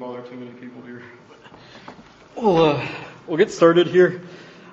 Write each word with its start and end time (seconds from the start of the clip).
bother 0.00 0.22
too 0.22 0.34
many 0.34 0.50
people 0.52 0.80
here. 0.80 1.02
We'll, 2.34 2.56
uh, 2.56 2.88
we'll 3.26 3.36
get 3.36 3.50
started 3.50 3.86
here. 3.86 4.22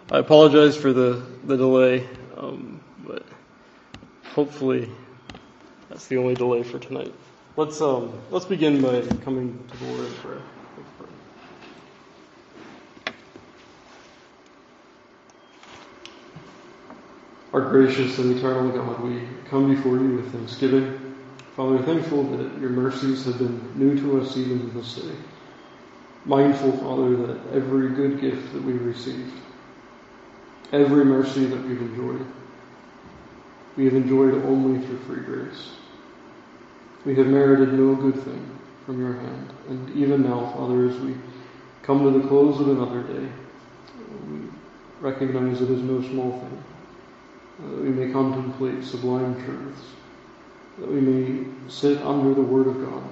I 0.09 0.19
apologize 0.19 0.77
for 0.77 0.93
the, 0.93 1.21
the 1.43 1.57
delay, 1.57 2.07
um, 2.38 2.79
but 3.05 3.25
hopefully 4.24 4.90
that's 5.90 6.08
the 6.08 6.16
only 6.16 6.33
delay 6.33 6.63
for 6.63 6.79
tonight. 6.79 7.13
Let's, 7.58 7.82
um, 7.82 8.18
let's 8.32 8.45
begin 8.45 8.82
by 8.82 9.02
coming 9.25 9.61
to 9.70 9.77
the 9.77 9.86
Lord 9.91 10.05
in 10.05 10.13
prayer. 10.13 10.41
Our 17.52 17.62
gracious 17.70 18.18
and 18.20 18.38
eternal 18.38 18.71
God, 18.71 19.02
we 19.02 19.23
come 19.50 19.75
before 19.75 19.98
you 19.98 20.16
with 20.16 20.32
thanksgiving. 20.32 21.06
Father, 21.57 21.79
thankful 21.79 22.23
that 22.37 22.61
your 22.61 22.69
mercies 22.69 23.25
have 23.25 23.39
been 23.39 23.59
new 23.73 23.99
to 23.99 24.21
us 24.21 24.37
even 24.37 24.71
this 24.75 24.93
day. 24.93 25.15
Mindful, 26.25 26.71
Father, 26.73 27.15
that 27.15 27.39
every 27.52 27.89
good 27.89 28.21
gift 28.21 28.53
that 28.53 28.61
we've 28.61 28.85
received, 28.85 29.34
every 30.71 31.03
mercy 31.03 31.45
that 31.45 31.59
we've 31.63 31.81
enjoyed, 31.81 32.23
we 33.75 33.85
have 33.85 33.95
enjoyed 33.95 34.35
only 34.45 34.85
through 34.85 34.99
free 34.99 35.23
grace. 35.23 35.71
We 37.05 37.15
have 37.15 37.25
merited 37.25 37.73
no 37.73 37.95
good 37.95 38.21
thing 38.23 38.59
from 38.85 38.99
your 38.99 39.13
hand. 39.13 39.49
And 39.67 39.89
even 39.95 40.21
now, 40.21 40.53
Father, 40.55 40.87
as 40.87 40.95
we 40.98 41.15
come 41.81 42.03
to 42.03 42.20
the 42.20 42.27
close 42.27 42.59
of 42.62 42.67
another 42.67 43.01
day, 43.01 43.27
we 44.29 44.41
recognize 45.01 45.59
it 45.59 45.71
is 45.71 45.81
no 45.81 46.01
small 46.01 46.39
thing 46.39 46.63
uh, 47.63 47.70
that 47.71 47.81
we 47.81 47.89
may 47.89 48.13
contemplate 48.13 48.84
sublime 48.84 49.43
truths, 49.43 49.81
that 50.80 50.90
we 50.90 51.02
may 51.02 51.45
sit 51.70 52.02
under 52.02 52.34
the 52.34 52.41
Word 52.41 52.67
of 52.67 52.76
God, 52.76 53.04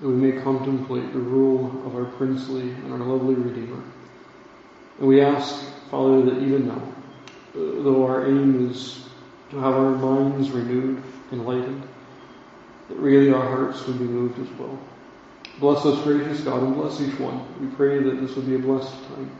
that 0.00 0.08
we 0.08 0.14
may 0.14 0.42
contemplate 0.42 1.12
the 1.12 1.18
rule 1.18 1.66
of 1.86 1.96
our 1.96 2.04
princely 2.04 2.70
and 2.70 2.92
our 2.92 2.98
lovely 2.98 3.34
Redeemer. 3.34 3.82
And 4.98 5.08
we 5.08 5.20
ask, 5.20 5.64
Father, 5.90 6.22
that 6.22 6.42
even 6.42 6.68
now, 6.68 6.82
though 7.54 8.06
our 8.06 8.26
aim 8.26 8.70
is 8.70 9.06
to 9.50 9.58
have 9.58 9.74
our 9.74 9.94
minds 9.96 10.50
renewed, 10.50 11.02
enlightened, 11.32 11.86
that 12.88 12.96
really 12.98 13.32
our 13.32 13.42
hearts 13.42 13.86
would 13.86 13.98
be 13.98 14.04
moved 14.04 14.38
as 14.38 14.58
well. 14.58 14.78
Bless 15.58 15.86
us, 15.86 16.02
gracious 16.02 16.40
God, 16.42 16.62
and 16.62 16.74
bless 16.74 17.00
each 17.00 17.18
one. 17.18 17.44
We 17.60 17.74
pray 17.76 18.02
that 18.02 18.20
this 18.20 18.36
would 18.36 18.46
be 18.46 18.56
a 18.56 18.58
blessed 18.58 18.92
time. 19.08 19.30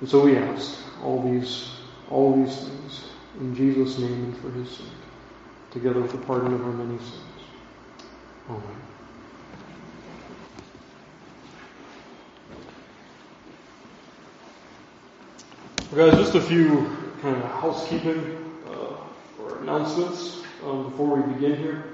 And 0.00 0.08
so 0.08 0.24
we 0.24 0.36
ask 0.36 0.78
all 1.02 1.22
these, 1.22 1.70
all 2.10 2.36
these 2.36 2.56
things 2.56 3.08
in 3.40 3.54
Jesus' 3.54 3.98
name 3.98 4.12
and 4.12 4.36
for 4.38 4.50
his 4.50 4.70
sake, 4.70 4.86
together 5.76 6.00
with 6.00 6.10
the 6.10 6.18
pardon 6.18 6.54
of 6.54 6.64
our 6.64 6.72
many 6.72 6.98
sins. 6.98 7.20
Amen. 8.48 8.62
Well, 15.92 16.10
guys, 16.10 16.18
just 16.18 16.34
a 16.34 16.40
few 16.40 17.12
kind 17.20 17.36
of 17.36 17.42
housekeeping 17.42 18.54
uh, 18.70 19.42
or 19.42 19.58
announcements 19.60 20.42
um, 20.64 20.84
before 20.84 21.14
we 21.14 21.34
begin 21.34 21.56
here. 21.58 21.84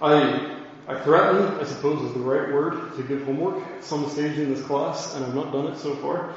I 0.00 0.64
I 0.88 0.98
threaten, 1.00 1.60
I 1.60 1.64
suppose 1.64 2.00
is 2.08 2.14
the 2.14 2.20
right 2.20 2.50
word, 2.50 2.96
to 2.96 3.02
give 3.02 3.22
homework 3.26 3.62
at 3.62 3.84
some 3.84 4.08
stage 4.08 4.38
in 4.38 4.54
this 4.54 4.64
class, 4.64 5.14
and 5.14 5.26
I've 5.26 5.34
not 5.34 5.52
done 5.52 5.66
it 5.66 5.76
so 5.76 5.94
far. 5.96 6.32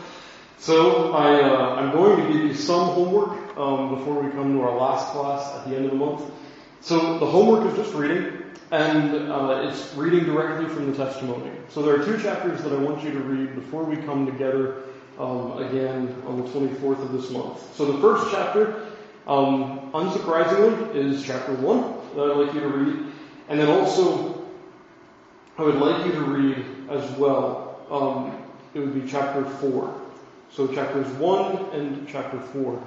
So 0.58 1.14
I, 1.14 1.42
uh, 1.42 1.76
I'm 1.76 1.92
going 1.94 2.28
to 2.28 2.34
give 2.34 2.42
you 2.44 2.54
some 2.54 2.90
homework 2.90 3.41
um, 3.58 3.96
before 3.96 4.22
we 4.22 4.32
come 4.32 4.54
to 4.54 4.62
our 4.62 4.76
last 4.76 5.12
class 5.12 5.56
at 5.56 5.70
the 5.70 5.76
end 5.76 5.86
of 5.86 5.92
the 5.92 5.98
month. 5.98 6.24
So 6.82 7.20
the 7.20 7.26
homework 7.26 7.72
is 7.72 7.78
just 7.78 7.94
reading, 7.94 8.44
and 8.72 9.32
uh, 9.32 9.68
it's 9.68 9.94
reading 9.96 10.26
directly 10.26 10.68
from 10.68 10.92
the 10.92 10.98
testimony. 10.98 11.52
So 11.70 11.82
there 11.82 12.00
are 12.00 12.06
two 12.06 12.22
chapters 12.22 12.64
that 12.64 12.72
I 12.74 12.78
want 12.78 13.04
you 13.04 13.12
to 13.12 13.20
read 13.20 13.56
before 13.56 13.84
we 13.84 13.98
come 13.98 14.26
together 14.26 14.84
um, 15.20 15.62
again 15.64 16.16
on 16.26 16.42
the 16.42 16.50
24th 16.50 17.02
of 17.02 17.12
this 17.12 17.30
month. 17.30 17.76
So 17.76 17.92
the 17.92 18.00
first 18.00 18.32
chapter, 18.32 18.88
um, 19.28 19.92
unsurprisingly, 19.94 20.96
is 20.96 21.24
chapter 21.24 21.54
one 21.54 21.96
that 22.16 22.32
I'd 22.32 22.38
like 22.38 22.54
you 22.54 22.62
to 22.62 22.68
read, 22.68 23.14
and 23.50 23.60
then 23.60 23.70
also 23.70 24.46
I 25.58 25.64
would 25.64 25.76
like 25.76 26.06
you 26.06 26.14
to 26.14 26.22
read 26.22 26.66
as 26.90 27.10
well. 27.18 27.86
Um, 27.92 28.38
it 28.74 28.80
would 28.80 28.94
be 28.94 29.10
chapter 29.10 29.44
four. 29.46 30.02
So 30.52 30.68
chapters 30.68 31.08
1 31.14 31.70
and 31.72 32.08
chapter 32.10 32.38
4. 32.38 32.84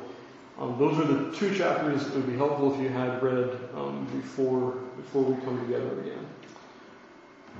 Um, 0.58 0.78
those 0.78 0.98
are 0.98 1.04
the 1.04 1.36
two 1.36 1.54
chapters 1.54 2.04
that 2.04 2.14
would 2.14 2.26
be 2.26 2.36
helpful 2.36 2.74
if 2.74 2.80
you 2.80 2.88
had 2.88 3.22
read 3.22 3.58
um, 3.74 4.06
before 4.14 4.72
before 4.96 5.22
we 5.22 5.42
come 5.44 5.58
together 5.66 6.00
again. 6.00 6.26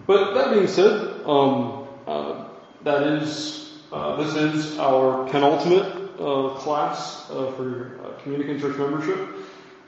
But 0.07 0.35
that 0.35 0.53
being 0.53 0.69
said, 0.69 1.23
um, 1.27 1.89
uh, 2.07 2.49
that 2.83 3.03
is 3.03 3.83
uh, 3.93 4.17
this 4.23 4.35
is 4.35 4.79
our 4.79 5.29
penultimate 5.29 6.05
uh, 6.21 6.55
class 6.59 7.29
uh, 7.31 7.53
for 7.57 7.99
uh, 8.05 8.23
communicant 8.23 8.61
church 8.61 8.77
membership. 8.77 9.29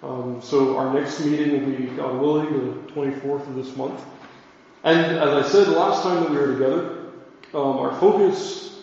Um, 0.02 0.40
so 0.42 0.76
our 0.76 0.92
next 0.92 1.20
meeting 1.20 1.52
will 1.52 1.76
be, 1.76 1.86
God 1.96 2.20
willing, 2.20 2.52
the 2.52 2.92
24th 2.92 3.48
of 3.48 3.54
this 3.54 3.74
month. 3.76 4.00
And 4.84 5.16
as 5.16 5.28
I 5.28 5.48
said 5.48 5.68
last 5.68 6.02
time 6.02 6.22
that 6.22 6.30
we 6.30 6.36
were 6.36 6.52
together, 6.52 7.06
um, 7.54 7.78
our 7.78 7.98
focus 7.98 8.75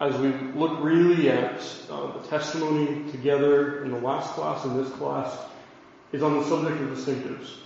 as 0.00 0.16
we 0.16 0.32
look 0.58 0.82
really 0.82 1.28
at 1.30 1.62
uh, 1.90 2.18
the 2.18 2.28
testimony 2.28 3.10
together 3.10 3.84
in 3.84 3.90
the 3.90 3.98
last 3.98 4.32
class 4.32 4.64
and 4.64 4.78
this 4.78 4.90
class, 4.94 5.36
is 6.12 6.22
on 6.22 6.38
the 6.38 6.44
subject 6.44 6.80
of 6.80 6.88
distinctives. 6.88 7.58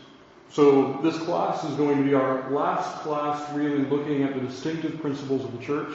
So 0.50 1.00
this 1.02 1.16
class 1.18 1.64
is 1.64 1.74
going 1.76 1.96
to 1.98 2.04
be 2.04 2.14
our 2.14 2.50
last 2.50 3.02
class 3.02 3.50
really 3.54 3.84
looking 3.84 4.22
at 4.22 4.34
the 4.34 4.40
distinctive 4.40 5.00
principles 5.00 5.44
of 5.44 5.58
the 5.58 5.64
church. 5.64 5.94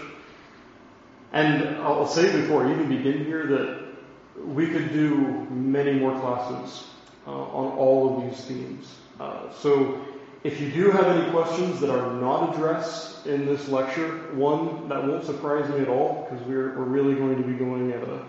And 1.31 1.77
I'll 1.77 2.07
say 2.07 2.41
before 2.41 2.65
I 2.65 2.71
even 2.71 2.89
begin 2.89 3.25
here 3.25 3.45
that 3.47 4.45
we 4.45 4.67
could 4.67 4.91
do 4.91 5.15
many 5.49 5.93
more 5.93 6.19
classes 6.19 6.87
uh, 7.27 7.31
on 7.31 7.77
all 7.77 8.17
of 8.17 8.29
these 8.29 8.45
themes. 8.45 8.95
Uh, 9.19 9.51
so 9.61 10.05
if 10.43 10.61
you 10.61 10.71
do 10.71 10.91
have 10.91 11.05
any 11.07 11.29
questions 11.31 11.79
that 11.81 11.89
are 11.89 12.13
not 12.13 12.53
addressed 12.53 13.25
in 13.25 13.45
this 13.45 13.67
lecture, 13.67 14.09
one, 14.33 14.87
that 14.87 15.05
won't 15.05 15.25
surprise 15.25 15.69
me 15.69 15.79
at 15.79 15.89
all 15.89 16.27
because 16.29 16.45
we're, 16.47 16.77
we're 16.77 16.85
really 16.85 17.15
going 17.15 17.35
to 17.41 17.43
be 17.43 17.53
going 17.53 17.91
at 17.91 18.01
a 18.03 18.23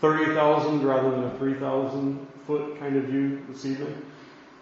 30,000 0.00 0.82
rather 0.82 1.10
than 1.10 1.24
a 1.24 1.38
3,000 1.38 2.26
foot 2.46 2.78
kind 2.78 2.96
of 2.96 3.04
view 3.04 3.42
this 3.48 3.64
evening. 3.64 4.02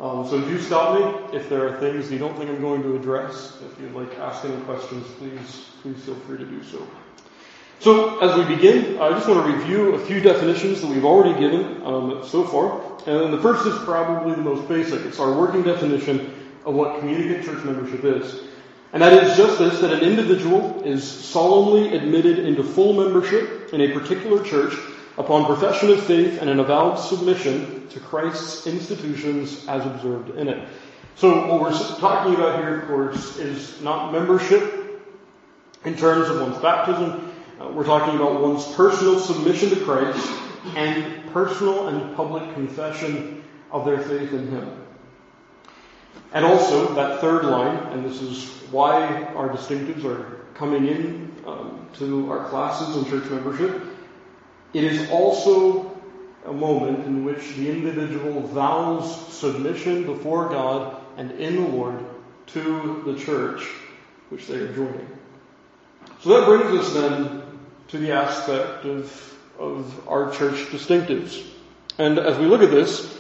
Um, 0.01 0.27
so 0.29 0.41
do 0.41 0.61
stop 0.61 0.99
me 0.99 1.37
if 1.37 1.49
there 1.49 1.67
are 1.67 1.79
things 1.81 2.11
you 2.11 2.19
don't 2.19 2.37
think 2.37 2.51
I'm 2.51 2.61
going 2.61 2.83
to 2.83 2.97
address. 2.97 3.59
If 3.63 3.81
you'd 3.81 3.95
like 3.95 4.11
to 4.13 4.19
ask 4.19 4.45
any 4.45 4.61
questions, 4.63 5.05
please, 5.19 5.71
please 5.83 6.01
feel 6.05 6.15
free 6.15 6.39
to 6.39 6.45
do 6.45 6.63
so. 6.63 6.87
So 7.81 8.21
as 8.21 8.37
we 8.39 8.55
begin, 8.55 9.01
I 9.01 9.11
just 9.11 9.29
want 9.29 9.45
to 9.45 9.57
review 9.57 9.95
a 9.95 9.99
few 10.07 10.21
definitions 10.21 10.81
that 10.81 10.87
we've 10.87 11.05
already 11.05 11.39
given 11.41 11.83
um, 11.85 12.23
so 12.25 12.45
far. 12.45 12.81
And 13.09 13.33
the 13.33 13.43
first 13.43 13.67
is 13.67 13.77
probably 13.81 14.37
the 14.37 14.43
most 14.43 14.69
basic. 14.69 15.05
It's 15.05 15.19
our 15.19 15.33
working 15.33 15.65
definition 15.65 16.42
of 16.65 16.75
what 16.75 17.01
communicant 17.01 17.45
church 17.45 17.65
membership 17.65 18.05
is. 18.05 18.43
And 18.93 19.03
that 19.03 19.13
is 19.13 19.37
just 19.37 19.59
this, 19.59 19.81
that 19.81 19.93
an 19.93 20.01
individual 20.01 20.83
is 20.85 21.03
solemnly 21.03 21.97
admitted 21.97 22.39
into 22.41 22.63
full 22.63 22.93
membership 22.93 23.73
in 23.73 23.81
a 23.81 23.93
particular 23.93 24.45
church 24.45 24.75
upon 25.17 25.47
profession 25.47 25.91
of 25.91 26.03
faith 26.03 26.41
and 26.41 26.51
an 26.51 26.61
avowed 26.61 26.99
submission 26.99 27.89
to 27.89 28.01
Christ's 28.01 28.67
institutions 28.67 29.67
as 29.67 29.85
observed 29.87 30.31
in 30.37 30.49
it. 30.49 30.69
So 31.17 31.47
what 31.47 31.61
we're 31.61 31.99
talking 31.99 32.35
about 32.35 32.59
here, 32.59 32.81
of 32.81 32.89
course, 32.89 33.39
is 33.39 33.81
not 33.81 34.13
membership 34.13 35.03
in 35.85 35.97
terms 35.97 36.29
of 36.29 36.41
one's 36.41 36.61
baptism. 36.63 37.33
Uh, 37.61 37.69
we're 37.69 37.85
talking 37.85 38.17
about 38.17 38.41
one's 38.41 38.67
personal 38.75 39.21
submission 39.21 39.71
to 39.71 39.77
Christ 39.77 40.27
and 40.77 41.31
personal 41.33 41.89
and 41.89 42.17
public 42.17 42.55
confession 42.55 43.43
of 43.71 43.85
their 43.85 44.01
faith 44.01 44.33
in 44.33 44.49
Him. 44.49 44.82
And 46.33 46.45
also, 46.45 46.95
that 46.95 47.21
third 47.21 47.45
line, 47.45 47.77
and 47.93 48.05
this 48.05 48.23
is 48.23 48.49
why 48.71 49.25
our 49.37 49.51
distinctives 49.51 50.05
are 50.05 50.41
coming 50.55 50.89
in 50.89 51.35
um, 51.47 51.87
to 51.99 52.31
our 52.31 52.49
classes 52.49 52.97
and 52.97 53.07
church 53.07 53.31
membership, 53.31 53.83
it 54.73 54.85
is 54.85 55.11
also 55.11 55.93
a 56.47 56.53
moment 56.53 57.05
in 57.07 57.25
which 57.25 57.55
the 57.55 57.71
individual 57.71 58.41
vows 58.41 59.33
submission 59.33 60.05
before 60.05 60.49
God 60.49 61.03
and 61.17 61.31
in 61.33 61.57
the 61.57 61.69
Lord 61.69 62.05
to 62.49 63.03
the 63.07 63.19
church 63.19 63.63
which 64.31 64.47
they 64.47 64.57
are 64.57 64.73
joining. 64.73 65.07
So 66.23 66.31
that 66.31 66.47
brings 66.47 66.81
us 66.81 66.95
then 66.95 67.43
to 67.89 67.99
the 67.99 68.13
aspect 68.13 68.85
of, 68.85 69.37
of 69.59 70.09
our 70.09 70.33
church 70.33 70.57
distinctives. 70.71 71.47
And 71.99 72.19
as 72.19 72.39
we 72.39 72.47
look 72.47 72.63
at 72.63 72.71
this, 72.71 73.19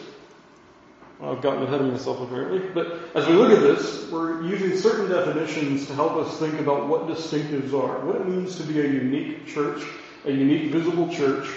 I've 1.22 1.40
gotten 1.40 1.62
ahead 1.62 1.80
of 1.80 1.86
myself 1.86 2.20
apparently. 2.20 2.58
But 2.58 2.98
as 3.14 3.28
we 3.28 3.34
look 3.34 3.52
at 3.52 3.60
this, 3.60 4.10
we're 4.10 4.42
using 4.42 4.76
certain 4.76 5.08
definitions 5.08 5.86
to 5.86 5.94
help 5.94 6.12
us 6.14 6.38
think 6.38 6.58
about 6.58 6.88
what 6.88 7.06
distinctives 7.06 7.72
are, 7.72 8.04
what 8.04 8.16
it 8.16 8.28
means 8.28 8.56
to 8.56 8.64
be 8.64 8.80
a 8.80 8.84
unique 8.84 9.46
church, 9.46 9.84
a 10.24 10.32
unique 10.32 10.72
visible 10.72 11.08
church. 11.08 11.48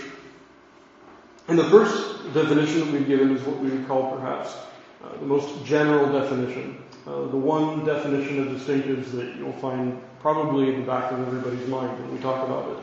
And 1.48 1.58
the 1.58 1.70
first 1.70 2.34
definition 2.34 2.82
that 2.82 2.92
we've 2.92 3.08
given 3.08 3.36
is 3.36 3.42
what 3.44 3.60
we 3.60 3.70
would 3.70 3.88
call 3.88 4.16
perhaps 4.16 4.56
uh, 5.04 5.18
the 5.20 5.26
most 5.26 5.66
general 5.66 6.12
definition, 6.12 6.84
uh, 7.08 7.28
the 7.28 7.38
one 7.38 7.86
definition 7.86 8.40
of 8.40 8.48
distinctives 8.48 9.12
that 9.12 9.36
you'll 9.36 9.54
find 9.54 10.00
probably 10.20 10.74
in 10.74 10.80
the 10.80 10.86
back 10.86 11.12
of 11.12 11.20
everybody's 11.20 11.68
mind 11.68 12.00
when 12.00 12.16
we 12.16 12.22
talk 12.22 12.48
about 12.48 12.70
it. 12.72 12.78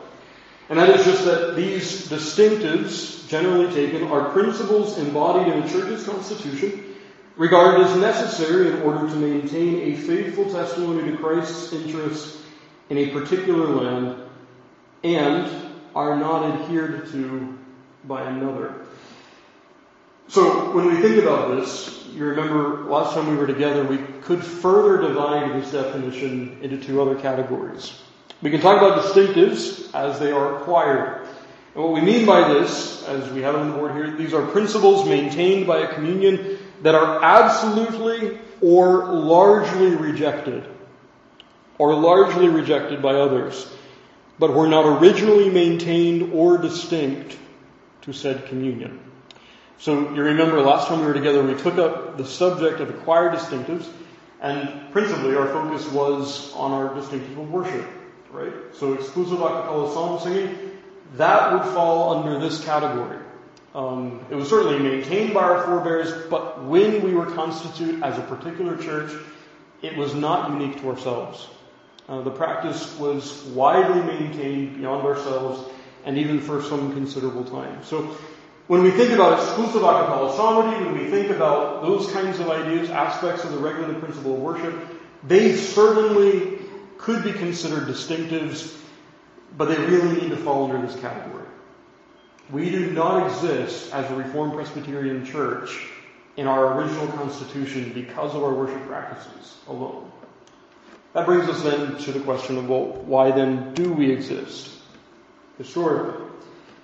And 0.69 0.79
that 0.79 0.89
is 0.89 1.05
just 1.05 1.25
that 1.25 1.55
these 1.55 2.07
distinctives, 2.07 3.27
generally 3.27 3.73
taken, 3.73 4.07
are 4.07 4.31
principles 4.31 4.97
embodied 4.97 5.53
in 5.53 5.63
a 5.63 5.69
church's 5.69 6.05
constitution, 6.05 6.95
regarded 7.35 7.85
as 7.85 7.97
necessary 7.97 8.69
in 8.69 8.81
order 8.83 9.07
to 9.07 9.15
maintain 9.15 9.93
a 9.93 9.97
faithful 9.97 10.51
testimony 10.51 11.11
to 11.11 11.17
Christ's 11.17 11.73
interests 11.73 12.41
in 12.89 12.97
a 12.97 13.09
particular 13.09 13.67
land, 13.67 14.23
and 15.03 15.71
are 15.95 16.15
not 16.15 16.43
adhered 16.43 17.11
to 17.11 17.57
by 18.05 18.23
another. 18.23 18.85
So 20.27 20.71
when 20.73 20.85
we 20.85 21.01
think 21.01 21.21
about 21.21 21.55
this, 21.55 22.05
you 22.13 22.25
remember 22.25 22.83
last 22.85 23.13
time 23.13 23.29
we 23.29 23.35
were 23.35 23.47
together, 23.47 23.83
we 23.83 23.97
could 24.21 24.43
further 24.43 25.07
divide 25.07 25.61
this 25.61 25.71
definition 25.71 26.57
into 26.61 26.77
two 26.77 27.01
other 27.01 27.15
categories. 27.15 28.01
We 28.43 28.51
can 28.51 28.59
talk 28.59 28.77
about 28.77 29.01
distinctives 29.01 29.89
as 29.95 30.19
they 30.19 30.33
are 30.33 30.57
acquired. 30.57 31.25
And 31.75 31.83
what 31.83 31.93
we 31.93 32.01
mean 32.01 32.25
by 32.25 32.53
this, 32.53 33.01
as 33.07 33.31
we 33.31 33.41
have 33.41 33.55
on 33.55 33.69
the 33.69 33.77
board 33.77 33.93
here, 33.93 34.11
these 34.17 34.33
are 34.33 34.45
principles 34.45 35.07
maintained 35.07 35.65
by 35.65 35.77
a 35.77 35.93
communion 35.93 36.57
that 36.81 36.93
are 36.93 37.23
absolutely 37.23 38.37
or 38.59 39.05
largely 39.05 39.95
rejected, 39.95 40.65
or 41.77 41.95
largely 41.95 42.49
rejected 42.49 43.01
by 43.01 43.15
others, 43.15 43.65
but 44.37 44.53
were 44.53 44.67
not 44.67 45.01
originally 45.01 45.49
maintained 45.49 46.33
or 46.33 46.57
distinct 46.57 47.37
to 48.01 48.11
said 48.11 48.45
communion. 48.47 48.99
So 49.77 50.13
you 50.13 50.21
remember 50.21 50.61
last 50.61 50.89
time 50.89 50.99
we 50.99 51.05
were 51.05 51.13
together, 51.13 51.41
we 51.41 51.55
took 51.55 51.77
up 51.77 52.17
the 52.17 52.25
subject 52.25 52.81
of 52.81 52.89
acquired 52.89 53.35
distinctives, 53.35 53.87
and 54.41 54.91
principally 54.91 55.33
our 55.37 55.47
focus 55.47 55.89
was 55.93 56.53
on 56.55 56.73
our 56.73 56.93
distinctive 56.93 57.37
of 57.37 57.49
worship, 57.49 57.85
right? 58.33 58.53
So 58.73 58.93
exclusive 58.93 59.39
a 59.39 59.47
cappella 59.47 59.93
psalm 59.93 60.19
singing, 60.19 60.71
that 61.15 61.53
would 61.53 61.73
fall 61.73 62.17
under 62.17 62.39
this 62.39 62.63
category. 62.63 63.19
Um, 63.75 64.25
it 64.29 64.35
was 64.35 64.49
certainly 64.49 64.79
maintained 64.79 65.33
by 65.33 65.41
our 65.41 65.63
forebears, 65.63 66.27
but 66.29 66.63
when 66.63 67.03
we 67.03 67.13
were 67.13 67.27
constituted 67.27 68.03
as 68.03 68.17
a 68.17 68.21
particular 68.21 68.77
church, 68.77 69.11
it 69.81 69.97
was 69.97 70.13
not 70.13 70.51
unique 70.51 70.81
to 70.81 70.89
ourselves. 70.89 71.47
Uh, 72.07 72.21
the 72.21 72.31
practice 72.31 72.97
was 72.99 73.43
widely 73.45 74.01
maintained 74.01 74.77
beyond 74.77 75.05
ourselves 75.05 75.71
and 76.05 76.17
even 76.17 76.39
for 76.39 76.61
some 76.61 76.93
considerable 76.93 77.45
time. 77.45 77.83
So 77.83 78.15
when 78.67 78.83
we 78.83 78.91
think 78.91 79.11
about 79.11 79.39
exclusive 79.39 79.83
a 79.83 80.33
psalmody, 80.35 80.83
when 80.85 80.97
we 80.97 81.09
think 81.09 81.29
about 81.29 81.81
those 81.81 82.11
kinds 82.11 82.39
of 82.39 82.49
ideas, 82.49 82.89
aspects 82.89 83.43
of 83.43 83.51
the 83.51 83.57
regulative 83.57 84.01
principle 84.01 84.35
of 84.35 84.39
worship, 84.39 84.75
they 85.23 85.55
certainly 85.55 86.52
could 87.03 87.23
be 87.23 87.33
considered 87.33 87.85
distinctives, 87.87 88.77
but 89.57 89.65
they 89.65 89.77
really 89.77 90.21
need 90.21 90.29
to 90.29 90.37
fall 90.37 90.71
under 90.71 90.85
this 90.85 90.99
category. 91.01 91.45
We 92.49 92.69
do 92.69 92.91
not 92.91 93.27
exist 93.27 93.93
as 93.93 94.09
a 94.09 94.15
Reformed 94.15 94.53
Presbyterian 94.53 95.25
Church 95.25 95.85
in 96.37 96.47
our 96.47 96.79
original 96.79 97.07
constitution 97.07 97.91
because 97.93 98.33
of 98.33 98.43
our 98.43 98.53
worship 98.53 98.85
practices 98.87 99.57
alone. 99.67 100.09
That 101.11 101.25
brings 101.25 101.47
us 101.49 101.61
then 101.61 101.97
to 101.97 102.11
the 102.13 102.21
question 102.21 102.57
of, 102.57 102.69
well, 102.69 102.85
why 102.85 103.31
then 103.31 103.73
do 103.73 103.91
we 103.91 104.09
exist? 104.09 104.71
Historically. 105.57 106.25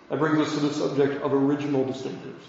That 0.09 0.19
brings 0.19 0.39
us 0.39 0.53
to 0.53 0.59
the 0.59 0.73
subject 0.73 1.23
of 1.23 1.33
original 1.33 1.85
distinctives. 1.85 2.43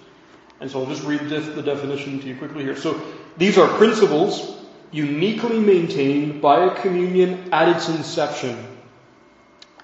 And 0.60 0.70
so 0.70 0.80
I'll 0.80 0.86
just 0.86 1.04
read 1.04 1.20
the 1.28 1.62
definition 1.62 2.20
to 2.20 2.26
you 2.26 2.36
quickly 2.36 2.64
here. 2.64 2.76
So 2.76 3.00
these 3.38 3.58
are 3.58 3.68
principles 3.78 4.59
uniquely 4.92 5.58
maintained 5.58 6.42
by 6.42 6.64
a 6.64 6.80
communion 6.80 7.52
at 7.52 7.68
its 7.68 7.88
inception. 7.88 8.66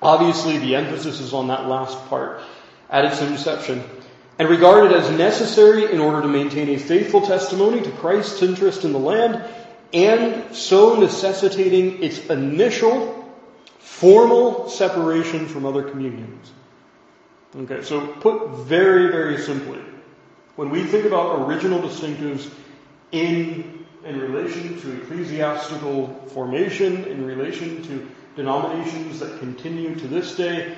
Obviously, 0.03 0.59
the 0.59 0.77
emphasis 0.77 1.21
is 1.21 1.33
on 1.33 1.49
that 1.49 1.67
last 1.67 1.99
part 2.09 2.41
at 2.91 3.05
its 3.05 3.21
inception, 3.21 3.83
and 4.39 4.49
regarded 4.49 4.93
as 4.93 5.11
necessary 5.11 5.93
in 5.93 5.99
order 5.99 6.23
to 6.23 6.29
maintain 6.29 6.69
a 6.71 6.79
faithful 6.79 7.23
testimony 7.23 7.81
to 7.81 7.91
Christ's 7.93 8.43
interest 8.43 8.85
in 8.85 8.93
the 8.93 8.99
land, 8.99 9.43
and 9.93 10.55
so 10.55 11.01
necessitating 11.01 12.03
its 12.03 12.27
initial 12.27 13.25
formal 13.79 14.69
separation 14.69 15.47
from 15.47 15.65
other 15.65 15.83
communions. 15.83 16.53
Okay, 17.57 17.83
so 17.83 18.07
put 18.07 18.51
very, 18.67 19.11
very 19.11 19.39
simply, 19.39 19.81
when 20.57 20.69
we 20.69 20.85
think 20.85 21.07
about 21.07 21.49
original 21.49 21.81
distinctives 21.81 22.51
in, 23.13 23.86
in 24.07 24.21
relation 24.21 24.81
to 24.81 25.03
ecclesiastical 25.03 26.09
formation, 26.29 27.05
in 27.05 27.27
relation 27.27 27.83
to 27.85 28.09
denominations 28.37 29.19
that 29.21 29.39
continue 29.41 29.95
to 29.97 30.07
this 30.07 30.37
day, 30.37 30.77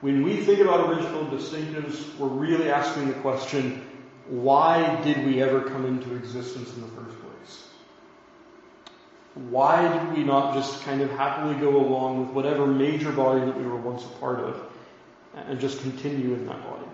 when 0.00 0.22
we 0.22 0.36
think 0.44 0.60
about 0.60 0.90
original 0.90 1.24
distinctives, 1.26 2.16
we're 2.18 2.28
really 2.28 2.70
asking 2.70 3.08
the 3.08 3.14
question, 3.14 3.82
why 4.28 5.00
did 5.02 5.24
we 5.24 5.42
ever 5.42 5.62
come 5.62 5.86
into 5.86 6.14
existence 6.14 6.74
in 6.74 6.82
the 6.82 6.88
first 6.88 7.16
place? 7.20 7.68
Why 9.34 9.86
did 9.86 10.16
we 10.16 10.24
not 10.24 10.54
just 10.54 10.82
kind 10.82 11.00
of 11.00 11.10
happily 11.10 11.54
go 11.54 11.76
along 11.76 12.26
with 12.26 12.34
whatever 12.34 12.66
major 12.66 13.12
body 13.12 13.40
that 13.40 13.56
we 13.56 13.64
were 13.64 13.76
once 13.76 14.04
a 14.04 14.08
part 14.18 14.40
of 14.40 14.60
and 15.34 15.58
just 15.60 15.80
continue 15.80 16.34
in 16.34 16.46
that 16.46 16.62
body? 16.62 16.86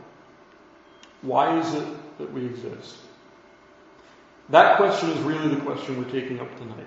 Why 1.23 1.59
is 1.59 1.75
it 1.75 2.19
that 2.19 2.33
we 2.33 2.45
exist? 2.47 2.97
That 4.49 4.77
question 4.77 5.11
is 5.11 5.19
really 5.21 5.55
the 5.55 5.61
question 5.61 5.99
we're 5.99 6.11
taking 6.11 6.41
up 6.41 6.57
tonight. 6.59 6.87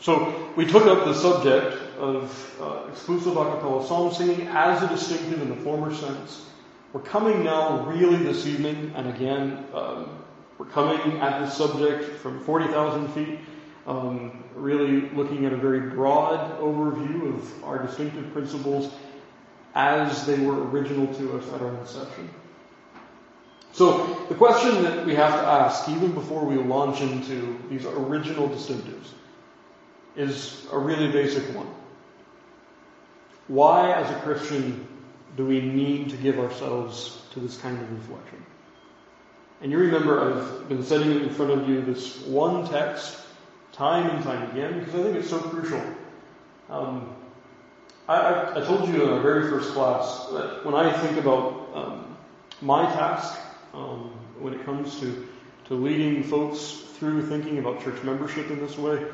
So 0.00 0.52
we 0.56 0.66
took 0.66 0.86
up 0.86 1.04
the 1.04 1.14
subject 1.14 1.76
of 1.96 2.56
uh, 2.60 2.90
exclusive 2.90 3.36
a 3.36 3.44
cappella 3.44 3.86
psalm 3.86 4.12
singing 4.12 4.48
as 4.48 4.82
a 4.82 4.88
distinctive 4.88 5.40
in 5.40 5.48
the 5.48 5.56
former 5.56 5.94
sense. 5.94 6.44
We're 6.92 7.02
coming 7.02 7.44
now 7.44 7.86
really 7.86 8.16
this 8.16 8.44
evening, 8.46 8.92
and 8.96 9.08
again, 9.08 9.64
um, 9.72 10.24
we're 10.58 10.66
coming 10.66 11.20
at 11.20 11.40
this 11.40 11.56
subject 11.56 12.18
from 12.18 12.44
40,000 12.44 13.08
feet, 13.08 13.38
um, 13.86 14.44
really 14.54 15.08
looking 15.10 15.46
at 15.46 15.52
a 15.52 15.56
very 15.56 15.80
broad 15.80 16.58
overview 16.60 17.34
of 17.34 17.64
our 17.64 17.78
distinctive 17.86 18.32
principles 18.32 18.92
as 19.74 20.26
they 20.26 20.38
were 20.38 20.68
original 20.68 21.12
to 21.14 21.38
us 21.38 21.48
at 21.52 21.62
our 21.62 21.74
inception. 21.76 22.28
So 23.72 24.26
the 24.28 24.34
question 24.34 24.82
that 24.82 25.06
we 25.06 25.14
have 25.14 25.32
to 25.32 25.46
ask, 25.46 25.88
even 25.88 26.12
before 26.12 26.44
we 26.44 26.56
launch 26.56 27.00
into 27.00 27.58
these 27.70 27.86
original 27.86 28.48
distinctives, 28.48 29.08
is 30.14 30.66
a 30.70 30.78
really 30.78 31.10
basic 31.10 31.42
one. 31.56 31.68
Why, 33.48 33.92
as 33.92 34.10
a 34.10 34.20
Christian, 34.20 34.86
do 35.36 35.46
we 35.46 35.60
need 35.60 36.10
to 36.10 36.16
give 36.16 36.38
ourselves 36.38 37.22
to 37.32 37.40
this 37.40 37.56
kind 37.56 37.80
of 37.80 37.90
reflection? 37.92 38.44
And 39.62 39.72
you 39.72 39.78
remember 39.78 40.20
I've 40.20 40.68
been 40.68 40.82
setting 40.82 41.10
in 41.12 41.30
front 41.30 41.52
of 41.52 41.68
you 41.68 41.80
this 41.82 42.20
one 42.22 42.68
text 42.68 43.18
time 43.72 44.10
and 44.10 44.22
time 44.22 44.50
again 44.50 44.80
because 44.80 44.94
I 44.94 45.02
think 45.02 45.16
it's 45.16 45.30
so 45.30 45.38
crucial. 45.38 45.82
Um, 46.68 47.14
I, 48.08 48.52
I, 48.56 48.60
told 48.64 48.88
you 48.88 49.02
in 49.02 49.08
our 49.08 49.20
very 49.20 49.48
first 49.48 49.72
class 49.72 50.26
that 50.32 50.64
when 50.64 50.74
I 50.74 50.92
think 50.92 51.16
about 51.16 51.68
um, 51.74 52.16
my 52.60 52.84
task 52.86 53.38
um, 53.74 54.10
when 54.38 54.54
it 54.54 54.64
comes 54.64 55.00
to, 55.00 55.28
to 55.66 55.74
leading 55.74 56.22
folks 56.22 56.82
through 56.98 57.26
thinking 57.26 57.58
about 57.58 57.82
church 57.82 58.02
membership 58.02 58.50
in 58.50 58.60
this 58.60 58.76
way, 58.78 59.04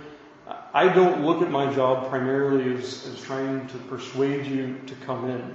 I 0.73 0.89
don't 0.89 1.25
look 1.25 1.43
at 1.43 1.51
my 1.51 1.73
job 1.75 2.09
primarily 2.09 2.75
as, 2.75 3.07
as 3.07 3.21
trying 3.23 3.67
to 3.69 3.79
persuade 3.79 4.47
you 4.47 4.79
to 4.87 4.95
come 5.07 5.29
in. 5.29 5.55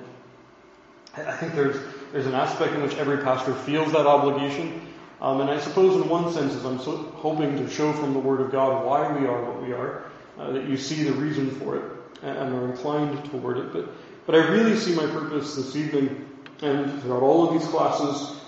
I 1.16 1.32
think 1.34 1.54
there's, 1.54 1.78
there's 2.12 2.26
an 2.26 2.34
aspect 2.34 2.74
in 2.74 2.82
which 2.82 2.96
every 2.96 3.18
pastor 3.18 3.54
feels 3.54 3.92
that 3.92 4.08
obligation. 4.08 4.82
Um, 5.22 5.42
and 5.42 5.50
I 5.50 5.60
suppose 5.60 6.02
in 6.02 6.10
one 6.10 6.32
sense, 6.34 6.54
as 6.54 6.66
I'm 6.66 6.80
so 6.80 6.98
hoping 7.16 7.58
to 7.58 7.70
show 7.70 7.94
from 7.94 8.14
the 8.14 8.20
Word 8.20 8.42
of 8.42 8.52
God 8.52 8.86
why 8.86 9.12
we 9.18 9.26
are 9.28 9.44
what 9.44 9.62
we 9.62 9.74
are, 9.74 10.06
uh, 10.38 10.52
that 10.52 10.68
you 10.68 10.78
see 10.78 11.04
the 11.04 11.14
reason 11.14 11.52
for 11.52 11.78
it 11.78 11.84
and 12.24 12.54
are 12.54 12.72
inclined 12.72 13.24
toward 13.26 13.58
it. 13.58 13.72
But, 13.72 13.90
but 14.26 14.36
I 14.36 14.40
really 14.50 14.78
see 14.78 14.96
my 14.96 15.06
purpose 15.06 15.56
this 15.56 15.76
evening 15.76 16.28
and 16.62 17.02
throughout 17.02 17.22
all 17.22 17.48
of 17.48 17.60
these 17.60 17.68
classes 17.70 18.40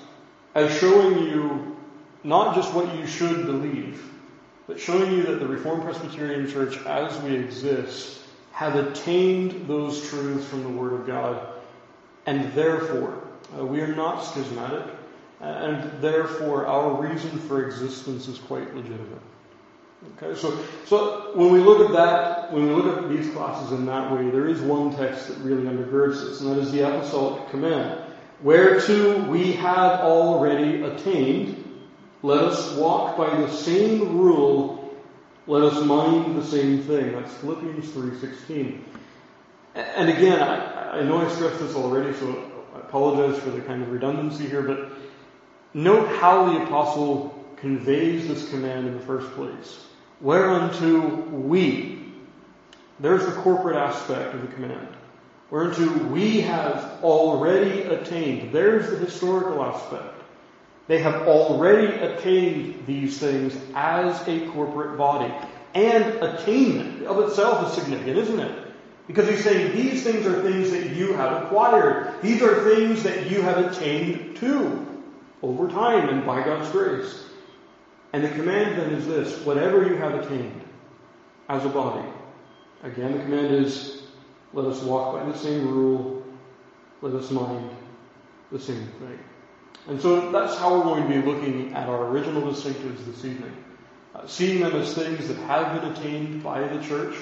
as 0.56 0.76
showing 0.80 1.20
you 1.20 1.78
not 2.24 2.56
just 2.56 2.74
what 2.74 2.96
you 2.96 3.06
should 3.06 3.46
believe, 3.46 4.02
but 4.68 4.80
showing 4.80 5.12
you 5.12 5.24
that 5.24 5.40
the 5.40 5.48
Reformed 5.48 5.84
Presbyterian 5.84 6.50
Church, 6.50 6.78
as 6.86 7.22
we 7.22 7.36
exist, 7.36 8.22
have 8.52 8.76
attained 8.76 9.68
those 9.68 10.10
truths 10.10 10.48
from 10.48 10.64
the 10.64 10.70
Word 10.70 10.94
of 10.94 11.06
God, 11.06 11.46
and 12.26 12.52
therefore 12.54 13.22
uh, 13.58 13.66
we 13.66 13.82
are 13.82 13.94
not 13.94 14.22
schismatic, 14.22 14.86
and 15.42 16.02
therefore 16.02 16.66
our 16.66 17.00
reason 17.00 17.38
for 17.40 17.68
existence 17.68 18.28
is 18.28 18.40
quite 18.40 18.74
legitimate. 18.74 19.22
Okay, 20.18 20.40
so 20.40 20.58
so 20.86 21.32
when 21.36 21.52
we 21.52 21.60
look 21.60 21.90
at 21.90 21.94
that, 21.94 22.52
when 22.52 22.68
we 22.68 22.74
look 22.74 23.04
at 23.04 23.10
these 23.10 23.32
classes 23.34 23.72
in 23.72 23.86
that 23.88 24.12
way, 24.12 24.30
there 24.30 24.48
is 24.48 24.62
one 24.62 24.96
text 24.96 25.28
that 25.28 25.38
really 25.40 25.64
undergirds 25.64 26.22
this, 26.22 26.42
and 26.42 26.52
that 26.52 26.60
is 26.60 26.72
the 26.72 26.82
apostolic 26.82 27.50
command, 27.50 28.05
whereto 28.46 29.24
we 29.24 29.54
have 29.54 30.02
already 30.02 30.84
attained 30.84 31.66
Let 32.22 32.44
us 32.44 32.76
walk 32.76 33.18
by 33.18 33.30
the 33.38 33.52
same 33.52 34.18
rule. 34.18 34.96
Let 35.46 35.62
us 35.62 35.84
mind 35.86 36.36
the 36.36 36.44
same 36.44 36.82
thing. 36.82 37.12
That's 37.12 37.32
Philippians 37.36 37.86
3.16. 37.90 38.82
And 39.76 40.10
again, 40.10 40.42
I, 40.42 41.00
I 41.00 41.04
know 41.04 41.24
I 41.24 41.30
stressed 41.30 41.60
this 41.60 41.76
already, 41.76 42.18
so 42.18 42.52
I 42.74 42.80
apologize 42.80 43.40
for 43.44 43.52
the 43.52 43.62
kind 43.62 43.84
of 43.84 43.92
redundancy 43.92 44.48
here, 44.48 44.64
but 44.64 44.92
note 45.76 46.08
how 46.20 46.52
the 46.52 46.64
apostle 46.64 47.46
conveys 47.58 48.28
this 48.28 48.50
command 48.50 48.88
in 48.88 48.96
the 48.96 49.06
first 49.06 49.30
place. 49.34 49.86
Whereunto 50.20 51.00
we, 51.30 52.12
there's 53.00 53.26
the 53.26 53.34
corporate 53.34 53.76
aspect 53.76 54.34
of 54.34 54.42
the 54.42 54.48
command. 54.48 54.88
Whereunto 55.50 56.06
we 56.08 56.42
have 56.42 57.04
already 57.04 57.82
attained. 57.84 58.52
There's 58.52 58.90
the 58.90 58.98
historical 58.98 59.64
aspect. 59.64 60.14
They 60.88 61.00
have 61.00 61.28
already 61.28 61.94
attained 61.94 62.86
these 62.86 63.18
things 63.18 63.56
as 63.74 64.28
a 64.28 64.48
corporate 64.52 64.98
body. 64.98 65.34
And 65.74 66.04
attainment 66.24 67.06
of 67.06 67.20
itself 67.28 67.68
is 67.68 67.84
significant, 67.84 68.18
isn't 68.18 68.40
it? 68.40 68.66
Because 69.08 69.30
he's 69.30 69.44
saying 69.44 69.76
these 69.76 70.04
things 70.04 70.26
are 70.26 70.42
things 70.42 70.72
that 70.72 70.92
you 70.92 71.14
have 71.14 71.44
acquired. 71.44 72.22
These 72.22 72.42
are 72.42 72.64
things 72.64 73.04
that 73.04 73.30
you 73.30 73.42
have 73.42 73.58
attained 73.58 74.38
to 74.38 74.86
over 75.44 75.68
time 75.68 76.10
and 76.10 76.26
by 76.26 76.44
God's 76.44 76.72
grace. 76.72 77.24
And 78.14 78.24
the 78.24 78.30
command 78.30 78.80
then 78.80 78.94
is 78.94 79.06
this, 79.06 79.46
whatever 79.46 79.86
you 79.88 79.96
have 79.98 80.16
attained 80.16 80.62
as 81.50 81.66
a 81.66 81.70
body. 81.70 82.08
Again, 82.84 83.12
the 83.12 83.20
command 83.20 83.54
is, 83.54 83.95
let 84.56 84.66
us 84.66 84.82
walk 84.82 85.16
by 85.16 85.30
the 85.30 85.38
same 85.38 85.68
rule, 85.68 86.24
let 87.02 87.14
us 87.14 87.30
mind 87.30 87.70
the 88.52 88.60
same 88.60 88.88
thing. 89.00 89.20
And 89.88 90.02
so 90.02 90.32
that's 90.32 90.58
how 90.58 90.76
we're 90.76 90.84
going 90.84 91.04
to 91.04 91.22
be 91.22 91.28
looking 91.28 91.74
at 91.74 91.90
our 91.90 92.08
original 92.08 92.42
distinctives 92.42 93.06
this 93.06 93.26
evening. 93.26 93.54
Uh, 94.16 94.26
seeing 94.26 94.62
them 94.62 94.74
as 94.78 94.94
things 94.94 95.28
that 95.28 95.38
have 95.40 95.80
been 95.80 95.92
attained 95.92 96.42
by 96.42 96.66
the 96.66 96.82
church, 96.84 97.16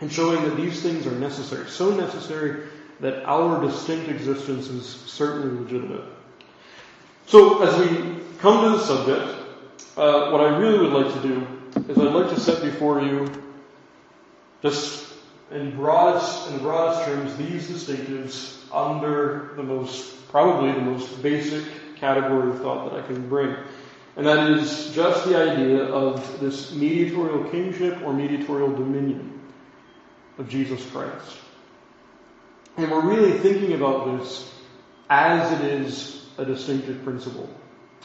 and 0.00 0.12
showing 0.12 0.42
that 0.42 0.56
these 0.56 0.82
things 0.82 1.06
are 1.06 1.18
necessary, 1.18 1.68
so 1.68 1.94
necessary 1.94 2.66
that 3.00 3.24
our 3.24 3.60
distinct 3.64 4.08
existence 4.08 4.68
is 4.68 4.86
certainly 4.86 5.60
legitimate. 5.60 6.04
So, 7.26 7.62
as 7.62 7.78
we 7.78 8.20
come 8.38 8.64
to 8.64 8.78
the 8.78 8.84
subject, 8.84 9.38
uh, 9.96 10.30
what 10.30 10.40
I 10.40 10.56
really 10.58 10.78
would 10.78 10.92
like 10.92 11.14
to 11.14 11.28
do 11.28 11.46
is 11.88 11.96
I'd 11.96 12.12
like 12.12 12.34
to 12.34 12.40
set 12.40 12.62
before 12.62 13.00
you, 13.00 13.30
just 14.62 15.07
in 15.50 15.74
broadest, 15.76 16.50
in 16.50 16.58
broadest 16.58 17.04
terms, 17.04 17.36
these 17.36 17.68
distinctives 17.68 18.56
under 18.72 19.52
the 19.56 19.62
most, 19.62 20.28
probably 20.28 20.72
the 20.72 20.80
most 20.80 21.22
basic 21.22 21.64
category 21.96 22.50
of 22.50 22.60
thought 22.60 22.90
that 22.90 23.02
I 23.02 23.06
can 23.06 23.28
bring. 23.28 23.56
And 24.16 24.26
that 24.26 24.50
is 24.50 24.92
just 24.94 25.26
the 25.26 25.36
idea 25.36 25.84
of 25.84 26.40
this 26.40 26.74
mediatorial 26.74 27.44
kingship 27.50 28.02
or 28.02 28.12
mediatorial 28.12 28.74
dominion 28.74 29.40
of 30.38 30.48
Jesus 30.48 30.84
Christ. 30.90 31.36
And 32.76 32.90
we're 32.90 33.06
really 33.06 33.38
thinking 33.38 33.74
about 33.74 34.18
this 34.18 34.52
as 35.08 35.52
it 35.60 35.64
is 35.66 36.26
a 36.36 36.44
distinctive 36.44 37.02
principle. 37.04 37.48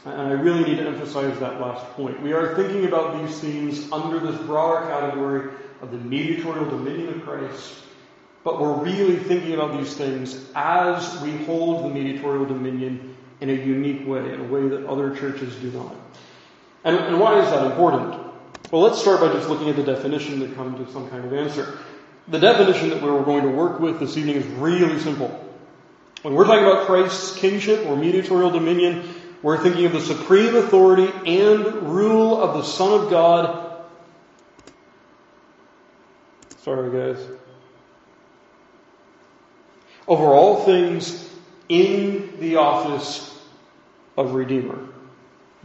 And 0.04 0.20
I 0.20 0.32
really 0.32 0.64
need 0.64 0.78
to 0.78 0.86
emphasize 0.86 1.38
that 1.40 1.60
last 1.60 1.84
point. 1.92 2.20
We 2.22 2.32
are 2.32 2.54
thinking 2.54 2.84
about 2.86 3.20
these 3.20 3.38
themes 3.40 3.90
under 3.90 4.18
this 4.18 4.40
broader 4.42 4.86
category 4.86 5.50
of 5.80 5.90
the 5.90 5.98
mediatorial 5.98 6.68
dominion 6.68 7.14
of 7.14 7.22
Christ, 7.22 7.74
but 8.42 8.60
we're 8.60 8.82
really 8.82 9.16
thinking 9.16 9.54
about 9.54 9.78
these 9.78 9.94
things 9.94 10.50
as 10.54 11.20
we 11.22 11.32
hold 11.44 11.84
the 11.84 11.88
mediatorial 11.88 12.44
dominion 12.44 13.16
in 13.40 13.50
a 13.50 13.54
unique 13.54 14.06
way, 14.06 14.32
in 14.32 14.40
a 14.40 14.44
way 14.44 14.68
that 14.68 14.86
other 14.86 15.16
churches 15.16 15.54
do 15.56 15.70
not. 15.70 15.94
And, 16.84 16.96
and 16.96 17.20
why 17.20 17.40
is 17.40 17.50
that 17.50 17.70
important? 17.70 18.20
Well, 18.70 18.82
let's 18.82 19.00
start 19.00 19.20
by 19.20 19.32
just 19.32 19.48
looking 19.48 19.68
at 19.68 19.76
the 19.76 19.82
definition 19.82 20.40
to 20.40 20.48
come 20.54 20.84
to 20.84 20.92
some 20.92 21.08
kind 21.08 21.24
of 21.24 21.32
answer. 21.32 21.78
The 22.28 22.38
definition 22.38 22.90
that 22.90 23.02
we're 23.02 23.22
going 23.22 23.42
to 23.42 23.50
work 23.50 23.80
with 23.80 24.00
this 24.00 24.16
evening 24.16 24.36
is 24.36 24.46
really 24.46 24.98
simple. 24.98 25.40
When 26.22 26.34
we're 26.34 26.46
talking 26.46 26.64
about 26.64 26.86
Christ's 26.86 27.36
kingship 27.36 27.86
or 27.86 27.96
mediatorial 27.96 28.50
dominion, 28.50 29.14
we're 29.42 29.62
thinking 29.62 29.84
of 29.84 29.92
the 29.92 30.00
supreme 30.00 30.56
authority 30.56 31.12
and 31.26 31.94
rule 31.94 32.40
of 32.40 32.54
the 32.54 32.62
Son 32.62 32.98
of 32.98 33.10
God. 33.10 33.63
Sorry, 36.64 37.14
guys. 37.14 37.22
Over 40.08 40.24
all 40.24 40.64
things 40.64 41.28
in 41.68 42.40
the 42.40 42.56
office 42.56 43.38
of 44.16 44.32
Redeemer. 44.32 44.78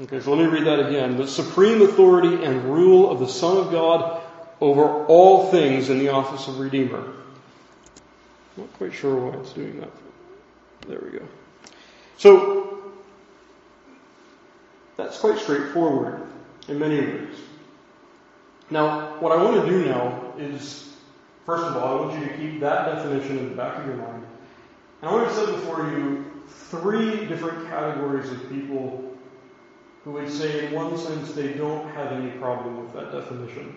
Okay, 0.02 0.20
so 0.20 0.34
let 0.34 0.46
me 0.46 0.52
read 0.52 0.66
that 0.66 0.88
again. 0.88 1.16
The 1.16 1.28
supreme 1.28 1.82
authority 1.82 2.44
and 2.44 2.66
rule 2.66 3.10
of 3.10 3.20
the 3.20 3.28
Son 3.28 3.58
of 3.58 3.72
God 3.72 4.22
over 4.60 5.06
all 5.06 5.50
things 5.52 5.90
in 5.90 6.00
the 6.00 6.10
office 6.10 6.50
of 6.50 6.60
Redeemer. 6.60 7.14
Not 8.58 8.74
quite 8.74 8.94
sure 8.94 9.16
why 9.16 9.38
it's 9.38 9.54
doing 9.54 9.80
that. 9.80 9.92
There 10.88 11.00
we 11.02 11.18
go. 11.18 11.26
So, 12.18 12.92
that's 14.98 15.18
quite 15.18 15.40
straightforward 15.40 16.28
in 16.68 16.78
many 16.78 17.00
ways. 17.00 17.38
Now, 18.70 19.18
what 19.20 19.32
I 19.32 19.42
want 19.42 19.66
to 19.66 19.70
do 19.70 19.86
now 19.86 20.34
is, 20.38 20.89
first 21.50 21.66
of 21.66 21.78
all, 21.78 21.98
I 21.98 22.02
want 22.06 22.20
you 22.20 22.28
to 22.28 22.38
keep 22.38 22.60
that 22.60 22.86
definition 22.94 23.40
in 23.40 23.50
the 23.50 23.56
back 23.56 23.80
of 23.80 23.88
your 23.88 23.96
mind. 23.96 24.24
And 25.02 25.10
I 25.10 25.12
want 25.12 25.30
to 25.30 25.34
set 25.34 25.48
before 25.48 25.90
you 25.90 26.44
three 26.48 27.26
different 27.26 27.68
categories 27.70 28.30
of 28.30 28.48
people 28.52 29.18
who 30.04 30.12
would 30.12 30.32
say, 30.32 30.68
in 30.68 30.74
one 30.74 30.96
sense, 30.96 31.32
they 31.32 31.54
don't 31.54 31.90
have 31.96 32.12
any 32.12 32.30
problem 32.34 32.84
with 32.84 32.94
that 32.94 33.12
definition. 33.12 33.76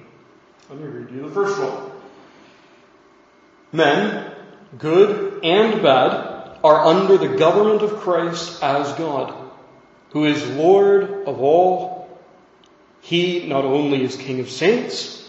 Let 0.68 0.80
me 0.80 0.86
read 0.86 1.10
you 1.12 1.22
the 1.22 1.34
first 1.34 1.58
one. 1.58 1.92
Men, 3.72 4.34
good 4.76 5.42
and 5.42 5.82
bad, 5.82 6.58
are 6.62 6.84
under 6.84 7.16
the 7.16 7.38
government 7.38 7.80
of 7.80 8.00
Christ 8.00 8.62
as 8.62 8.92
God, 8.98 9.34
who 10.10 10.26
is 10.26 10.46
Lord 10.46 11.26
of 11.26 11.40
all. 11.40 12.20
He 13.00 13.46
not 13.46 13.64
only 13.64 14.04
is 14.04 14.14
King 14.14 14.40
of 14.40 14.50
saints, 14.50 15.26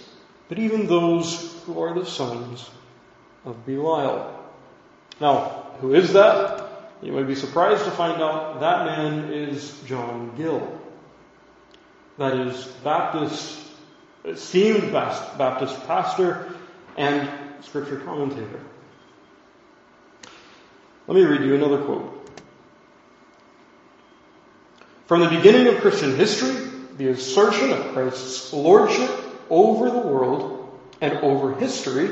but 0.50 0.60
even 0.60 0.88
those 0.88 1.53
who 1.64 1.82
are 1.82 1.94
the 1.94 2.06
sons 2.06 2.70
of 3.46 3.66
Belial. 3.66 4.40
Now, 5.20 5.72
who 5.82 5.94
is 5.94 6.14
that? 6.14 6.70
You 7.02 7.12
may 7.12 7.24
be 7.24 7.36
surprised 7.36 7.84
to 7.86 7.92
find 7.92 8.22
out 8.22 8.60
that 8.62 8.86
man 8.86 9.34
is 9.34 9.80
John 9.86 10.34
Gill. 10.38 10.80
That 12.18 12.34
is 12.36 12.66
Baptist 12.84 13.60
esteemed 14.24 14.92
Baptist 14.92 15.86
pastor 15.86 16.54
and 16.96 17.30
scripture 17.62 17.98
commentator. 17.98 18.62
Let 21.08 21.16
me 21.16 21.24
read 21.26 21.42
you 21.42 21.56
another 21.56 21.80
quote. 21.80 22.20
From 25.08 25.22
the 25.22 25.30
beginning 25.30 25.68
of 25.68 25.82
Christian 25.82 26.16
history, 26.16 26.70
the 26.98 27.10
assertion 27.10 27.72
of 27.72 27.94
Christ's 27.94 28.54
lordship 28.54 29.10
over 29.50 29.92
the 29.92 30.00
world 30.00 30.53
and 31.04 31.20
over 31.20 31.54
history 31.56 32.10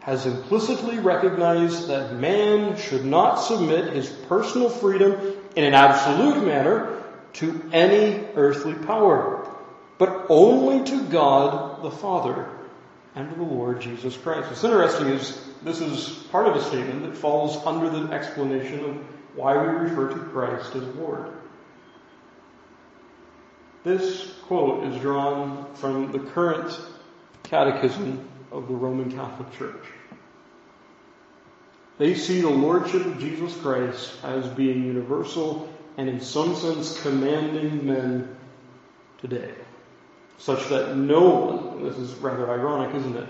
has 0.00 0.26
implicitly 0.26 0.98
recognized 0.98 1.86
that 1.88 2.14
man 2.14 2.76
should 2.76 3.04
not 3.04 3.36
submit 3.36 3.92
his 3.92 4.08
personal 4.28 4.68
freedom 4.68 5.12
in 5.54 5.64
an 5.64 5.72
absolute 5.72 6.44
manner 6.44 7.00
to 7.32 7.70
any 7.72 8.26
earthly 8.34 8.74
power 8.74 9.48
but 9.98 10.26
only 10.28 10.84
to 10.84 11.04
God 11.04 11.82
the 11.82 11.90
Father 11.90 12.48
and 13.14 13.30
to 13.30 13.36
the 13.36 13.42
Lord 13.42 13.80
Jesus 13.80 14.16
Christ. 14.16 14.48
What's 14.48 14.64
interesting 14.64 15.08
is 15.08 15.40
this 15.62 15.80
is 15.80 16.08
part 16.32 16.48
of 16.48 16.56
a 16.56 16.64
statement 16.64 17.02
that 17.02 17.16
falls 17.16 17.64
under 17.64 17.88
the 17.88 18.12
explanation 18.12 18.84
of 18.84 18.96
why 19.36 19.56
we 19.56 19.68
refer 19.68 20.08
to 20.12 20.18
Christ 20.18 20.74
as 20.74 20.82
Lord. 20.96 21.32
This 23.84 24.32
quote 24.46 24.84
is 24.92 25.00
drawn 25.00 25.72
from 25.74 26.10
the 26.10 26.18
current 26.18 26.76
catechism 27.44 28.28
of 28.50 28.68
the 28.68 28.74
Roman 28.74 29.10
Catholic 29.10 29.52
Church. 29.56 29.84
They 31.98 32.14
see 32.14 32.40
the 32.40 32.50
Lordship 32.50 33.06
of 33.06 33.20
Jesus 33.20 33.56
Christ 33.60 34.12
as 34.24 34.46
being 34.48 34.84
universal 34.84 35.72
and 35.96 36.08
in 36.08 36.20
some 36.20 36.56
sense 36.56 37.00
commanding 37.00 37.86
men 37.86 38.36
today 39.18 39.54
such 40.38 40.68
that 40.68 40.96
no 40.96 41.20
one, 41.20 41.84
this 41.84 41.96
is 41.96 42.12
rather 42.16 42.50
ironic, 42.50 42.94
isn't 42.96 43.16
it? 43.16 43.28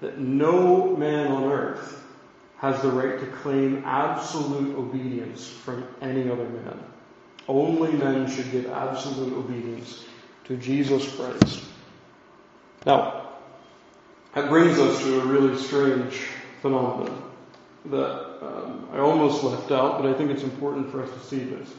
That 0.00 0.18
no 0.18 0.96
man 0.96 1.30
on 1.30 1.44
earth 1.44 2.04
has 2.58 2.80
the 2.82 2.90
right 2.90 3.20
to 3.20 3.26
claim 3.26 3.82
absolute 3.84 4.76
obedience 4.76 5.46
from 5.46 5.86
any 6.00 6.30
other 6.30 6.48
man. 6.48 6.78
Only 7.48 7.92
men 7.92 8.28
should 8.28 8.50
give 8.50 8.66
absolute 8.70 9.32
obedience 9.34 10.04
to 10.44 10.56
Jesus 10.56 11.14
Christ. 11.14 11.62
Now, 12.84 13.15
that 14.36 14.50
brings 14.50 14.78
us 14.78 15.02
to 15.02 15.22
a 15.22 15.24
really 15.24 15.56
strange 15.56 16.12
phenomenon 16.60 17.22
that 17.86 18.44
um, 18.44 18.86
I 18.92 18.98
almost 18.98 19.42
left 19.42 19.70
out, 19.70 19.98
but 19.98 20.10
I 20.10 20.12
think 20.12 20.30
it's 20.30 20.42
important 20.42 20.90
for 20.92 21.02
us 21.02 21.10
to 21.10 21.20
see 21.20 21.38
this. 21.38 21.72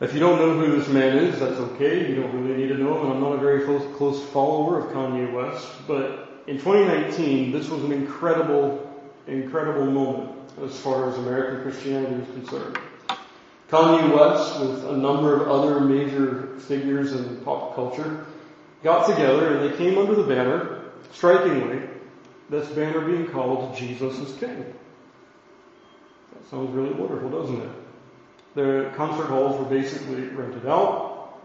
If 0.00 0.14
you 0.14 0.20
don't 0.20 0.38
know 0.38 0.56
who 0.56 0.78
this 0.78 0.88
man 0.88 1.18
is, 1.18 1.40
that's 1.40 1.58
okay. 1.58 2.08
You 2.08 2.22
don't 2.22 2.32
really 2.32 2.56
need 2.56 2.68
to 2.68 2.78
know 2.78 3.02
him. 3.02 3.10
I'm 3.10 3.20
not 3.20 3.32
a 3.32 3.38
very 3.38 3.64
close, 3.64 3.84
close 3.96 4.22
follower 4.28 4.78
of 4.78 4.94
Kanye 4.94 5.32
West, 5.32 5.66
but 5.88 6.40
in 6.46 6.58
2019, 6.58 7.50
this 7.50 7.68
was 7.68 7.82
an 7.82 7.90
incredible, 7.90 8.88
incredible 9.26 9.86
moment 9.86 10.30
as 10.62 10.78
far 10.78 11.10
as 11.10 11.18
American 11.18 11.62
Christianity 11.62 12.22
is 12.22 12.28
concerned. 12.28 12.78
Kanye 13.70 14.16
West, 14.16 14.60
with 14.60 14.84
a 14.84 14.96
number 14.96 15.42
of 15.42 15.48
other 15.48 15.80
major 15.80 16.60
figures 16.60 17.12
in 17.12 17.38
pop 17.38 17.74
culture, 17.74 18.24
got 18.84 19.08
together 19.08 19.56
and 19.56 19.68
they 19.68 19.76
came 19.76 19.98
under 19.98 20.14
the 20.14 20.24
banner, 20.24 20.71
strikingly, 21.10 21.88
this 22.48 22.68
banner 22.68 23.00
being 23.00 23.26
called 23.28 23.76
Jesus 23.76 24.18
is 24.18 24.36
King. 24.38 24.74
That 26.32 26.50
sounds 26.50 26.70
really 26.70 26.92
wonderful, 26.92 27.30
doesn't 27.30 27.60
it? 27.60 27.70
The 28.54 28.92
concert 28.96 29.26
halls 29.26 29.58
were 29.58 29.64
basically 29.64 30.22
rented 30.28 30.66
out. 30.66 31.40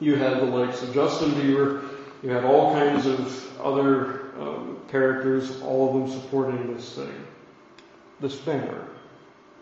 You 0.00 0.16
had 0.16 0.38
the 0.38 0.46
likes 0.46 0.82
of 0.82 0.94
Justin 0.94 1.32
Bieber. 1.32 1.88
You 2.22 2.30
had 2.30 2.44
all 2.44 2.72
kinds 2.72 3.06
of 3.06 3.60
other 3.60 4.30
um, 4.40 4.80
characters, 4.88 5.60
all 5.62 5.88
of 5.88 6.10
them 6.10 6.20
supporting 6.20 6.74
this 6.74 6.94
thing, 6.94 7.26
this 8.20 8.36
banner 8.36 8.86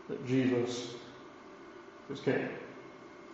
that 0.08 0.24
Jesus 0.26 0.94
is 2.10 2.20
king. 2.20 2.48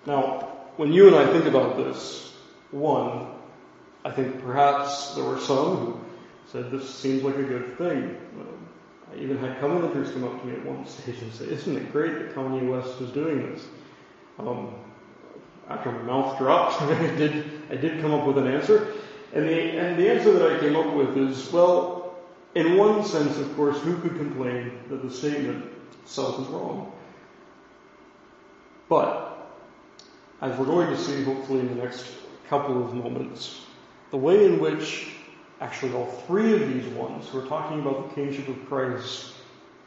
Now, 0.06 0.48
when 0.76 0.92
you 0.92 1.06
and 1.06 1.16
I 1.16 1.26
think 1.32 1.44
about 1.44 1.76
this, 1.76 2.34
one, 2.70 3.34
I 4.04 4.11
think 4.11 4.42
perhaps 4.42 5.14
there 5.14 5.25
were 5.25 5.40
some 5.40 5.76
who 5.76 6.00
said 6.46 6.70
this 6.70 6.94
seems 6.94 7.23
like 7.23 7.37
a 7.37 7.42
good 7.42 7.78
thing. 7.78 8.16
Um, 8.38 8.68
I 9.12 9.18
even 9.18 9.38
had 9.38 9.58
Covenanters 9.61 10.12
come 10.12 10.25
up 10.25 10.40
to 10.40 10.46
me 10.46 10.54
at 10.54 10.64
one 10.64 10.87
stage 10.87 11.20
and 11.23 11.32
say, 11.32 11.46
isn't 11.46 11.76
it 11.76 11.90
great 11.90 12.12
that 12.18 12.34
Kanye 12.34 12.68
West 12.68 13.00
is 13.00 13.11
doing 13.11 13.50
this? 13.50 13.66
Um, 14.38 14.75
after 15.68 15.90
my 15.90 16.02
mouth 16.02 16.38
dropped, 16.38 16.82
I 16.82 17.16
did, 17.16 17.62
I 17.70 17.76
did 17.76 18.00
come 18.02 18.12
up 18.12 18.26
with 18.26 18.37
an 18.38 18.46
answer. 18.46 18.92
And 19.32 19.49
the, 19.49 19.78
and 19.78 19.99
the 19.99 20.11
answer 20.11 20.32
that 20.32 20.52
I 20.52 20.61
came 20.61 20.76
up 20.76 20.94
with 20.94 21.16
is, 21.16 21.50
well, 21.50 22.14
in 22.54 22.76
one 22.76 23.04
sense, 23.04 23.38
of 23.38 23.56
course, 23.56 23.80
who 23.80 23.96
could 23.99 24.16
complain 24.16 24.78
that 24.90 25.02
the 25.02 25.11
statement 25.11 25.64
itself 26.02 26.40
is 26.40 26.46
wrong? 26.49 26.92
But, 28.88 29.50
as 30.40 30.56
we're 30.58 30.66
going 30.66 30.88
to 30.88 30.99
see 30.99 31.25
hopefully 31.25 31.61
in 31.61 31.68
the 31.68 31.82
next 31.82 32.06
couple 32.49 32.84
of 32.84 32.94
moments, 32.94 33.63
the 34.14 34.18
way 34.18 34.44
in 34.44 34.61
which 34.61 35.09
actually 35.61 35.92
all 35.92 36.06
three 36.28 36.54
of 36.54 36.73
these 36.73 36.87
ones 36.94 37.26
who 37.26 37.40
are 37.40 37.49
talking 37.49 37.80
about 37.80 38.09
the 38.09 38.14
kingship 38.14 38.47
of 38.47 38.64
Christ 38.66 39.35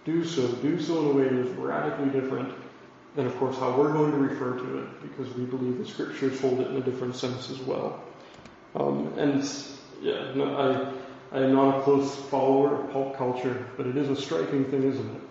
do 0.03 0.25
so, 0.25 0.51
do 0.55 0.81
so 0.81 0.99
in 0.99 1.05
a 1.05 1.13
way 1.13 1.23
that 1.29 1.47
is 1.47 1.55
radically 1.55 2.09
different 2.09 2.53
than, 3.15 3.25
of 3.25 3.33
course, 3.37 3.57
how 3.57 3.77
we're 3.77 3.93
going 3.93 4.11
to 4.11 4.17
refer 4.17 4.57
to 4.57 4.79
it, 4.79 5.01
because 5.01 5.33
we 5.35 5.45
believe 5.45 5.77
the 5.77 5.85
scriptures 5.85 6.41
hold 6.41 6.59
it 6.59 6.67
in 6.67 6.75
a 6.75 6.81
different 6.81 7.15
sense 7.15 7.49
as 7.49 7.59
well. 7.59 8.03
Um, 8.75 9.17
and 9.17 9.49
yeah, 10.01 10.33
no, 10.35 10.93
I, 11.31 11.37
I 11.37 11.43
am 11.45 11.53
not 11.53 11.79
a 11.79 11.81
close 11.83 12.13
follower 12.13 12.83
of 12.83 12.91
pop 12.91 13.15
culture, 13.15 13.65
but 13.77 13.87
it 13.87 13.95
is 13.95 14.09
a 14.09 14.21
striking 14.21 14.65
thing, 14.65 14.83
isn't 14.83 15.09
it? 15.09 15.21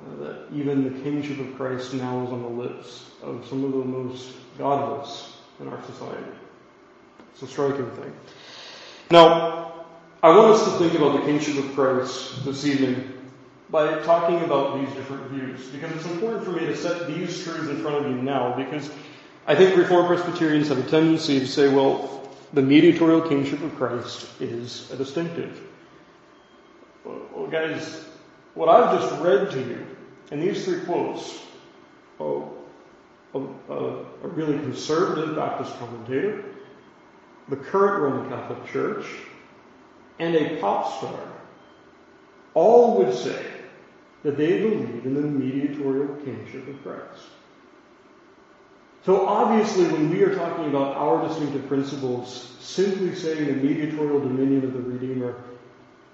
Uh, 0.00 0.24
that 0.24 0.46
even 0.54 0.84
the 0.84 0.98
kingship 1.02 1.40
of 1.40 1.54
Christ 1.56 1.92
now 1.92 2.24
is 2.24 2.30
on 2.30 2.40
the 2.40 2.48
lips 2.48 3.04
of 3.22 3.46
some 3.50 3.64
of 3.64 3.72
the 3.72 3.84
most 3.84 4.34
godless 4.56 5.36
in 5.60 5.68
our 5.68 5.82
society. 5.82 6.24
It's 7.34 7.42
a 7.42 7.46
striking 7.48 7.90
thing. 7.90 8.12
Now, 9.10 9.86
I 10.22 10.28
want 10.28 10.52
us 10.52 10.64
to 10.64 10.78
think 10.78 10.94
about 10.94 11.18
the 11.18 11.26
kingship 11.26 11.58
of 11.58 11.74
Christ 11.74 12.44
this 12.44 12.64
evening 12.64 13.12
by 13.70 14.00
talking 14.02 14.40
about 14.44 14.78
these 14.78 14.94
different 14.94 15.30
views, 15.30 15.66
because 15.66 15.90
it's 15.96 16.06
important 16.06 16.44
for 16.44 16.52
me 16.52 16.60
to 16.60 16.76
set 16.76 17.08
these 17.08 17.42
truths 17.42 17.68
in 17.68 17.82
front 17.82 17.96
of 17.96 18.10
you 18.10 18.22
now, 18.22 18.54
because 18.54 18.88
I 19.48 19.56
think 19.56 19.76
Reformed 19.76 20.06
Presbyterians 20.06 20.68
have 20.68 20.78
a 20.78 20.88
tendency 20.88 21.40
to 21.40 21.46
say, 21.48 21.68
well, 21.74 22.30
the 22.52 22.62
mediatorial 22.62 23.20
kingship 23.22 23.60
of 23.62 23.74
Christ 23.74 24.28
is 24.40 24.88
a 24.92 24.96
distinctive. 24.96 25.60
Well, 27.04 27.48
guys, 27.50 28.04
what 28.54 28.68
I've 28.68 29.00
just 29.00 29.20
read 29.20 29.50
to 29.50 29.58
you 29.58 29.84
in 30.30 30.40
these 30.40 30.64
three 30.64 30.82
quotes, 30.82 31.40
oh, 32.20 32.52
a, 33.34 33.40
a, 33.40 33.98
a 34.22 34.28
really 34.28 34.56
conservative 34.58 35.34
Baptist 35.34 35.76
commentator, 35.80 36.44
the 37.48 37.56
current 37.56 38.02
Roman 38.02 38.28
Catholic 38.30 38.66
Church, 38.72 39.06
and 40.18 40.34
a 40.34 40.60
pop 40.60 40.98
star 40.98 41.20
all 42.54 42.98
would 42.98 43.14
say 43.14 43.44
that 44.22 44.36
they 44.36 44.60
believe 44.60 45.04
in 45.04 45.14
the 45.14 45.20
mediatorial 45.20 46.14
kingship 46.24 46.66
of 46.68 46.82
Christ. 46.82 47.26
So 49.04 49.26
obviously 49.26 49.84
when 49.84 50.08
we 50.08 50.22
are 50.22 50.34
talking 50.34 50.66
about 50.66 50.96
our 50.96 51.28
distinctive 51.28 51.68
principles, 51.68 52.56
simply 52.60 53.14
saying 53.14 53.46
the 53.46 53.52
mediatorial 53.52 54.20
dominion 54.20 54.64
of 54.64 54.72
the 54.72 54.80
Redeemer 54.80 55.34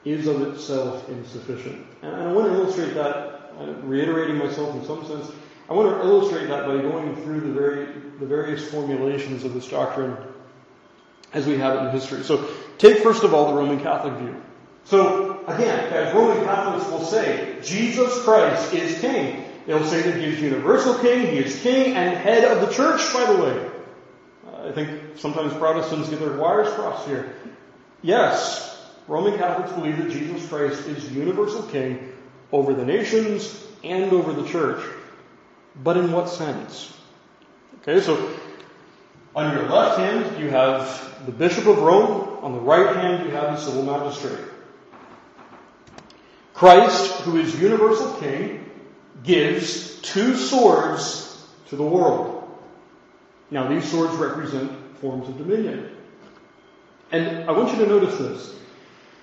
is 0.05 0.27
of 0.27 0.43
itself 0.43 1.09
insufficient. 1.09 1.87
And 2.03 2.16
I 2.16 2.33
want 2.33 2.49
to 2.49 2.55
illustrate 2.55 2.95
that, 2.95 3.53
uh, 3.61 3.75
reiterating 3.85 4.38
myself 4.38 4.75
in 4.75 4.85
some 4.85 5.07
sense, 5.07 5.31
I 5.69 5.75
want 5.75 5.88
to 5.88 6.03
illustrate 6.03 6.49
that 6.49 6.66
by 6.66 6.79
going 6.79 7.14
through 7.23 7.43
the, 7.43 7.53
very, 7.53 7.87
the 8.19 8.27
various 8.27 8.69
formulations 8.73 9.45
of 9.45 9.55
this 9.55 9.69
doctrine 9.69 10.16
as 11.33 11.47
we 11.47 11.59
have 11.59 11.77
it 11.77 11.87
in 11.87 11.90
history. 11.90 12.23
So 12.25 12.49
take 12.79 12.99
first 12.99 13.25
of 13.25 13.35
all 13.35 13.49
the 13.49 13.55
Roman 13.55 13.81
Catholic 13.81 14.14
view. 14.14 14.43
So 14.85 15.45
again, 15.47 15.93
as 15.93 16.14
Roman 16.14 16.45
Catholics 16.45 16.88
will 16.90 17.05
say, 17.05 17.57
Jesus 17.62 18.23
Christ 18.25 18.75
is 18.75 19.01
king. 19.01 19.45
They'll 19.66 19.85
say 19.85 20.03
that 20.03 20.16
he 20.16 20.25
is 20.25 20.40
universal 20.40 20.95
king, 20.99 21.27
he 21.27 21.38
is 21.38 21.61
king 21.61 21.95
and 21.95 22.16
head 22.16 22.45
of 22.45 22.66
the 22.66 22.75
church, 22.75 23.01
by 23.12 23.33
the 23.33 23.43
way. 23.43 23.71
Uh, 24.47 24.69
I 24.69 24.73
think 24.73 25.19
sometimes 25.19 25.53
Protestants 25.55 26.09
get 26.09 26.19
their 26.19 26.37
wires 26.37 26.73
crossed 26.75 27.07
here. 27.07 27.37
Yes, 28.03 28.90
Roman 29.07 29.38
Catholics 29.38 29.73
believe 29.73 29.99
that 29.99 30.11
Jesus 30.11 30.49
Christ 30.49 30.87
is 30.87 31.12
universal 31.12 31.62
king 31.64 32.12
over 32.51 32.73
the 32.73 32.85
nations 32.85 33.64
and 33.85 34.12
over 34.12 34.33
the 34.33 34.49
church. 34.49 34.83
But 35.77 35.97
in 35.97 36.11
what 36.11 36.29
sense? 36.29 36.97
Okay, 37.83 38.01
so 38.01 38.35
on 39.35 39.55
your 39.55 39.69
left 39.69 39.99
hand, 39.99 40.40
you 40.43 40.51
have 40.51 41.25
the 41.27 41.33
Bishop 41.33 41.66
of 41.66 41.79
Rome. 41.79 42.38
On 42.43 42.53
the 42.53 42.61
right 42.61 42.97
hand, 42.97 43.25
you 43.25 43.31
have 43.31 43.57
the 43.57 43.57
civil 43.57 43.83
magistrate. 43.83 44.45
Christ, 46.55 47.21
who 47.23 47.37
is 47.37 47.59
universal 47.61 48.14
king, 48.14 48.71
gives 49.23 50.01
two 50.01 50.35
swords 50.35 51.47
to 51.69 51.77
the 51.77 51.85
world. 51.85 52.49
Now, 53.51 53.69
these 53.69 53.88
swords 53.90 54.14
represent 54.14 54.73
forms 54.99 55.29
of 55.29 55.38
dominion. 55.38 55.97
And 57.12 57.49
I 57.49 57.53
want 57.53 57.73
you 57.73 57.85
to 57.85 57.87
notice 57.87 58.19
this. 58.19 58.57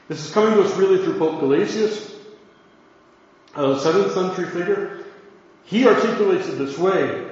This 0.08 0.26
is 0.26 0.32
coming 0.32 0.54
to 0.54 0.62
us 0.62 0.76
really 0.78 1.04
through 1.04 1.20
Pope 1.20 1.42
Gelasius, 1.42 2.16
a 3.56 3.62
7th 3.62 4.14
century 4.14 4.50
figure. 4.50 5.04
He 5.66 5.86
articulates 5.86 6.48
it 6.48 6.54
this 6.54 6.78
way 6.78 7.27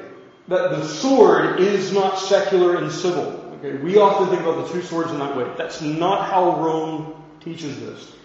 that 0.48 0.72
the 0.72 0.86
sword 0.86 1.60
is 1.60 1.92
not 1.92 2.20
secular 2.20 2.76
and 2.78 2.92
civil. 2.92 3.42
Okay, 3.56 3.78
we 3.78 3.98
often 3.98 4.28
think 4.28 4.42
about 4.42 4.68
the 4.68 4.74
two 4.74 4.82
swords 4.84 5.12
in 5.12 5.20
that 5.20 5.36
way. 5.36 5.52
That's 5.58 5.82
not 5.82 6.30
how 6.30 6.62
Rome 6.62 7.24
teaches 7.40 7.80
this. 7.80 8.16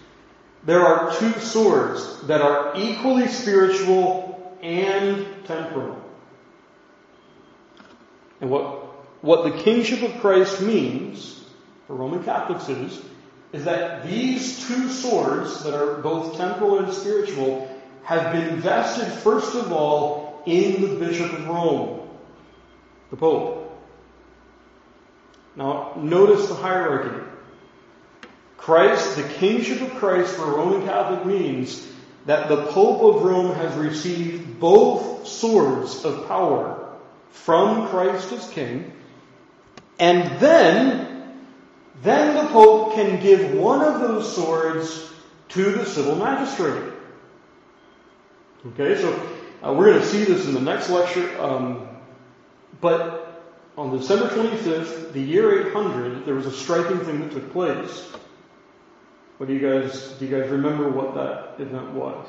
There 0.63 0.85
are 0.85 1.17
two 1.17 1.31
swords 1.39 2.21
that 2.27 2.41
are 2.41 2.73
equally 2.75 3.27
spiritual 3.27 4.55
and 4.61 5.25
temporal. 5.45 5.99
And 8.39 8.49
what, 8.49 8.63
what 9.23 9.43
the 9.43 9.63
kingship 9.63 10.03
of 10.03 10.19
Christ 10.21 10.61
means 10.61 11.43
for 11.87 11.95
Roman 11.95 12.23
Catholics 12.23 12.69
is, 12.69 13.01
is 13.51 13.65
that 13.65 14.07
these 14.07 14.67
two 14.67 14.89
swords 14.89 15.63
that 15.63 15.73
are 15.73 15.95
both 16.01 16.37
temporal 16.37 16.79
and 16.79 16.93
spiritual 16.93 17.67
have 18.03 18.31
been 18.31 18.57
vested 18.57 19.11
first 19.11 19.55
of 19.55 19.71
all 19.71 20.41
in 20.45 20.81
the 20.81 20.95
Bishop 20.99 21.33
of 21.33 21.47
Rome 21.47 22.00
the 23.11 23.17
Pope. 23.17 23.67
Now, 25.55 25.93
notice 25.97 26.47
the 26.47 26.55
hierarchy. 26.55 27.23
Christ, 28.57 29.17
the 29.17 29.23
kingship 29.23 29.81
of 29.81 29.91
Christ 29.95 30.35
for 30.35 30.45
Roman 30.45 30.87
Catholic 30.87 31.25
means 31.25 31.87
that 32.25 32.47
the 32.47 32.67
Pope 32.67 33.15
of 33.15 33.23
Rome 33.23 33.55
has 33.55 33.75
received 33.75 34.59
both 34.59 35.27
swords 35.27 36.05
of 36.05 36.27
power 36.27 36.89
from 37.31 37.87
Christ 37.89 38.31
as 38.31 38.47
king, 38.49 38.93
and 39.99 40.39
then, 40.39 41.33
then 42.01 42.35
the 42.35 42.51
Pope 42.51 42.93
can 42.93 43.21
give 43.21 43.53
one 43.53 43.81
of 43.81 43.99
those 43.99 44.33
swords 44.35 45.11
to 45.49 45.71
the 45.71 45.85
civil 45.85 46.15
magistrate. 46.15 46.93
Okay, 48.67 49.01
so 49.01 49.11
uh, 49.63 49.73
we're 49.73 49.91
going 49.91 50.01
to 50.01 50.05
see 50.05 50.23
this 50.23 50.45
in 50.45 50.53
the 50.53 50.61
next 50.61 50.89
lecture. 50.89 51.41
Um, 51.41 51.87
but 52.81 53.21
on 53.77 53.97
December 53.97 54.27
25th, 54.27 55.13
the 55.13 55.21
year 55.21 55.67
800, 55.69 56.25
there 56.25 56.35
was 56.35 56.45
a 56.45 56.51
striking 56.51 56.99
thing 56.99 57.21
that 57.21 57.31
took 57.31 57.53
place. 57.53 58.11
What 59.37 59.47
do 59.47 59.53
you 59.53 59.59
guys, 59.59 60.09
do 60.19 60.25
you 60.25 60.37
guys 60.37 60.49
remember 60.49 60.89
what 60.89 61.15
that 61.15 61.63
event 61.63 61.91
was? 61.91 62.27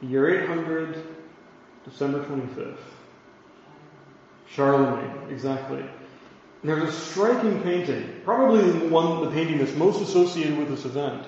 The 0.00 0.08
year 0.08 0.42
800, 0.42 1.04
December 1.84 2.24
25th. 2.24 2.76
Charlemagne, 4.48 5.30
exactly. 5.30 5.84
There's 6.64 6.88
a 6.88 6.92
striking 6.92 7.62
painting, 7.62 8.20
probably 8.24 8.70
the 8.70 8.88
one, 8.88 9.24
the 9.24 9.30
painting 9.30 9.58
that's 9.58 9.74
most 9.74 10.00
associated 10.00 10.58
with 10.58 10.68
this 10.68 10.84
event, 10.84 11.24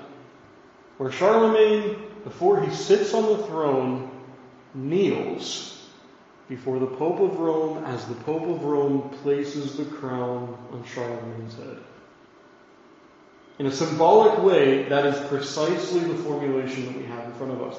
where 0.99 1.11
Charlemagne, 1.11 1.97
before 2.23 2.61
he 2.61 2.73
sits 2.75 3.15
on 3.15 3.27
the 3.27 3.47
throne, 3.47 4.11
kneels 4.75 5.84
before 6.49 6.79
the 6.79 6.87
Pope 6.87 7.21
of 7.21 7.39
Rome 7.39 7.85
as 7.85 8.05
the 8.07 8.15
Pope 8.15 8.43
of 8.43 8.65
Rome 8.65 9.11
places 9.23 9.77
the 9.77 9.85
crown 9.85 10.57
on 10.73 10.85
Charlemagne's 10.85 11.55
head. 11.57 11.79
In 13.59 13.67
a 13.67 13.73
symbolic 13.73 14.43
way, 14.43 14.89
that 14.89 15.07
is 15.07 15.29
precisely 15.29 16.01
the 16.01 16.23
formulation 16.23 16.87
that 16.87 16.97
we 16.97 17.05
have 17.05 17.25
in 17.25 17.33
front 17.35 17.53
of 17.53 17.63
us. 17.63 17.79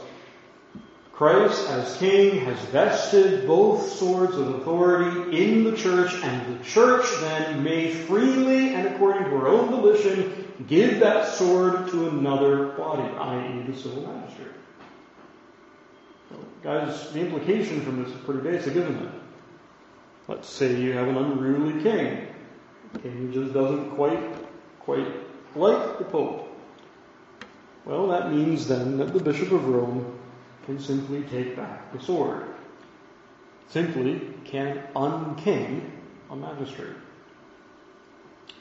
Christ, 1.13 1.69
as 1.69 1.97
King, 1.97 2.39
has 2.41 2.59
vested 2.65 3.47
both 3.47 3.89
swords 3.93 4.35
of 4.35 4.55
authority 4.55 5.37
in 5.37 5.63
the 5.63 5.75
church, 5.75 6.13
and 6.23 6.59
the 6.59 6.63
church 6.63 7.05
then 7.21 7.63
may 7.63 7.89
freely 7.89 8.73
and 8.73 8.87
according 8.87 9.23
to 9.25 9.29
her 9.29 9.47
own 9.47 9.69
volition 9.69 10.45
give 10.67 10.99
that 10.99 11.27
sword 11.27 11.89
to 11.89 12.09
another 12.09 12.67
body, 12.69 13.03
i.e. 13.03 13.63
the 13.63 13.77
civil 13.77 14.01
magistrate. 14.01 14.51
Guys, 16.63 17.11
the 17.11 17.19
implication 17.19 17.81
from 17.81 18.03
this 18.03 18.13
is 18.13 18.21
pretty 18.21 18.41
basic, 18.41 18.75
isn't 18.75 19.03
it? 19.03 19.11
Let's 20.27 20.49
say 20.49 20.79
you 20.81 20.93
have 20.93 21.07
an 21.07 21.17
unruly 21.17 21.83
king. 21.83 22.27
The 22.93 22.99
king 22.99 23.31
just 23.31 23.53
doesn't 23.53 23.91
quite, 23.91 24.19
quite 24.79 25.07
like 25.55 25.99
the 25.99 26.05
Pope. 26.05 26.49
Well, 27.85 28.07
that 28.07 28.31
means 28.31 28.67
then 28.67 28.97
that 28.97 29.13
the 29.13 29.19
Bishop 29.19 29.51
of 29.51 29.67
Rome 29.67 30.17
can 30.65 30.79
simply 30.79 31.21
take 31.23 31.55
back 31.55 31.93
the 31.93 32.03
sword. 32.03 32.45
Simply 33.69 34.21
can 34.43 34.81
unking 34.95 35.81
a 36.31 36.35
magistrate. 36.35 36.95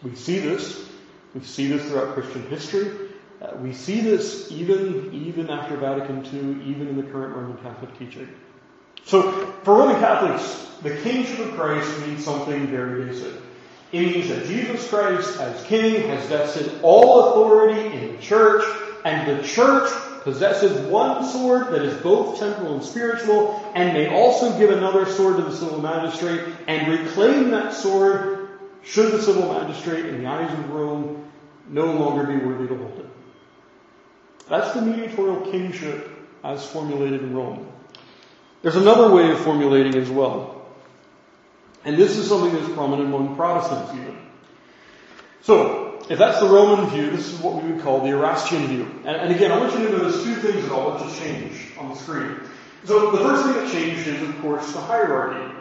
We 0.03 0.15
see 0.15 0.39
this. 0.39 0.91
We 1.35 1.41
see 1.41 1.69
this 1.69 1.87
throughout 1.87 2.15
Christian 2.15 2.47
history. 2.49 3.04
Uh, 3.41 3.57
we 3.57 3.73
see 3.73 4.01
this 4.01 4.51
even, 4.51 5.13
even 5.13 5.51
after 5.51 5.77
Vatican 5.77 6.25
II, 6.25 6.65
even 6.71 6.89
in 6.89 6.97
the 6.97 7.03
current 7.03 7.37
Roman 7.37 7.57
Catholic 7.59 7.97
teaching. 7.99 8.29
So, 9.05 9.33
for 9.65 9.77
Roman 9.77 10.01
Catholics, 10.01 10.71
the 10.83 10.97
kingship 11.03 11.39
of 11.41 11.55
Christ 11.55 12.07
means 12.07 12.25
something 12.25 12.67
very 12.69 13.05
basic. 13.05 13.35
It 13.93 14.01
means 14.01 14.29
that 14.29 14.47
Jesus 14.47 14.89
Christ, 14.89 15.39
as 15.41 15.63
King, 15.67 16.09
has 16.09 16.27
vested 16.27 16.81
all 16.83 17.31
authority 17.31 17.97
in 17.97 18.17
the 18.17 18.23
church, 18.23 18.65
and 19.05 19.39
the 19.39 19.47
church 19.47 19.91
possesses 20.23 20.81
one 20.89 21.23
sword 21.25 21.69
that 21.69 21.83
is 21.83 22.01
both 22.03 22.39
temporal 22.39 22.75
and 22.75 22.83
spiritual, 22.83 23.71
and 23.75 23.93
may 23.93 24.09
also 24.09 24.59
give 24.59 24.71
another 24.71 25.05
sword 25.07 25.37
to 25.37 25.43
the 25.43 25.55
civil 25.55 25.81
magistrate, 25.81 26.41
and 26.67 26.91
reclaim 26.91 27.51
that 27.51 27.75
sword 27.75 28.49
should 28.83 29.13
the 29.13 29.23
civil 29.23 29.53
magistrate, 29.53 30.07
in 30.07 30.23
the 30.23 30.27
eyes 30.27 30.53
of 30.53 30.71
Rome, 30.71 31.31
no 31.69 31.87
longer 31.93 32.25
be 32.25 32.45
worthy 32.45 32.69
to 32.69 32.77
hold 32.77 32.99
it. 32.99 33.04
That's 34.49 34.73
the 34.75 34.83
mediatorial 34.83 35.51
kingship 35.51 36.11
as 36.43 36.65
formulated 36.67 37.23
in 37.23 37.35
Rome. 37.35 37.67
There's 38.63 38.77
another 38.77 39.15
way 39.15 39.31
of 39.31 39.39
formulating 39.41 39.95
as 39.97 40.11
well. 40.11 40.67
And 41.85 41.97
this 41.97 42.17
is 42.17 42.29
something 42.29 42.53
that's 42.53 42.73
prominent 42.73 43.09
among 43.09 43.37
Protestants 43.37 43.93
even. 43.93 44.19
So, 45.43 46.03
if 46.09 46.19
that's 46.19 46.41
the 46.41 46.47
Roman 46.47 46.89
view, 46.91 47.11
this 47.11 47.33
is 47.33 47.39
what 47.41 47.63
we 47.63 47.73
would 47.73 47.83
call 47.83 48.01
the 48.01 48.09
Erastian 48.09 48.67
view. 48.67 49.03
And, 49.05 49.17
and 49.17 49.35
again, 49.35 49.53
I 49.53 49.59
want 49.59 49.79
you 49.79 49.87
to 49.87 49.93
notice 49.93 50.23
two 50.23 50.35
things 50.37 50.65
that 50.65 50.73
all 50.73 50.99
just 50.99 51.19
change 51.19 51.73
on 51.79 51.91
the 51.91 51.95
screen. 51.95 52.41
So 52.85 53.11
the 53.11 53.19
first 53.19 53.45
thing 53.45 53.55
that 53.55 53.73
changed 53.73 54.07
is, 54.07 54.29
of 54.29 54.41
course, 54.41 54.73
the 54.73 54.81
hierarchy. 54.81 55.55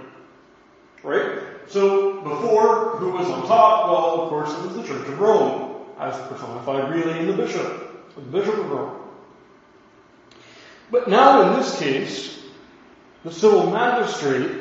Right? 1.01 1.39
So 1.67 2.21
before, 2.21 2.97
who 2.97 3.11
was 3.11 3.27
on 3.27 3.47
top? 3.47 3.89
Well, 3.89 4.21
of 4.21 4.29
course, 4.29 4.51
it 4.51 4.61
was 4.67 4.75
the 4.75 4.83
Church 4.83 5.07
of 5.07 5.19
Rome, 5.19 5.85
as 5.97 6.15
personified 6.27 6.93
really 6.93 7.19
in 7.19 7.27
the 7.27 7.33
bishop, 7.33 7.92
the 8.15 8.21
Bishop 8.21 8.55
of 8.55 8.69
Rome. 8.69 8.99
But 10.91 11.09
now 11.09 11.41
in 11.41 11.59
this 11.59 11.79
case, 11.79 12.39
the 13.23 13.31
civil 13.31 13.69
magistrate 13.69 14.51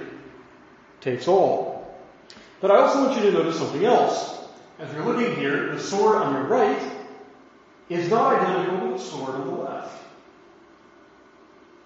takes 1.01 1.29
all. 1.29 1.97
But 2.61 2.71
I 2.71 2.77
also 2.77 3.05
want 3.05 3.17
you 3.17 3.31
to 3.31 3.33
notice 3.33 3.59
something 3.59 3.85
else. 3.85 4.41
As 4.79 4.93
you're 4.95 5.05
looking 5.05 5.37
here, 5.37 5.75
the 5.75 5.81
sword 5.81 6.23
on 6.23 6.33
your 6.35 6.45
right 6.45 6.93
is 7.89 8.09
not 8.09 8.41
identical 8.41 8.89
to 8.89 8.93
the 8.95 8.99
sword 8.99 9.35
on 9.35 9.47
the 9.47 9.55
left. 9.55 10.03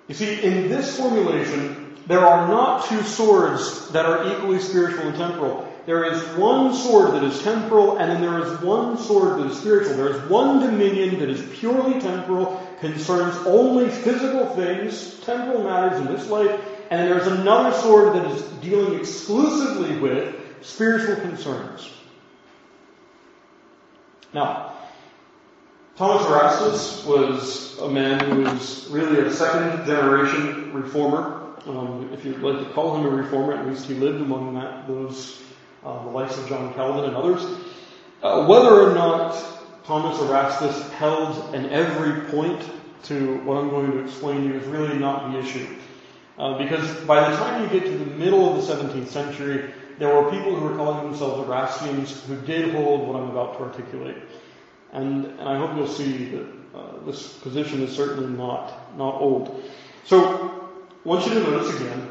You 0.09 0.15
see, 0.15 0.43
in 0.43 0.69
this 0.69 0.97
formulation, 0.97 1.97
there 2.07 2.25
are 2.25 2.47
not 2.47 2.89
two 2.89 3.03
swords 3.03 3.89
that 3.91 4.07
are 4.07 4.33
equally 4.33 4.61
spiritual 4.61 5.09
and 5.09 5.17
temporal. 5.17 5.66
There 5.87 6.05
is 6.05 6.21
one 6.37 6.75
sword 6.75 7.13
that 7.15 7.23
is 7.23 7.41
temporal, 7.43 7.99
and 7.99 8.11
then 8.11 8.21
there 8.21 8.43
is 8.43 8.61
one 8.61 8.99
sword 8.99 9.39
that 9.39 9.53
is 9.53 9.59
spiritual. 9.59 9.97
There 9.97 10.11
is 10.11 10.31
one 10.31 10.59
dominion 10.59 11.21
that 11.21 11.31
is 11.31 11.41
purely 11.59 12.01
temporal, 12.01 12.61
concerns 12.81 13.37
only 13.47 13.89
physical 13.89 14.47
things, 14.57 15.21
temporal 15.25 15.63
matters 15.63 16.01
in 16.01 16.07
this 16.13 16.29
life, 16.29 16.61
and 16.91 17.09
there's 17.09 17.29
another 17.29 17.77
sword 17.79 18.15
that 18.15 18.27
is 18.33 18.43
dealing 18.61 18.99
exclusively 18.99 19.97
with 19.99 20.35
spiritual 20.61 21.17
concerns. 21.17 21.89
Now, 24.35 24.73
Thomas 25.97 26.27
Erastus 26.27 27.07
was 27.07 27.79
a 27.79 27.89
man 27.89 28.21
who 28.29 28.43
was 28.43 28.89
really 28.91 29.21
a 29.21 29.31
second 29.31 29.87
generation 29.87 30.73
reformer. 30.75 31.43
Um, 31.67 32.11
if 32.13 32.25
you'd 32.25 32.41
like 32.41 32.59
to 32.59 32.75
call 32.75 32.97
him 32.97 33.07
a 33.07 33.09
reformer, 33.09 33.55
at 33.55 33.67
least 33.67 33.87
he 33.87 33.95
lived 33.95 34.21
among 34.21 34.55
that, 34.55 34.87
those, 34.87 35.43
uh, 35.87 36.03
the 36.05 36.11
likes 36.11 36.37
of 36.37 36.49
John 36.49 36.75
Calvin 36.75 37.05
and 37.05 37.17
others. 37.17 37.43
Uh, 38.23 38.47
whether 38.47 38.81
or 38.81 38.95
not 38.95 39.41
Thomas 39.85 40.21
Erastus 40.21 40.91
held 40.93 41.55
an 41.55 41.67
every 41.71 42.29
point 42.29 42.61
to 43.05 43.37
what 43.45 43.57
I'm 43.57 43.71
going 43.71 43.93
to 43.93 43.99
explain 44.05 44.43
to 44.43 44.49
you 44.49 44.55
is 44.55 44.67
really 44.67 44.99
not 44.99 45.31
the 45.31 45.39
issue. 45.39 45.77
Uh, 46.39 46.59
because 46.59 46.93
by 47.05 47.31
the 47.31 47.37
time 47.37 47.63
you 47.63 47.69
get 47.69 47.89
to 47.89 47.97
the 47.97 48.05
middle 48.17 48.53
of 48.53 48.67
the 48.67 48.75
17th 48.75 49.07
century, 49.07 49.73
there 49.99 50.15
were 50.15 50.31
people 50.31 50.55
who 50.57 50.67
were 50.67 50.77
calling 50.77 51.09
themselves 51.09 51.49
Erastians 51.49 52.21
who 52.25 52.37
did 52.43 52.75
hold 52.75 53.07
what 53.07 53.17
I'm 53.17 53.31
about 53.31 53.57
to 53.59 53.65
articulate. 53.65 54.17
And, 54.93 55.27
and 55.27 55.49
I 55.49 55.57
hope 55.57 55.77
you'll 55.77 55.87
see 55.87 56.31
that 56.31 56.47
uh, 56.75 57.05
this 57.07 57.35
position 57.35 57.81
is 57.83 57.95
certainly 57.95 58.29
not, 58.29 58.97
not 58.99 59.15
old. 59.21 59.63
So, 60.05 60.75
I 61.05 61.09
want 61.09 61.27
you 61.27 61.35
to 61.35 61.41
notice 61.41 61.81
again, 61.81 62.11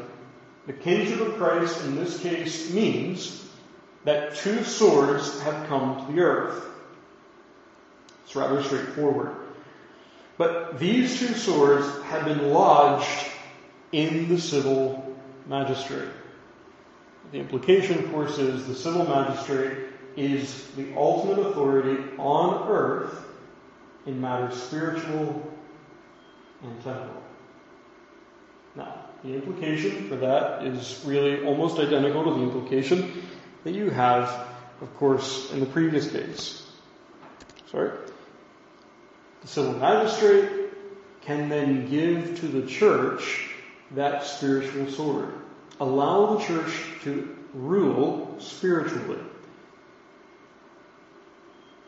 the 0.66 0.72
kingship 0.72 1.20
of 1.20 1.36
Christ 1.36 1.84
in 1.84 1.96
this 1.96 2.18
case 2.20 2.72
means 2.72 3.45
that 4.06 4.36
two 4.36 4.62
swords 4.62 5.40
have 5.40 5.66
come 5.66 6.06
to 6.06 6.12
the 6.12 6.20
earth. 6.20 6.64
It's 8.24 8.36
rather 8.36 8.62
straightforward. 8.62 9.34
But 10.38 10.78
these 10.78 11.18
two 11.18 11.34
swords 11.34 11.86
have 12.04 12.24
been 12.24 12.52
lodged 12.52 13.26
in 13.90 14.28
the 14.28 14.40
civil 14.40 15.16
magistrate. 15.48 16.08
The 17.32 17.38
implication, 17.38 17.98
of 17.98 18.12
course, 18.12 18.38
is 18.38 18.68
the 18.68 18.76
civil 18.76 19.04
magistrate 19.06 19.88
is 20.16 20.68
the 20.76 20.94
ultimate 20.96 21.40
authority 21.40 22.00
on 22.16 22.68
earth 22.68 23.26
in 24.06 24.20
matters 24.20 24.54
spiritual 24.54 25.52
and 26.62 26.84
temporal. 26.84 27.22
Now, 28.76 29.06
the 29.24 29.34
implication 29.34 30.08
for 30.08 30.16
that 30.16 30.62
is 30.64 31.02
really 31.04 31.44
almost 31.44 31.80
identical 31.80 32.22
to 32.22 32.30
the 32.30 32.42
implication 32.42 33.22
that 33.66 33.74
you 33.74 33.90
have, 33.90 34.46
of 34.80 34.96
course, 34.96 35.50
in 35.50 35.58
the 35.58 35.66
previous 35.66 36.08
case. 36.08 36.64
Sorry? 37.68 37.90
The 39.40 39.48
civil 39.48 39.72
magistrate 39.72 40.70
can 41.22 41.48
then 41.48 41.90
give 41.90 42.38
to 42.40 42.46
the 42.46 42.64
church 42.68 43.50
that 43.90 44.22
spiritual 44.22 44.88
sword 44.88 45.32
allow 45.80 46.36
the 46.36 46.44
church 46.44 46.72
to 47.02 47.36
rule 47.54 48.36
spiritually. 48.38 49.18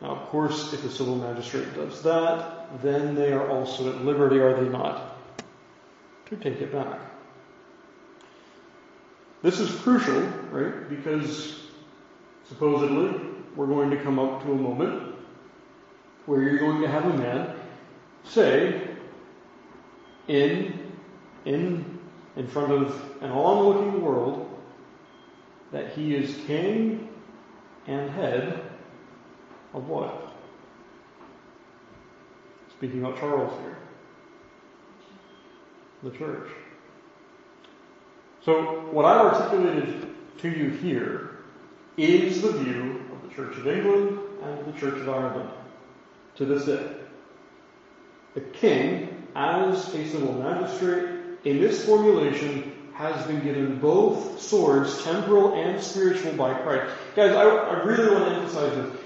Now, 0.01 0.09
of 0.09 0.27
course, 0.27 0.73
if 0.73 0.83
a 0.83 0.89
civil 0.89 1.15
magistrate 1.15 1.73
does 1.75 2.01
that, 2.01 2.81
then 2.81 3.15
they 3.15 3.31
are 3.31 3.49
also 3.49 3.89
at 3.95 4.03
liberty, 4.03 4.39
are 4.39 4.61
they 4.61 4.69
not, 4.69 5.15
to 6.25 6.35
take 6.35 6.59
it 6.59 6.73
back. 6.73 6.99
This 9.41 9.61
is 9.61 9.73
crucial, 9.79 10.19
right? 10.51 10.89
Because 10.89 11.68
supposedly 12.49 13.15
we're 13.55 13.67
going 13.67 13.91
to 13.91 13.97
come 13.97 14.17
up 14.19 14.43
to 14.43 14.51
a 14.51 14.55
moment 14.55 15.15
where 16.25 16.41
you're 16.41 16.57
going 16.57 16.81
to 16.81 16.87
have 16.87 17.05
a 17.05 17.17
man 17.17 17.55
say 18.23 18.89
in 20.27 20.91
in 21.45 21.99
in 22.35 22.47
front 22.47 22.71
of 22.71 23.01
an 23.21 23.31
onlooking 23.31 24.01
world 24.01 24.47
that 25.71 25.91
he 25.93 26.15
is 26.15 26.35
king 26.45 27.07
and 27.87 28.09
head 28.09 28.61
of 29.73 29.87
what? 29.87 30.33
Speaking 32.71 33.03
of 33.05 33.17
Charles 33.19 33.51
here. 33.61 33.77
The 36.03 36.17
church. 36.17 36.47
So, 38.43 38.87
what 38.91 39.05
I 39.05 39.17
articulated 39.17 40.15
to 40.39 40.49
you 40.49 40.69
here 40.69 41.38
is 41.99 42.41
the 42.41 42.51
view 42.53 43.03
of 43.11 43.27
the 43.27 43.35
Church 43.35 43.57
of 43.57 43.67
England 43.67 44.19
and 44.43 44.73
the 44.73 44.79
Church 44.79 44.99
of 44.99 45.09
Ireland 45.09 45.49
to 46.35 46.45
this 46.45 46.65
day. 46.65 46.95
The 48.35 48.41
king, 48.41 49.27
as 49.35 49.93
a 49.93 50.07
civil 50.07 50.33
magistrate, 50.33 51.09
in 51.43 51.59
this 51.59 51.85
formulation 51.85 52.73
has 52.93 53.25
been 53.27 53.41
given 53.41 53.79
both 53.79 54.41
swords, 54.41 55.03
temporal 55.03 55.53
and 55.55 55.81
spiritual, 55.81 56.33
by 56.33 56.53
Christ. 56.61 56.93
Guys, 57.15 57.31
I, 57.31 57.43
I 57.43 57.83
really 57.83 58.13
want 58.13 58.25
to 58.25 58.35
emphasize 58.35 58.75
this. 58.75 59.01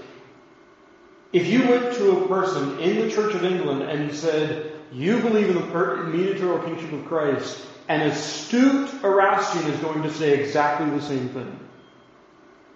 If 1.31 1.47
you 1.47 1.67
went 1.67 1.95
to 1.95 2.23
a 2.23 2.27
person 2.27 2.79
in 2.79 3.01
the 3.01 3.11
Church 3.11 3.33
of 3.33 3.43
England 3.43 3.83
and 3.83 4.13
said, 4.13 4.71
you 4.91 5.19
believe 5.19 5.49
in 5.49 5.55
the 5.55 6.03
mediatorial 6.05 6.59
kingship 6.59 6.91
of 6.91 7.05
Christ, 7.05 7.65
an 7.87 8.01
astute 8.01 8.89
Erastian 9.03 9.65
is 9.71 9.79
going 9.79 10.03
to 10.03 10.13
say 10.13 10.39
exactly 10.39 10.89
the 10.91 11.01
same 11.01 11.29
thing. 11.29 11.59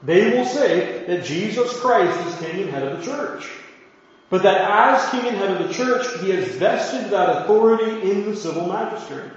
They 0.08 0.38
will 0.38 0.46
say 0.46 1.04
that 1.06 1.26
Jesus 1.26 1.78
Christ 1.82 2.18
is 2.28 2.40
king 2.40 2.62
and 2.62 2.70
head 2.70 2.84
of 2.84 2.98
the 2.98 3.06
church. 3.06 3.50
But 4.30 4.42
that 4.44 4.62
as 4.62 5.10
king 5.10 5.26
and 5.26 5.36
head 5.36 5.52
of 5.52 5.68
the 5.68 5.74
church, 5.74 6.06
he 6.22 6.30
has 6.30 6.48
vested 6.56 7.12
that 7.12 7.44
authority 7.44 8.10
in 8.10 8.24
the 8.24 8.34
civil 8.34 8.70
magistrate. 8.70 9.30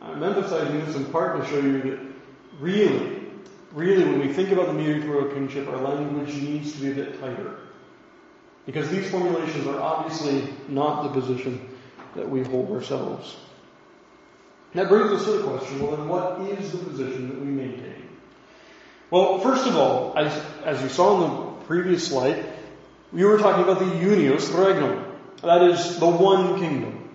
I'm 0.00 0.22
emphasizing 0.22 0.82
this 0.82 0.96
in 0.96 1.04
part 1.12 1.42
to 1.42 1.46
show 1.46 1.60
you 1.60 1.82
that 1.82 1.98
really, 2.58 3.20
really 3.70 4.04
when 4.04 4.20
we 4.20 4.32
think 4.32 4.50
about 4.50 4.68
the 4.68 4.72
mediatorial 4.72 5.30
kingship, 5.34 5.68
our 5.68 5.76
language 5.76 6.34
needs 6.36 6.72
to 6.72 6.80
be 6.80 6.92
a 6.92 6.94
bit 6.94 7.20
tighter. 7.20 7.58
Because 8.64 8.88
these 8.88 9.10
formulations 9.10 9.66
are 9.66 9.78
obviously 9.78 10.54
not 10.68 11.02
the 11.02 11.20
position 11.20 11.68
that 12.14 12.26
we 12.26 12.42
hold 12.44 12.70
ourselves. 12.70 13.36
That 14.72 14.88
brings 14.88 15.12
us 15.12 15.26
to 15.26 15.32
the 15.32 15.42
question, 15.42 15.82
well 15.82 15.96
then 15.98 16.08
what 16.08 16.40
is 16.48 16.72
the 16.72 16.78
position 16.78 17.28
that 17.28 17.38
we 17.38 17.48
maintain? 17.48 17.91
Well, 19.12 19.40
first 19.40 19.66
of 19.66 19.76
all, 19.76 20.14
as, 20.16 20.32
as 20.64 20.80
you 20.80 20.88
saw 20.88 21.22
in 21.22 21.30
the 21.30 21.64
previous 21.66 22.08
slide, 22.08 22.46
we 23.12 23.26
were 23.26 23.36
talking 23.36 23.62
about 23.62 23.78
the 23.78 23.84
unius 23.84 24.50
regnum. 24.54 25.04
That 25.42 25.60
is 25.64 26.00
the 26.00 26.08
one 26.08 26.58
kingdom. 26.58 27.10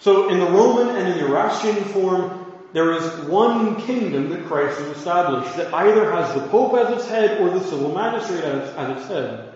So 0.00 0.28
in 0.28 0.40
the 0.40 0.46
Roman 0.46 0.96
and 0.96 1.06
in 1.06 1.18
the 1.18 1.26
Erastian 1.26 1.84
form, 1.84 2.52
there 2.72 2.94
is 2.94 3.04
one 3.28 3.80
kingdom 3.82 4.30
that 4.30 4.46
Christ 4.46 4.80
has 4.80 4.96
established 4.96 5.56
that 5.56 5.72
either 5.72 6.10
has 6.10 6.34
the 6.34 6.48
Pope 6.48 6.74
as 6.74 6.98
its 6.98 7.08
head 7.08 7.40
or 7.40 7.50
the 7.50 7.64
civil 7.64 7.94
magistrate 7.94 8.42
as, 8.42 8.76
as 8.76 8.98
its 8.98 9.06
head. 9.06 9.54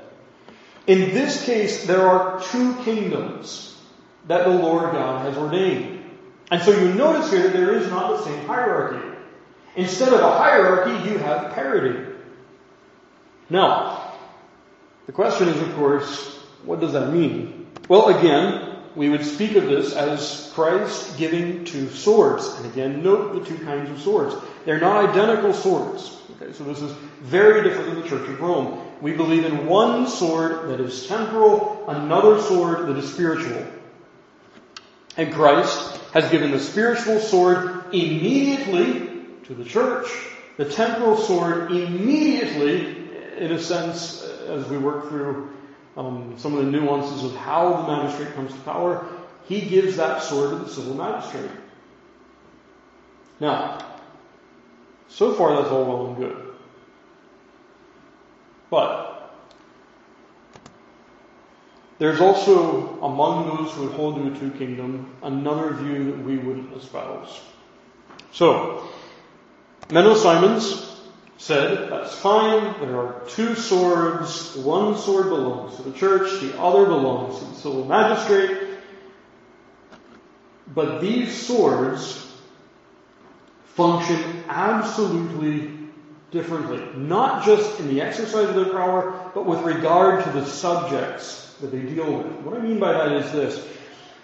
In 0.86 1.12
this 1.12 1.44
case, 1.44 1.88
there 1.88 2.08
are 2.08 2.40
two 2.40 2.76
kingdoms 2.84 3.76
that 4.28 4.44
the 4.44 4.50
Lord 4.50 4.92
God 4.92 5.26
has 5.26 5.36
ordained. 5.36 6.04
And 6.52 6.62
so 6.62 6.70
you 6.70 6.94
notice 6.94 7.32
here 7.32 7.42
that 7.42 7.52
there 7.52 7.74
is 7.74 7.90
not 7.90 8.18
the 8.18 8.24
same 8.26 8.46
hierarchy. 8.46 9.13
Instead 9.76 10.12
of 10.12 10.20
a 10.20 10.38
hierarchy, 10.38 11.10
you 11.10 11.18
have 11.18 11.52
parity. 11.52 12.12
Now, 13.50 14.14
the 15.06 15.12
question 15.12 15.48
is, 15.48 15.60
of 15.60 15.74
course, 15.74 16.38
what 16.64 16.80
does 16.80 16.92
that 16.92 17.12
mean? 17.12 17.66
Well, 17.88 18.18
again, 18.18 18.76
we 18.94 19.08
would 19.08 19.24
speak 19.24 19.56
of 19.56 19.66
this 19.66 19.92
as 19.92 20.50
Christ 20.54 21.18
giving 21.18 21.64
two 21.64 21.90
swords. 21.90 22.46
And 22.56 22.66
again, 22.66 23.02
note 23.02 23.34
the 23.34 23.44
two 23.44 23.62
kinds 23.64 23.90
of 23.90 24.00
swords. 24.00 24.34
They're 24.64 24.80
not 24.80 25.10
identical 25.10 25.52
swords. 25.52 26.16
Okay, 26.36 26.52
so 26.52 26.64
this 26.64 26.80
is 26.80 26.92
very 27.20 27.62
different 27.62 27.90
than 27.90 28.02
the 28.02 28.08
Church 28.08 28.28
of 28.28 28.40
Rome. 28.40 28.80
We 29.00 29.12
believe 29.12 29.44
in 29.44 29.66
one 29.66 30.06
sword 30.06 30.68
that 30.70 30.80
is 30.80 31.06
temporal, 31.06 31.84
another 31.88 32.40
sword 32.40 32.86
that 32.86 32.96
is 32.96 33.12
spiritual. 33.12 33.66
And 35.16 35.32
Christ 35.32 36.00
has 36.12 36.30
given 36.30 36.50
the 36.50 36.60
spiritual 36.60 37.18
sword 37.20 37.84
immediately 37.92 39.13
to 39.44 39.54
the 39.54 39.64
church, 39.64 40.08
the 40.56 40.64
temporal 40.64 41.16
sword 41.16 41.70
immediately, 41.70 43.08
in 43.38 43.52
a 43.52 43.58
sense, 43.58 44.22
as 44.22 44.66
we 44.68 44.78
work 44.78 45.08
through 45.08 45.50
um, 45.96 46.34
some 46.38 46.56
of 46.56 46.64
the 46.64 46.70
nuances 46.70 47.24
of 47.24 47.36
how 47.36 47.82
the 47.82 47.96
magistrate 47.96 48.34
comes 48.34 48.52
to 48.52 48.60
power, 48.60 49.06
he 49.44 49.60
gives 49.60 49.96
that 49.96 50.22
sword 50.22 50.50
to 50.50 50.56
the 50.56 50.68
civil 50.68 50.94
magistrate. 50.94 51.50
Now, 53.40 53.78
so 55.08 55.34
far 55.34 55.56
that's 55.56 55.68
all 55.70 55.84
well 55.84 56.06
and 56.08 56.16
good. 56.16 56.54
But 58.70 59.14
there's 61.98 62.20
also 62.20 63.00
among 63.02 63.46
those 63.46 63.72
who 63.72 63.82
would 63.82 63.92
hold 63.92 64.16
to 64.16 64.40
two 64.40 64.50
kingdom 64.58 65.14
another 65.22 65.72
view 65.74 66.04
that 66.04 66.18
we 66.18 66.36
wouldn't 66.36 66.76
espouse. 66.76 67.40
So, 68.32 68.88
Menno 69.88 70.16
Simons 70.16 70.80
said, 71.36 71.90
that's 71.90 72.14
fine, 72.14 72.80
there 72.80 72.96
are 72.96 73.20
two 73.28 73.54
swords, 73.54 74.56
one 74.56 74.96
sword 74.96 75.28
belongs 75.28 75.76
to 75.76 75.82
the 75.82 75.92
church, 75.92 76.40
the 76.40 76.58
other 76.58 76.86
belongs 76.86 77.38
to 77.38 77.44
the 77.44 77.54
civil 77.54 77.84
magistrate, 77.84 78.78
but 80.68 81.00
these 81.00 81.46
swords 81.46 82.32
function 83.74 84.44
absolutely 84.48 85.70
differently. 86.30 86.82
Not 86.96 87.44
just 87.44 87.78
in 87.78 87.88
the 87.88 88.00
exercise 88.00 88.48
of 88.48 88.54
their 88.54 88.72
power, 88.72 89.30
but 89.34 89.44
with 89.44 89.60
regard 89.60 90.24
to 90.24 90.30
the 90.30 90.46
subjects 90.46 91.54
that 91.60 91.70
they 91.70 91.80
deal 91.80 92.18
with. 92.18 92.26
What 92.38 92.56
I 92.56 92.62
mean 92.62 92.78
by 92.78 92.92
that 92.92 93.12
is 93.12 93.32
this. 93.32 93.68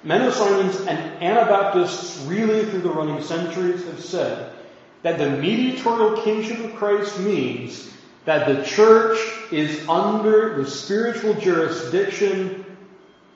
Menno 0.04 0.32
Simons 0.32 0.80
and 0.86 1.22
Anabaptists 1.22 2.24
really 2.24 2.64
through 2.64 2.80
the 2.80 2.90
running 2.90 3.22
centuries 3.22 3.84
have 3.84 4.00
said 4.00 4.52
that 5.02 5.18
the 5.18 5.30
mediatorial 5.30 6.22
kingship 6.22 6.58
of 6.60 6.74
Christ 6.76 7.18
means 7.20 7.90
that 8.24 8.46
the 8.46 8.62
church 8.64 9.18
is 9.50 9.88
under 9.88 10.62
the 10.62 10.70
spiritual 10.70 11.34
jurisdiction 11.34 12.64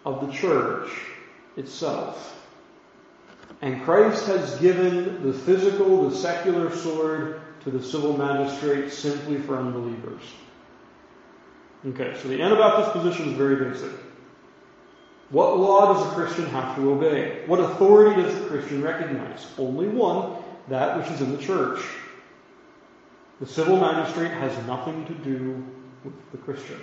of 0.05 0.27
the 0.27 0.33
church 0.33 0.91
itself. 1.57 2.31
And 3.63 3.83
Christ 3.83 4.27
has 4.27 4.59
given 4.59 5.23
the 5.23 5.33
physical, 5.33 6.11
the 6.11 6.17
secular 6.17 6.75
sword 6.75 7.41
to 7.63 7.71
the 7.71 7.83
civil 7.83 8.17
magistrate 8.17 8.93
simply 8.93 9.39
for 9.39 9.57
unbelievers. 9.57 10.23
Okay, 11.87 12.15
so 12.21 12.29
the 12.29 12.43
Anabaptist 12.43 12.93
position 12.93 13.31
is 13.31 13.39
very 13.39 13.57
basic. 13.57 13.91
What 15.31 15.59
law 15.59 15.95
does 15.95 16.07
a 16.07 16.15
Christian 16.15 16.47
have 16.47 16.77
to 16.77 16.93
obey? 16.93 17.43
What 17.47 17.61
authority 17.61 18.21
does 18.21 18.35
a 18.35 18.47
Christian 18.47 18.83
recognize? 18.83 19.47
Only 19.59 19.89
one, 19.89 20.44
that 20.69 20.99
which 20.99 21.11
is 21.11 21.21
in 21.21 21.37
the 21.37 21.43
church. 21.43 21.85
The 23.41 23.47
civil 23.47 23.79
magistrate 23.79 24.31
has 24.31 24.57
nothing 24.67 25.05
to 25.07 25.15
do 25.15 25.65
with 26.05 26.15
the 26.33 26.39
Christian. 26.39 26.81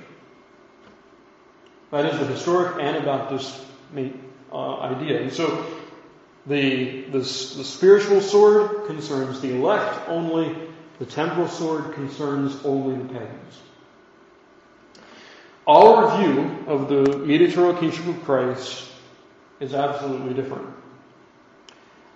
That 1.92 2.06
is 2.06 2.20
the 2.20 2.26
historic 2.26 2.82
Anabaptist 2.82 3.60
uh, 4.52 4.80
idea. 4.80 5.22
And 5.22 5.34
so 5.34 5.66
the, 6.46 7.04
the, 7.04 7.20
the 7.20 7.24
spiritual 7.24 8.22
sword 8.22 8.86
concerns 8.88 9.42
the 9.42 9.56
elect 9.56 10.08
only, 10.08 10.56
the 11.00 11.06
temporal 11.06 11.48
sword 11.48 11.94
concerns 11.94 12.58
only 12.64 13.02
the 13.02 13.14
pagans. 13.14 13.62
Our 15.68 16.18
view 16.18 16.66
of 16.68 16.90
the 16.90 17.18
mediatorial 17.18 17.76
kingship 17.76 18.08
of 18.08 18.24
Christ 18.24 18.88
is 19.60 19.74
absolutely 19.74 20.34
different. 20.34 20.68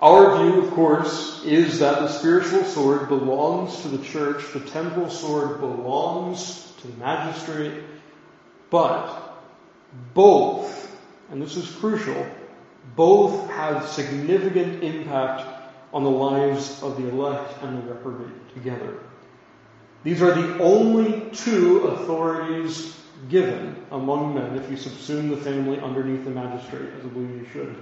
Our 0.01 0.37
view, 0.37 0.61
of 0.61 0.71
course, 0.71 1.43
is 1.45 1.79
that 1.79 1.99
the 1.99 2.09
spiritual 2.09 2.65
sword 2.65 3.07
belongs 3.07 3.81
to 3.81 3.87
the 3.87 4.03
church, 4.03 4.43
the 4.51 4.59
temporal 4.59 5.09
sword 5.09 5.61
belongs 5.61 6.73
to 6.81 6.87
the 6.87 6.97
magistrate, 6.97 7.81
but 8.69 9.37
both, 10.13 10.93
and 11.31 11.41
this 11.41 11.55
is 11.55 11.69
crucial, 11.71 12.27
both 12.95 13.49
have 13.51 13.87
significant 13.87 14.83
impact 14.83 15.47
on 15.93 16.03
the 16.03 16.09
lives 16.09 16.83
of 16.83 17.01
the 17.01 17.07
elect 17.07 17.63
and 17.63 17.77
the 17.77 17.93
reprobate 17.93 18.53
together. 18.53 18.99
These 20.03 20.21
are 20.21 20.35
the 20.35 20.61
only 20.61 21.29
two 21.31 21.79
authorities 21.87 22.95
given 23.29 23.77
among 23.91 24.35
men 24.35 24.57
if 24.57 24.69
you 24.69 24.75
subsume 24.75 25.29
the 25.29 25.37
family 25.37 25.79
underneath 25.79 26.25
the 26.25 26.31
magistrate, 26.31 26.89
as 26.99 27.05
I 27.05 27.07
believe 27.07 27.29
you 27.29 27.47
should. 27.53 27.75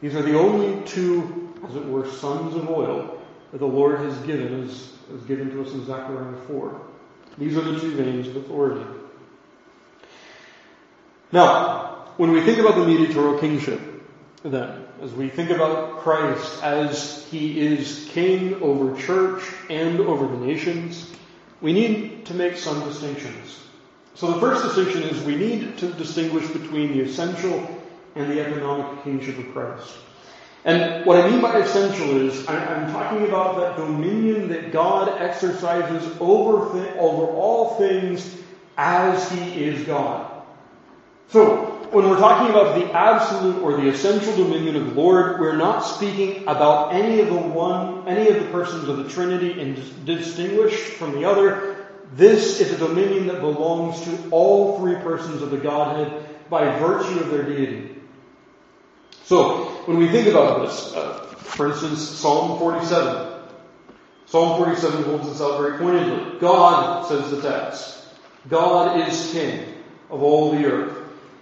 These 0.00 0.14
are 0.14 0.22
the 0.22 0.38
only 0.38 0.84
two, 0.86 1.52
as 1.68 1.76
it 1.76 1.84
were, 1.86 2.10
sons 2.10 2.54
of 2.56 2.68
oil 2.68 3.20
that 3.52 3.58
the 3.58 3.66
Lord 3.66 4.00
has 4.00 4.16
given, 4.26 4.64
as, 4.64 4.92
as 5.14 5.22
given 5.22 5.50
to 5.50 5.62
us 5.62 5.72
in 5.72 5.86
Zechariah 5.86 6.36
4. 6.48 6.80
These 7.38 7.56
are 7.56 7.62
the 7.62 7.80
two 7.80 7.94
veins 7.94 8.28
of 8.28 8.36
authority. 8.36 8.84
Now, 11.32 12.06
when 12.16 12.32
we 12.32 12.42
think 12.42 12.58
about 12.58 12.76
the 12.76 12.86
mediatorial 12.86 13.38
kingship, 13.38 13.80
then, 14.44 14.84
as 15.00 15.12
we 15.12 15.28
think 15.28 15.50
about 15.50 15.98
Christ 15.98 16.62
as 16.62 17.26
He 17.30 17.60
is 17.60 18.08
King 18.10 18.56
over 18.62 19.00
church 19.00 19.42
and 19.70 20.00
over 20.00 20.26
the 20.26 20.44
nations, 20.44 21.10
we 21.60 21.72
need 21.72 22.26
to 22.26 22.34
make 22.34 22.56
some 22.56 22.86
distinctions. 22.86 23.60
So 24.14 24.30
the 24.30 24.40
first 24.40 24.62
distinction 24.62 25.02
is 25.02 25.24
we 25.24 25.34
need 25.34 25.78
to 25.78 25.92
distinguish 25.94 26.46
between 26.48 26.92
the 26.92 27.00
essential 27.00 27.66
and 28.14 28.30
the 28.30 28.40
economic 28.40 29.02
kingship 29.04 29.38
of 29.38 29.52
Christ. 29.52 29.96
And 30.64 31.04
what 31.04 31.20
I 31.20 31.28
mean 31.28 31.42
by 31.42 31.58
essential 31.58 32.16
is 32.26 32.48
I'm 32.48 32.90
talking 32.90 33.26
about 33.26 33.56
that 33.58 33.76
dominion 33.76 34.48
that 34.48 34.72
God 34.72 35.20
exercises 35.20 36.16
over, 36.20 36.72
th- 36.72 36.96
over 36.96 37.26
all 37.32 37.76
things 37.76 38.34
as 38.78 39.30
He 39.30 39.64
is 39.64 39.86
God. 39.86 40.30
So, 41.28 41.70
when 41.90 42.08
we're 42.08 42.18
talking 42.18 42.50
about 42.50 42.78
the 42.78 42.92
absolute 42.92 43.62
or 43.62 43.76
the 43.76 43.88
essential 43.88 44.34
dominion 44.36 44.76
of 44.76 44.86
the 44.94 45.00
Lord, 45.00 45.38
we're 45.38 45.56
not 45.56 45.80
speaking 45.80 46.42
about 46.48 46.94
any 46.94 47.20
of 47.20 47.28
the 47.28 47.34
one, 47.34 48.08
any 48.08 48.28
of 48.30 48.42
the 48.42 48.50
persons 48.50 48.88
of 48.88 48.96
the 48.96 49.08
Trinity 49.08 49.60
and 49.60 50.06
distinguished 50.06 50.94
from 50.94 51.12
the 51.12 51.24
other. 51.24 51.86
This 52.14 52.60
is 52.60 52.72
a 52.72 52.78
dominion 52.78 53.26
that 53.28 53.40
belongs 53.40 54.00
to 54.04 54.28
all 54.30 54.78
three 54.78 54.96
persons 54.96 55.42
of 55.42 55.50
the 55.50 55.56
Godhead 55.56 56.26
by 56.48 56.78
virtue 56.78 57.20
of 57.20 57.30
their 57.30 57.44
deity. 57.44 57.93
So, 59.24 59.64
when 59.86 59.98
we 59.98 60.08
think 60.08 60.28
about 60.28 60.66
this, 60.66 60.92
uh, 60.94 61.24
for 61.38 61.70
instance, 61.70 62.00
Psalm 62.00 62.58
47. 62.58 63.32
Psalm 64.26 64.58
47 64.58 65.04
holds 65.04 65.28
this 65.28 65.40
out 65.40 65.60
very 65.60 65.78
pointedly. 65.78 66.40
God, 66.40 67.06
says 67.06 67.30
the 67.30 67.40
text, 67.40 68.04
God 68.48 69.08
is 69.08 69.30
King 69.32 69.74
of 70.10 70.22
all 70.22 70.52
the 70.52 70.64
earth. 70.64 70.98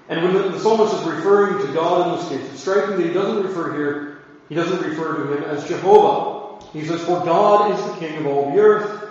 And 0.08 0.22
when 0.22 0.34
the, 0.34 0.50
the 0.50 0.60
psalmist 0.60 0.94
is 0.94 1.02
referring 1.04 1.66
to 1.66 1.72
God 1.72 2.08
in 2.08 2.18
this 2.18 2.28
case, 2.28 2.52
it's 2.52 2.60
striking 2.60 2.98
that 2.98 3.06
he 3.06 3.12
doesn't 3.12 3.44
refer 3.44 3.74
here, 3.74 4.18
he 4.48 4.54
doesn't 4.54 4.82
refer 4.82 5.24
to 5.24 5.36
him 5.36 5.44
as 5.44 5.66
Jehovah. 5.66 6.64
He 6.72 6.84
says, 6.84 7.02
For 7.02 7.24
God 7.24 7.70
is 7.72 7.84
the 7.86 8.06
King 8.06 8.18
of 8.18 8.26
all 8.26 8.52
the 8.52 8.60
earth. 8.60 9.10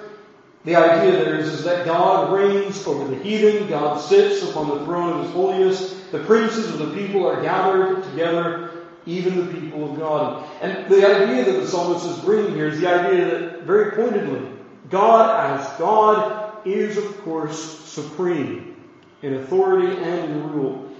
The 0.63 0.75
idea 0.75 1.13
there 1.13 1.39
is, 1.39 1.47
is 1.47 1.63
that 1.63 1.85
God 1.85 2.31
reigns 2.31 2.85
over 2.85 3.07
the 3.07 3.21
heathen, 3.23 3.67
God 3.67 3.99
sits 3.99 4.47
upon 4.47 4.69
the 4.69 4.85
throne 4.85 5.13
of 5.13 5.25
his 5.25 5.33
holiness, 5.33 6.00
the 6.11 6.19
princes 6.19 6.69
of 6.69 6.79
the 6.79 6.95
people 6.95 7.25
are 7.27 7.41
gathered 7.41 8.03
together, 8.03 8.71
even 9.05 9.37
the 9.37 9.53
people 9.59 9.91
of 9.91 9.97
God. 9.97 10.47
And 10.61 10.89
the 10.89 11.05
idea 11.05 11.45
that 11.45 11.59
the 11.59 11.67
psalmist 11.67 12.05
is 12.05 12.17
bringing 12.19 12.53
here 12.53 12.67
is 12.67 12.79
the 12.79 12.87
idea 12.87 13.25
that, 13.25 13.63
very 13.63 13.91
pointedly, 13.91 14.47
God 14.89 15.59
as 15.59 15.79
God 15.79 16.67
is, 16.67 16.97
of 16.97 17.21
course, 17.23 17.79
supreme 17.85 18.75
in 19.21 19.35
authority 19.35 19.87
and 19.87 20.31
in 20.31 20.53
rule. 20.53 20.91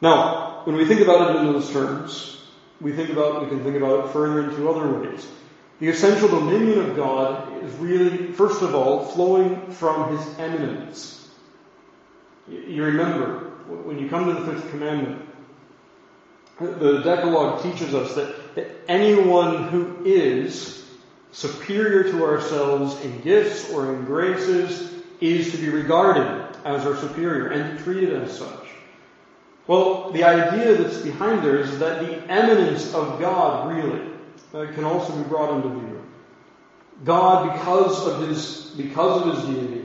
Now, 0.00 0.62
when 0.64 0.76
we 0.76 0.84
think 0.84 1.00
about 1.00 1.30
it 1.30 1.40
in 1.40 1.52
those 1.52 1.70
terms, 1.70 2.44
we 2.80 2.92
think 2.92 3.10
about 3.10 3.42
we 3.42 3.48
can 3.48 3.62
think 3.62 3.76
about 3.76 4.04
it 4.04 4.12
further 4.12 4.48
in 4.48 4.56
two 4.56 4.68
other 4.68 4.86
ways. 4.98 5.26
The 5.78 5.88
essential 5.88 6.28
dominion 6.28 6.78
of 6.78 6.96
God 6.96 7.62
is 7.62 7.72
really, 7.74 8.32
first 8.32 8.62
of 8.62 8.74
all, 8.74 9.04
flowing 9.04 9.70
from 9.72 10.16
His 10.16 10.38
eminence. 10.38 11.28
You 12.48 12.84
remember, 12.84 13.45
when 13.68 13.98
you 13.98 14.08
come 14.08 14.26
to 14.26 14.40
the 14.40 14.52
fifth 14.52 14.70
commandment, 14.70 15.22
the 16.58 17.02
Decalogue 17.02 17.62
teaches 17.62 17.94
us 17.94 18.14
that, 18.14 18.54
that 18.54 18.70
anyone 18.88 19.68
who 19.68 20.04
is 20.04 20.84
superior 21.32 22.04
to 22.04 22.24
ourselves 22.24 22.98
in 23.04 23.20
gifts 23.20 23.70
or 23.70 23.94
in 23.94 24.04
graces 24.04 24.92
is 25.20 25.50
to 25.52 25.58
be 25.58 25.68
regarded 25.68 26.56
as 26.64 26.86
our 26.86 26.96
superior 26.96 27.48
and 27.48 27.78
treated 27.80 28.12
as 28.22 28.36
such. 28.38 28.66
Well, 29.66 30.12
the 30.12 30.24
idea 30.24 30.76
that's 30.76 30.98
behind 30.98 31.44
there 31.44 31.58
is 31.58 31.78
that 31.78 32.00
the 32.00 32.30
eminence 32.30 32.94
of 32.94 33.20
God 33.20 33.74
really 33.74 34.12
uh, 34.54 34.72
can 34.72 34.84
also 34.84 35.14
be 35.16 35.28
brought 35.28 35.56
into 35.56 35.68
view. 35.68 36.02
God, 37.04 37.52
because 37.52 38.06
of 38.06 38.28
his 38.28 38.72
because 38.76 39.22
of 39.22 39.34
his 39.34 39.56
deity, 39.56 39.84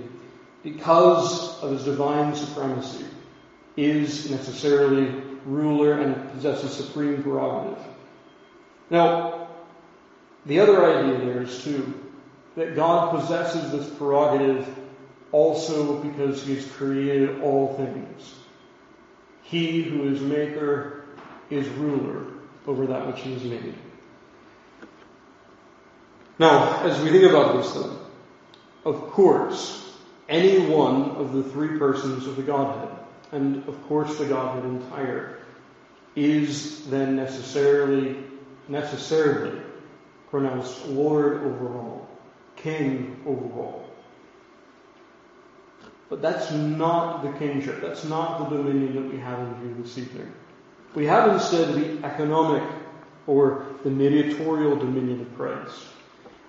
because 0.63 1.62
of 1.62 1.72
his 1.72 1.84
divine 1.84 2.36
supremacy, 2.36 3.06
is 3.78 4.30
necessarily 4.30 5.22
ruler 5.46 6.00
and 6.00 6.32
possesses 6.32 6.74
supreme 6.74 7.24
prerogative. 7.24 7.84
Now, 8.90 9.50
the 10.46 10.60
other 10.60 10.86
idea 10.86 11.26
there 11.26 11.42
is 11.44 11.64
too 11.64 12.12
that 12.56 12.76
God 12.76 13.20
possesses 13.20 13.72
this 13.72 13.90
prerogative 13.98 14.68
also 15.32 16.02
because 16.04 16.44
He 16.44 16.56
has 16.56 16.66
created 16.72 17.42
all 17.42 17.76
things. 17.78 18.36
He 19.44 19.84
who 19.84 20.14
is 20.14 20.22
maker 20.22 21.06
is 21.50 21.68
ruler 21.70 22.26
over 22.68 22.86
that 22.88 23.08
which 23.08 23.22
He 23.22 23.34
has 23.34 23.44
made. 23.44 23.76
Now, 26.40 26.82
as 26.84 27.00
we 27.02 27.12
think 27.12 27.30
about 27.30 27.58
this 27.58 27.74
then, 27.74 27.92
of 28.84 29.12
course, 29.12 29.96
any 30.28 30.66
one 30.66 31.12
of 31.12 31.34
the 31.34 31.44
three 31.44 31.78
persons 31.78 32.26
of 32.26 32.36
the 32.36 32.42
Godhead, 32.42 32.90
and 33.32 33.67
of 33.67 33.82
course 33.88 34.17
the 34.17 34.26
Godhead 34.26 34.65
entire, 34.65 35.39
is 36.15 36.86
then 36.88 37.15
necessarily, 37.15 38.17
necessarily 38.67 39.62
pronounced 40.30 40.86
Lord 40.88 41.44
over 41.44 41.74
all, 41.78 42.10
King 42.56 43.22
over 43.26 43.46
all. 43.60 43.89
But 46.10 46.22
that's 46.22 46.52
not 46.52 47.24
the 47.24 47.32
kingship. 47.39 47.82
That's 47.82 48.04
not 48.04 48.50
the 48.50 48.58
dominion 48.58 48.96
that 48.96 49.13
we 49.13 49.17
have 49.20 49.39
in 49.39 49.56
view 49.56 49.82
this 49.82 49.98
evening. 49.98 50.32
We 50.94 51.06
have 51.06 51.32
instead 51.32 51.74
the 51.74 52.06
economic 52.06 52.63
or 53.28 53.65
the 53.84 53.89
mediatorial 53.89 54.76
dominion 54.76 55.22
of 55.22 55.38
Christ. 55.38 55.86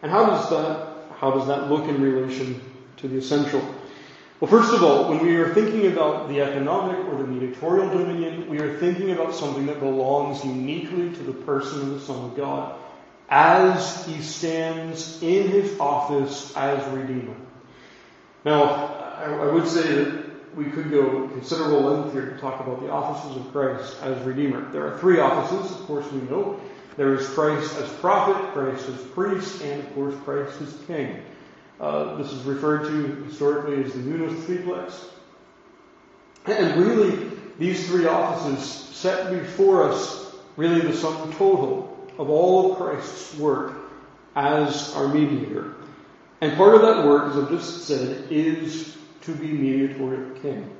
And 0.03 0.11
how 0.11 0.27
does 0.27 0.51
that, 0.51 1.15
how 1.17 1.31
does 1.31 1.47
that 1.47 1.71
look 1.71 1.89
in 1.89 2.03
relation 2.03 2.61
to 2.97 3.07
the 3.07 3.19
essential? 3.19 3.63
Well, 4.43 4.51
first 4.51 4.75
of 4.75 4.83
all, 4.83 5.09
when 5.09 5.25
we 5.25 5.37
are 5.37 5.55
thinking 5.55 5.87
about 5.87 6.29
the 6.29 6.41
economic 6.41 6.99
or 7.07 7.17
the 7.17 7.29
mediatorial 7.29 7.97
dominion, 7.97 8.49
we 8.49 8.59
are 8.59 8.77
thinking 8.77 9.13
about 9.13 9.37
something 9.37 9.67
that 9.67 9.79
belongs 9.79 10.45
uniquely 10.45 11.15
to 11.15 11.23
the 11.23 11.33
person 11.33 11.83
of 11.83 11.91
the 11.91 12.01
Son 12.01 12.25
of 12.25 12.37
God 12.37 12.77
as 13.29 14.05
he 14.05 14.21
stands 14.21 15.23
in 15.23 15.47
his 15.47 15.79
office 15.79 16.57
as 16.57 16.85
Redeemer. 16.93 17.37
Now, 18.45 18.65
I, 18.65 19.47
would 19.47 19.69
say 19.69 20.03
that 20.03 20.57
we 20.57 20.65
could 20.65 20.91
go 20.91 21.29
considerable 21.29 21.83
length 21.83 22.13
here 22.13 22.31
to 22.31 22.39
talk 22.39 22.59
about 22.59 22.81
the 22.81 22.91
offices 22.91 23.37
of 23.37 23.53
Christ 23.53 23.97
as 24.03 24.21
Redeemer. 24.27 24.73
There 24.73 24.89
are 24.89 24.99
three 24.99 25.21
offices, 25.21 25.71
of 25.71 25.87
course 25.87 26.11
we 26.11 26.21
know. 26.23 26.61
There 26.97 27.15
is 27.15 27.29
Christ 27.29 27.77
as 27.77 27.89
prophet, 28.01 28.53
Christ 28.55 28.89
as 28.89 29.01
priest, 29.13 29.63
and 29.63 29.85
of 29.85 29.95
course 29.95 30.17
Christ 30.25 30.61
as 30.61 30.75
king. 30.89 31.23
Uh, 31.83 32.15
this 32.15 32.33
is 32.33 32.45
referred 32.45 32.87
to 32.87 33.25
historically 33.25 33.83
as 33.83 33.93
the 33.93 33.99
munus 33.99 34.47
triplex. 34.47 35.05
And 36.47 36.81
really, 36.81 37.29
these 37.59 37.89
three 37.89 38.07
offices 38.07 38.65
set 38.97 39.33
before 39.33 39.91
us 39.91 40.33
really 40.57 40.81
the 40.81 40.97
sum 40.97 41.33
total 41.33 42.09
of 42.19 42.31
all 42.31 42.71
of 42.71 42.79
Christ's 42.79 43.35
work 43.37 43.75
as 44.37 44.95
our 44.95 45.09
mediator. 45.09 45.75
And 46.41 46.57
part 46.57 46.77
of 46.77 46.83
that 46.83 47.05
work, 47.05 47.33
as 47.33 47.43
I've 47.43 47.51
just 47.51 47.85
said, 47.89 48.29
is 48.31 48.97
to 49.23 49.35
be 49.35 49.49
mediator 49.49 50.31
king. 50.41 50.71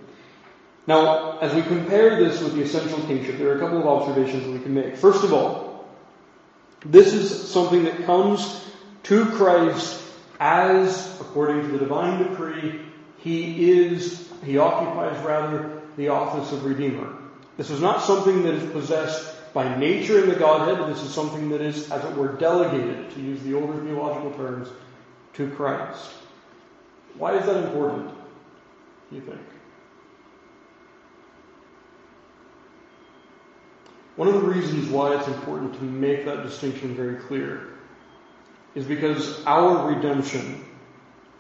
Now, 0.87 1.39
as 1.39 1.53
we 1.53 1.63
compare 1.63 2.17
this 2.23 2.41
with 2.41 2.55
the 2.55 2.63
essential 2.63 2.99
kingship, 3.07 3.39
there 3.39 3.49
are 3.49 3.57
a 3.57 3.61
couple 3.61 3.79
of 3.79 3.87
observations 3.87 4.45
that 4.45 4.53
we 4.53 4.61
can 4.61 4.75
make. 4.75 4.97
First 4.97 5.25
of 5.25 5.33
all, 5.33 5.85
this 6.85 7.13
is 7.13 7.51
something 7.51 7.85
that 7.85 8.05
comes 8.05 8.65
to 9.05 9.27
Christ 9.27 10.02
as, 10.41 11.21
according 11.21 11.63
to 11.63 11.69
the 11.69 11.79
divine 11.79 12.29
decree, 12.29 12.81
he 13.19 13.71
is, 13.71 14.29
he 14.45 14.59
occupies 14.59 15.17
rather 15.25 15.81
the 15.97 16.09
office 16.09 16.53
of 16.53 16.65
Redeemer. 16.65 17.15
This 17.57 17.71
is 17.71 17.81
not 17.81 18.03
something 18.03 18.43
that 18.43 18.55
is 18.55 18.73
possessed 18.73 19.53
by 19.53 19.77
nature 19.77 20.23
in 20.23 20.29
the 20.29 20.35
Godhead. 20.35 20.89
This 20.93 21.03
is 21.03 21.13
something 21.13 21.51
that 21.51 21.61
is, 21.61 21.91
as 21.91 22.05
it 22.05 22.17
were, 22.17 22.33
delegated, 22.33 23.11
to 23.13 23.21
use 23.21 23.43
the 23.43 23.55
older 23.55 23.79
theological 23.85 24.33
terms, 24.33 24.69
to 25.35 25.51
Christ. 25.51 26.11
Why 27.17 27.37
is 27.37 27.47
that 27.47 27.65
important? 27.65 28.13
do 29.13 29.19
you 29.19 29.23
think? 29.23 29.41
One 34.17 34.29
of 34.29 34.35
the 34.35 34.41
reasons 34.41 34.89
why 34.89 35.17
it's 35.17 35.29
important 35.29 35.75
to 35.75 35.85
make 35.85 36.25
that 36.25 36.43
distinction 36.43 36.95
very 36.95 37.17
clear 37.17 37.72
is 38.75 38.87
because 38.87 39.45
our 39.45 39.89
redemption, 39.89 40.65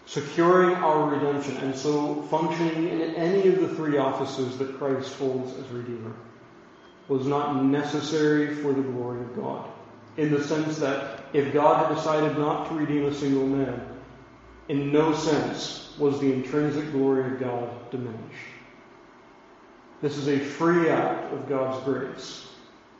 securing 0.06 0.74
our 0.76 1.08
redemption, 1.08 1.56
and 1.58 1.74
so 1.74 2.22
functioning 2.22 2.88
in 2.88 3.14
any 3.14 3.48
of 3.48 3.60
the 3.60 3.74
three 3.74 3.98
offices 3.98 4.58
that 4.58 4.78
Christ 4.78 5.14
holds 5.16 5.52
as 5.58 5.66
Redeemer, 5.68 6.12
was 7.08 7.26
not 7.26 7.64
necessary 7.64 8.54
for 8.54 8.72
the 8.72 8.82
glory 8.82 9.20
of 9.20 9.36
God. 9.36 9.68
In 10.16 10.30
the 10.30 10.44
sense 10.44 10.78
that 10.78 11.24
if 11.32 11.52
God 11.52 11.86
had 11.86 11.94
decided 11.94 12.38
not 12.38 12.68
to 12.68 12.74
redeem 12.74 13.06
a 13.06 13.14
single 13.14 13.46
man, 13.46 13.80
in 14.68 14.92
no 14.92 15.14
sense 15.14 15.94
was 15.98 16.20
the 16.20 16.32
intrinsic 16.32 16.92
glory 16.92 17.32
of 17.32 17.40
God 17.40 17.90
diminished. 17.90 18.20
This 20.00 20.16
is 20.16 20.28
a 20.28 20.38
free 20.38 20.88
act 20.90 21.32
of 21.32 21.48
God's 21.48 21.82
grace. 21.84 22.46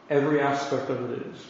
Every 0.08 0.40
aspect 0.40 0.88
of 0.88 1.10
it 1.10 1.26
is. 1.26 1.46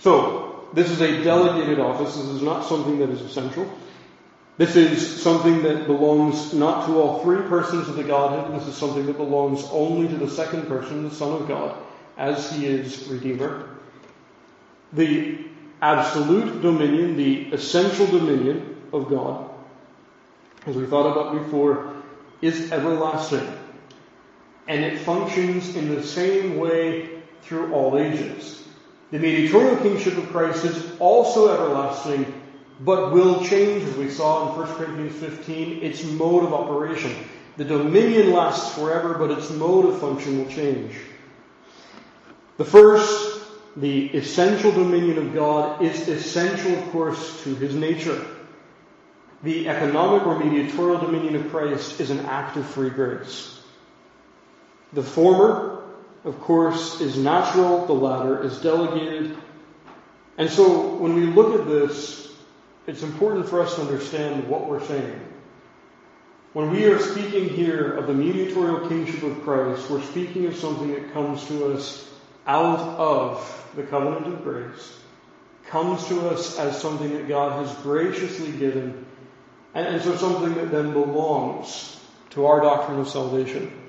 So, 0.00 0.51
this 0.72 0.90
is 0.90 1.00
a 1.00 1.22
delegated 1.22 1.78
office. 1.78 2.16
This 2.16 2.26
is 2.26 2.42
not 2.42 2.64
something 2.64 2.98
that 2.98 3.10
is 3.10 3.20
essential. 3.20 3.70
This 4.58 4.76
is 4.76 5.22
something 5.22 5.62
that 5.62 5.86
belongs 5.86 6.52
not 6.52 6.86
to 6.86 7.00
all 7.00 7.22
three 7.22 7.42
persons 7.48 7.88
of 7.88 7.96
the 7.96 8.04
Godhead. 8.04 8.58
This 8.60 8.68
is 8.68 8.76
something 8.76 9.06
that 9.06 9.16
belongs 9.16 9.64
only 9.70 10.08
to 10.08 10.16
the 10.16 10.28
second 10.28 10.66
person, 10.66 11.08
the 11.08 11.14
Son 11.14 11.32
of 11.40 11.48
God, 11.48 11.76
as 12.18 12.50
he 12.52 12.66
is 12.66 13.08
Redeemer. 13.08 13.68
The 14.92 15.46
absolute 15.80 16.60
dominion, 16.62 17.16
the 17.16 17.50
essential 17.52 18.06
dominion 18.06 18.76
of 18.92 19.08
God, 19.08 19.50
as 20.66 20.76
we 20.76 20.86
thought 20.86 21.10
about 21.10 21.44
before, 21.44 21.94
is 22.42 22.70
everlasting. 22.70 23.46
And 24.68 24.84
it 24.84 25.00
functions 25.00 25.74
in 25.74 25.94
the 25.94 26.02
same 26.02 26.58
way 26.58 27.22
through 27.42 27.72
all 27.72 27.98
ages. 27.98 28.61
The 29.12 29.18
mediatorial 29.18 29.76
kingship 29.76 30.16
of 30.16 30.30
Christ 30.30 30.64
is 30.64 30.98
also 30.98 31.52
everlasting, 31.52 32.32
but 32.80 33.12
will 33.12 33.44
change, 33.44 33.84
as 33.84 33.94
we 33.94 34.08
saw 34.08 34.50
in 34.50 34.58
1 34.58 34.74
Corinthians 34.74 35.16
15, 35.16 35.82
its 35.82 36.02
mode 36.02 36.44
of 36.44 36.54
operation. 36.54 37.14
The 37.58 37.64
dominion 37.66 38.32
lasts 38.32 38.74
forever, 38.74 39.12
but 39.18 39.30
its 39.30 39.50
mode 39.50 39.84
of 39.84 40.00
function 40.00 40.38
will 40.38 40.50
change. 40.50 40.96
The 42.56 42.64
first, 42.64 43.42
the 43.76 44.06
essential 44.16 44.72
dominion 44.72 45.18
of 45.18 45.34
God, 45.34 45.82
is 45.82 46.08
essential, 46.08 46.72
of 46.72 46.90
course, 46.90 47.44
to 47.44 47.54
his 47.54 47.74
nature. 47.74 48.24
The 49.42 49.68
economic 49.68 50.26
or 50.26 50.38
mediatorial 50.38 51.00
dominion 51.00 51.36
of 51.36 51.50
Christ 51.50 52.00
is 52.00 52.08
an 52.08 52.20
act 52.20 52.56
of 52.56 52.64
free 52.64 52.88
grace. 52.88 53.60
The 54.94 55.02
former, 55.02 55.71
of 56.24 56.40
course, 56.40 57.00
is 57.00 57.16
natural, 57.16 57.86
the 57.86 57.92
latter 57.92 58.42
is 58.42 58.60
delegated. 58.60 59.36
And 60.38 60.48
so 60.48 60.94
when 60.96 61.14
we 61.14 61.26
look 61.26 61.58
at 61.60 61.66
this, 61.66 62.32
it's 62.86 63.02
important 63.02 63.48
for 63.48 63.60
us 63.60 63.74
to 63.76 63.82
understand 63.82 64.48
what 64.48 64.68
we're 64.68 64.84
saying. 64.86 65.20
When 66.52 66.70
we 66.70 66.84
are 66.84 66.98
speaking 66.98 67.48
here 67.48 67.92
of 67.92 68.06
the 68.06 68.14
mediatorial 68.14 68.88
kingship 68.88 69.22
of 69.22 69.42
Christ, 69.42 69.88
we're 69.90 70.02
speaking 70.02 70.46
of 70.46 70.56
something 70.56 70.92
that 70.92 71.12
comes 71.12 71.46
to 71.46 71.72
us 71.72 72.08
out 72.46 72.80
of 72.80 73.70
the 73.74 73.82
covenant 73.84 74.26
of 74.26 74.42
grace, 74.42 74.98
comes 75.68 76.06
to 76.08 76.28
us 76.28 76.58
as 76.58 76.80
something 76.80 77.12
that 77.14 77.28
God 77.28 77.64
has 77.64 77.74
graciously 77.82 78.52
given, 78.52 79.06
and, 79.74 79.86
and 79.86 80.02
so 80.02 80.16
something 80.16 80.54
that 80.54 80.70
then 80.70 80.92
belongs 80.92 81.98
to 82.30 82.46
our 82.46 82.60
doctrine 82.60 83.00
of 83.00 83.08
salvation. 83.08 83.81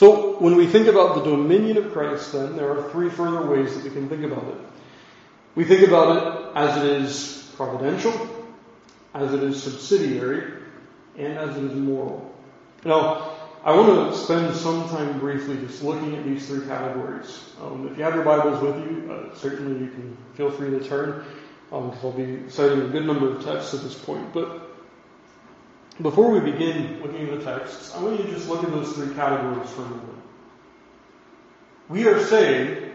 So 0.00 0.38
when 0.38 0.56
we 0.56 0.66
think 0.66 0.86
about 0.86 1.16
the 1.16 1.30
dominion 1.30 1.76
of 1.76 1.92
Christ, 1.92 2.32
then 2.32 2.56
there 2.56 2.70
are 2.70 2.90
three 2.90 3.10
further 3.10 3.44
ways 3.44 3.74
that 3.74 3.84
we 3.84 3.90
can 3.90 4.08
think 4.08 4.24
about 4.24 4.48
it. 4.48 4.56
We 5.54 5.64
think 5.64 5.86
about 5.86 6.16
it 6.16 6.56
as 6.56 6.82
it 6.82 7.02
is 7.02 7.52
providential, 7.54 8.14
as 9.12 9.34
it 9.34 9.42
is 9.42 9.62
subsidiary, 9.62 10.54
and 11.18 11.36
as 11.36 11.54
it 11.54 11.64
is 11.64 11.74
moral. 11.74 12.34
Now, 12.82 13.36
I 13.62 13.76
want 13.76 14.10
to 14.10 14.18
spend 14.18 14.56
some 14.56 14.88
time 14.88 15.20
briefly 15.20 15.58
just 15.58 15.82
looking 15.82 16.16
at 16.16 16.24
these 16.24 16.48
three 16.48 16.66
categories. 16.66 17.52
Um, 17.60 17.86
if 17.92 17.98
you 17.98 18.04
have 18.04 18.14
your 18.14 18.24
Bibles 18.24 18.62
with 18.62 18.76
you, 18.76 19.12
uh, 19.12 19.34
certainly 19.34 19.84
you 19.84 19.90
can 19.90 20.16
feel 20.32 20.50
free 20.50 20.70
to 20.70 20.80
turn, 20.82 21.26
because 21.68 21.92
um, 21.92 22.06
I'll 22.06 22.12
be 22.12 22.48
citing 22.48 22.80
a 22.80 22.88
good 22.88 23.04
number 23.04 23.36
of 23.36 23.44
texts 23.44 23.74
at 23.74 23.82
this 23.82 23.98
point. 23.98 24.32
But 24.32 24.69
before 26.02 26.30
we 26.30 26.40
begin 26.40 27.00
looking 27.02 27.28
at 27.28 27.38
the 27.38 27.44
texts, 27.44 27.94
I 27.94 28.02
want 28.02 28.18
you 28.18 28.26
to 28.26 28.32
just 28.32 28.48
look 28.48 28.64
at 28.64 28.70
those 28.70 28.92
three 28.94 29.14
categories 29.14 29.68
for 29.70 29.82
a 29.82 29.88
moment. 29.88 30.08
We 31.88 32.06
are 32.06 32.24
saying 32.24 32.92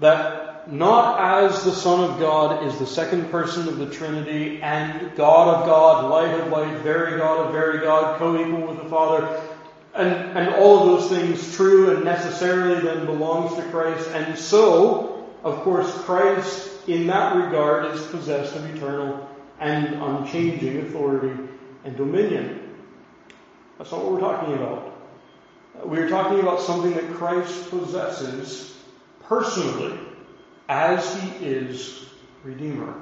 that 0.00 0.70
not 0.70 1.44
as 1.44 1.62
the 1.64 1.72
Son 1.72 2.10
of 2.10 2.18
God 2.18 2.66
is 2.66 2.78
the 2.78 2.86
second 2.86 3.30
person 3.30 3.68
of 3.68 3.78
the 3.78 3.86
Trinity 3.86 4.60
and 4.60 5.14
God 5.14 5.62
of 5.62 5.66
God, 5.66 6.10
light 6.10 6.40
of 6.40 6.48
light, 6.48 6.78
very 6.78 7.18
God 7.18 7.46
of 7.46 7.52
very 7.52 7.80
God, 7.80 8.18
co-equal 8.18 8.66
with 8.66 8.82
the 8.82 8.88
Father, 8.88 9.40
and, 9.94 10.36
and 10.36 10.54
all 10.56 10.80
of 10.80 10.86
those 10.86 11.10
things 11.10 11.54
true 11.54 11.94
and 11.94 12.04
necessarily 12.04 12.80
then 12.80 13.06
belongs 13.06 13.54
to 13.56 13.62
Christ. 13.70 14.08
And 14.10 14.38
so, 14.38 15.30
of 15.44 15.60
course, 15.60 15.92
Christ 16.02 16.88
in 16.88 17.06
that 17.06 17.36
regard 17.36 17.94
is 17.94 18.04
possessed 18.06 18.56
of 18.56 18.74
eternal 18.74 19.28
and 19.60 19.94
unchanging 19.94 20.78
authority 20.78 21.53
and 21.84 21.96
dominion. 21.96 22.74
That's 23.78 23.92
not 23.92 24.02
what 24.02 24.12
we're 24.12 24.20
talking 24.20 24.54
about. 24.54 24.96
Uh, 25.76 25.86
we're 25.86 26.08
talking 26.08 26.40
about 26.40 26.60
something 26.60 26.94
that 26.94 27.14
Christ 27.14 27.70
possesses 27.70 28.76
personally 29.24 29.98
as 30.68 31.20
he 31.20 31.46
is 31.46 32.06
Redeemer, 32.42 32.94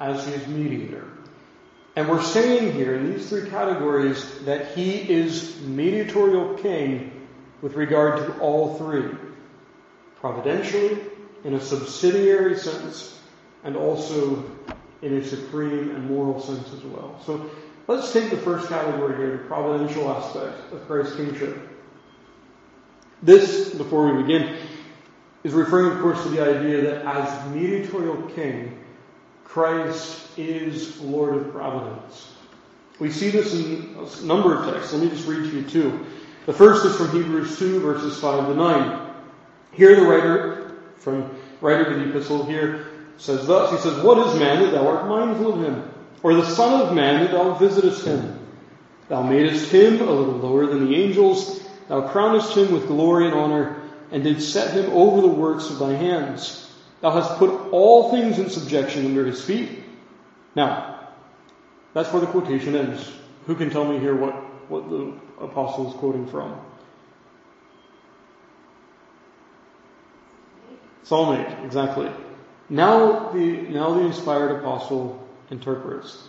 as 0.00 0.26
he 0.26 0.32
is 0.32 0.46
mediator. 0.46 1.04
And 1.96 2.08
we're 2.08 2.22
saying 2.22 2.74
here 2.74 2.94
in 2.94 3.12
these 3.12 3.28
three 3.28 3.48
categories 3.48 4.44
that 4.44 4.74
he 4.74 5.10
is 5.10 5.60
mediatorial 5.62 6.54
king 6.54 7.26
with 7.62 7.74
regard 7.74 8.18
to 8.18 8.38
all 8.38 8.74
three. 8.76 9.16
Providentially, 10.20 10.98
in 11.44 11.54
a 11.54 11.60
subsidiary 11.60 12.58
sense, 12.58 13.18
and 13.64 13.76
also 13.76 14.44
in 15.02 15.16
a 15.16 15.24
supreme 15.24 15.90
and 15.90 16.08
moral 16.08 16.40
sense 16.40 16.72
as 16.72 16.82
well. 16.82 17.20
So 17.24 17.50
let's 17.86 18.12
take 18.12 18.30
the 18.30 18.36
first 18.36 18.68
category 18.68 19.16
here, 19.16 19.38
the 19.38 19.44
providential 19.44 20.10
aspect 20.10 20.72
of 20.72 20.86
Christ's 20.86 21.16
kingship. 21.16 21.58
This, 23.22 23.74
before 23.74 24.12
we 24.12 24.22
begin, 24.22 24.56
is 25.44 25.52
referring, 25.52 25.92
of 25.92 26.02
course, 26.02 26.22
to 26.24 26.28
the 26.28 26.42
idea 26.42 26.82
that 26.82 27.06
as 27.06 27.54
mediatorial 27.54 28.20
king, 28.34 28.78
Christ 29.44 30.38
is 30.38 31.00
Lord 31.00 31.36
of 31.36 31.52
providence. 31.52 32.34
We 32.98 33.10
see 33.10 33.30
this 33.30 33.54
in 33.54 33.96
a 33.98 34.24
number 34.24 34.54
of 34.54 34.72
texts. 34.72 34.92
Let 34.92 35.02
me 35.02 35.10
just 35.10 35.26
read 35.26 35.50
to 35.50 35.60
you 35.60 35.68
two. 35.68 36.06
The 36.46 36.52
first 36.52 36.84
is 36.86 36.96
from 36.96 37.10
Hebrews 37.10 37.58
2, 37.58 37.80
verses 37.80 38.18
5 38.20 38.48
to 38.48 38.54
9. 38.54 39.10
Here 39.72 39.96
the 39.96 40.02
writer, 40.02 40.76
from 40.96 41.36
writer 41.60 41.90
of 41.90 42.00
the 42.00 42.08
epistle 42.10 42.44
here, 42.44 42.86
says 43.18 43.46
thus, 43.46 43.70
he 43.70 43.78
says, 43.78 44.02
What 44.02 44.26
is 44.26 44.38
man 44.38 44.62
that 44.62 44.72
thou 44.72 44.86
art 44.86 45.08
mindful 45.08 45.54
of 45.54 45.62
him? 45.62 45.92
Or 46.26 46.34
the 46.34 46.44
son 46.44 46.80
of 46.80 46.92
man 46.92 47.22
that 47.22 47.30
thou 47.30 47.54
visitest 47.54 48.04
him? 48.04 48.36
Thou 49.08 49.22
madest 49.22 49.70
him 49.70 50.00
a 50.00 50.10
little 50.10 50.34
lower 50.34 50.66
than 50.66 50.90
the 50.90 50.96
angels. 50.96 51.62
Thou 51.86 52.08
crownest 52.08 52.56
him 52.56 52.72
with 52.72 52.88
glory 52.88 53.26
and 53.26 53.34
honor, 53.34 53.80
and 54.10 54.24
didst 54.24 54.52
set 54.52 54.74
him 54.74 54.90
over 54.90 55.20
the 55.20 55.28
works 55.28 55.70
of 55.70 55.78
thy 55.78 55.92
hands. 55.92 56.68
Thou 57.00 57.12
hast 57.12 57.38
put 57.38 57.70
all 57.70 58.10
things 58.10 58.40
in 58.40 58.50
subjection 58.50 59.06
under 59.06 59.24
his 59.24 59.40
feet. 59.40 59.84
Now, 60.56 61.10
that's 61.94 62.12
where 62.12 62.20
the 62.20 62.26
quotation 62.26 62.74
ends. 62.74 63.08
Who 63.46 63.54
can 63.54 63.70
tell 63.70 63.84
me 63.84 64.00
here 64.00 64.16
what, 64.16 64.34
what 64.68 64.90
the 64.90 65.12
apostle 65.40 65.90
is 65.90 65.94
quoting 65.94 66.26
from? 66.26 66.60
Psalm 71.04 71.36
8, 71.36 71.64
exactly. 71.64 72.10
Now 72.68 73.30
the, 73.30 73.62
now 73.68 73.94
the 73.94 74.00
inspired 74.00 74.56
apostle 74.56 75.22
interprets. 75.50 76.28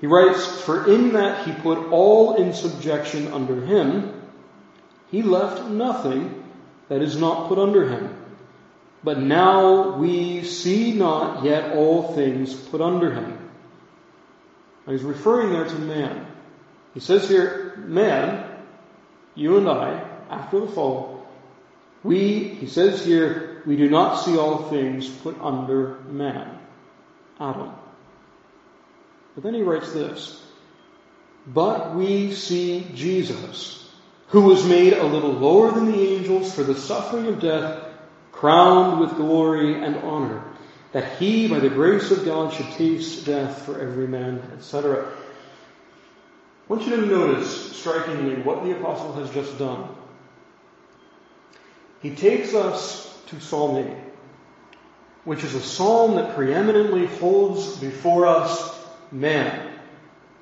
He 0.00 0.06
writes, 0.06 0.60
For 0.62 0.90
in 0.92 1.12
that 1.12 1.46
he 1.46 1.52
put 1.52 1.90
all 1.90 2.36
in 2.36 2.52
subjection 2.54 3.32
under 3.32 3.64
him, 3.64 4.20
he 5.10 5.22
left 5.22 5.68
nothing 5.70 6.44
that 6.88 7.02
is 7.02 7.16
not 7.16 7.48
put 7.48 7.58
under 7.58 7.88
him. 7.88 8.16
But 9.04 9.18
now 9.18 9.96
we 9.96 10.44
see 10.44 10.92
not 10.92 11.44
yet 11.44 11.76
all 11.76 12.14
things 12.14 12.54
put 12.54 12.80
under 12.80 13.12
him. 13.12 13.38
Now 14.86 14.92
he's 14.92 15.02
referring 15.02 15.52
there 15.52 15.64
to 15.64 15.78
man. 15.78 16.26
He 16.94 17.00
says 17.00 17.28
here, 17.28 17.74
man, 17.78 18.44
you 19.34 19.56
and 19.56 19.68
I, 19.68 20.04
after 20.30 20.60
the 20.60 20.66
fall, 20.66 21.26
we, 22.02 22.48
he 22.48 22.66
says 22.66 23.04
here, 23.04 23.62
we 23.64 23.76
do 23.76 23.88
not 23.88 24.16
see 24.16 24.36
all 24.36 24.68
things 24.68 25.08
put 25.08 25.40
under 25.40 26.00
man, 26.08 26.58
Adam. 27.40 27.72
But 29.34 29.44
then 29.44 29.54
he 29.54 29.62
writes 29.62 29.92
this, 29.92 30.42
but 31.46 31.94
we 31.94 32.32
see 32.32 32.86
Jesus, 32.94 33.90
who 34.28 34.42
was 34.42 34.64
made 34.64 34.92
a 34.92 35.04
little 35.04 35.32
lower 35.32 35.72
than 35.72 35.90
the 35.90 35.98
angels 35.98 36.54
for 36.54 36.62
the 36.62 36.74
suffering 36.74 37.26
of 37.26 37.40
death, 37.40 37.84
crowned 38.30 39.00
with 39.00 39.16
glory 39.16 39.82
and 39.82 39.96
honor, 39.96 40.44
that 40.92 41.18
he, 41.18 41.48
by 41.48 41.58
the 41.58 41.68
grace 41.68 42.10
of 42.10 42.24
God, 42.24 42.52
should 42.52 42.70
taste 42.72 43.26
death 43.26 43.62
for 43.62 43.80
every 43.80 44.06
man, 44.06 44.40
etc. 44.54 45.06
I 45.08 46.72
want 46.72 46.86
you 46.86 46.96
to 46.96 47.06
notice, 47.06 47.76
strikingly, 47.76 48.42
what 48.42 48.62
the 48.62 48.72
apostle 48.72 49.14
has 49.14 49.30
just 49.30 49.58
done. 49.58 49.88
He 52.00 52.14
takes 52.14 52.54
us 52.54 53.20
to 53.28 53.40
Psalm 53.40 53.76
8, 53.76 53.86
which 55.24 55.44
is 55.44 55.54
a 55.54 55.60
psalm 55.60 56.16
that 56.16 56.34
preeminently 56.34 57.06
holds 57.06 57.76
before 57.78 58.26
us 58.26 58.78
man, 59.10 59.70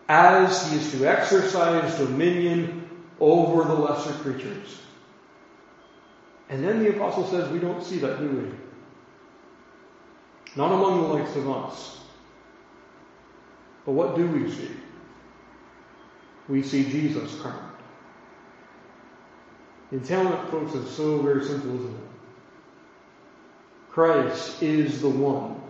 as 0.09 0.71
he 0.71 0.79
is 0.79 0.93
to 0.93 1.07
exercise 1.07 1.99
dominion 1.99 2.89
over 3.19 3.65
the 3.65 3.75
lesser 3.75 4.13
creatures. 4.15 4.81
And 6.49 6.65
then 6.65 6.83
the 6.83 6.91
apostle 6.91 7.27
says, 7.27 7.49
we 7.51 7.59
don't 7.59 7.83
see 7.83 7.99
that, 7.99 8.19
do 8.19 8.29
we? 8.29 8.51
Not 10.57 10.73
among 10.73 11.03
the 11.03 11.09
likes 11.09 11.37
of 11.37 11.49
us. 11.49 12.01
But 13.85 13.93
what 13.93 14.17
do 14.17 14.27
we 14.27 14.51
see? 14.51 14.71
We 16.49 16.63
see 16.63 16.91
Jesus 16.91 17.39
crowned. 17.41 17.77
Entailment, 19.93 20.51
folks, 20.51 20.75
is 20.75 20.91
so 20.91 21.19
very 21.19 21.45
simple, 21.45 21.77
isn't 21.77 21.95
it? 21.95 22.01
Christ 23.91 24.63
is 24.63 25.01
the 25.01 25.09
one 25.09 25.61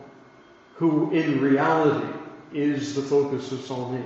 who 0.75 1.11
in 1.11 1.41
reality 1.41 2.07
is 2.53 2.95
the 2.95 3.03
focus 3.03 3.53
of 3.53 3.61
Psalm 3.63 3.97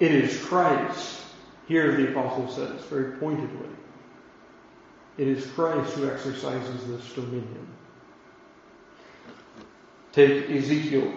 8. 0.00 0.06
It 0.06 0.12
is 0.12 0.44
Christ, 0.44 1.22
here 1.66 1.96
the 1.96 2.10
apostle 2.10 2.48
says 2.48 2.82
very 2.84 3.12
pointedly, 3.18 3.68
it 5.18 5.26
is 5.26 5.46
Christ 5.48 5.94
who 5.94 6.08
exercises 6.08 6.86
this 6.86 7.12
dominion. 7.12 7.66
Take 10.12 10.48
Ezekiel 10.48 11.12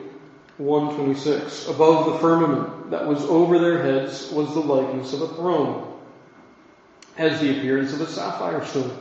126. 0.57 1.67
Above 1.67 2.13
the 2.13 2.19
firmament 2.19 2.91
that 2.91 3.05
was 3.05 3.23
over 3.23 3.59
their 3.59 3.81
heads 3.81 4.31
was 4.31 4.53
the 4.53 4.59
likeness 4.59 5.13
of 5.13 5.21
a 5.21 5.27
throne, 5.29 5.99
as 7.17 7.39
the 7.39 7.57
appearance 7.57 7.93
of 7.93 8.01
a 8.01 8.07
sapphire 8.07 8.65
stone. 8.65 8.97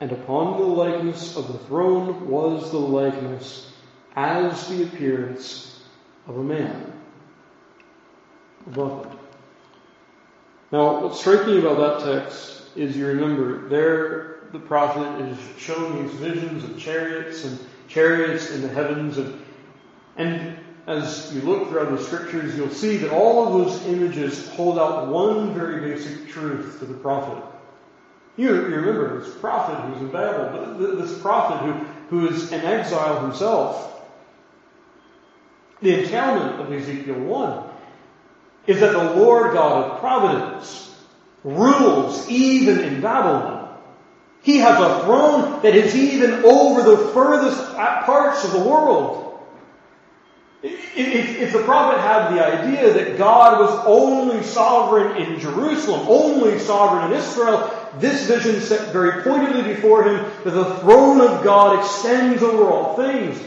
And 0.00 0.12
upon 0.12 0.58
the 0.58 0.66
likeness 0.66 1.36
of 1.36 1.48
the 1.48 1.58
throne 1.58 2.28
was 2.28 2.70
the 2.70 2.78
likeness 2.78 3.72
as 4.16 4.68
the 4.68 4.84
appearance 4.84 5.82
of 6.26 6.36
a 6.36 6.42
man. 6.42 6.92
Above 8.66 9.06
it. 9.06 9.18
Now, 10.72 11.02
what's 11.02 11.20
striking 11.20 11.58
about 11.58 12.02
that 12.02 12.22
text 12.22 12.62
is 12.76 12.96
you 12.96 13.06
remember 13.06 13.68
there 13.68 14.48
the 14.52 14.58
prophet 14.58 15.20
is 15.20 15.38
showing 15.58 16.02
these 16.02 16.16
visions 16.16 16.64
of 16.64 16.78
chariots 16.78 17.44
and 17.44 17.58
chariots 17.88 18.50
in 18.50 18.62
the 18.62 18.68
heavens 18.68 19.18
and 19.18 19.40
and 20.16 20.58
as 20.86 21.34
you 21.34 21.40
look 21.42 21.68
throughout 21.68 21.90
the 21.90 22.02
scriptures, 22.02 22.54
you'll 22.56 22.68
see 22.68 22.98
that 22.98 23.10
all 23.10 23.46
of 23.46 23.52
those 23.64 23.86
images 23.86 24.48
hold 24.50 24.78
out 24.78 25.08
one 25.08 25.54
very 25.54 25.80
basic 25.80 26.28
truth 26.28 26.78
to 26.78 26.84
the 26.84 26.94
prophet. 26.94 27.42
You, 28.36 28.52
remember 28.52 29.20
this 29.20 29.34
prophet 29.36 29.76
who's 29.86 30.00
in 30.00 30.08
Babel, 30.08 30.76
but 30.78 30.98
this 30.98 31.16
prophet 31.20 31.58
who, 31.58 31.72
who 32.10 32.28
is 32.28 32.50
an 32.52 32.64
exile 32.64 33.20
himself. 33.20 33.92
The 35.80 36.02
entailment 36.02 36.60
of 36.60 36.72
Ezekiel 36.72 37.20
1 37.20 37.64
is 38.66 38.80
that 38.80 38.92
the 38.92 39.14
Lord 39.14 39.52
God 39.52 39.90
of 39.90 40.00
providence 40.00 40.94
rules 41.44 42.28
even 42.28 42.80
in 42.80 43.00
Babylon. 43.00 43.78
He 44.42 44.58
has 44.58 44.78
a 44.80 45.04
throne 45.04 45.62
that 45.62 45.74
is 45.74 45.94
even 45.94 46.44
over 46.44 46.82
the 46.82 47.08
furthest 47.12 47.74
parts 47.74 48.44
of 48.44 48.52
the 48.52 48.58
world. 48.60 49.20
If, 50.62 51.52
the 51.52 51.62
prophet 51.62 52.00
had 52.00 52.34
the 52.34 52.42
idea 52.42 52.92
that 52.92 53.18
God 53.18 53.60
was 53.60 53.84
only 53.86 54.42
sovereign 54.42 55.22
in 55.22 55.38
Jerusalem, 55.38 56.06
only 56.08 56.58
sovereign 56.58 57.12
in 57.12 57.18
Israel, 57.18 57.83
this 58.00 58.26
vision 58.26 58.60
set 58.60 58.92
very 58.92 59.22
pointedly 59.22 59.74
before 59.74 60.04
him 60.04 60.16
that 60.44 60.50
the 60.50 60.76
throne 60.76 61.20
of 61.20 61.44
God 61.44 61.78
extends 61.80 62.42
over 62.42 62.70
all 62.70 62.96
things. 62.96 63.42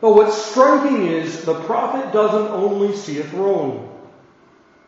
But 0.00 0.14
what's 0.14 0.36
striking 0.36 1.06
is 1.06 1.44
the 1.44 1.60
prophet 1.60 2.12
doesn't 2.12 2.52
only 2.52 2.96
see 2.96 3.20
a 3.20 3.24
throne. 3.24 3.88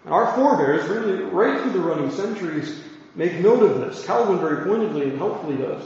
Our 0.07 0.35
forebears, 0.35 0.89
really, 0.89 1.23
right 1.25 1.63
through 1.63 1.73
the 1.73 1.81
running 1.81 2.11
centuries, 2.11 2.83
make 3.15 3.41
note 3.41 3.63
of 3.63 3.81
this. 3.81 4.05
Calvin 4.05 4.39
very 4.39 4.65
pointedly 4.65 5.09
and 5.09 5.19
helpfully 5.19 5.57
does. 5.57 5.85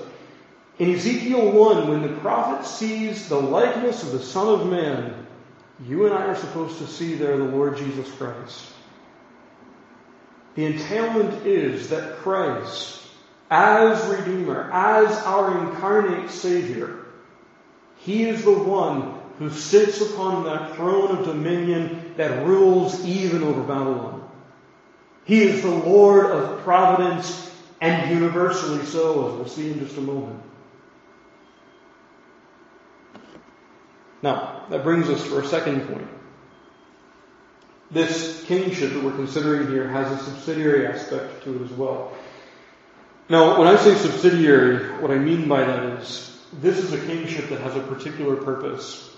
In 0.79 0.95
Ezekiel 0.95 1.53
1, 1.53 1.89
when 1.89 2.03
the 2.03 2.21
prophet 2.21 2.67
sees 2.67 3.29
the 3.29 3.41
likeness 3.41 4.03
of 4.03 4.13
the 4.13 4.23
Son 4.23 4.49
of 4.49 4.67
Man, 4.69 5.27
you 5.87 6.07
and 6.07 6.15
I 6.15 6.25
are 6.27 6.37
supposed 6.37 6.79
to 6.79 6.87
see 6.87 7.15
there 7.15 7.37
the 7.37 7.45
Lord 7.45 7.77
Jesus 7.77 8.11
Christ. 8.13 8.73
The 10.55 10.65
entailment 10.65 11.47
is 11.47 11.89
that 11.91 12.17
Christ, 12.17 13.03
as 13.51 14.07
Redeemer, 14.09 14.71
as 14.73 15.17
our 15.25 15.67
incarnate 15.67 16.31
Savior, 16.31 17.07
He 17.99 18.29
is 18.29 18.45
the 18.45 18.53
one 18.53 19.19
who 19.39 19.51
sits 19.51 20.01
upon 20.01 20.45
that 20.45 20.77
throne 20.77 21.17
of 21.17 21.25
dominion 21.25 22.15
that 22.17 22.47
rules 22.47 23.05
even 23.05 23.43
over 23.43 23.63
Babylon. 23.63 24.29
He 25.25 25.43
is 25.43 25.63
the 25.63 25.71
Lord 25.71 26.27
of 26.27 26.61
providence 26.61 27.49
and 27.81 28.11
universally 28.11 28.85
so, 28.85 29.29
as 29.29 29.35
we'll 29.35 29.49
see 29.49 29.71
in 29.71 29.79
just 29.79 29.97
a 29.97 30.01
moment. 30.01 30.43
Now, 34.23 34.65
that 34.71 34.83
brings 34.83 35.09
us 35.09 35.23
to 35.29 35.37
our 35.37 35.45
second 35.45 35.87
point. 35.87 36.09
This 37.91 38.43
kingship 38.45 38.93
that 38.93 39.03
we're 39.03 39.13
considering 39.13 39.69
here 39.69 39.89
has 39.89 40.11
a 40.11 40.25
subsidiary 40.25 40.87
aspect 40.87 41.45
to 41.45 41.57
it 41.57 41.63
as 41.63 41.71
well. 41.71 42.13
Now, 43.29 43.59
when 43.59 43.69
I 43.69 43.77
say 43.77 43.95
subsidiary, 43.95 45.01
what 45.03 45.11
I 45.11 45.19
mean 45.19 45.49
by 45.49 45.63
that 45.65 46.01
is 46.01 46.41
this 46.61 46.79
is 46.79 46.93
a 46.93 47.07
kingship 47.07 47.51
that 47.51 47.61
has 47.61 47.77
a 47.77 47.81
particular 47.81 48.37
purpose. 48.37 49.15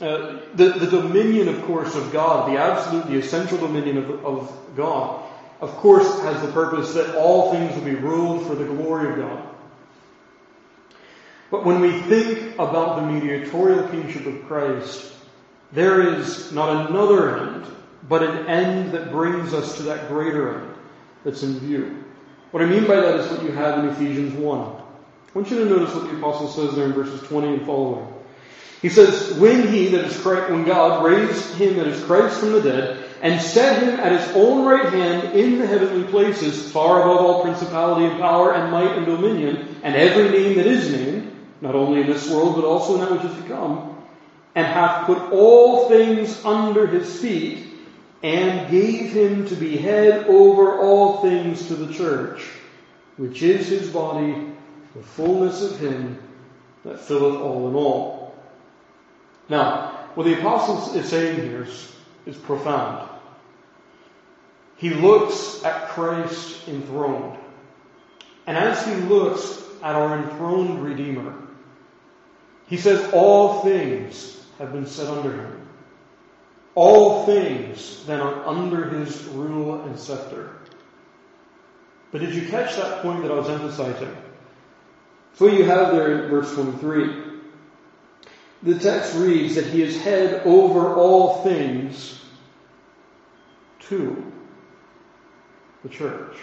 Uh, 0.00 0.40
the, 0.54 0.68
the 0.70 0.86
dominion, 0.86 1.48
of 1.48 1.62
course, 1.64 1.94
of 1.96 2.12
God, 2.12 2.52
the 2.52 2.58
absolute, 2.58 3.06
the 3.06 3.18
essential 3.18 3.58
dominion 3.58 3.96
of, 3.96 4.24
of 4.24 4.76
God, 4.76 5.24
of 5.60 5.70
course, 5.76 6.20
has 6.20 6.40
the 6.42 6.52
purpose 6.52 6.94
that 6.94 7.16
all 7.16 7.52
things 7.52 7.74
will 7.74 7.84
be 7.84 7.96
ruled 7.96 8.46
for 8.46 8.54
the 8.54 8.64
glory 8.64 9.10
of 9.10 9.16
God. 9.16 9.48
But 11.50 11.64
when 11.64 11.80
we 11.80 12.00
think 12.02 12.54
about 12.58 12.96
the 12.96 13.06
mediatorial 13.06 13.88
kingship 13.88 14.26
of 14.26 14.46
Christ, 14.46 15.12
there 15.72 16.14
is 16.14 16.52
not 16.52 16.88
another 16.90 17.38
end, 17.38 17.66
but 18.08 18.22
an 18.22 18.46
end 18.46 18.92
that 18.92 19.10
brings 19.10 19.54
us 19.54 19.78
to 19.78 19.84
that 19.84 20.08
greater 20.08 20.60
end 20.60 20.74
that's 21.24 21.42
in 21.42 21.58
view. 21.58 22.04
What 22.50 22.62
I 22.62 22.66
mean 22.66 22.86
by 22.86 22.96
that 22.96 23.20
is 23.20 23.30
what 23.30 23.42
you 23.42 23.52
have 23.52 23.78
in 23.80 23.90
Ephesians 23.90 24.32
1. 24.32 24.60
I 24.60 24.82
want 25.34 25.50
you 25.50 25.58
to 25.58 25.66
notice 25.66 25.94
what 25.94 26.10
the 26.10 26.16
apostle 26.16 26.48
says 26.48 26.74
there 26.74 26.86
in 26.86 26.92
verses 26.92 27.20
20 27.28 27.48
and 27.48 27.66
following. 27.66 28.06
He 28.80 28.88
says, 28.88 29.36
when 29.38 29.68
he, 29.68 29.88
that 29.88 30.04
is 30.04 30.18
Christ, 30.20 30.50
when 30.50 30.64
God 30.64 31.04
raised 31.04 31.54
him 31.54 31.76
that 31.76 31.88
is 31.88 32.02
Christ 32.04 32.40
from 32.40 32.52
the 32.52 32.62
dead, 32.62 33.04
and 33.20 33.42
set 33.42 33.82
him 33.82 34.00
at 34.00 34.12
his 34.12 34.36
own 34.36 34.64
right 34.64 34.92
hand 34.92 35.36
in 35.36 35.58
the 35.58 35.66
heavenly 35.66 36.08
places, 36.08 36.70
far 36.70 37.02
above 37.02 37.18
all 37.18 37.42
principality 37.42 38.06
and 38.06 38.20
power 38.20 38.54
and 38.54 38.70
might 38.70 38.96
and 38.96 39.04
dominion, 39.04 39.76
and 39.82 39.96
every 39.96 40.30
name 40.30 40.56
that 40.56 40.66
is 40.66 40.92
named, 40.92 41.32
not 41.60 41.74
only 41.74 42.00
in 42.00 42.06
this 42.06 42.30
world, 42.30 42.54
but 42.54 42.64
also 42.64 42.94
in 42.94 43.00
that 43.00 43.10
which 43.10 43.24
is 43.24 43.36
to 43.42 43.48
come, 43.48 43.96
and 44.54 44.66
hath 44.66 45.06
put 45.06 45.18
all 45.32 45.88
things 45.88 46.44
under 46.44 46.86
his 46.86 47.20
feet, 47.20 47.67
and 48.22 48.70
gave 48.70 49.12
him 49.12 49.46
to 49.46 49.54
be 49.54 49.76
head 49.76 50.26
over 50.26 50.78
all 50.78 51.22
things 51.22 51.68
to 51.68 51.74
the 51.76 51.92
church, 51.92 52.48
which 53.16 53.42
is 53.42 53.68
his 53.68 53.90
body, 53.90 54.52
the 54.94 55.02
fullness 55.02 55.62
of 55.62 55.78
him 55.78 56.18
that 56.84 57.00
filleth 57.00 57.40
all 57.40 57.68
in 57.68 57.74
all. 57.74 58.36
Now, 59.48 60.08
what 60.14 60.24
the 60.24 60.38
apostle 60.38 60.96
is 60.96 61.08
saying 61.08 61.40
here 61.40 61.62
is, 61.62 61.92
is 62.26 62.36
profound. 62.36 63.08
He 64.76 64.90
looks 64.90 65.62
at 65.64 65.88
Christ 65.88 66.68
enthroned. 66.68 67.38
And 68.46 68.56
as 68.56 68.84
he 68.86 68.94
looks 68.94 69.62
at 69.82 69.94
our 69.94 70.18
enthroned 70.18 70.82
Redeemer, 70.82 71.34
he 72.66 72.76
says, 72.76 73.10
All 73.12 73.62
things 73.62 74.44
have 74.58 74.72
been 74.72 74.86
set 74.86 75.08
under 75.08 75.32
him. 75.32 75.67
All 76.74 77.26
things 77.26 78.04
then 78.06 78.20
are 78.20 78.46
under 78.46 78.88
his 78.88 79.24
rule 79.24 79.82
and 79.82 79.98
scepter. 79.98 80.52
But 82.12 82.20
did 82.20 82.34
you 82.34 82.48
catch 82.48 82.76
that 82.76 83.02
point 83.02 83.22
that 83.22 83.30
I 83.30 83.34
was 83.34 83.48
emphasizing? 83.48 84.16
So 85.34 85.46
you 85.46 85.64
have 85.64 85.92
there 85.92 86.24
in 86.24 86.30
verse 86.30 86.52
23. 86.54 87.24
The 88.62 88.78
text 88.78 89.14
reads 89.14 89.54
that 89.54 89.66
he 89.66 89.82
is 89.82 90.00
head 90.02 90.42
over 90.44 90.94
all 90.94 91.42
things 91.42 92.24
to 93.80 94.32
the 95.82 95.88
church. 95.88 96.36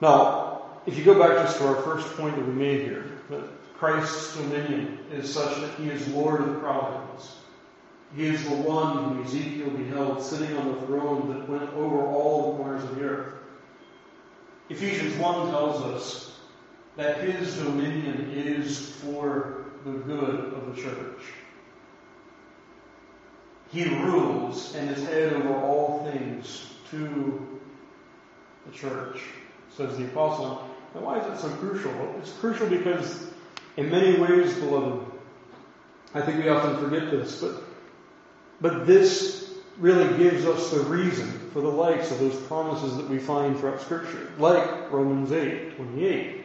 Now, 0.00 0.62
if 0.86 0.96
you 0.96 1.04
go 1.04 1.18
back 1.18 1.44
just 1.44 1.58
to 1.58 1.66
our 1.66 1.82
first 1.82 2.06
point 2.16 2.36
that 2.36 2.46
we 2.46 2.52
made 2.52 2.82
here, 2.82 3.04
that 3.04 3.19
Christ's 3.80 4.36
dominion 4.36 4.98
is 5.10 5.32
such 5.32 5.58
that 5.58 5.74
he 5.76 5.88
is 5.88 6.06
Lord 6.08 6.42
of 6.42 6.60
providence. 6.60 7.38
He 8.14 8.26
is 8.26 8.44
the 8.44 8.56
one 8.56 8.96
whom 8.96 9.24
Ezekiel 9.24 9.70
beheld 9.70 10.22
sitting 10.22 10.54
on 10.54 10.74
the 10.74 10.86
throne 10.86 11.30
that 11.30 11.48
went 11.48 11.72
over 11.72 12.06
all 12.06 12.52
the 12.52 12.58
corners 12.58 12.84
of 12.84 12.96
the 12.96 13.02
earth. 13.04 13.32
Ephesians 14.68 15.16
1 15.16 15.50
tells 15.50 15.82
us 15.82 16.40
that 16.96 17.22
his 17.22 17.56
dominion 17.56 18.30
is 18.30 18.90
for 18.96 19.64
the 19.86 19.92
good 19.92 20.52
of 20.52 20.76
the 20.76 20.82
church. 20.82 21.22
He 23.72 23.84
rules 23.84 24.74
and 24.74 24.90
is 24.90 25.02
head 25.06 25.32
over 25.32 25.54
all 25.54 26.04
things 26.12 26.66
to 26.90 27.60
the 28.66 28.72
church, 28.72 29.22
says 29.74 29.96
the 29.96 30.04
apostle. 30.04 30.68
Now, 30.94 31.00
why 31.00 31.18
is 31.18 31.38
it 31.38 31.40
so 31.40 31.48
crucial? 31.56 32.14
It's 32.18 32.32
crucial 32.32 32.68
because, 32.68 33.30
in 33.76 33.90
many 33.90 34.18
ways, 34.18 34.54
beloved, 34.54 35.06
I 36.14 36.20
think 36.20 36.42
we 36.42 36.48
often 36.48 36.76
forget 36.78 37.10
this, 37.10 37.40
but 37.40 37.62
but 38.60 38.86
this 38.86 39.50
really 39.78 40.16
gives 40.18 40.44
us 40.44 40.70
the 40.70 40.80
reason 40.80 41.26
for 41.52 41.62
the 41.62 41.68
likes 41.68 42.10
of 42.10 42.18
those 42.18 42.36
promises 42.42 42.96
that 42.96 43.08
we 43.08 43.18
find 43.18 43.58
throughout 43.58 43.80
Scripture, 43.80 44.30
like 44.38 44.92
Romans 44.92 45.32
8, 45.32 45.76
28. 45.76 46.44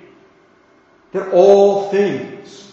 that 1.12 1.32
all 1.32 1.90
things, 1.92 2.72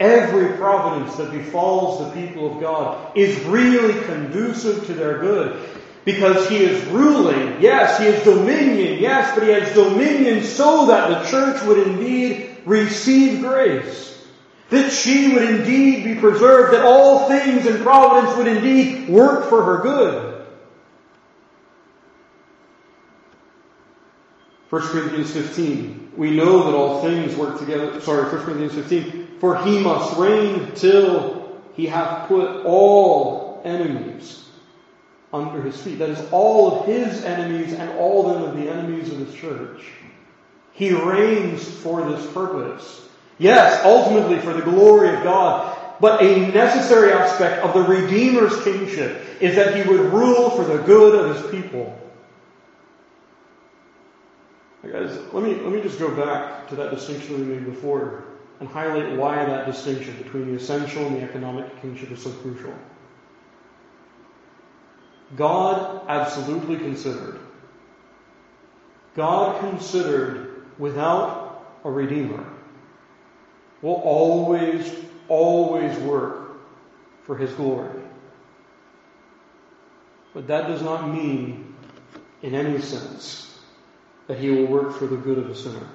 every 0.00 0.56
providence 0.56 1.16
that 1.16 1.30
befalls 1.30 1.98
the 2.00 2.20
people 2.20 2.54
of 2.54 2.60
God 2.60 3.16
is 3.16 3.38
really 3.44 4.00
conducive 4.04 4.86
to 4.86 4.94
their 4.94 5.18
good. 5.18 5.68
Because 6.04 6.48
he 6.50 6.58
is 6.58 6.84
ruling, 6.86 7.62
yes, 7.62 7.98
he 7.98 8.04
has 8.04 8.22
dominion, 8.24 9.00
yes, 9.00 9.34
but 9.34 9.44
he 9.44 9.50
has 9.50 9.74
dominion 9.74 10.42
so 10.44 10.86
that 10.86 11.08
the 11.08 11.30
church 11.30 11.62
would 11.64 11.78
indeed 11.78 12.53
receive 12.64 13.40
grace. 13.40 14.12
That 14.70 14.90
she 14.90 15.32
would 15.32 15.42
indeed 15.42 16.04
be 16.04 16.14
preserved, 16.16 16.74
that 16.74 16.84
all 16.84 17.28
things 17.28 17.66
in 17.66 17.82
providence 17.82 18.36
would 18.36 18.46
indeed 18.46 19.08
work 19.08 19.48
for 19.48 19.62
her 19.62 19.82
good. 19.82 20.34
1 24.70 24.82
Corinthians 24.82 25.30
15. 25.30 26.12
We 26.16 26.30
know 26.30 26.64
that 26.64 26.74
all 26.74 27.00
things 27.02 27.36
work 27.36 27.60
together. 27.60 28.00
Sorry, 28.00 28.24
1 28.24 28.44
Corinthians 28.44 28.74
15. 28.74 29.38
For 29.38 29.62
he 29.64 29.78
must 29.78 30.16
reign 30.16 30.72
till 30.74 31.60
he 31.74 31.86
hath 31.86 32.26
put 32.26 32.64
all 32.64 33.60
enemies 33.64 34.48
under 35.32 35.62
his 35.62 35.80
feet. 35.80 35.98
That 35.98 36.10
is 36.10 36.28
all 36.32 36.80
of 36.80 36.86
his 36.86 37.24
enemies 37.24 37.74
and 37.74 37.90
all 37.98 38.32
them 38.32 38.42
of 38.42 38.56
the 38.56 38.68
enemies 38.68 39.12
of 39.12 39.18
his 39.18 39.34
church. 39.34 39.84
He 40.74 40.92
reigns 40.92 41.68
for 41.68 42.02
this 42.02 42.24
purpose. 42.32 43.08
Yes, 43.38 43.80
ultimately 43.84 44.38
for 44.40 44.52
the 44.52 44.62
glory 44.62 45.14
of 45.14 45.22
God. 45.22 45.76
But 46.00 46.22
a 46.22 46.48
necessary 46.48 47.12
aspect 47.12 47.64
of 47.64 47.72
the 47.72 47.82
Redeemer's 47.82 48.62
kingship 48.64 49.22
is 49.40 49.54
that 49.56 49.76
he 49.76 49.88
would 49.88 50.12
rule 50.12 50.50
for 50.50 50.64
the 50.64 50.78
good 50.82 51.14
of 51.14 51.36
his 51.36 51.50
people. 51.50 51.98
Guys, 54.82 55.16
let 55.32 55.42
me, 55.42 55.54
let 55.54 55.72
me 55.72 55.80
just 55.80 55.98
go 55.98 56.14
back 56.14 56.68
to 56.68 56.76
that 56.76 56.90
distinction 56.90 57.38
we 57.38 57.54
made 57.54 57.64
before 57.64 58.24
and 58.60 58.68
highlight 58.68 59.16
why 59.16 59.44
that 59.44 59.66
distinction 59.66 60.14
between 60.22 60.50
the 60.50 60.56
essential 60.56 61.06
and 61.06 61.16
the 61.16 61.22
economic 61.22 61.80
kingship 61.80 62.10
is 62.10 62.22
so 62.22 62.30
crucial. 62.30 62.74
God 65.36 66.02
absolutely 66.08 66.76
considered. 66.76 67.40
God 69.16 69.58
considered 69.60 70.53
without 70.78 71.78
a 71.84 71.90
Redeemer 71.90 72.44
will 73.82 73.94
always, 73.94 74.90
always 75.28 75.96
work 75.98 76.56
for 77.24 77.36
His 77.36 77.52
glory. 77.52 78.02
But 80.32 80.48
that 80.48 80.66
does 80.66 80.82
not 80.82 81.08
mean, 81.08 81.74
in 82.42 82.54
any 82.54 82.80
sense, 82.80 83.56
that 84.26 84.38
he 84.38 84.50
will 84.50 84.66
work 84.66 84.98
for 84.98 85.06
the 85.06 85.16
good 85.16 85.38
of 85.38 85.48
the 85.48 85.54
sinner. 85.54 85.88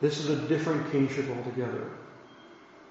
This 0.00 0.18
is 0.18 0.28
a 0.28 0.36
different 0.36 0.92
kingship 0.92 1.26
altogether. 1.34 1.90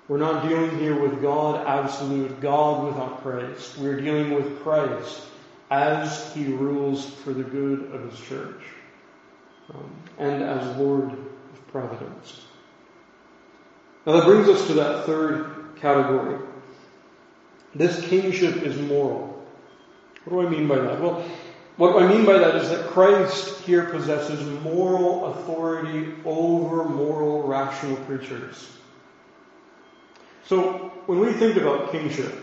We're 0.07 0.17
not 0.17 0.47
dealing 0.47 0.79
here 0.79 0.99
with 0.99 1.21
God 1.21 1.67
absolute, 1.67 2.39
God 2.41 2.85
without 2.85 3.21
Christ. 3.21 3.77
We're 3.77 4.01
dealing 4.01 4.33
with 4.33 4.61
Christ 4.61 5.21
as 5.69 6.33
he 6.33 6.45
rules 6.45 7.05
for 7.07 7.31
the 7.31 7.43
good 7.43 7.91
of 7.93 8.09
his 8.09 8.19
church 8.21 8.61
um, 9.73 9.91
and 10.17 10.43
as 10.43 10.77
Lord 10.77 11.11
of 11.11 11.67
providence. 11.71 12.45
Now 14.05 14.13
that 14.13 14.25
brings 14.25 14.47
us 14.47 14.67
to 14.67 14.73
that 14.73 15.05
third 15.05 15.75
category. 15.79 16.39
This 17.75 18.01
kingship 18.07 18.63
is 18.63 18.77
moral. 18.77 19.45
What 20.25 20.41
do 20.41 20.47
I 20.47 20.49
mean 20.49 20.67
by 20.67 20.79
that? 20.79 20.99
Well, 20.99 21.23
what 21.77 22.01
I 22.03 22.07
mean 22.07 22.25
by 22.25 22.37
that 22.37 22.55
is 22.55 22.69
that 22.69 22.87
Christ 22.87 23.61
here 23.61 23.85
possesses 23.85 24.43
moral 24.63 25.27
authority 25.27 26.13
over 26.25 26.83
moral 26.83 27.43
rational 27.47 27.95
creatures. 27.97 28.69
So 30.45 30.91
when 31.05 31.19
we 31.19 31.31
think 31.33 31.55
about 31.55 31.91
kingship, 31.91 32.33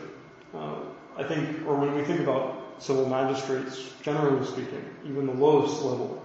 uh, 0.55 0.77
I 1.19 1.25
think, 1.25 1.67
or 1.67 1.77
when 1.77 1.95
we 1.95 2.03
think 2.05 2.21
about 2.21 2.77
civil 2.79 3.09
magistrates, 3.09 3.93
generally 4.03 4.47
speaking, 4.47 4.85
even 5.05 5.27
the 5.27 5.35
lowest 5.35 5.83
level, 5.83 6.25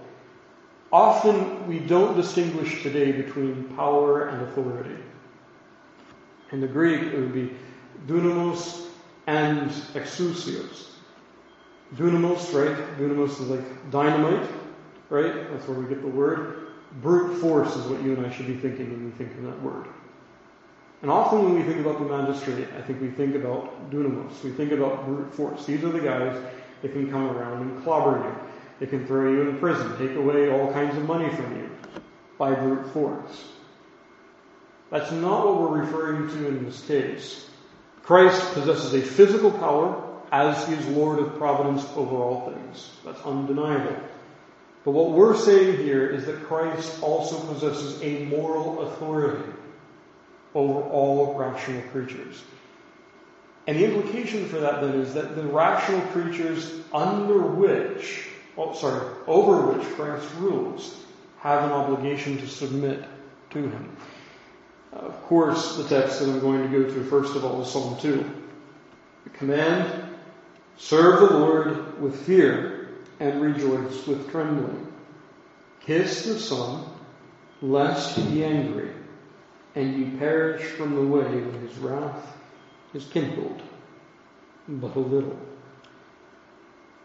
often 0.92 1.66
we 1.66 1.78
don't 1.78 2.16
distinguish 2.16 2.82
today 2.82 3.12
between 3.12 3.64
power 3.76 4.28
and 4.28 4.42
authority. 4.42 4.96
In 6.52 6.60
the 6.60 6.68
Greek, 6.68 7.00
it 7.00 7.18
would 7.18 7.32
be 7.32 7.54
dunamos 8.06 8.88
and 9.26 9.70
exousios. 9.94 10.88
Dunamos, 11.96 12.52
right? 12.52 12.76
Dunamos 12.98 13.40
is 13.40 13.48
like 13.48 13.90
dynamite, 13.90 14.48
right? 15.08 15.50
That's 15.50 15.66
where 15.66 15.78
we 15.78 15.88
get 15.88 16.02
the 16.02 16.08
word. 16.08 16.58
Brute 17.00 17.38
force 17.40 17.74
is 17.74 17.86
what 17.86 18.02
you 18.02 18.14
and 18.14 18.26
I 18.26 18.30
should 18.30 18.46
be 18.46 18.56
thinking 18.56 18.90
when 18.90 19.04
we 19.06 19.10
think 19.12 19.32
of 19.38 19.44
that 19.44 19.62
word. 19.62 19.86
And 21.00 21.10
often 21.10 21.42
when 21.42 21.54
we 21.54 21.62
think 21.62 21.84
about 21.84 21.98
the 21.98 22.04
magistrate, 22.04 22.68
I 22.76 22.82
think 22.82 23.00
we 23.00 23.08
think 23.10 23.34
about 23.34 23.90
dunamos. 23.90 24.42
We 24.44 24.50
think 24.50 24.72
about 24.72 25.06
brute 25.06 25.34
force. 25.34 25.64
These 25.64 25.82
are 25.84 25.90
the 25.90 26.00
guys 26.00 26.40
that 26.82 26.92
can 26.92 27.10
come 27.10 27.28
around 27.30 27.62
and 27.62 27.82
clobber 27.82 28.18
you. 28.18 28.51
They 28.80 28.86
can 28.86 29.06
throw 29.06 29.30
you 29.30 29.48
in 29.48 29.58
prison, 29.58 29.96
take 29.98 30.16
away 30.16 30.50
all 30.50 30.72
kinds 30.72 30.96
of 30.96 31.04
money 31.04 31.28
from 31.34 31.56
you 31.56 31.70
by 32.38 32.54
brute 32.54 32.92
force. 32.92 33.44
That's 34.90 35.12
not 35.12 35.46
what 35.46 35.60
we're 35.60 35.82
referring 35.82 36.28
to 36.28 36.48
in 36.48 36.64
this 36.64 36.84
case. 36.86 37.48
Christ 38.02 38.52
possesses 38.52 38.92
a 38.94 39.00
physical 39.00 39.50
power 39.50 40.02
as 40.32 40.66
he 40.66 40.74
is 40.74 40.86
Lord 40.88 41.18
of 41.18 41.36
providence 41.36 41.84
over 41.94 42.16
all 42.16 42.50
things. 42.50 42.90
That's 43.04 43.20
undeniable. 43.22 43.96
But 44.84 44.92
what 44.92 45.12
we're 45.12 45.36
saying 45.36 45.78
here 45.78 46.06
is 46.06 46.26
that 46.26 46.42
Christ 46.44 47.02
also 47.02 47.38
possesses 47.52 48.02
a 48.02 48.24
moral 48.24 48.88
authority 48.88 49.52
over 50.54 50.80
all 50.82 51.38
rational 51.38 51.82
creatures. 51.90 52.42
And 53.66 53.78
the 53.78 53.84
implication 53.84 54.46
for 54.48 54.58
that 54.58 54.80
then 54.80 54.94
is 54.94 55.14
that 55.14 55.36
the 55.36 55.44
rational 55.44 56.00
creatures 56.08 56.80
under 56.92 57.40
which, 57.40 58.26
oh, 58.56 58.74
sorry, 58.74 59.06
over 59.26 59.72
which 59.72 59.86
Christ 59.94 60.26
rules 60.38 61.04
have 61.38 61.64
an 61.64 61.70
obligation 61.70 62.38
to 62.38 62.46
submit 62.46 63.04
to 63.50 63.58
him. 63.58 63.96
of 64.92 65.20
course, 65.24 65.76
the 65.76 65.84
text 65.84 66.20
that 66.20 66.28
I'm 66.28 66.40
going 66.40 66.70
to 66.70 66.78
go 66.78 66.84
to 66.84 67.04
first 67.04 67.34
of 67.34 67.44
all 67.44 67.62
is 67.62 67.70
Psalm 67.70 67.98
2. 68.00 68.24
The 69.24 69.30
command 69.30 70.12
Serve 70.76 71.20
the 71.20 71.38
Lord 71.38 72.00
with 72.00 72.26
fear 72.26 72.88
and 73.20 73.40
rejoice 73.40 74.06
with 74.06 74.30
trembling. 74.30 74.92
Kiss 75.80 76.24
the 76.24 76.38
Son, 76.38 76.84
lest 77.60 78.16
he 78.16 78.22
be 78.30 78.44
angry, 78.44 78.90
and 79.74 79.98
you 79.98 80.18
perish 80.18 80.62
from 80.62 80.94
the 80.94 81.02
way 81.02 81.22
when 81.22 81.66
his 81.66 81.76
wrath 81.78 82.36
is 82.94 83.06
kindled 83.06 83.62
but 84.68 84.94
a 84.96 85.00
little. 85.00 85.38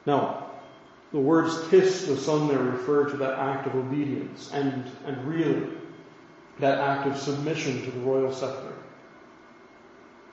Now, 0.05 0.46
the 1.11 1.19
words 1.19 1.67
kiss 1.69 2.05
the 2.05 2.17
Son 2.17 2.47
there 2.47 2.59
refer 2.59 3.09
to 3.09 3.17
that 3.17 3.39
act 3.39 3.67
of 3.67 3.75
obedience 3.75 4.51
and, 4.53 4.89
and 5.05 5.25
really 5.25 5.67
that 6.59 6.79
act 6.79 7.07
of 7.07 7.17
submission 7.17 7.83
to 7.83 7.91
the 7.91 7.99
royal 7.99 8.33
scepter. 8.33 8.73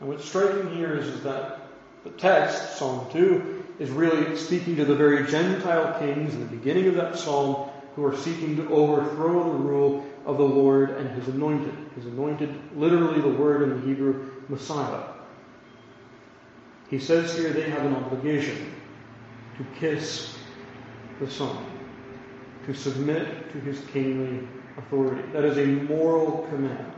And 0.00 0.08
what's 0.08 0.24
striking 0.24 0.74
here 0.74 0.96
is, 0.96 1.06
is 1.06 1.22
that 1.22 1.68
the 2.02 2.10
text, 2.10 2.76
Psalm 2.76 3.06
2, 3.12 3.64
is 3.78 3.90
really 3.90 4.36
speaking 4.36 4.76
to 4.76 4.84
the 4.84 4.94
very 4.94 5.26
Gentile 5.30 5.98
kings 5.98 6.34
in 6.34 6.40
the 6.40 6.46
beginning 6.46 6.88
of 6.88 6.94
that 6.96 7.18
psalm 7.18 7.70
who 7.94 8.04
are 8.04 8.16
seeking 8.16 8.56
to 8.56 8.68
overthrow 8.70 9.44
the 9.44 9.58
rule 9.58 10.04
of 10.26 10.38
the 10.38 10.44
Lord 10.44 10.90
and 10.90 11.08
his 11.10 11.28
anointed. 11.28 11.74
His 11.94 12.06
anointed, 12.06 12.52
literally 12.76 13.20
the 13.20 13.28
word 13.28 13.62
in 13.62 13.80
the 13.80 13.86
Hebrew, 13.86 14.30
Messiah. 14.48 15.04
He 16.90 16.98
says 16.98 17.36
here 17.36 17.50
they 17.50 17.70
have 17.70 17.84
an 17.84 17.94
obligation 17.94 18.74
to 19.58 19.64
kiss 19.78 20.33
the 21.20 21.30
Son, 21.30 21.64
to 22.66 22.74
submit 22.74 23.52
to 23.52 23.60
his 23.60 23.80
kingly 23.92 24.46
authority. 24.76 25.22
That 25.32 25.44
is 25.44 25.58
a 25.58 25.66
moral 25.66 26.46
command. 26.48 26.92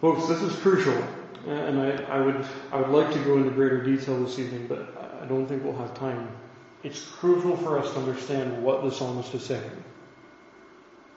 Folks, 0.00 0.26
this 0.28 0.42
is 0.42 0.56
crucial 0.60 1.00
uh, 1.46 1.50
and 1.50 1.80
I, 1.80 1.90
I, 2.04 2.20
would 2.20 2.46
I 2.70 2.80
would 2.80 2.90
like 2.90 3.12
to 3.12 3.18
go 3.24 3.36
into 3.36 3.50
greater 3.50 3.82
detail 3.82 4.22
this 4.22 4.38
evening, 4.38 4.66
but 4.68 5.20
I 5.20 5.26
don't 5.26 5.46
think 5.46 5.64
we'll 5.64 5.76
have 5.76 5.94
time. 5.94 6.28
It's 6.84 7.04
crucial 7.04 7.56
for 7.56 7.78
us 7.78 7.92
to 7.94 7.98
understand 7.98 8.62
what 8.62 8.82
the 8.82 8.90
psalmist 8.90 9.34
is 9.34 9.44
saying. 9.44 9.84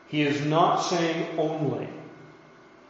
He 0.07 0.21
is 0.21 0.43
not 0.45 0.77
saying 0.77 1.37
only 1.37 1.87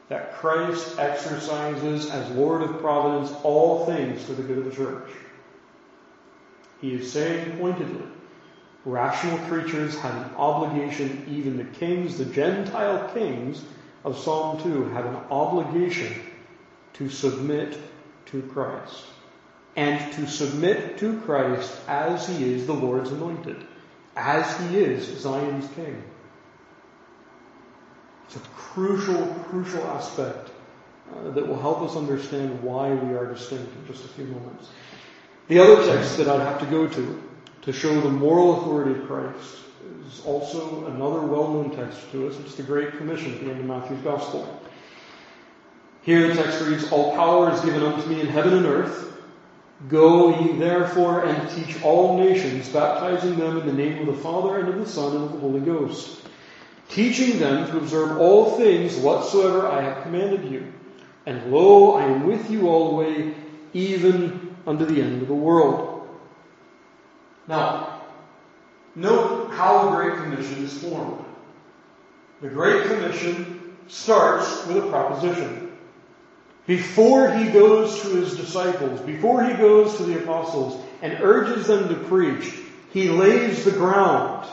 that 0.07 0.35
Christ 0.35 0.97
exercises 0.99 2.09
as 2.09 2.29
Lord 2.31 2.61
of 2.61 2.79
providence 2.79 3.33
all 3.43 3.85
things 3.85 4.23
for 4.23 4.33
the 4.33 4.43
good 4.43 4.59
of 4.59 4.65
the 4.65 4.71
church. 4.71 5.09
He 6.79 6.93
is 6.93 7.11
saying 7.11 7.57
pointedly, 7.57 8.03
rational 8.85 9.37
creatures 9.47 9.97
have 9.99 10.15
an 10.15 10.35
obligation, 10.35 11.25
even 11.27 11.57
the 11.57 11.63
kings, 11.63 12.17
the 12.17 12.25
Gentile 12.25 13.09
kings 13.13 13.63
of 14.03 14.17
Psalm 14.17 14.61
2 14.61 14.89
have 14.89 15.05
an 15.05 15.15
obligation 15.31 16.13
to 16.93 17.09
submit 17.09 17.77
to 18.27 18.41
Christ. 18.43 19.05
And 19.75 20.13
to 20.13 20.27
submit 20.27 20.99
to 20.99 21.19
Christ 21.21 21.75
as 21.87 22.29
he 22.29 22.53
is 22.53 22.65
the 22.65 22.73
Lord's 22.73 23.11
anointed, 23.11 23.65
as 24.15 24.57
he 24.61 24.77
is 24.77 25.19
Zion's 25.19 25.67
king. 25.73 26.01
It's 28.27 28.37
a 28.37 28.39
crucial, 28.39 29.27
crucial 29.49 29.83
aspect 29.87 30.49
uh, 31.13 31.31
that 31.31 31.45
will 31.45 31.59
help 31.59 31.81
us 31.81 31.97
understand 31.97 32.63
why 32.63 32.93
we 32.93 33.15
are 33.15 33.25
distinct 33.25 33.75
in 33.75 33.87
just 33.87 34.05
a 34.05 34.07
few 34.09 34.25
moments. 34.25 34.69
The 35.49 35.59
other 35.59 35.85
text 35.85 36.17
that 36.17 36.29
I'd 36.29 36.41
have 36.41 36.59
to 36.61 36.65
go 36.67 36.87
to 36.87 37.21
to 37.65 37.73
show 37.73 37.99
the 37.99 38.09
moral 38.09 38.61
authority 38.61 38.99
of 38.99 39.07
Christ 39.07 39.57
is 40.07 40.23
also 40.23 40.85
another 40.85 41.21
well-known 41.21 41.75
text 41.75 42.11
to 42.11 42.27
us. 42.27 42.39
It's 42.39 42.55
the 42.55 42.63
Great 42.63 42.97
Commission 42.97 43.33
at 43.33 43.41
the 43.41 43.49
end 43.49 43.59
of 43.59 43.65
Matthew's 43.65 44.01
Gospel. 44.01 44.61
Here 46.03 46.27
the 46.27 46.35
text 46.35 46.61
reads, 46.61 46.91
All 46.91 47.15
power 47.15 47.51
is 47.51 47.59
given 47.61 47.81
unto 47.81 48.07
me 48.07 48.21
in 48.21 48.27
heaven 48.27 48.53
and 48.53 48.67
earth. 48.67 49.13
Go 49.89 50.39
ye 50.39 50.53
therefore 50.59 51.25
and 51.25 51.49
teach 51.49 51.81
all 51.81 52.19
nations, 52.19 52.69
baptizing 52.69 53.35
them 53.37 53.57
in 53.57 53.65
the 53.65 53.73
name 53.73 54.07
of 54.07 54.15
the 54.15 54.21
Father 54.21 54.59
and 54.59 54.69
of 54.69 54.77
the 54.77 54.87
Son 54.87 55.15
and 55.15 55.25
of 55.25 55.33
the 55.33 55.39
Holy 55.39 55.59
Ghost, 55.59 56.21
teaching 56.89 57.39
them 57.39 57.67
to 57.69 57.77
observe 57.77 58.19
all 58.19 58.57
things 58.57 58.95
whatsoever 58.97 59.67
I 59.67 59.81
have 59.81 60.03
commanded 60.03 60.49
you. 60.51 60.71
And 61.25 61.51
lo, 61.51 61.95
I 61.95 62.05
am 62.05 62.27
with 62.27 62.49
you 62.51 62.69
always, 62.69 63.33
even 63.73 64.55
unto 64.67 64.85
the 64.85 65.01
end 65.01 65.23
of 65.23 65.27
the 65.27 65.33
world. 65.33 65.94
Now, 67.47 68.01
note 68.95 69.51
how 69.51 69.85
the 69.85 69.95
Great 69.95 70.17
Commission 70.17 70.63
is 70.63 70.81
formed. 70.81 71.23
The 72.41 72.49
Great 72.49 72.85
Commission 72.85 73.75
starts 73.87 74.65
with 74.67 74.77
a 74.77 74.89
proposition. 74.89 75.71
Before 76.67 77.31
he 77.31 77.51
goes 77.51 78.01
to 78.01 78.09
his 78.15 78.35
disciples, 78.35 78.99
before 79.01 79.43
he 79.43 79.53
goes 79.53 79.97
to 79.97 80.03
the 80.03 80.23
apostles 80.23 80.83
and 81.01 81.21
urges 81.21 81.67
them 81.67 81.89
to 81.89 81.95
preach, 81.95 82.53
he 82.91 83.09
lays 83.09 83.63
the 83.63 83.71
ground. 83.71 84.47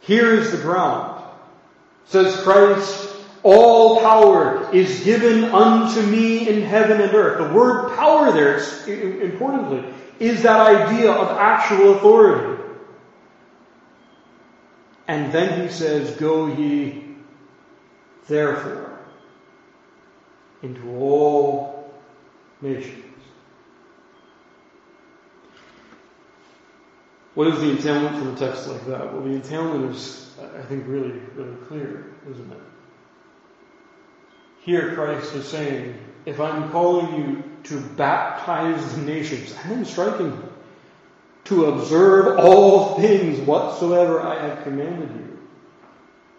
Here 0.00 0.32
is 0.32 0.52
the 0.52 0.58
ground. 0.58 1.22
Says 2.06 2.34
Christ, 2.42 3.14
all 3.42 4.00
power 4.00 4.74
is 4.74 5.04
given 5.04 5.44
unto 5.44 6.02
me 6.02 6.48
in 6.48 6.62
heaven 6.62 7.00
and 7.00 7.14
earth. 7.14 7.38
The 7.38 7.54
word 7.54 7.96
power 7.96 8.32
there, 8.32 8.58
importantly, 9.22 9.84
is 10.20 10.42
that 10.42 10.60
idea 10.60 11.10
of 11.10 11.36
actual 11.38 11.96
authority. 11.96 12.62
And 15.08 15.32
then 15.32 15.62
he 15.62 15.72
says, 15.72 16.14
Go 16.16 16.46
ye 16.46 17.16
therefore 18.28 19.00
into 20.62 20.96
all 20.96 21.92
nations. 22.60 23.04
What 27.34 27.46
is 27.48 27.60
the 27.60 27.70
entailment 27.70 28.18
from 28.18 28.34
a 28.34 28.36
text 28.36 28.68
like 28.68 28.84
that? 28.86 29.12
Well, 29.12 29.22
the 29.22 29.30
entailment 29.30 29.94
is, 29.94 30.36
I 30.38 30.62
think, 30.62 30.86
really, 30.86 31.18
really 31.34 31.56
clear, 31.66 32.12
isn't 32.30 32.52
it? 32.52 32.60
Here 34.62 34.94
Christ 34.94 35.34
is 35.34 35.48
saying, 35.48 35.98
if 36.26 36.38
I'm 36.38 36.70
calling 36.70 37.14
you 37.14 37.49
to 37.64 37.80
baptize 37.80 38.94
the 38.94 39.02
nations, 39.02 39.54
and 39.62 39.72
then 39.72 39.84
striking 39.84 40.40
to 41.44 41.66
observe 41.66 42.38
all 42.38 43.00
things 43.00 43.38
whatsoever 43.40 44.20
I 44.20 44.46
have 44.46 44.62
commanded 44.62 45.10
you, 45.10 45.38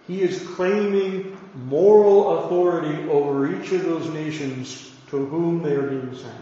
he 0.07 0.21
is 0.21 0.45
claiming 0.55 1.37
moral 1.65 2.39
authority 2.39 3.09
over 3.09 3.53
each 3.53 3.71
of 3.71 3.83
those 3.83 4.09
nations 4.09 4.91
to 5.09 5.25
whom 5.25 5.61
they 5.61 5.73
are 5.73 5.87
being 5.87 6.15
sent. 6.15 6.33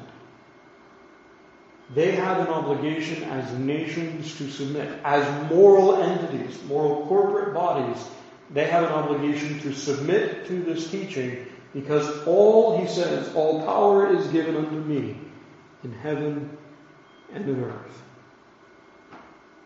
They 1.95 2.11
have 2.11 2.39
an 2.39 2.47
obligation 2.47 3.23
as 3.23 3.51
nations 3.57 4.37
to 4.37 4.49
submit. 4.51 4.99
As 5.03 5.49
moral 5.49 5.95
entities, 5.97 6.59
moral 6.67 7.07
corporate 7.07 7.53
bodies, 7.53 8.07
they 8.51 8.67
have 8.67 8.83
an 8.83 8.91
obligation 8.91 9.59
to 9.61 9.73
submit 9.73 10.47
to 10.47 10.61
this 10.61 10.89
teaching 10.91 11.47
because 11.73 12.25
all, 12.25 12.79
he 12.79 12.87
says, 12.87 13.33
all 13.35 13.63
power 13.63 14.15
is 14.15 14.27
given 14.27 14.55
unto 14.55 14.75
me 14.75 15.15
in 15.83 15.91
heaven 15.91 16.57
and 17.33 17.47
in 17.47 17.63
earth. 17.63 18.03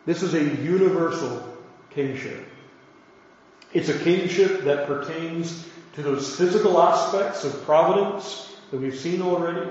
This 0.05 0.21
is 0.21 0.33
a 0.33 0.43
universal 0.43 1.57
kingship. 1.91 2.45
It's 3.73 3.89
a 3.89 3.97
kingship 3.99 4.63
that 4.63 4.85
pertains 4.85 5.65
to 5.93 6.03
those 6.03 6.35
physical 6.35 6.81
aspects 6.81 7.43
of 7.43 7.63
providence 7.63 8.55
that 8.71 8.79
we've 8.79 8.99
seen 8.99 9.21
already. 9.21 9.69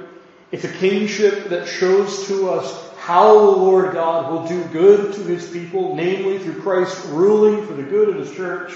It's 0.50 0.64
a 0.64 0.72
kingship 0.72 1.48
that 1.50 1.66
shows 1.66 2.26
to 2.28 2.50
us 2.50 2.90
how 2.98 3.34
the 3.34 3.56
Lord 3.56 3.92
God 3.92 4.30
will 4.32 4.46
do 4.46 4.64
good 4.66 5.12
to 5.14 5.20
his 5.24 5.50
people, 5.50 5.94
namely 5.96 6.38
through 6.38 6.62
Christ 6.62 7.04
ruling 7.08 7.66
for 7.66 7.74
the 7.74 7.82
good 7.82 8.08
of 8.08 8.16
his 8.16 8.32
church 8.32 8.72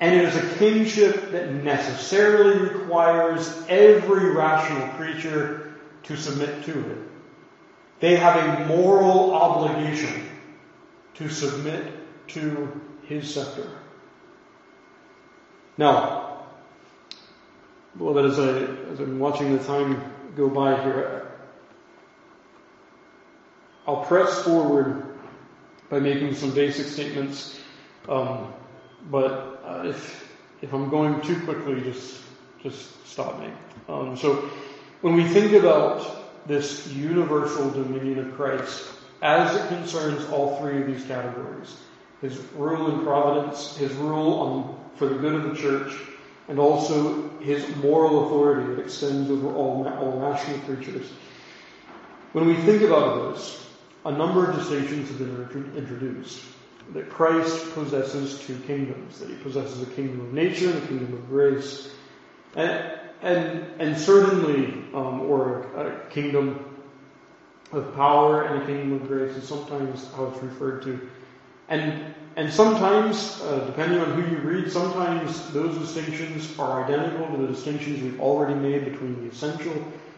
and 0.00 0.14
it 0.14 0.24
is 0.24 0.36
a 0.36 0.54
kingship 0.58 1.30
that 1.30 1.52
necessarily 1.52 2.58
requires 2.58 3.62
every 3.68 4.30
rational 4.30 4.88
creature 4.94 5.74
to 6.04 6.16
submit 6.16 6.64
to 6.64 6.90
it. 6.90 6.98
They 8.00 8.16
have 8.16 8.36
a 8.36 8.66
moral 8.66 9.32
obligation 9.32 10.28
to 11.14 11.28
submit 11.28 11.92
to 12.28 12.80
his 13.06 13.32
scepter. 13.32 13.68
Now, 15.76 16.46
beloved, 17.96 18.26
as, 18.26 18.38
I, 18.38 18.92
as 18.92 19.00
I'm 19.00 19.18
watching 19.18 19.56
the 19.56 19.64
time 19.64 20.02
go 20.36 20.48
by 20.48 20.80
here, 20.82 21.32
I'll 23.86 24.04
press 24.04 24.42
forward 24.42 25.18
by 25.88 26.00
making 26.00 26.34
some 26.34 26.50
basic 26.52 26.86
statements, 26.86 27.60
um, 28.08 28.52
but 29.10 29.62
uh, 29.64 29.82
if 29.86 30.24
if 30.62 30.72
I'm 30.72 30.88
going 30.88 31.20
too 31.20 31.38
quickly, 31.40 31.80
just 31.82 32.22
just 32.62 33.06
stop 33.06 33.38
me. 33.40 33.48
Um, 33.88 34.16
so 34.16 34.48
when 35.02 35.14
we 35.14 35.24
think 35.24 35.52
about 35.52 36.46
this 36.46 36.86
universal 36.88 37.70
dominion 37.70 38.18
of 38.18 38.34
Christ, 38.34 38.84
as 39.22 39.54
it 39.54 39.68
concerns 39.68 40.28
all 40.30 40.58
three 40.58 40.80
of 40.80 40.86
these 40.86 41.04
categories, 41.04 41.76
his 42.20 42.38
rule 42.56 42.90
and 42.90 43.04
providence, 43.04 43.76
his 43.76 43.92
rule 43.92 44.32
on 44.40 44.80
for 44.96 45.06
the 45.06 45.16
good 45.16 45.34
of 45.34 45.42
the 45.50 45.60
church, 45.60 45.94
and 46.48 46.58
also 46.58 47.28
his 47.40 47.76
moral 47.76 48.26
authority 48.26 48.74
that 48.74 48.82
extends 48.82 49.30
over 49.30 49.48
all, 49.48 49.86
all 49.86 50.20
national 50.20 50.58
creatures. 50.60 51.10
When 52.32 52.46
we 52.46 52.54
think 52.54 52.82
about 52.82 53.16
those, 53.16 53.66
a 54.04 54.12
number 54.12 54.50
of 54.50 54.56
distinctions 54.56 55.08
have 55.08 55.18
been 55.18 55.72
introduced 55.76 56.40
that 56.92 57.10
Christ 57.10 57.72
possesses 57.72 58.38
two 58.40 58.58
kingdoms, 58.60 59.18
that 59.20 59.28
he 59.28 59.36
possesses 59.36 59.82
a 59.82 59.86
kingdom 59.86 60.20
of 60.20 60.32
nature 60.32 60.70
and 60.70 60.82
a 60.82 60.86
kingdom 60.86 61.14
of 61.14 61.28
grace. 61.28 61.90
And, 62.54 63.00
and, 63.22 63.66
and 63.80 63.98
certainly, 63.98 64.84
um, 64.94 65.22
or 65.22 65.62
a, 65.74 65.86
a 65.86 66.10
kingdom 66.10 66.64
of 67.72 67.94
power 67.94 68.44
and 68.44 68.62
a 68.62 68.66
kingdom 68.66 68.92
of 68.92 69.08
grace 69.08 69.34
is 69.36 69.48
sometimes 69.48 70.08
how 70.14 70.26
it's 70.26 70.42
referred 70.42 70.82
to. 70.82 71.08
And, 71.68 72.14
and 72.36 72.52
sometimes, 72.52 73.40
uh, 73.42 73.64
depending 73.66 74.00
on 74.00 74.20
who 74.20 74.30
you 74.30 74.42
read, 74.42 74.70
sometimes 74.70 75.50
those 75.52 75.76
distinctions 75.78 76.56
are 76.58 76.84
identical 76.84 77.26
to 77.34 77.42
the 77.42 77.48
distinctions 77.48 78.02
we've 78.02 78.20
already 78.20 78.54
made 78.54 78.84
between 78.84 79.22
the 79.22 79.30
essential 79.30 79.74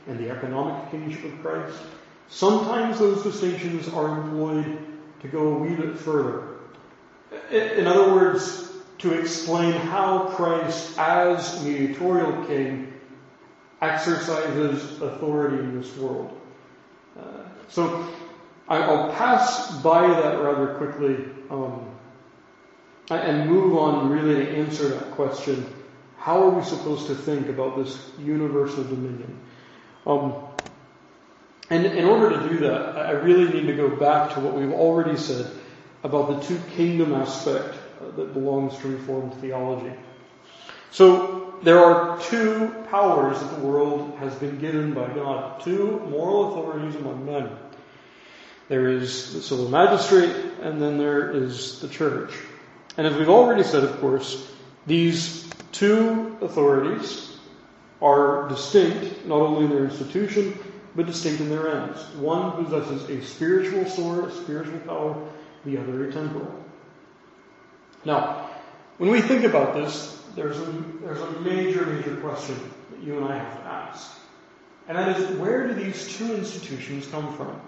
and 0.08 0.18
the 0.18 0.30
economic 0.30 0.90
kingship 0.90 1.24
of 1.24 1.40
Christ. 1.42 1.78
Sometimes 2.28 2.98
those 2.98 3.22
distinctions 3.22 3.88
are 3.88 4.20
employed 4.20 4.78
to 5.20 5.28
go 5.28 5.54
a 5.54 5.58
wee 5.58 5.74
bit 5.76 5.96
further 5.96 6.55
in 7.50 7.86
other 7.86 8.12
words, 8.12 8.66
to 8.98 9.12
explain 9.12 9.72
how 9.72 10.28
Christ, 10.30 10.98
as 10.98 11.64
mediatorial 11.64 12.44
king, 12.46 12.92
exercises 13.82 15.00
authority 15.02 15.58
in 15.58 15.80
this 15.80 15.94
world. 15.96 16.40
Uh, 17.18 17.22
so 17.68 18.08
I'll 18.68 19.12
pass 19.12 19.76
by 19.82 20.06
that 20.08 20.40
rather 20.40 20.74
quickly 20.74 21.24
um, 21.50 21.94
and 23.10 23.48
move 23.48 23.76
on 23.76 24.08
really 24.10 24.46
to 24.46 24.56
answer 24.56 24.88
that 24.88 25.10
question. 25.12 25.66
How 26.16 26.42
are 26.42 26.50
we 26.50 26.64
supposed 26.64 27.06
to 27.08 27.14
think 27.14 27.48
about 27.48 27.76
this 27.76 28.10
universal 28.18 28.82
dominion? 28.82 29.38
Um, 30.06 30.34
and 31.68 31.84
in 31.84 32.04
order 32.04 32.30
to 32.30 32.48
do 32.48 32.58
that, 32.60 32.96
I 32.96 33.10
really 33.12 33.52
need 33.52 33.66
to 33.66 33.76
go 33.76 33.88
back 33.88 34.34
to 34.34 34.40
what 34.40 34.54
we've 34.54 34.72
already 34.72 35.16
said 35.16 35.50
about 36.06 36.28
the 36.28 36.46
two 36.46 36.60
kingdom 36.76 37.12
aspect 37.14 37.76
that 38.16 38.32
belongs 38.32 38.78
to 38.78 38.88
Reformed 38.88 39.34
theology. 39.40 39.92
So 40.92 41.58
there 41.62 41.84
are 41.84 42.20
two 42.20 42.72
powers 42.90 43.40
that 43.40 43.56
the 43.56 43.66
world 43.66 44.16
has 44.18 44.32
been 44.36 44.58
given 44.60 44.94
by 44.94 45.08
God, 45.08 45.60
two 45.62 45.98
moral 46.08 46.52
authorities 46.52 46.94
among 46.94 47.26
men. 47.26 47.50
There 48.68 48.88
is 48.88 49.34
the 49.34 49.42
civil 49.42 49.68
magistrate, 49.68 50.34
and 50.62 50.80
then 50.80 50.96
there 50.96 51.32
is 51.32 51.80
the 51.80 51.88
church. 51.88 52.32
And 52.96 53.06
as 53.06 53.16
we've 53.16 53.28
already 53.28 53.64
said, 53.64 53.82
of 53.82 54.00
course, 54.00 54.48
these 54.86 55.50
two 55.72 56.36
authorities 56.40 57.36
are 58.00 58.48
distinct, 58.48 59.26
not 59.26 59.40
only 59.40 59.64
in 59.64 59.70
their 59.70 59.84
institution, 59.84 60.56
but 60.94 61.06
distinct 61.06 61.40
in 61.40 61.50
their 61.50 61.82
ends. 61.82 62.00
One 62.14 62.64
possesses 62.64 63.10
a 63.10 63.24
spiritual 63.24 63.86
sword, 63.86 64.26
a 64.26 64.32
spiritual 64.32 64.78
power, 64.80 65.28
the 65.66 65.78
other 65.78 66.10
temporal. 66.10 66.64
Now, 68.04 68.48
when 68.98 69.10
we 69.10 69.20
think 69.20 69.44
about 69.44 69.74
this, 69.74 70.24
there's 70.34 70.58
a, 70.58 70.64
there's 71.02 71.20
a 71.20 71.40
major, 71.40 71.84
major 71.84 72.16
question 72.16 72.58
that 72.90 73.02
you 73.02 73.16
and 73.18 73.26
I 73.26 73.36
have 73.36 73.58
to 73.58 73.68
ask. 73.68 74.18
And 74.88 74.96
that 74.96 75.20
is, 75.20 75.36
where 75.38 75.66
do 75.66 75.74
these 75.74 76.16
two 76.16 76.34
institutions 76.34 77.06
come 77.08 77.36
from? 77.36 77.60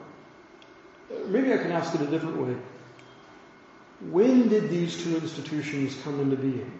Maybe 1.26 1.52
I 1.52 1.58
can 1.58 1.72
ask 1.72 1.94
it 1.94 2.00
a 2.00 2.06
different 2.06 2.36
way. 2.36 2.56
When 4.10 4.48
did 4.48 4.70
these 4.70 5.02
two 5.02 5.16
institutions 5.16 5.96
come 6.04 6.20
into 6.20 6.36
being? 6.36 6.72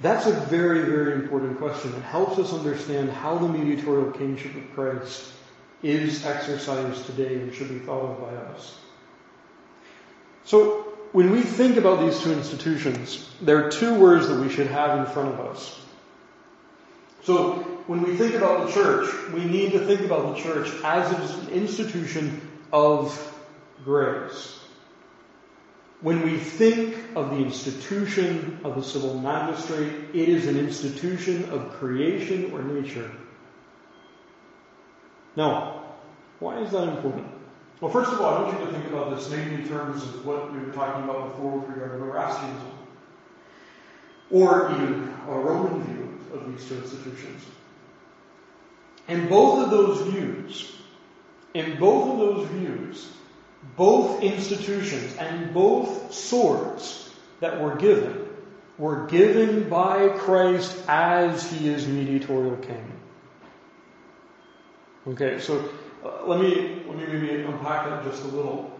That's 0.00 0.26
a 0.26 0.32
very, 0.32 0.82
very 0.82 1.14
important 1.14 1.58
question. 1.58 1.92
It 1.94 2.02
helps 2.02 2.38
us 2.38 2.52
understand 2.52 3.10
how 3.10 3.36
the 3.36 3.48
mediatorial 3.48 4.12
kingship 4.12 4.54
of 4.54 4.72
Christ 4.74 5.32
is 5.82 6.24
exercised 6.24 7.06
today 7.06 7.34
and 7.34 7.54
should 7.54 7.68
be 7.68 7.78
thought 7.78 8.10
of 8.10 8.20
by 8.20 8.34
us. 8.52 8.78
So, 10.44 10.86
when 11.12 11.30
we 11.30 11.42
think 11.42 11.76
about 11.76 12.00
these 12.00 12.20
two 12.20 12.32
institutions, 12.32 13.28
there 13.40 13.64
are 13.64 13.70
two 13.70 13.98
words 13.98 14.28
that 14.28 14.40
we 14.40 14.48
should 14.48 14.68
have 14.68 14.98
in 14.98 15.12
front 15.12 15.34
of 15.34 15.40
us. 15.40 15.80
So, 17.24 17.54
when 17.86 18.02
we 18.02 18.16
think 18.16 18.34
about 18.34 18.66
the 18.66 18.72
church, 18.72 19.12
we 19.32 19.44
need 19.44 19.72
to 19.72 19.84
think 19.84 20.00
about 20.02 20.36
the 20.36 20.42
church 20.42 20.70
as 20.84 21.10
an 21.10 21.48
institution 21.50 22.40
of 22.72 23.16
grace. 23.84 24.60
When 26.00 26.22
we 26.22 26.38
think 26.38 26.96
of 27.14 27.30
the 27.30 27.36
institution 27.36 28.60
of 28.64 28.76
the 28.76 28.82
civil 28.82 29.18
magistrate, 29.18 29.92
it 30.14 30.28
is 30.28 30.46
an 30.46 30.56
institution 30.56 31.50
of 31.50 31.72
creation 31.72 32.52
or 32.52 32.62
nature. 32.62 33.10
Now, 35.36 35.84
why 36.38 36.58
is 36.60 36.72
that 36.72 36.88
important? 36.88 37.26
Well, 37.80 37.90
first 37.90 38.12
of 38.12 38.20
all, 38.20 38.34
I 38.34 38.42
want 38.42 38.60
you 38.60 38.66
to 38.66 38.72
think 38.72 38.86
about 38.86 39.16
this 39.16 39.30
maybe 39.30 39.54
in 39.54 39.68
terms 39.68 40.02
of 40.02 40.26
what 40.26 40.52
we 40.52 40.58
were 40.58 40.72
talking 40.72 41.04
about 41.04 41.30
before 41.30 41.58
with 41.58 41.68
regard 41.68 41.92
to 41.92 42.04
Erastianism, 42.04 42.72
or 44.30 44.72
even 44.72 45.14
a 45.28 45.32
Roman 45.32 45.82
view 45.84 46.18
of 46.34 46.50
these 46.50 46.68
two 46.68 46.76
institutions. 46.76 47.42
And 49.08 49.28
both 49.28 49.64
of 49.64 49.70
those 49.70 50.12
views, 50.12 50.72
in 51.54 51.78
both 51.78 52.12
of 52.12 52.18
those 52.18 52.48
views, 52.48 53.10
both 53.76 54.22
institutions 54.22 55.16
and 55.16 55.52
both 55.52 56.12
swords 56.14 57.10
that 57.40 57.60
were 57.60 57.76
given 57.76 58.26
were 58.78 59.06
given 59.06 59.68
by 59.68 60.08
Christ 60.08 60.76
as 60.88 61.50
he 61.50 61.68
is 61.68 61.86
mediatorial 61.86 62.56
king. 62.56 62.99
Okay, 65.06 65.38
so 65.38 65.70
uh, 66.04 66.26
let 66.26 66.40
me 66.40 66.82
let 66.86 66.96
me 66.96 67.06
maybe 67.06 67.42
unpack 67.42 67.86
that 67.88 68.04
just 68.04 68.22
a 68.24 68.26
little. 68.26 68.78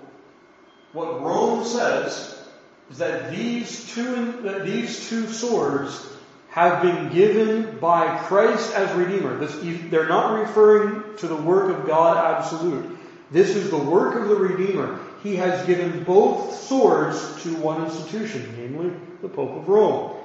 What 0.92 1.22
Rome 1.22 1.64
says 1.64 2.46
is 2.90 2.98
that 2.98 3.30
these 3.30 3.92
two 3.94 4.42
that 4.42 4.66
these 4.66 5.08
two 5.08 5.26
swords 5.28 6.06
have 6.50 6.82
been 6.82 7.10
given 7.10 7.78
by 7.78 8.18
Christ 8.24 8.74
as 8.74 8.94
Redeemer. 8.96 9.38
This, 9.38 9.56
they're 9.90 10.08
not 10.08 10.40
referring 10.40 11.16
to 11.18 11.28
the 11.28 11.36
work 11.36 11.78
of 11.78 11.86
God 11.86 12.36
absolute. 12.36 12.98
This 13.30 13.50
is 13.54 13.70
the 13.70 13.78
work 13.78 14.16
of 14.16 14.28
the 14.28 14.34
Redeemer. 14.34 14.98
He 15.22 15.36
has 15.36 15.64
given 15.66 16.02
both 16.02 16.54
swords 16.54 17.42
to 17.44 17.54
one 17.56 17.84
institution, 17.84 18.54
namely 18.58 18.92
the 19.22 19.28
Pope 19.28 19.58
of 19.58 19.68
Rome. 19.68 20.16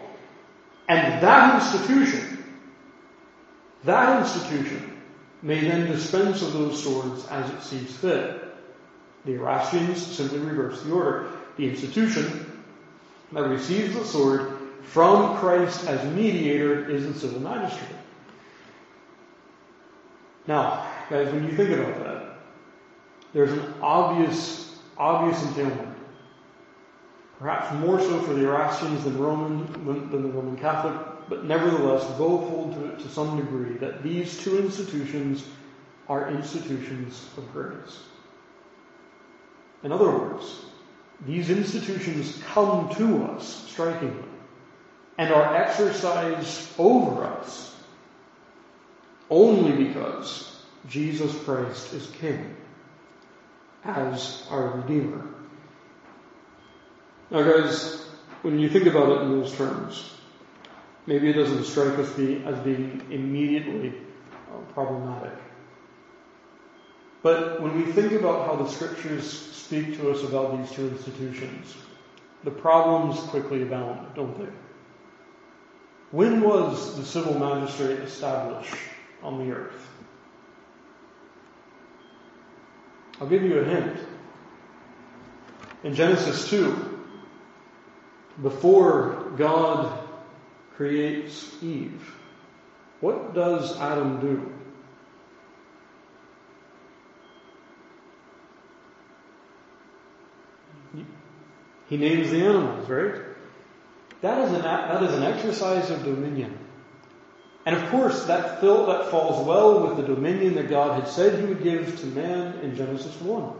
And 0.88 1.22
that 1.22 1.62
institution, 1.62 2.44
that 3.84 4.22
institution 4.22 4.95
may 5.46 5.60
then 5.60 5.86
dispense 5.86 6.42
of 6.42 6.54
those 6.54 6.84
swords 6.84 7.28
as 7.28 7.48
it 7.52 7.62
sees 7.62 7.96
fit. 7.96 8.44
The 9.26 9.34
Erastians 9.34 9.98
simply 9.98 10.40
reverse 10.40 10.82
the 10.82 10.92
order. 10.92 11.28
The 11.58 11.70
institution 11.70 12.64
that 13.32 13.48
receives 13.48 13.94
the 13.94 14.04
sword 14.04 14.58
from 14.82 15.38
Christ 15.38 15.86
as 15.88 16.04
mediator 16.16 16.90
is 16.90 17.06
the 17.06 17.14
civil 17.14 17.42
magistrate. 17.42 17.96
Now, 20.48 20.88
guys, 21.12 21.32
when 21.32 21.44
you 21.46 21.56
think 21.56 21.70
about 21.70 22.04
that, 22.04 22.40
there's 23.32 23.52
an 23.52 23.76
obvious, 23.84 24.80
obvious 24.98 25.44
entailment. 25.44 25.96
Perhaps 27.38 27.72
more 27.76 28.00
so 28.00 28.20
for 28.22 28.34
the 28.34 28.46
Erastians 28.46 29.04
than 29.04 29.20
Roman 29.20 29.72
than 30.10 30.24
the 30.24 30.30
Roman 30.30 30.58
Catholic, 30.58 30.96
but 31.28 31.46
nevertheless, 31.46 32.06
both 32.18 32.50
hold 32.50 32.74
to 32.74 32.86
it 32.86 33.00
to 33.00 33.10
some 33.10 33.38
degree 33.38 33.78
that 33.78 34.04
these 34.04 34.44
two 34.44 34.60
institutions 34.60 35.46
are 36.08 36.30
institutions 36.30 37.28
of 37.38 37.52
grace. 37.52 38.00
In 39.84 39.92
other 39.92 40.10
words, 40.10 40.66
these 41.26 41.50
institutions 41.50 42.42
come 42.48 42.94
to 42.96 43.24
us 43.26 43.68
strikingly 43.70 44.30
and 45.18 45.34
are 45.34 45.56
exercised 45.56 46.70
over 46.78 47.24
us 47.24 47.76
only 49.30 49.84
because 49.86 50.64
Jesus 50.88 51.36
Christ 51.44 51.94
is 51.94 52.08
King 52.20 52.56
as 53.84 54.46
our 54.50 54.70
Redeemer. 54.70 55.26
Now 57.32 57.44
guys, 57.44 58.06
when 58.42 58.60
you 58.60 58.70
think 58.70 58.86
about 58.86 59.10
it 59.10 59.22
in 59.24 59.40
those 59.40 59.56
terms, 59.56 60.15
maybe 61.08 61.30
it 61.30 61.34
doesn't 61.34 61.64
strike 61.66 61.98
us 62.00 62.10
as 62.10 62.60
being 62.60 63.02
immediately 63.10 63.94
uh, 64.52 64.58
problematic. 64.74 65.38
But 67.22 67.62
when 67.62 67.76
we 67.76 67.92
think 67.92 68.12
about 68.12 68.46
how 68.48 68.56
the 68.56 68.70
scriptures 68.70 69.30
speak 69.30 69.98
to 69.98 70.12
us 70.12 70.24
about 70.24 70.58
these 70.58 70.72
two 70.72 70.88
institutions, 70.88 71.76
the 72.44 72.52
problems 72.52 73.20
quickly 73.30 73.64
abound, 73.64 74.14
don't 74.16 74.38
they? 74.38 74.52
When 76.12 76.42
was 76.42 76.96
the 76.98 77.04
civil 77.04 77.38
magistrate 77.40 78.00
established 78.00 78.76
on 79.24 79.40
the 79.40 79.56
earth? 79.56 79.90
I'll 83.20 83.28
give 83.28 83.44
you 83.44 83.60
a 83.60 83.64
hint. 83.64 83.98
In 85.84 85.96
Genesis 85.96 86.50
2, 86.50 87.00
before 88.42 89.32
God 89.38 90.05
creates 90.76 91.56
Eve, 91.62 92.16
what 93.02 93.34
does 93.34 93.78
Adam 93.80 94.20
do? 94.20 94.52
He 101.88 101.98
names 101.98 102.32
the 102.32 102.44
animals, 102.44 102.90
right? 102.90 103.22
That 104.22 104.42
is 104.46 104.54
an, 104.54 104.64
that 104.64 105.04
is 105.04 105.14
an 105.14 105.24
exercise 105.24 105.92
of 105.92 106.04
dominion. 106.04 106.58
And 107.66 107.76
of 107.76 107.90
course, 107.90 108.26
that, 108.26 108.60
fill, 108.60 108.88
that 108.88 109.10
falls 109.12 109.46
well 109.46 109.88
with 109.88 109.98
the 109.98 110.04
dominion 110.04 110.56
that 110.56 110.70
God 110.70 111.00
had 111.00 111.10
said 111.10 111.40
he 111.40 111.46
would 111.46 111.64
give 111.64 112.00
to 112.00 112.06
man 112.08 112.60
in 112.60 112.76
Genesis 112.76 113.20
1. 113.22 113.54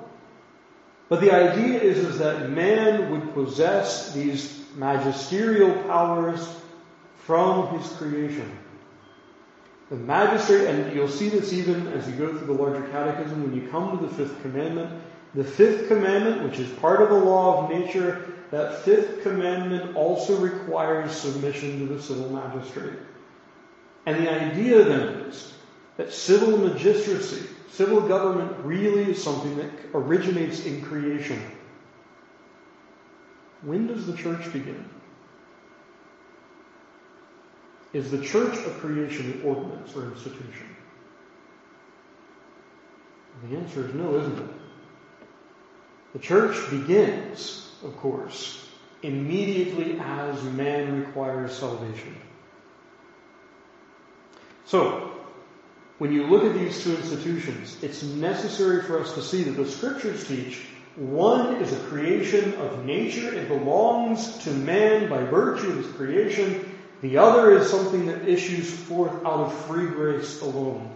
But 1.10 1.22
the 1.22 1.32
idea 1.32 1.80
is, 1.80 2.00
is 2.00 2.18
that 2.20 2.50
man 2.50 3.12
would 3.12 3.34
possess 3.34 4.14
these 4.14 4.64
magisterial 4.76 5.84
powers 5.84 6.48
from 7.26 7.80
his 7.80 7.92
creation. 7.94 8.50
The 9.90 9.96
magistrate, 9.96 10.68
and 10.68 10.96
you'll 10.96 11.08
see 11.08 11.30
this 11.30 11.54
even 11.54 11.88
as 11.88 12.08
you 12.08 12.16
go 12.16 12.30
through 12.30 12.48
the 12.48 12.54
larger 12.54 12.88
catechism, 12.90 13.44
when 13.44 13.60
you 13.60 13.68
come 13.70 13.98
to 13.98 14.06
the 14.06 14.14
fifth 14.14 14.42
commandment, 14.42 15.02
the 15.34 15.44
fifth 15.44 15.88
commandment, 15.88 16.44
which 16.44 16.60
is 16.60 16.70
part 16.80 17.02
of 17.02 17.10
the 17.10 17.16
law 17.16 17.64
of 17.64 17.70
nature, 17.70 18.34
that 18.52 18.84
fifth 18.84 19.22
commandment 19.24 19.96
also 19.96 20.38
requires 20.38 21.12
submission 21.12 21.80
to 21.80 21.94
the 21.94 22.02
civil 22.02 22.30
magistrate. 22.30 23.00
And 24.06 24.26
the 24.26 24.32
idea 24.32 24.84
then 24.84 25.08
is 25.26 25.54
that 25.98 26.14
civil 26.14 26.58
magistracy, 26.58 27.48
civil 27.70 28.02
government 28.02 28.56
really 28.64 29.12
is 29.12 29.24
something 29.24 29.58
that 29.58 29.70
originates 29.94 30.66
in 30.66 30.84
creation. 30.84 31.42
When 33.62 33.88
does 33.88 34.06
the 34.06 34.16
church 34.16 34.52
begin? 34.54 34.86
Is 37.96 38.12
the 38.12 38.22
church 38.22 38.58
a 38.66 38.70
creation 38.72 39.32
an 39.32 39.42
ordinance 39.44 39.96
or 39.96 40.12
institution? 40.12 40.76
The 43.50 43.58
answer 43.58 43.88
is 43.88 43.94
no, 43.96 44.18
isn't 44.20 44.38
it? 44.38 44.50
The 46.14 46.20
church 46.20 46.70
begins 46.70 47.66
of 47.86 47.96
course, 47.98 48.68
immediately 49.04 50.00
as 50.00 50.42
man 50.44 51.06
requires 51.06 51.54
salvation. 51.56 52.16
So, 54.66 55.12
when 56.00 56.12
you 56.12 56.26
look 56.26 56.44
at 56.44 56.54
these 56.56 56.84
two 56.84 56.96
institutions, 56.96 57.78
it's 57.82 58.04
necessary 58.04 58.82
for 58.84 59.00
us 59.00 59.14
to 59.14 59.22
see 59.22 59.44
that 59.44 59.52
the 59.52 59.70
scriptures 59.70 60.28
teach 60.28 60.66
one 60.96 61.56
is 61.58 61.74
a 61.74 61.80
creation 61.88 62.54
of 62.56 62.86
nature. 62.86 63.34
It 63.34 63.48
belongs 63.48 64.40
to 64.40 64.52
man 64.52 65.10
by 65.10 65.24
virtue 65.24 65.70
of 65.70 65.78
his 65.78 65.88
creation. 65.94 66.75
The 67.02 67.18
other 67.18 67.58
is 67.58 67.70
something 67.70 68.06
that 68.08 68.28
issues 68.28 68.72
forth 68.72 69.14
out 69.26 69.42
of 69.42 69.54
free 69.66 69.88
grace 69.88 70.42
alone 70.42 70.94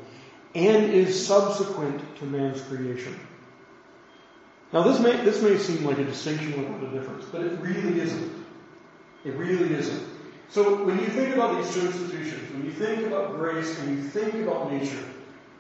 and 0.56 0.92
is 0.92 1.28
subsequent 1.28 2.02
to 2.18 2.26
man's 2.26 2.62
creation. 2.62 3.20
Now 4.72 4.84
this 4.84 5.00
may, 5.00 5.16
this 5.24 5.42
may 5.42 5.58
seem 5.58 5.84
like 5.86 5.98
a 5.98 6.04
distinction 6.04 6.64
without 6.64 6.84
a 6.84 7.00
difference, 7.00 7.26
but 7.26 7.42
it 7.42 7.60
really 7.60 8.00
isn't. 8.00 8.46
It 9.26 9.36
really 9.36 9.74
isn't. 9.74 10.08
So 10.50 10.84
when 10.84 11.00
you 11.00 11.08
think 11.08 11.36
about 11.36 11.62
these 11.62 11.74
two 11.74 11.88
institutions, 11.88 12.52
when 12.54 12.66
you 12.66 12.72
think 12.72 13.06
about 13.06 13.36
grace 13.36 13.78
and 13.80 13.98
you 13.98 14.04
think 14.04 14.34
about 14.36 14.72
nature, 14.72 15.04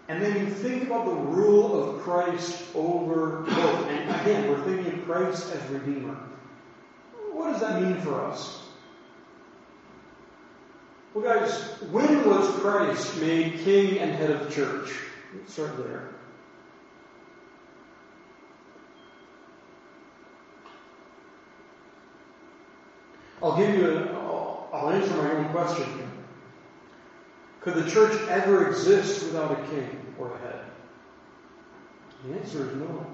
and 0.07 0.21
then 0.21 0.39
you 0.39 0.51
think 0.51 0.83
about 0.83 1.05
the 1.05 1.13
rule 1.13 1.95
of 1.95 2.01
Christ 2.01 2.63
over 2.73 3.41
both, 3.41 3.85
and 3.87 4.21
again, 4.21 4.49
we're 4.49 4.63
thinking 4.63 4.99
of 4.99 5.05
Christ 5.05 5.53
as 5.53 5.69
Redeemer. 5.69 6.17
What 7.31 7.51
does 7.51 7.61
that 7.61 7.81
mean 7.81 8.01
for 8.01 8.25
us? 8.25 8.59
Well, 11.14 11.24
guys, 11.24 11.60
when 11.91 12.30
was 12.30 12.47
Christ 12.60 13.20
made 13.20 13.60
king 13.62 13.97
and 13.97 14.12
head 14.12 14.30
of 14.30 14.45
the 14.45 14.51
church? 14.51 14.91
Let's 15.36 15.53
start 15.53 15.76
there. 15.78 16.10
I'll 23.41 23.57
give 23.57 23.74
you 23.74 23.89
a, 23.89 24.05
I'll, 24.14 24.70
I'll 24.72 24.89
answer 24.89 25.16
my 25.16 25.32
own 25.32 25.49
question 25.49 25.86
here. 25.97 26.10
Could 27.62 27.76
the 27.76 27.89
church 27.89 28.16
ever 28.30 28.70
exist 28.70 29.24
without 29.24 29.51
a 29.51 29.68
king 29.68 30.14
or 30.20 30.32
a 30.36 30.38
head? 30.39 30.62
The 32.26 32.39
answer 32.39 32.70
is 32.70 32.76
no. 32.76 33.07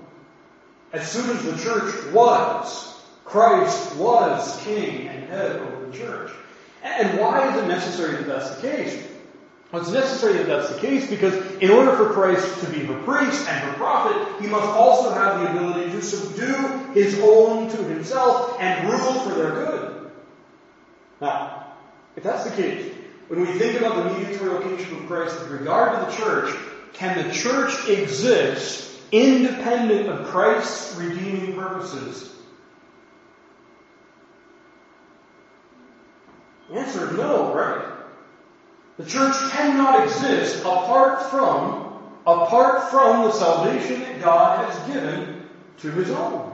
As 0.91 1.10
soon 1.10 1.30
as 1.30 1.43
the 1.46 1.58
church 1.64 2.14
was, 2.14 3.02
Christ 3.24 3.96
was 3.96 4.62
king 4.64 5.08
and 5.08 5.24
head 5.30 5.58
over 5.58 5.86
the 5.86 5.98
church. 5.98 6.32
And 6.86 7.20
why 7.20 7.50
is 7.50 7.64
it 7.64 7.68
necessary 7.68 8.16
that 8.18 8.28
that's 8.28 8.56
the 8.56 8.62
case? 8.62 9.04
Well, 9.72 9.82
it's 9.82 9.92
necessary 9.92 10.38
that 10.38 10.46
that's 10.46 10.74
the 10.74 10.80
case 10.80 11.10
because 11.10 11.34
in 11.56 11.72
order 11.72 11.98
for 11.98 12.14
Christ 12.14 12.62
to 12.62 12.70
be 12.70 12.86
her 12.86 13.02
priest 13.02 13.48
and 13.50 13.60
her 13.68 13.74
prophet, 13.74 14.40
he 14.40 14.48
must 14.48 14.68
also 14.68 15.12
have 15.12 15.42
the 15.42 15.50
ability 15.50 15.92
to 15.92 16.02
subdue 16.02 16.94
his 16.94 17.20
own 17.20 17.70
to 17.70 17.78
himself 17.78 18.56
and 18.60 18.88
rule 18.88 19.14
for 19.22 19.34
their 19.34 19.52
good. 19.52 20.12
Now, 21.20 21.74
if 22.16 22.22
that's 22.22 22.50
the 22.50 22.56
case, 22.56 22.94
when 23.30 23.42
we 23.42 23.48
think 23.58 23.80
about 23.80 24.04
the 24.04 24.20
mediatorial 24.20 24.62
kingship 24.62 24.92
of 24.92 25.08
Christ 25.08 25.40
with 25.40 25.50
regard 25.50 26.00
to 26.00 26.12
the 26.12 26.24
church, 26.24 26.56
can 26.94 27.28
the 27.28 27.34
church 27.34 27.90
exist 27.90 28.96
independent 29.12 30.08
of 30.08 30.28
Christ's 30.28 30.96
redeeming 30.98 31.56
purposes? 31.56 32.35
Answer 36.76 37.09
is 37.09 37.17
no, 37.17 37.53
right? 37.53 37.86
The 38.97 39.05
church 39.05 39.36
cannot 39.51 40.03
exist 40.03 40.61
apart 40.61 41.30
from, 41.30 42.01
apart 42.28 42.91
from 42.91 43.23
the 43.23 43.32
salvation 43.32 44.01
that 44.01 44.21
God 44.21 44.65
has 44.65 44.93
given 44.93 45.47
to 45.80 45.91
his 45.91 46.09
own. 46.11 46.51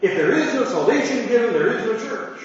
If 0.00 0.16
there 0.16 0.32
is 0.32 0.54
no 0.54 0.64
salvation 0.64 1.26
given, 1.26 1.52
there 1.52 1.78
is 1.78 1.84
no 1.84 2.08
church. 2.08 2.40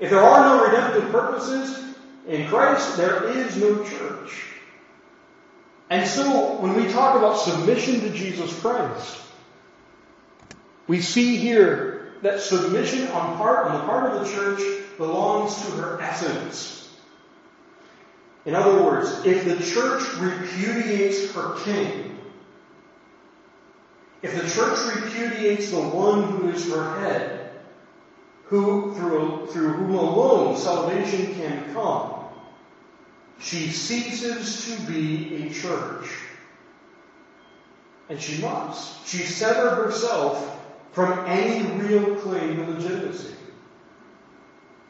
If 0.00 0.10
there 0.10 0.20
are 0.20 0.40
no 0.44 0.64
redemptive 0.66 1.10
purposes 1.10 1.94
in 2.26 2.48
Christ, 2.48 2.96
there 2.96 3.28
is 3.30 3.56
no 3.56 3.82
church. 3.84 4.44
And 5.88 6.06
so, 6.06 6.56
when 6.56 6.74
we 6.74 6.92
talk 6.92 7.16
about 7.16 7.38
submission 7.38 8.00
to 8.00 8.10
Jesus 8.10 8.58
Christ, 8.60 9.18
we 10.88 11.00
see 11.00 11.36
here 11.36 12.14
that 12.22 12.40
submission 12.40 13.08
on 13.08 13.36
part, 13.36 13.66
on 13.66 13.74
the 13.74 13.86
part 13.86 14.12
of 14.12 14.26
the 14.26 14.34
church 14.34 14.85
belongs 14.96 15.54
to 15.62 15.72
her 15.72 16.00
essence. 16.00 16.94
In 18.44 18.54
other 18.54 18.82
words, 18.82 19.24
if 19.24 19.44
the 19.44 19.62
church 19.62 20.02
repudiates 20.18 21.32
her 21.32 21.54
king, 21.56 22.18
if 24.22 24.34
the 24.34 24.48
church 24.48 24.78
repudiates 24.94 25.70
the 25.70 25.80
one 25.80 26.22
who 26.22 26.48
is 26.48 26.70
her 26.72 27.00
head, 27.00 27.50
who 28.44 28.94
through, 28.94 29.46
through 29.48 29.72
whom 29.72 29.94
alone 29.94 30.56
salvation 30.56 31.34
can 31.34 31.74
come, 31.74 32.24
she 33.38 33.68
ceases 33.68 34.64
to 34.64 34.92
be 34.92 35.46
a 35.46 35.50
church. 35.50 36.08
And 38.08 38.20
she 38.20 38.40
must. 38.40 39.06
She 39.06 39.18
severed 39.18 39.84
herself 39.84 40.64
from 40.92 41.26
any 41.26 41.66
real 41.72 42.14
claim 42.16 42.56
to 42.56 42.70
legitimacy. 42.70 43.34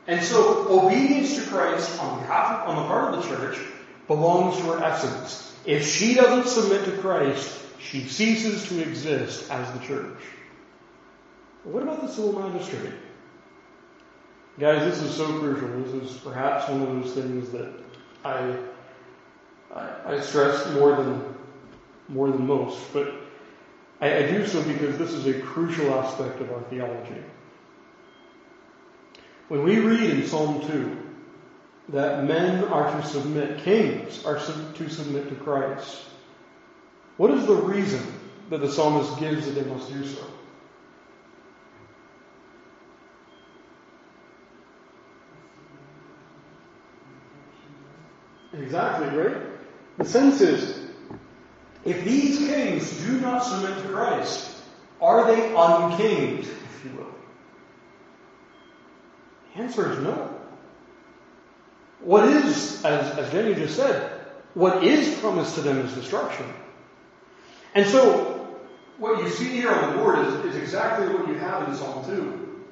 And 0.07 0.23
so 0.23 0.69
obedience 0.69 1.35
to 1.37 1.43
Christ 1.51 2.01
on 2.01 2.21
behalf 2.21 2.69
on 2.69 2.77
the 2.77 2.83
part 2.83 3.15
of 3.15 3.23
the 3.23 3.29
church 3.29 3.59
belongs 4.07 4.57
to 4.59 4.63
her 4.73 4.85
essence. 4.85 5.55
If 5.65 5.87
she 5.87 6.15
doesn't 6.15 6.49
submit 6.49 6.85
to 6.85 6.93
Christ, 6.99 7.61
she 7.81 8.07
ceases 8.07 8.69
to 8.69 8.81
exist 8.81 9.51
as 9.51 9.71
the 9.73 9.85
church. 9.85 10.19
what 11.65 11.83
about 11.83 12.03
the 12.03 12.09
civil 12.09 12.41
magistrate? 12.41 12.93
Guys, 14.59 14.85
this 14.85 15.03
is 15.03 15.15
so 15.15 15.27
crucial. 15.39 15.69
This 15.83 16.11
is 16.11 16.17
perhaps 16.19 16.69
one 16.69 16.83
of 16.83 16.89
those 16.89 17.13
things 17.13 17.51
that 17.51 17.73
I, 18.25 18.57
I, 19.75 20.15
I 20.15 20.21
stress 20.21 20.73
more 20.73 20.97
than, 20.97 21.35
more 22.09 22.31
than 22.31 22.47
most, 22.47 22.79
but 22.93 23.13
I, 24.01 24.17
I 24.17 24.31
do 24.31 24.47
so 24.47 24.63
because 24.63 24.97
this 24.99 25.13
is 25.13 25.27
a 25.27 25.41
crucial 25.41 25.93
aspect 25.95 26.41
of 26.41 26.51
our 26.53 26.63
theology. 26.63 27.23
When 29.49 29.63
we 29.63 29.79
read 29.79 30.11
in 30.11 30.27
Psalm 30.27 30.67
2 30.67 30.97
that 31.91 32.25
men 32.25 32.65
are 32.65 32.91
to 33.01 33.07
submit, 33.07 33.59
kings 33.63 34.25
are 34.25 34.39
to 34.39 34.89
submit 34.89 35.29
to 35.29 35.37
Christ, 35.37 36.03
what 37.17 37.31
is 37.31 37.47
the 37.47 37.55
reason 37.55 38.05
that 38.51 38.61
the 38.61 38.71
psalmist 38.71 39.19
gives 39.21 39.47
that 39.47 39.53
they 39.53 39.69
must 39.71 39.93
do 39.93 40.05
so? 40.05 40.25
Exactly, 48.53 49.17
right? 49.17 49.37
The 49.99 50.05
sense 50.05 50.41
is, 50.41 50.91
if 51.85 52.05
these 52.05 52.39
kings 52.39 53.05
do 53.05 53.21
not 53.21 53.45
submit 53.45 53.77
to 53.83 53.89
Christ, 53.89 54.61
are 55.01 55.27
they 55.27 55.55
unkinged, 55.55 56.49
if 56.49 56.85
you 56.85 56.99
will? 56.99 57.16
Answer 59.57 59.93
is 59.93 59.99
no. 60.01 60.35
What 62.01 62.29
is, 62.29 62.85
as, 62.85 63.19
as 63.19 63.33
Jenny 63.33 63.55
just 63.55 63.77
said, 63.77 64.21
what 64.55 64.85
is 64.85 65.19
promised 65.19 65.55
to 65.55 65.63
them 65.63 65.79
is 65.79 65.93
destruction. 65.95 66.47
And 67.75 67.87
so, 67.87 68.59
what 68.99 69.23
you 69.23 69.31
see 69.31 69.49
here 69.49 69.71
on 69.71 69.91
the 69.91 69.99
board 69.99 70.19
is, 70.27 70.35
is 70.47 70.57
exactly 70.57 71.09
what 71.09 71.29
you 71.29 71.35
have 71.35 71.69
in 71.69 71.75
Psalm 71.75 72.05
2. 72.05 72.65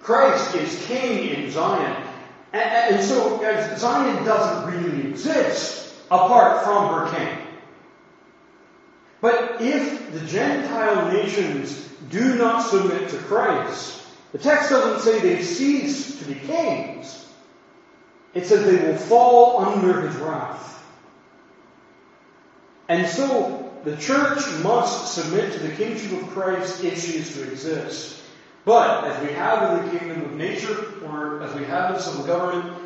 Christ 0.00 0.54
is 0.56 0.84
king 0.86 1.28
in 1.28 1.50
Zion. 1.50 2.02
And, 2.52 2.96
and 2.96 3.04
so, 3.04 3.38
guys, 3.38 3.80
Zion 3.80 4.24
doesn't 4.24 4.72
really 4.74 5.08
exist 5.08 5.94
apart 6.10 6.64
from 6.64 6.94
her 6.94 7.16
king. 7.16 7.38
But 9.20 9.58
if 9.60 10.12
the 10.12 10.26
Gentile 10.26 11.12
nations 11.12 11.88
do 12.10 12.34
not 12.36 12.60
submit 12.60 13.08
to 13.10 13.16
Christ, 13.18 14.01
the 14.32 14.38
text 14.38 14.70
doesn't 14.70 15.00
say 15.00 15.20
they 15.20 15.42
cease 15.42 16.18
to 16.18 16.24
be 16.24 16.34
kings. 16.34 17.28
It 18.34 18.46
says 18.46 18.64
they 18.64 18.88
will 18.88 18.96
fall 18.96 19.60
under 19.60 20.00
his 20.00 20.16
wrath. 20.16 20.82
And 22.88 23.06
so 23.06 23.72
the 23.84 23.96
church 23.96 24.40
must 24.62 25.14
submit 25.14 25.52
to 25.52 25.58
the 25.58 25.74
kingship 25.74 26.12
of 26.22 26.28
Christ 26.30 26.82
if 26.82 27.02
she 27.02 27.18
is 27.18 27.34
to 27.34 27.50
exist. 27.50 28.22
But 28.64 29.04
as 29.04 29.26
we 29.26 29.34
have 29.34 29.78
in 29.78 29.84
the 29.84 29.98
kingdom 29.98 30.24
of 30.24 30.32
nature, 30.32 31.02
or 31.04 31.42
as 31.42 31.54
we 31.54 31.64
have 31.64 31.94
in 31.94 32.00
civil 32.00 32.24
government, 32.24 32.80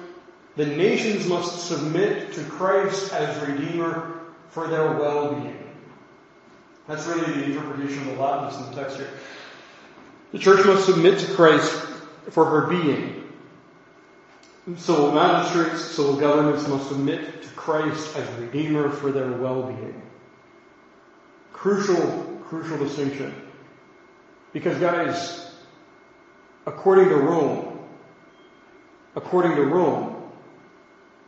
the 0.56 0.66
nations 0.66 1.26
must 1.28 1.66
submit 1.66 2.32
to 2.32 2.42
Christ 2.44 3.12
as 3.12 3.46
Redeemer 3.46 4.20
for 4.48 4.68
their 4.68 4.92
well-being. 4.92 5.74
That's 6.88 7.06
really 7.06 7.32
the 7.32 7.44
interpretation 7.44 8.08
of 8.08 8.16
the 8.16 8.22
Latin 8.22 8.64
in 8.64 8.70
the 8.70 8.80
text 8.80 8.96
here. 8.96 9.10
The 10.32 10.38
church 10.38 10.64
must 10.66 10.86
submit 10.86 11.18
to 11.20 11.34
Christ 11.34 11.72
for 12.30 12.44
her 12.44 12.66
being. 12.66 13.24
Civil 14.76 15.12
magistrates, 15.12 15.84
civil 15.84 16.16
governments 16.16 16.66
must 16.66 16.88
submit 16.88 17.42
to 17.42 17.48
Christ 17.50 18.16
as 18.16 18.28
Redeemer 18.40 18.90
for 18.90 19.12
their 19.12 19.30
well-being. 19.30 20.02
Crucial, 21.52 22.40
crucial 22.48 22.76
distinction. 22.76 23.32
Because 24.52 24.76
guys, 24.78 25.54
according 26.66 27.10
to 27.10 27.16
Rome, 27.16 27.78
according 29.14 29.54
to 29.54 29.62
Rome, 29.62 30.30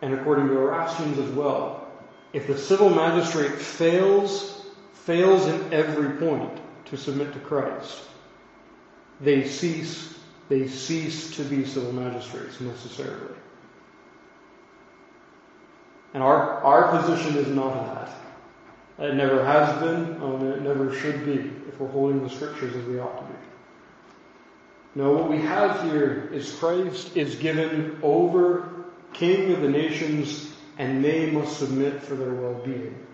and 0.03 0.15
according 0.15 0.49
to 0.49 0.55
Erastians 0.55 1.19
as 1.19 1.31
well, 1.31 1.89
if 2.33 2.47
the 2.47 2.59
civil 2.59 2.91
magistrate 2.91 3.53
fails, 3.53 4.67
fails 4.93 5.47
in 5.47 5.73
every 5.73 6.11
point 6.19 6.61
to 6.87 6.97
submit 6.97 7.33
to 7.33 7.39
Christ, 7.41 8.03
they 9.21 9.47
cease, 9.47 10.19
they 10.49 10.69
cease 10.69 11.37
to 11.37 11.45
be 11.45 11.65
civil 11.65 11.93
magistrates 11.93 12.61
necessarily. 12.61 13.35
And 16.15 16.23
our, 16.23 16.63
our 16.63 17.01
position 17.01 17.37
is 17.37 17.49
not 17.49 17.75
that. 18.99 19.09
It 19.11 19.15
never 19.15 19.45
has 19.45 19.79
been, 19.81 20.21
um, 20.23 20.47
it 20.47 20.63
never 20.63 20.95
should 20.95 21.25
be, 21.25 21.51
if 21.69 21.79
we're 21.79 21.89
holding 21.89 22.23
the 22.23 22.31
scriptures 22.31 22.75
as 22.75 22.85
we 22.87 22.99
ought 22.99 23.19
to 23.19 23.33
be. 23.33 23.39
No, 24.95 25.13
what 25.13 25.31
we 25.31 25.41
have 25.43 25.83
here 25.85 26.29
is 26.33 26.53
Christ 26.55 27.17
is 27.17 27.37
given 27.37 27.99
over 28.03 28.87
king 29.13 29.53
of 29.53 29.61
the 29.61 29.69
nations 29.69 30.53
and 30.79 31.05
they 31.05 31.31
must 31.31 31.59
submit 31.59 32.03
for 32.03 32.15
their 32.15 32.33
well-being. 32.33 33.07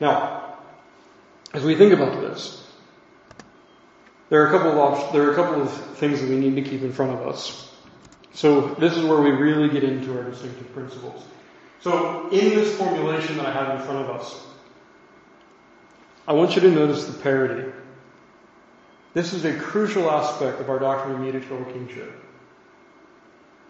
Now, 0.00 0.58
as 1.52 1.64
we 1.64 1.74
think 1.74 1.92
about 1.92 2.20
this, 2.20 2.67
there 4.30 4.42
are 4.42 4.48
a 4.48 4.50
couple 4.50 4.80
of 4.80 5.12
there 5.12 5.22
are 5.22 5.32
a 5.32 5.34
couple 5.34 5.62
of 5.62 5.72
things 5.96 6.20
that 6.20 6.28
we 6.28 6.36
need 6.36 6.62
to 6.62 6.68
keep 6.68 6.82
in 6.82 6.92
front 6.92 7.12
of 7.12 7.26
us. 7.26 7.72
So 8.34 8.74
this 8.74 8.96
is 8.96 9.04
where 9.04 9.20
we 9.20 9.30
really 9.30 9.68
get 9.68 9.82
into 9.82 10.16
our 10.16 10.30
distinctive 10.30 10.72
principles. 10.72 11.24
So 11.80 12.28
in 12.30 12.50
this 12.50 12.76
formulation 12.76 13.36
that 13.38 13.46
I 13.46 13.52
have 13.52 13.80
in 13.80 13.86
front 13.86 14.08
of 14.08 14.20
us, 14.20 14.40
I 16.26 16.34
want 16.34 16.54
you 16.54 16.62
to 16.62 16.70
notice 16.70 17.06
the 17.06 17.18
parity. 17.20 17.72
This 19.14 19.32
is 19.32 19.44
a 19.44 19.58
crucial 19.58 20.10
aspect 20.10 20.60
of 20.60 20.68
our 20.68 20.78
doctrine 20.78 21.14
of 21.14 21.20
mediatorial 21.20 21.64
kingship. 21.72 22.12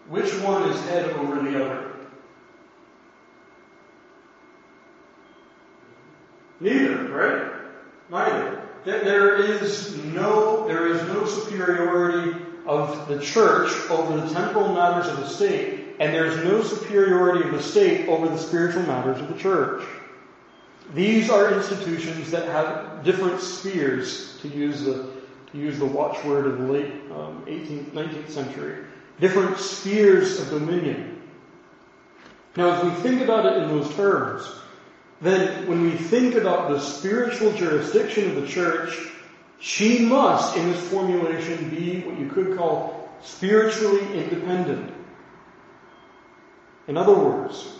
Which 0.09 0.33
one 0.41 0.69
is 0.69 0.79
head 0.85 1.09
over 1.11 1.41
the 1.41 1.63
other? 1.63 1.91
Neither, 6.59 7.03
right? 7.09 7.51
Neither. 8.09 8.68
There 8.89 9.35
is 9.35 9.95
no, 10.05 10.67
there 10.67 10.87
is 10.87 11.01
no 11.03 11.25
superiority 11.25 12.35
of 12.65 13.07
the 13.07 13.19
church 13.19 13.71
over 13.89 14.19
the 14.19 14.33
temporal 14.33 14.73
matters 14.73 15.07
of 15.07 15.17
the 15.17 15.27
state, 15.27 15.95
and 15.99 16.13
there 16.13 16.25
is 16.25 16.37
no 16.43 16.63
superiority 16.63 17.47
of 17.47 17.53
the 17.53 17.61
state 17.61 18.07
over 18.07 18.27
the 18.27 18.37
spiritual 18.37 18.83
matters 18.83 19.19
of 19.19 19.27
the 19.27 19.39
church. 19.39 19.83
These 20.93 21.29
are 21.29 21.53
institutions 21.53 22.31
that 22.31 22.47
have 22.47 23.03
different 23.03 23.39
spheres, 23.41 24.37
to 24.41 24.47
use 24.47 24.81
the, 24.81 25.11
to 25.51 25.57
use 25.57 25.77
the 25.77 25.85
watchword 25.85 26.47
of 26.47 26.57
the 26.57 26.65
late 26.65 26.93
um, 27.11 27.43
18th, 27.45 27.91
19th 27.91 28.29
century. 28.29 28.85
Different 29.19 29.57
spheres 29.57 30.39
of 30.39 30.49
dominion. 30.49 31.21
Now, 32.55 32.71
as 32.71 32.83
we 32.83 32.89
think 33.01 33.21
about 33.21 33.45
it 33.45 33.61
in 33.61 33.69
those 33.69 33.93
terms, 33.95 34.49
then 35.21 35.67
when 35.67 35.81
we 35.81 35.91
think 35.91 36.35
about 36.35 36.69
the 36.69 36.79
spiritual 36.79 37.51
jurisdiction 37.53 38.29
of 38.29 38.41
the 38.41 38.47
church, 38.47 38.97
she 39.59 40.05
must, 40.05 40.55
in 40.55 40.71
this 40.71 40.89
formulation, 40.89 41.69
be 41.69 42.01
what 42.01 42.17
you 42.17 42.29
could 42.29 42.57
call 42.57 43.09
spiritually 43.21 44.01
independent. 44.13 44.93
In 46.87 46.95
other 46.95 47.13
words, 47.13 47.77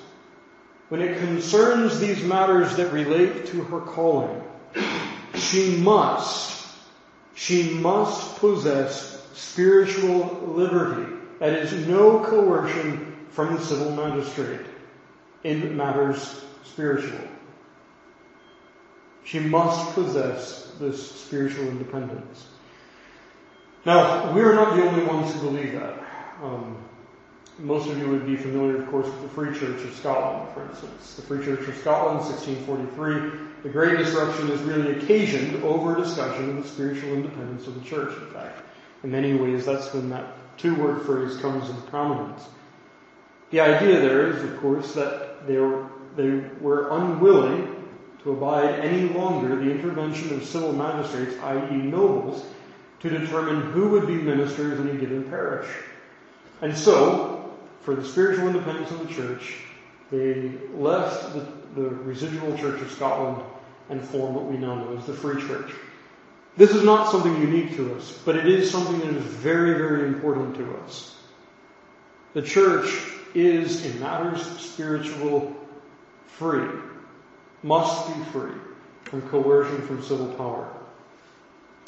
when 0.90 1.02
it 1.02 1.18
concerns 1.20 2.00
these 2.00 2.22
matters 2.24 2.76
that 2.76 2.92
relate 2.92 3.46
to 3.48 3.64
her 3.64 3.80
calling, 3.80 4.44
she 5.36 5.78
must, 5.78 6.68
she 7.36 7.76
must 7.76 8.38
possess 8.38 9.26
spiritual 9.34 10.44
liberty. 10.46 11.14
That 11.40 11.54
is, 11.54 11.88
no 11.88 12.20
coercion 12.20 13.16
from 13.30 13.56
the 13.56 13.62
civil 13.62 13.92
magistrate 13.96 14.66
in 15.46 15.78
matters 15.78 16.44
spiritual. 16.64 17.20
She 19.24 19.40
must 19.40 19.94
possess 19.94 20.72
this 20.80 21.12
spiritual 21.12 21.68
independence. 21.68 22.48
Now, 23.86 24.34
we're 24.34 24.56
not 24.56 24.76
the 24.76 24.88
only 24.88 25.06
ones 25.06 25.34
who 25.34 25.42
believe 25.42 25.74
that. 25.74 26.04
Um, 26.42 26.78
most 27.60 27.90
of 27.90 27.98
you 27.98 28.08
would 28.10 28.26
be 28.26 28.38
familiar, 28.38 28.82
of 28.82 28.90
course, 28.90 29.06
with 29.06 29.22
the 29.22 29.30
Free 29.30 29.58
Church 29.58 29.84
of 29.84 29.94
Scotland, 29.96 30.54
for 30.54 30.68
instance. 30.70 31.16
The 31.16 31.22
Free 31.22 31.44
Church 31.44 31.68
of 31.68 31.76
Scotland, 31.78 32.20
1643. 32.22 33.48
The 33.64 33.70
Great 33.70 33.98
Disruption 33.98 34.50
is 34.50 34.62
really 34.62 34.98
occasioned 34.98 35.62
over 35.64 35.96
discussion 35.96 36.58
of 36.58 36.64
the 36.64 36.70
spiritual 36.70 37.14
independence 37.14 37.68
of 37.68 37.76
the 37.76 37.88
church, 37.88 38.18
in 38.18 38.28
fact. 38.32 38.62
In 39.04 39.12
many 39.12 39.34
ways, 39.34 39.66
that's 39.66 39.94
when 39.94 40.10
that 40.10 40.58
two-word 40.58 41.06
phrase 41.06 41.38
comes 41.38 41.70
into 41.70 41.82
prominence. 41.84 42.48
The 43.52 43.60
idea 43.60 44.00
there 44.00 44.28
is, 44.28 44.44
of 44.44 44.60
course, 44.62 44.94
that 44.94 45.48
there 45.48 45.90
they 46.16 46.42
were 46.62 46.90
unwilling 46.90 47.76
to 48.24 48.32
abide 48.32 48.80
any 48.80 49.10
longer 49.10 49.56
the 49.56 49.72
intervention 49.72 50.36
of 50.36 50.44
civil 50.44 50.74
magistrates, 50.74 51.36
i.e. 51.42 51.76
nobles, 51.76 52.46
to 53.00 53.10
determine 53.10 53.72
who 53.72 53.90
would 53.90 54.08
be 54.08 54.16
ministers 54.16 54.80
in 54.80 54.90
a 54.90 54.94
given 54.94 55.24
parish. 55.26 55.70
And 56.62 56.78
so, 56.78 57.56
for 57.82 57.96
the 57.96 58.06
spiritual 58.06 58.48
independence 58.48 58.92
of 58.92 59.08
the 59.08 59.14
church, 59.14 59.60
they 60.12 60.52
left 60.74 61.34
the, 61.34 61.48
the 61.82 61.90
residual 61.90 62.58
Church 62.58 62.82
of 62.82 62.92
Scotland 62.92 63.44
and 63.90 64.04
formed 64.04 64.36
what 64.36 64.46
we 64.46 64.58
now 64.58 64.76
know 64.76 64.98
as 64.98 65.06
the 65.06 65.14
Free 65.14 65.42
Church. 65.42 65.72
This 66.58 66.72
is 66.72 66.84
not 66.84 67.10
something 67.10 67.40
unique 67.42 67.76
to 67.78 67.96
us, 67.96 68.22
but 68.26 68.36
it 68.36 68.48
is 68.48 68.70
something 68.70 69.00
that 69.00 69.16
is 69.16 69.24
very, 69.24 69.76
very 69.76 70.08
important 70.08 70.56
to 70.56 70.76
us. 70.80 71.16
The 72.34 72.42
church 72.42 72.92
is, 73.34 73.86
in 73.86 74.00
matters 74.00 74.42
spiritual, 74.60 75.56
free, 76.38 76.68
must 77.64 78.08
be 78.08 78.24
free 78.26 78.54
from 79.04 79.22
coercion 79.30 79.82
from 79.88 80.04
civil 80.04 80.28
power. 80.34 80.72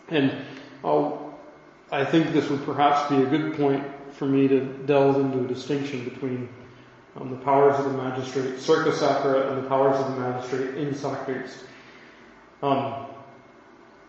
And 0.09 0.33
uh, 0.83 1.11
I 1.91 2.03
think 2.03 2.33
this 2.33 2.49
would 2.49 2.63
perhaps 2.65 3.09
be 3.09 3.21
a 3.21 3.25
good 3.25 3.55
point 3.55 3.83
for 4.13 4.25
me 4.25 4.47
to 4.47 4.59
delve 4.85 5.17
into 5.17 5.43
a 5.43 5.47
distinction 5.47 6.03
between 6.03 6.49
um, 7.15 7.29
the 7.29 7.37
powers 7.37 7.77
of 7.79 7.91
the 7.91 7.97
magistrate, 7.97 8.59
circa 8.59 8.93
sacra, 8.93 9.51
and 9.51 9.63
the 9.63 9.67
powers 9.67 9.97
of 9.97 10.13
the 10.13 10.19
magistrate 10.19 10.75
in 10.75 10.93
sacris. 10.93 11.63
Um, 12.61 13.07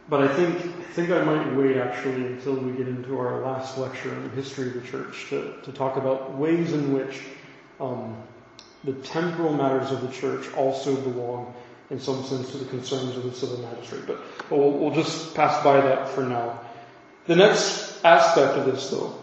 but 0.09 0.23
I 0.23 0.29
think 0.35 0.57
I 0.57 0.93
think 0.95 1.11
I 1.11 1.23
might 1.23 1.55
wait 1.55 1.77
actually 1.77 2.27
until 2.27 2.55
we 2.55 2.73
get 2.73 2.89
into 2.89 3.19
our 3.19 3.41
last 3.41 3.79
lecture 3.79 4.15
on 4.15 4.25
the 4.25 4.31
history 4.31 4.69
of 4.69 4.75
the 4.75 4.83
church 4.83 5.29
to, 5.31 5.55
to 5.63 5.73
talk 5.73 5.97
about 5.97 6.37
ways 6.37 6.73
in 6.73 6.93
which 6.93 7.21
um, 7.81 8.17
the 8.85 8.93
temporal 8.93 9.53
matters 9.53 9.91
of 9.91 10.03
the 10.03 10.09
church 10.09 10.53
also 10.55 10.97
belong 10.97 11.55
in 11.91 12.01
some 12.01 12.25
sense 12.25 12.51
to 12.53 12.59
the 12.59 12.65
concerns 12.67 13.17
of 13.17 13.25
the 13.25 13.33
civil 13.33 13.59
magistrate. 13.59 14.07
But, 14.07 14.21
but 14.49 14.59
we'll, 14.59 14.73
we'll 14.73 14.95
just 14.95 15.35
pass 15.35 15.63
by 15.63 15.81
that 15.81 16.09
for 16.09 16.23
now. 16.23 16.61
The 17.27 17.37
next 17.37 18.05
aspect 18.05 18.59
of 18.59 18.67
this, 18.67 18.91
though, 18.91 19.15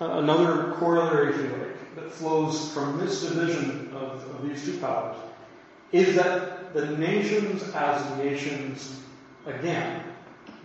another 0.00 0.72
corollary, 0.74 1.34
if 1.34 1.36
you 1.36 1.56
like, 1.56 1.94
that 1.94 2.12
flows 2.12 2.72
from 2.74 2.98
this 2.98 3.22
division 3.22 3.90
of, 3.94 4.22
of 4.28 4.48
these 4.48 4.64
two 4.64 4.78
powers 4.78 5.16
is 5.92 6.16
that 6.16 6.74
the 6.74 6.86
nations 6.96 7.62
as 7.74 8.18
nations, 8.18 9.00
again, 9.46 10.02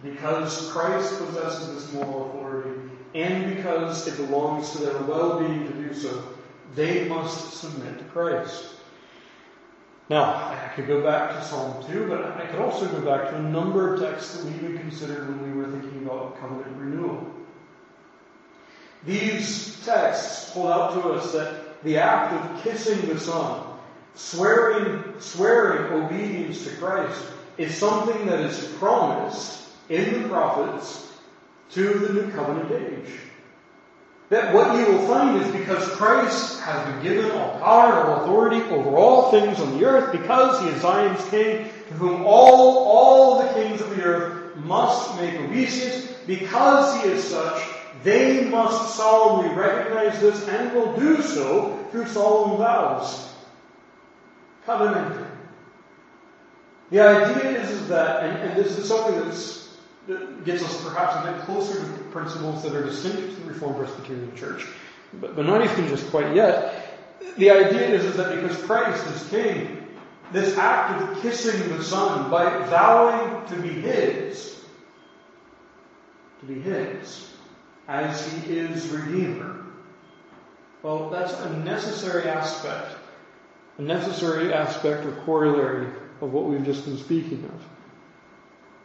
because 0.04 0.70
Christ 0.72 1.18
possesses 1.20 1.76
this 1.76 1.94
moral 1.94 2.30
authority 2.30 2.82
and 3.14 3.56
because 3.56 4.08
it 4.08 4.18
belongs 4.18 4.72
to 4.72 4.80
their 4.80 4.98
well-being 5.04 5.68
to 5.68 5.74
do 5.74 5.94
so, 5.94 6.24
they 6.76 7.08
must 7.08 7.54
submit 7.54 8.00
to 8.00 8.06
Christ. 8.06 8.66
Now, 10.10 10.24
I 10.24 10.72
could 10.76 10.88
go 10.88 11.02
back 11.02 11.32
to 11.32 11.44
Psalm 11.44 11.84
2, 11.90 12.08
but 12.08 12.38
I 12.38 12.46
could 12.46 12.60
also 12.60 12.86
go 12.88 13.02
back 13.02 13.30
to 13.30 13.38
a 13.38 13.42
number 13.42 13.94
of 13.94 14.02
texts 14.02 14.36
that 14.36 14.46
we 14.46 14.56
even 14.56 14.78
considered 14.78 15.28
when 15.28 15.42
we 15.42 15.58
were 15.58 15.72
thinking 15.72 16.06
about 16.06 16.40
covenant 16.40 16.76
renewal. 16.78 17.26
These 19.06 19.84
texts 19.86 20.52
hold 20.52 20.70
out 20.70 20.94
to 20.94 21.10
us 21.12 21.32
that 21.32 21.82
the 21.84 21.98
act 21.98 22.34
of 22.34 22.64
kissing 22.64 23.08
the 23.08 23.20
Son, 23.20 23.64
swearing, 24.16 25.14
swearing 25.20 26.04
obedience 26.04 26.66
to 26.66 26.76
Christ, 26.76 27.24
is 27.58 27.76
something 27.76 28.26
that 28.26 28.42
is 28.42 28.66
promised 28.80 29.70
in 29.90 30.24
the 30.24 30.30
prophets 30.30 31.14
to 31.70 31.94
the 31.94 32.14
new 32.14 32.32
covenant 32.32 32.72
age. 32.72 33.14
That 34.32 34.54
what 34.54 34.80
you 34.80 34.94
will 34.94 35.06
find 35.08 35.42
is 35.42 35.52
because 35.52 35.86
Christ 35.90 36.62
has 36.62 36.88
been 36.88 37.04
given 37.04 37.32
all 37.32 37.60
power 37.60 38.00
and 38.00 38.08
all 38.08 38.24
authority 38.24 38.62
over 38.74 38.96
all 38.96 39.30
things 39.30 39.60
on 39.60 39.78
the 39.78 39.84
earth, 39.84 40.14
because 40.14 40.64
he 40.64 40.70
is 40.70 40.82
Zion's 40.82 41.30
king, 41.30 41.66
to 41.90 41.94
whom 41.96 42.24
all, 42.26 42.88
all 42.88 43.44
the 43.44 43.54
kings 43.56 43.82
of 43.82 43.90
the 43.90 44.02
earth 44.02 44.56
must 44.56 45.20
make 45.20 45.36
obeisance, 45.36 46.14
because 46.28 47.04
he 47.04 47.10
is 47.10 47.22
such, 47.26 47.62
they 48.06 48.46
must 48.46 48.96
solemnly 48.96 49.54
recognize 49.54 50.18
this 50.22 50.48
and 50.48 50.74
will 50.74 50.96
do 50.98 51.22
so 51.22 51.86
through 51.92 52.08
solemn 52.08 52.58
vows. 52.58 53.34
Covenant. 54.66 55.28
The 56.90 57.02
idea 57.02 57.60
is, 57.60 57.70
is 57.70 57.88
that, 57.90 58.24
and, 58.24 58.50
and, 58.50 58.58
this 58.58 58.78
is 58.78 58.88
something 58.88 59.16
that 60.08 60.46
gets 60.46 60.64
us 60.64 60.82
perhaps 60.86 61.18
a 61.18 61.34
bit 61.34 61.42
closer 61.42 61.82
to 61.82 62.01
principles 62.12 62.64
that 62.64 62.76
are 62.76 62.84
distinct 62.84 63.18
to 63.18 63.42
the 63.42 63.54
Reformed 63.54 63.78
Presbyterian 63.78 64.36
Church, 64.36 64.66
but, 65.20 65.36
but 65.36 65.46
not 65.46 65.64
even 65.64 65.88
just 65.88 66.10
quite 66.10 66.36
yet. 66.36 67.00
The 67.38 67.52
idea 67.52 67.90
is, 67.90 68.06
is 68.06 68.18
that 68.18 68.36
because 68.36 68.58
Christ 68.64 69.06
is 69.08 69.30
King, 69.30 69.88
this 70.32 70.58
act 70.58 71.02
of 71.02 71.22
kissing 71.22 71.76
the 71.76 71.84
Son 71.84 72.30
by 72.30 72.66
vowing 72.68 73.46
to 73.48 73.56
be 73.56 73.70
His, 73.70 74.64
to 76.40 76.46
be 76.46 76.60
His, 76.60 77.32
as 77.88 78.26
he 78.34 78.58
is 78.58 78.88
Redeemer. 78.88 79.58
Well, 80.82 81.10
that's 81.10 81.34
a 81.34 81.58
necessary 81.60 82.30
aspect, 82.30 82.96
a 83.78 83.82
necessary 83.82 84.54
aspect 84.54 85.06
or 85.06 85.12
corollary 85.26 85.88
of 86.22 86.34
what 86.34 86.46
we've 86.46 86.66
just 86.66 86.86
been 86.86 86.98
speaking 86.98 87.44
of. 87.46 87.62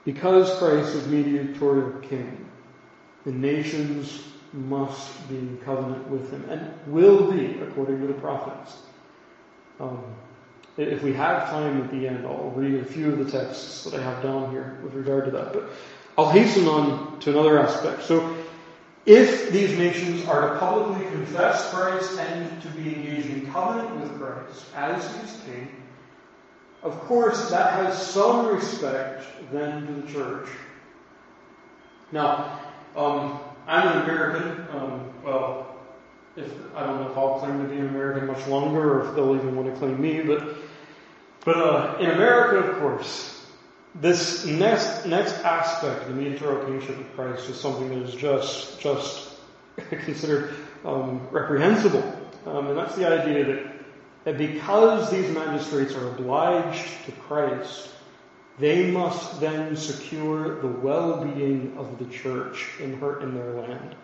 Because 0.04 0.58
Christ 0.58 0.94
is 0.94 1.06
mediatorial 1.06 2.00
king, 2.00 2.48
the 3.26 3.32
nations 3.32 4.22
must 4.52 5.28
be 5.28 5.36
in 5.36 5.58
covenant 5.58 6.08
with 6.08 6.30
him 6.30 6.48
and 6.48 6.72
will 6.86 7.30
be 7.30 7.58
according 7.60 8.00
to 8.00 8.06
the 8.06 8.14
prophets. 8.14 8.78
Um, 9.80 10.02
if 10.76 11.02
we 11.02 11.12
have 11.14 11.50
time 11.50 11.82
at 11.82 11.90
the 11.90 12.06
end, 12.06 12.24
I'll 12.24 12.52
read 12.54 12.74
a 12.74 12.84
few 12.84 13.12
of 13.12 13.18
the 13.18 13.30
texts 13.30 13.82
that 13.84 13.94
I 13.94 14.02
have 14.02 14.22
down 14.22 14.52
here 14.52 14.78
with 14.82 14.94
regard 14.94 15.24
to 15.24 15.32
that. 15.32 15.52
But 15.52 15.70
I'll 16.16 16.30
hasten 16.30 16.68
on 16.68 17.18
to 17.20 17.30
another 17.30 17.58
aspect. 17.58 18.04
So, 18.04 18.36
if 19.06 19.50
these 19.50 19.76
nations 19.76 20.26
are 20.26 20.52
to 20.52 20.58
publicly 20.58 21.06
confess 21.10 21.70
Christ 21.72 22.18
and 22.18 22.62
to 22.62 22.68
be 22.68 22.94
engaged 22.94 23.30
in 23.30 23.50
covenant 23.52 24.00
with 24.00 24.18
Christ 24.18 24.66
as 24.74 25.04
his 25.16 25.40
king, 25.42 25.68
of 26.82 26.98
course 27.00 27.50
that 27.50 27.72
has 27.74 28.06
some 28.06 28.46
respect 28.46 29.24
then 29.52 29.86
to 29.86 29.92
the 29.92 30.12
church. 30.12 30.48
Now, 32.12 32.65
um, 32.96 33.40
I'm 33.66 33.88
an 33.88 34.02
American. 34.02 34.66
Um, 34.72 35.12
well, 35.24 35.76
if 36.36 36.50
I 36.74 36.86
don't 36.86 37.00
know 37.00 37.10
if 37.10 37.16
I'll 37.16 37.38
claim 37.38 37.62
to 37.62 37.68
be 37.68 37.76
an 37.78 37.88
American 37.88 38.26
much 38.26 38.46
longer, 38.46 38.94
or 38.94 39.08
if 39.08 39.14
they'll 39.14 39.34
even 39.36 39.56
want 39.56 39.72
to 39.72 39.78
claim 39.78 40.00
me, 40.00 40.22
but 40.22 40.56
but 41.44 41.56
uh, 41.56 41.96
in 42.00 42.10
America, 42.10 42.56
of 42.56 42.78
course, 42.78 43.46
this 43.94 44.44
next 44.44 45.06
next 45.06 45.32
aspect 45.44 46.02
of 46.02 46.08
the 46.08 46.14
mediatorial 46.14 46.64
kingship 46.66 46.98
of 46.98 47.14
Christ 47.14 47.48
is 47.48 47.58
something 47.58 47.88
that 47.88 48.08
is 48.08 48.14
just 48.14 48.80
just 48.80 49.30
considered 49.90 50.54
um, 50.84 51.26
reprehensible, 51.30 52.02
um, 52.46 52.68
and 52.68 52.76
that's 52.76 52.96
the 52.96 53.06
idea 53.06 53.44
that 53.44 53.72
that 54.24 54.38
because 54.38 55.10
these 55.10 55.30
magistrates 55.30 55.94
are 55.94 56.08
obliged 56.08 56.88
to 57.06 57.12
Christ, 57.12 57.90
they 58.58 58.90
must 58.90 59.40
then 59.40 59.76
secure 59.76 60.60
the 60.60 60.68
well-being 60.68 61.74
of 61.76 61.98
the 61.98 62.06
church 62.06 62.70
in 62.80 62.98
her 62.98 63.20
in 63.20 63.34
their 63.34 63.52
land. 63.52 63.94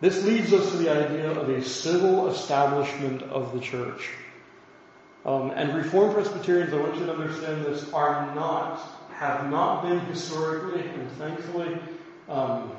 This 0.00 0.24
leads 0.24 0.52
us 0.52 0.70
to 0.70 0.76
the 0.76 0.90
idea 0.90 1.30
of 1.32 1.48
a 1.48 1.62
civil 1.62 2.28
establishment 2.28 3.22
of 3.22 3.52
the 3.52 3.58
church. 3.58 4.10
Um, 5.24 5.50
and 5.50 5.76
Reformed 5.76 6.14
Presbyterians, 6.14 6.72
I 6.72 6.76
want 6.76 6.96
you 6.96 7.06
to 7.06 7.12
understand 7.12 7.64
this, 7.64 7.92
are 7.92 8.32
not, 8.34 8.80
have 9.12 9.50
not 9.50 9.82
been 9.82 9.98
historically 10.06 10.82
and 10.82 11.10
thankfully, 11.12 11.78
um, 12.28 12.70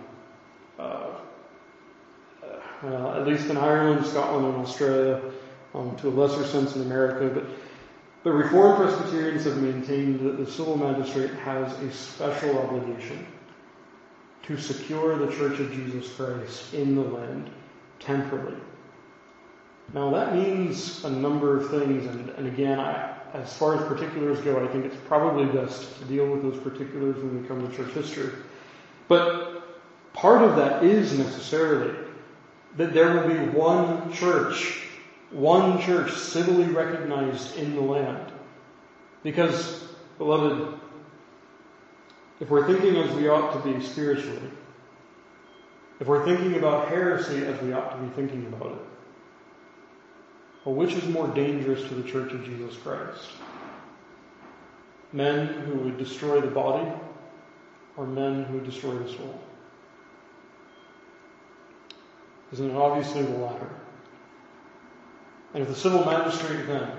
uh, 0.80 1.08
uh, 2.84 3.20
at 3.20 3.28
least 3.28 3.50
in 3.50 3.58
Ireland, 3.58 4.06
Scotland, 4.06 4.46
and 4.46 4.66
Australia, 4.66 5.22
um, 5.76 5.98
to 5.98 6.08
a 6.08 6.12
lesser 6.12 6.46
sense 6.46 6.78
in 6.78 6.84
America, 6.84 7.30
but 7.34 7.46
but 8.24 8.32
Reformed 8.32 8.78
Presbyterians 8.78 9.46
have 9.46 9.58
maintained 9.58 10.20
that 10.26 10.38
the 10.38 10.50
civil 10.50 10.78
magistrate 10.78 11.32
has 11.40 11.72
a 11.80 11.92
special 11.92 12.58
obligation 12.60 13.26
to 14.44 14.58
secure 14.58 15.18
the 15.18 15.32
Church 15.34 15.60
of 15.60 15.72
Jesus 15.72 16.14
Christ 16.16 16.74
in 16.74 16.96
the 16.96 17.02
land 17.02 17.50
temporally. 18.00 18.58
Now 19.94 20.12
that 20.12 20.36
means 20.36 21.04
a 21.04 21.10
number 21.10 21.58
of 21.58 21.70
things, 21.70 22.06
and, 22.06 22.30
and 22.32 22.48
again, 22.48 22.80
I, 22.80 23.16
as 23.34 23.54
far 23.56 23.76
as 23.76 23.88
particulars 23.88 24.40
go, 24.42 24.64
I 24.64 24.68
think 24.68 24.86
it's 24.86 24.98
probably 25.08 25.46
best 25.46 26.00
to 26.00 26.06
deal 26.06 26.30
with 26.30 26.42
those 26.42 26.58
particulars 26.58 27.16
when 27.18 27.42
we 27.42 27.48
come 27.48 27.68
to 27.68 27.76
church 27.76 27.94
history. 27.94 28.32
But 29.08 30.14
part 30.14 30.44
of 30.44 30.56
that 30.58 30.84
is 30.84 31.18
necessarily 31.18 31.96
that 32.78 32.94
there 32.94 33.14
will 33.14 33.28
be 33.28 33.58
one 33.58 34.12
church, 34.14 34.89
one 35.32 35.82
church 35.82 36.12
civilly 36.14 36.66
recognized 36.66 37.56
in 37.58 37.76
the 37.76 37.82
land. 37.82 38.32
Because, 39.24 39.84
beloved, 40.18 40.80
if 42.40 42.50
we're 42.50 42.66
thinking 42.68 42.96
as 42.98 43.14
we 43.16 43.28
ought 43.28 43.54
to 43.54 43.74
be 43.74 43.84
spiritually, 43.86 44.52
if 46.00 46.08
we're 46.08 46.26
thinking 46.26 46.56
about 46.56 46.88
heresy 46.88 47.46
as 47.46 47.62
we 47.62 47.74
ought 47.74 47.92
to 47.92 47.98
be 47.98 48.10
thinking 48.16 48.48
about 48.48 48.72
it, 48.72 48.86
well, 50.66 50.76
which 50.76 50.94
is 50.94 51.08
more 51.08 51.28
dangerous 51.28 51.88
to 51.90 51.96
the 51.96 52.10
Church 52.10 52.32
of 52.32 52.44
Jesus 52.46 52.76
Christ? 52.78 53.28
Men 55.12 55.48
who 55.48 55.76
would 55.80 55.98
destroy 55.98 56.40
the 56.42 56.48
body 56.48 56.90
or 57.98 58.06
men 58.06 58.44
who 58.46 58.56
would 58.56 58.66
destroy 58.66 58.98
the 58.98 59.10
soul? 59.10 59.42
Isn't 62.54 62.72
it 62.72 62.76
obviously 62.76 63.24
the 63.24 63.38
latter? 63.38 63.70
And 65.54 65.64
if 65.64 65.70
the 65.70 65.76
civil 65.76 66.06
magistrate 66.06 66.68
then 66.68 66.92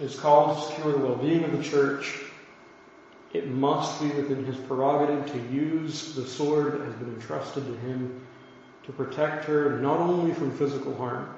is 0.00 0.18
called 0.18 0.56
to 0.56 0.66
secure 0.66 0.92
the 0.92 0.98
well-being 0.98 1.44
of 1.44 1.56
the 1.56 1.62
church, 1.62 2.20
it 3.32 3.48
must 3.48 4.00
be 4.00 4.08
within 4.08 4.44
his 4.44 4.56
prerogative 4.56 5.30
to 5.32 5.54
use 5.54 6.14
the 6.14 6.26
sword 6.26 6.72
that 6.72 6.80
has 6.84 6.94
been 6.94 7.14
entrusted 7.14 7.66
to 7.66 7.74
him 7.76 8.24
to 8.84 8.92
protect 8.92 9.44
her 9.46 9.78
not 9.80 9.98
only 9.98 10.32
from 10.34 10.56
physical 10.56 10.94
harm, 10.96 11.34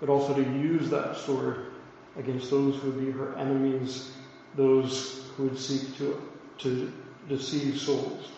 but 0.00 0.08
also 0.08 0.34
to 0.34 0.42
use 0.42 0.90
that 0.90 1.16
sword 1.16 1.72
against 2.16 2.50
those 2.50 2.76
who 2.76 2.90
would 2.90 3.04
be 3.04 3.10
her 3.10 3.36
enemies, 3.36 4.12
those 4.54 5.30
who 5.36 5.44
would 5.44 5.58
seek 5.58 5.96
to, 5.96 6.20
to 6.58 6.92
deceive 7.28 7.78
souls. 7.78 8.28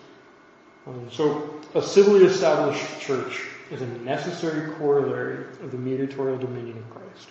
Um, 0.86 1.09
so, 1.10 1.60
a 1.74 1.82
civilly 1.82 2.24
established 2.24 3.01
church 3.01 3.43
is 3.70 3.82
a 3.82 3.86
necessary 3.86 4.72
corollary 4.76 5.44
of 5.62 5.70
the 5.70 5.76
mediatorial 5.76 6.39
dominion 6.39 6.78
of 6.78 6.90
Christ. 6.90 7.28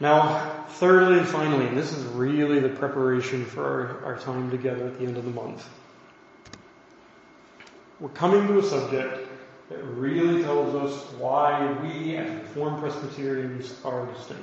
Now, 0.00 0.64
thirdly 0.70 1.18
and 1.18 1.28
finally, 1.28 1.66
and 1.66 1.76
this 1.76 1.92
is 1.92 2.04
really 2.06 2.58
the 2.58 2.70
preparation 2.70 3.44
for 3.44 4.00
our, 4.02 4.14
our 4.14 4.18
time 4.18 4.50
together 4.50 4.86
at 4.86 4.98
the 4.98 5.04
end 5.04 5.18
of 5.18 5.24
the 5.24 5.30
month, 5.30 5.68
we're 8.00 8.08
coming 8.08 8.46
to 8.48 8.58
a 8.58 8.62
subject 8.62 9.28
that 9.68 9.84
really 9.84 10.42
tells 10.42 10.74
us 10.74 11.12
why 11.12 11.70
we 11.82 12.16
as 12.16 12.30
Reformed 12.42 12.80
Presbyterians 12.80 13.78
are 13.84 14.06
distinct. 14.06 14.42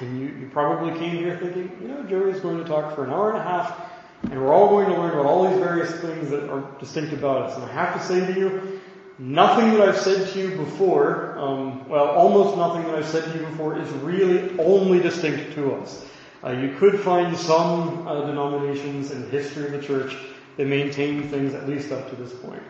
And 0.00 0.20
you, 0.20 0.26
you 0.26 0.50
probably 0.52 0.98
came 0.98 1.16
here 1.16 1.38
thinking, 1.38 1.70
you 1.80 1.86
know, 1.86 2.02
Joey's 2.02 2.40
going 2.40 2.58
to 2.58 2.64
talk 2.64 2.96
for 2.96 3.04
an 3.04 3.10
hour 3.10 3.30
and 3.30 3.38
a 3.38 3.42
half, 3.44 3.80
and 4.24 4.40
we're 4.40 4.52
all 4.52 4.68
going 4.70 4.86
to 4.88 5.00
learn 5.00 5.12
about 5.12 5.24
all 5.24 5.48
these 5.48 5.58
various 5.60 5.92
things 6.00 6.30
that 6.30 6.50
are 6.50 6.68
distinct 6.80 7.12
about 7.12 7.42
us. 7.42 7.54
And 7.56 7.64
I 7.64 7.72
have 7.72 8.00
to 8.00 8.04
say 8.04 8.34
to 8.34 8.38
you, 8.38 8.80
nothing 9.18 9.74
that 9.74 9.88
I've 9.88 9.98
said 9.98 10.32
to 10.32 10.38
you 10.40 10.56
before, 10.56 11.33
um, 11.44 11.88
well, 11.88 12.06
almost 12.06 12.56
nothing 12.56 12.82
that 12.84 12.94
I've 12.94 13.06
said 13.06 13.24
to 13.24 13.38
you 13.38 13.46
before 13.46 13.78
is 13.78 13.88
really 13.90 14.58
only 14.58 15.00
distinct 15.00 15.54
to 15.54 15.74
us. 15.74 16.04
Uh, 16.42 16.50
you 16.50 16.76
could 16.76 17.00
find 17.00 17.36
some 17.36 18.06
uh, 18.06 18.26
denominations 18.26 19.10
in 19.10 19.22
the 19.22 19.28
history 19.28 19.66
of 19.66 19.72
the 19.72 19.82
church 19.82 20.16
that 20.56 20.66
maintain 20.66 21.28
things 21.28 21.54
at 21.54 21.68
least 21.68 21.92
up 21.92 22.08
to 22.10 22.16
this 22.16 22.32
point. 22.34 22.62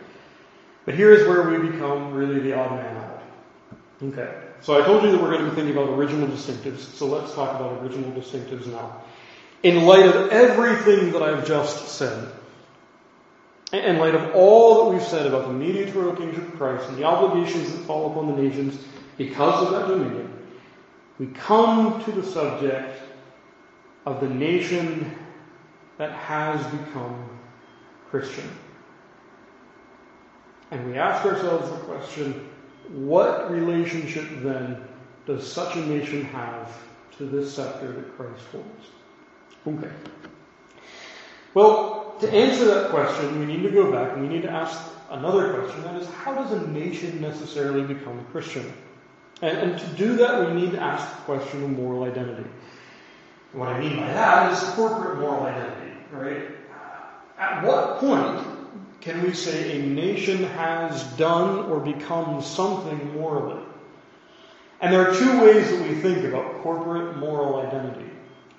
But 0.85 0.95
here's 0.95 1.27
where 1.27 1.49
we 1.49 1.69
become 1.69 2.13
really 2.13 2.39
the 2.39 2.53
odd 2.53 2.71
man 2.71 2.97
out. 2.97 3.23
Okay. 4.03 4.33
So 4.61 4.81
I 4.81 4.85
told 4.85 5.03
you 5.03 5.11
that 5.11 5.21
we're 5.21 5.31
going 5.31 5.43
to 5.43 5.49
be 5.49 5.55
thinking 5.55 5.75
about 5.75 5.89
original 5.89 6.27
distinctives, 6.27 6.79
so 6.79 7.05
let's 7.05 7.33
talk 7.33 7.59
about 7.59 7.81
original 7.83 8.11
distinctives 8.11 8.67
now. 8.67 9.03
In 9.63 9.85
light 9.85 10.05
of 10.05 10.29
everything 10.31 11.11
that 11.11 11.21
I've 11.21 11.45
just 11.45 11.89
said, 11.89 12.31
in 13.73 13.97
light 13.97 14.15
of 14.15 14.35
all 14.35 14.85
that 14.85 14.91
we've 14.91 15.07
said 15.07 15.25
about 15.25 15.47
the 15.47 15.53
mediatorial 15.53 16.15
kingship 16.15 16.47
of 16.47 16.55
Christ 16.55 16.87
and 16.89 16.97
the 16.97 17.03
obligations 17.03 17.71
that 17.71 17.85
fall 17.85 18.11
upon 18.11 18.35
the 18.35 18.41
nations 18.41 18.77
because 19.17 19.65
of 19.65 19.71
that 19.71 19.87
dominion, 19.87 20.31
we 21.17 21.27
come 21.27 22.03
to 22.03 22.11
the 22.11 22.23
subject 22.23 23.01
of 24.05 24.19
the 24.19 24.29
nation 24.29 25.15
that 25.97 26.11
has 26.11 26.65
become 26.67 27.29
Christian. 28.09 28.49
And 30.71 30.85
we 30.87 30.97
ask 30.97 31.25
ourselves 31.25 31.69
the 31.69 31.77
question, 31.77 32.49
what 32.89 33.49
relationship 33.49 34.25
then 34.41 34.83
does 35.25 35.51
such 35.51 35.75
a 35.75 35.85
nation 35.85 36.23
have 36.25 36.71
to 37.17 37.25
this 37.25 37.53
scepter 37.53 37.91
that 37.93 38.15
Christ 38.15 38.43
holds? 38.51 38.85
Okay. 39.67 39.93
Well, 41.53 42.04
to 42.21 42.31
answer 42.31 42.65
that 42.65 42.89
question, 42.89 43.39
we 43.39 43.45
need 43.45 43.63
to 43.63 43.71
go 43.71 43.91
back 43.91 44.13
and 44.13 44.21
we 44.21 44.27
need 44.27 44.43
to 44.43 44.51
ask 44.51 44.79
another 45.09 45.53
question. 45.53 45.83
That 45.83 46.01
is, 46.01 46.07
how 46.09 46.33
does 46.33 46.51
a 46.51 46.67
nation 46.67 47.21
necessarily 47.21 47.81
become 47.81 48.19
a 48.19 48.23
Christian? 48.25 48.71
And, 49.41 49.57
and 49.57 49.79
to 49.79 49.87
do 49.97 50.15
that, 50.17 50.47
we 50.47 50.61
need 50.61 50.71
to 50.71 50.79
ask 50.79 51.07
the 51.15 51.21
question 51.23 51.63
of 51.63 51.69
moral 51.71 52.03
identity. 52.03 52.49
what 53.53 53.69
I 53.69 53.79
mean 53.79 53.97
by 53.97 54.07
that 54.07 54.53
is 54.53 54.59
corporate 54.75 55.19
moral 55.19 55.43
identity, 55.45 55.91
right? 56.11 56.43
At 57.37 57.63
what 57.63 57.99
point 57.99 58.47
can 59.01 59.21
we 59.21 59.33
say 59.33 59.79
a 59.79 59.85
nation 59.85 60.43
has 60.43 61.03
done 61.17 61.65
or 61.69 61.79
become 61.79 62.41
something 62.41 63.13
morally? 63.13 63.61
And 64.79 64.93
there 64.93 65.09
are 65.09 65.13
two 65.13 65.41
ways 65.41 65.69
that 65.69 65.81
we 65.87 65.95
think 65.95 66.23
about 66.25 66.61
corporate 66.61 67.17
moral 67.17 67.57
identity. 67.57 68.09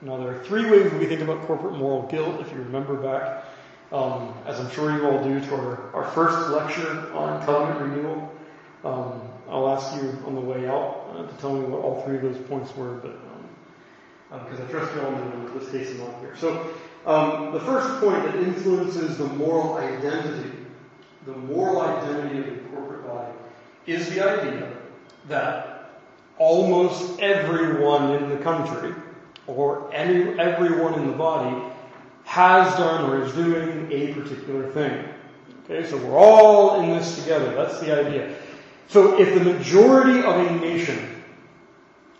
Now, 0.03 0.19
there 0.19 0.29
are 0.29 0.45
three 0.45 0.71
ways 0.71 0.91
that 0.91 1.01
we 1.01 1.07
think 1.07 1.23
about 1.23 1.47
corporate 1.47 1.75
moral 1.75 2.03
guilt, 2.03 2.41
if 2.41 2.53
you 2.53 2.59
remember 2.59 2.95
back, 2.97 3.46
um, 3.93 4.35
as 4.47 4.61
I'm 4.61 4.71
sure 4.71 4.97
you 4.97 5.09
all 5.09 5.23
do, 5.23 5.41
to 5.41 5.55
our, 5.55 5.95
our 5.95 6.11
first 6.11 6.51
lecture 6.51 7.13
on 7.15 7.45
covenant 7.45 7.81
renewal. 7.81 8.33
Um, 8.85 9.21
I'll 9.49 9.69
ask 9.69 9.95
you 9.97 10.11
on 10.27 10.35
the 10.35 10.41
way 10.41 10.69
out 10.69 11.07
uh, 11.15 11.27
to 11.27 11.33
tell 11.39 11.55
me 11.55 11.61
what 11.61 11.81
all 11.83 12.03
three 12.03 12.17
of 12.17 12.23
those 12.23 12.39
points 12.49 12.75
were, 12.77 12.95
but 12.95 13.17
because 14.31 14.61
um, 14.61 14.67
uh, 14.67 14.69
I 14.69 14.71
trust 14.71 14.95
you 14.95 15.03
all 15.03 15.13
know 15.13 15.59
this 15.59 15.71
case 15.71 15.89
is 15.89 16.01
not 16.01 16.19
here. 16.21 16.37
So, 16.37 16.75
um, 17.07 17.53
the 17.53 17.61
first 17.61 18.01
point 18.01 18.25
that 18.25 18.35
influences 18.37 19.19
the 19.19 19.27
moral 19.27 19.77
identity 19.77 20.67
the 21.27 21.33
moral 21.33 21.83
identity 21.83 22.39
of 22.39 22.47
the 22.47 22.69
corporate 22.71 23.07
body 23.07 23.33
is 23.87 24.09
the 24.11 24.25
idea 24.25 24.73
that 25.29 25.91
almost 26.39 27.19
everyone 27.21 28.15
in 28.15 28.29
the 28.31 28.37
country 28.37 28.95
or 29.47 29.93
any, 29.93 30.39
everyone 30.39 30.95
in 30.95 31.07
the 31.09 31.17
body 31.17 31.63
has 32.27 32.77
done 32.77 33.09
or 33.09 33.25
is 33.25 33.33
doing 33.33 33.91
a 33.91 34.13
particular 34.13 34.71
thing. 34.73 35.09
Okay, 35.65 35.89
so 35.89 35.97
we're 35.97 36.19
all 36.19 36.81
in 36.81 36.91
this 36.91 37.23
together. 37.23 37.55
That's 37.55 37.81
the 37.81 37.99
idea. 37.99 38.37
So 38.89 39.19
if 39.19 39.33
the 39.33 39.45
majority 39.45 40.19
of 40.19 40.47
a 40.47 40.51
nation, 40.57 41.23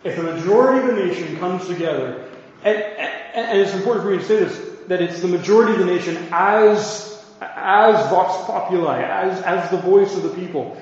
if 0.05 0.15
the 0.15 0.23
majority 0.23 0.87
of 0.87 0.97
a 0.97 1.05
nation 1.05 1.37
comes 1.37 1.67
together, 1.67 2.25
and, 2.63 2.77
and 2.77 3.59
it's 3.59 3.73
important 3.73 4.05
for 4.05 4.11
me 4.11 4.17
to 4.17 4.23
say 4.23 4.39
this, 4.39 4.87
that 4.87 5.01
it's 5.01 5.21
the 5.21 5.27
majority 5.27 5.73
of 5.73 5.79
the 5.79 5.85
nation 5.85 6.17
as, 6.31 7.23
as 7.41 8.09
vox 8.09 8.45
populi, 8.45 9.01
as, 9.01 9.41
as 9.41 9.69
the 9.69 9.77
voice 9.77 10.15
of 10.15 10.23
the 10.23 10.29
people, 10.29 10.81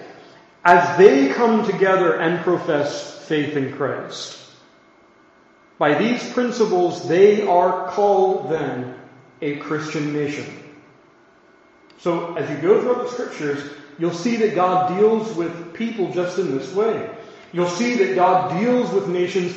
as 0.63 0.97
they 0.99 1.29
come 1.33 1.65
together 1.65 2.19
and 2.19 2.43
profess 2.43 3.25
faith 3.25 3.57
in 3.57 3.73
Christ. 3.73 4.39
By 5.79 5.97
these 5.97 6.31
principles, 6.31 7.07
they 7.07 7.41
are 7.41 7.89
called 7.89 8.51
then 8.51 8.95
a 9.41 9.57
Christian 9.57 10.13
nation. 10.13 10.45
So 11.99 12.35
as 12.35 12.49
you 12.49 12.57
go 12.57 12.81
through 12.81 13.03
the 13.03 13.09
scriptures, 13.09 13.71
you'll 13.97 14.13
see 14.13 14.35
that 14.37 14.55
God 14.55 14.97
deals 14.97 15.33
with 15.35 15.73
people 15.73 16.11
just 16.11 16.37
in 16.37 16.57
this 16.57 16.73
way. 16.73 17.09
You'll 17.53 17.69
see 17.69 17.95
that 17.95 18.15
God 18.15 18.59
deals 18.59 18.91
with 18.91 19.07
nations 19.07 19.55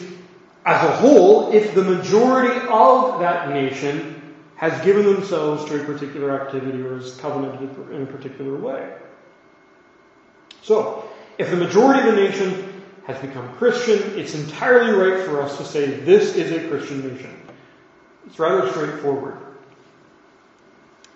as 0.64 0.84
a 0.84 0.92
whole 0.96 1.52
if 1.52 1.74
the 1.74 1.82
majority 1.82 2.58
of 2.68 3.20
that 3.20 3.50
nation 3.50 4.36
has 4.56 4.84
given 4.84 5.04
themselves 5.04 5.64
to 5.66 5.80
a 5.80 5.84
particular 5.84 6.40
activity 6.40 6.80
or 6.82 6.98
is 6.98 7.16
covenanted 7.16 7.70
in 7.92 8.02
a 8.02 8.06
particular 8.06 8.56
way. 8.56 8.92
So, 10.62 11.08
if 11.38 11.50
the 11.50 11.56
majority 11.56 12.08
of 12.08 12.14
the 12.14 12.20
nation 12.20 12.82
has 13.06 13.18
become 13.20 13.56
Christian, 13.56 14.18
it's 14.18 14.34
entirely 14.34 14.92
right 14.92 15.24
for 15.24 15.40
us 15.40 15.56
to 15.58 15.64
say 15.64 15.86
this 15.86 16.34
is 16.34 16.52
a 16.52 16.68
Christian 16.68 17.14
nation. 17.14 17.40
It's 18.26 18.38
rather 18.38 18.70
straightforward. 18.70 19.38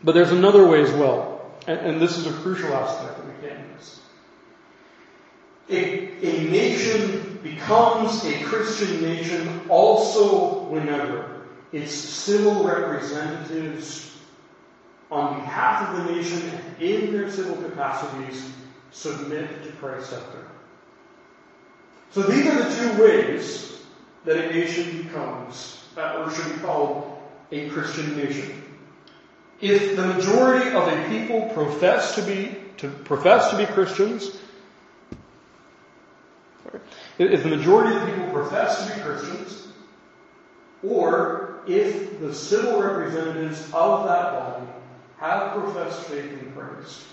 But 0.04 0.14
there's 0.14 0.32
another 0.32 0.66
way 0.66 0.82
as 0.82 0.90
well, 0.92 1.52
and, 1.66 1.78
and 1.78 2.00
this 2.00 2.16
is 2.16 2.26
a 2.26 2.32
crucial 2.32 2.74
aspect 2.74 3.18
that 3.18 3.26
we 3.26 3.48
can't 3.48 3.72
miss. 3.74 4.00
A, 5.68 6.26
a 6.26 6.50
nation 6.50 7.38
becomes 7.42 8.24
a 8.24 8.42
Christian 8.42 9.02
nation 9.02 9.62
also 9.68 10.64
whenever 10.64 11.46
its 11.72 11.92
civil 11.94 12.64
representatives, 12.64 14.18
on 15.10 15.40
behalf 15.40 15.88
of 15.88 16.04
the 16.06 16.12
nation 16.12 16.50
in 16.80 17.12
their 17.12 17.30
civil 17.30 17.56
capacities, 17.56 18.50
submit 18.90 19.62
to 19.62 19.70
Christ's 19.72 20.10
scepter. 20.10 20.48
So 22.10 22.22
these 22.22 22.46
are 22.46 22.62
the 22.62 22.74
two 22.74 23.02
ways 23.02 23.82
that 24.24 24.36
a 24.36 24.52
nation 24.52 25.02
becomes, 25.02 25.84
or 25.96 26.30
should 26.30 26.52
be 26.54 26.60
called, 26.60 27.18
a 27.50 27.68
Christian 27.70 28.16
nation. 28.16 28.61
If 29.62 29.94
the 29.94 30.04
majority 30.04 30.74
of 30.74 30.88
a 30.88 31.08
people 31.08 31.48
profess 31.54 32.16
to 32.16 32.22
be 32.22 32.58
to 32.78 32.88
profess 32.88 33.50
to 33.50 33.56
be 33.56 33.64
Christians, 33.64 34.36
if 37.16 37.42
the 37.44 37.48
majority 37.48 37.96
of 37.96 38.04
people 38.06 38.32
profess 38.32 38.84
to 38.84 38.94
be 38.94 39.00
Christians, 39.00 39.68
or 40.82 41.60
if 41.68 42.18
the 42.18 42.34
civil 42.34 42.82
representatives 42.82 43.62
of 43.72 44.04
that 44.08 44.32
body 44.32 44.66
have 45.18 45.52
professed 45.52 46.08
faith 46.08 46.32
in 46.32 46.52
Christ, 46.52 47.04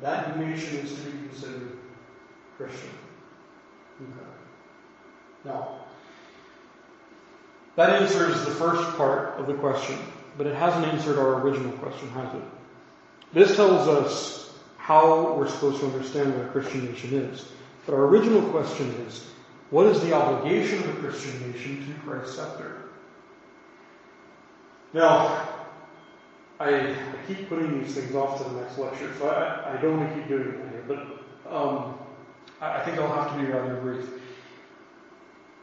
that 0.00 0.38
nation 0.38 0.76
is 0.76 0.94
to 0.94 1.10
be 1.10 1.28
considered 1.28 1.76
Christian. 2.56 2.90
Okay. 4.00 4.28
Now, 5.44 5.80
that 7.74 8.00
answers 8.00 8.44
the 8.44 8.52
first 8.52 8.96
part 8.96 9.40
of 9.40 9.48
the 9.48 9.54
question, 9.54 9.98
but 10.36 10.46
it 10.46 10.54
hasn't 10.54 10.86
answered 10.86 11.18
our 11.18 11.40
original 11.40 11.72
question, 11.78 12.08
has 12.10 12.34
it? 12.34 12.42
This 13.32 13.56
tells 13.56 13.88
us 13.88 14.58
how 14.76 15.34
we're 15.34 15.48
supposed 15.48 15.80
to 15.80 15.86
understand 15.86 16.34
what 16.34 16.46
a 16.46 16.48
Christian 16.48 16.84
nation 16.84 17.14
is. 17.14 17.50
But 17.84 17.94
our 17.94 18.06
original 18.06 18.42
question 18.50 18.88
is, 19.06 19.30
what 19.70 19.86
is 19.86 20.00
the 20.00 20.12
obligation 20.12 20.78
of 20.80 20.90
a 20.90 21.00
Christian 21.00 21.52
nation 21.52 21.86
to 21.86 22.00
Christ's 22.08 22.36
scepter? 22.36 22.82
Now, 24.92 25.48
I, 26.58 26.94
keep 27.26 27.48
putting 27.48 27.82
these 27.82 27.94
things 27.94 28.14
off 28.14 28.38
to 28.38 28.44
the 28.48 28.60
next 28.60 28.78
lecture, 28.78 29.12
so 29.18 29.28
I, 29.28 29.74
I 29.74 29.82
don't 29.82 29.98
want 29.98 30.14
to 30.14 30.20
keep 30.20 30.28
doing 30.28 30.48
it 30.48 30.70
here, 30.70 30.84
but 30.86 31.52
um, 31.52 31.98
I, 32.60 32.80
I 32.80 32.84
think 32.84 32.98
I'll 32.98 33.12
have 33.12 33.32
to 33.32 33.42
be 33.42 33.52
rather 33.52 33.74
brief. 33.76 34.08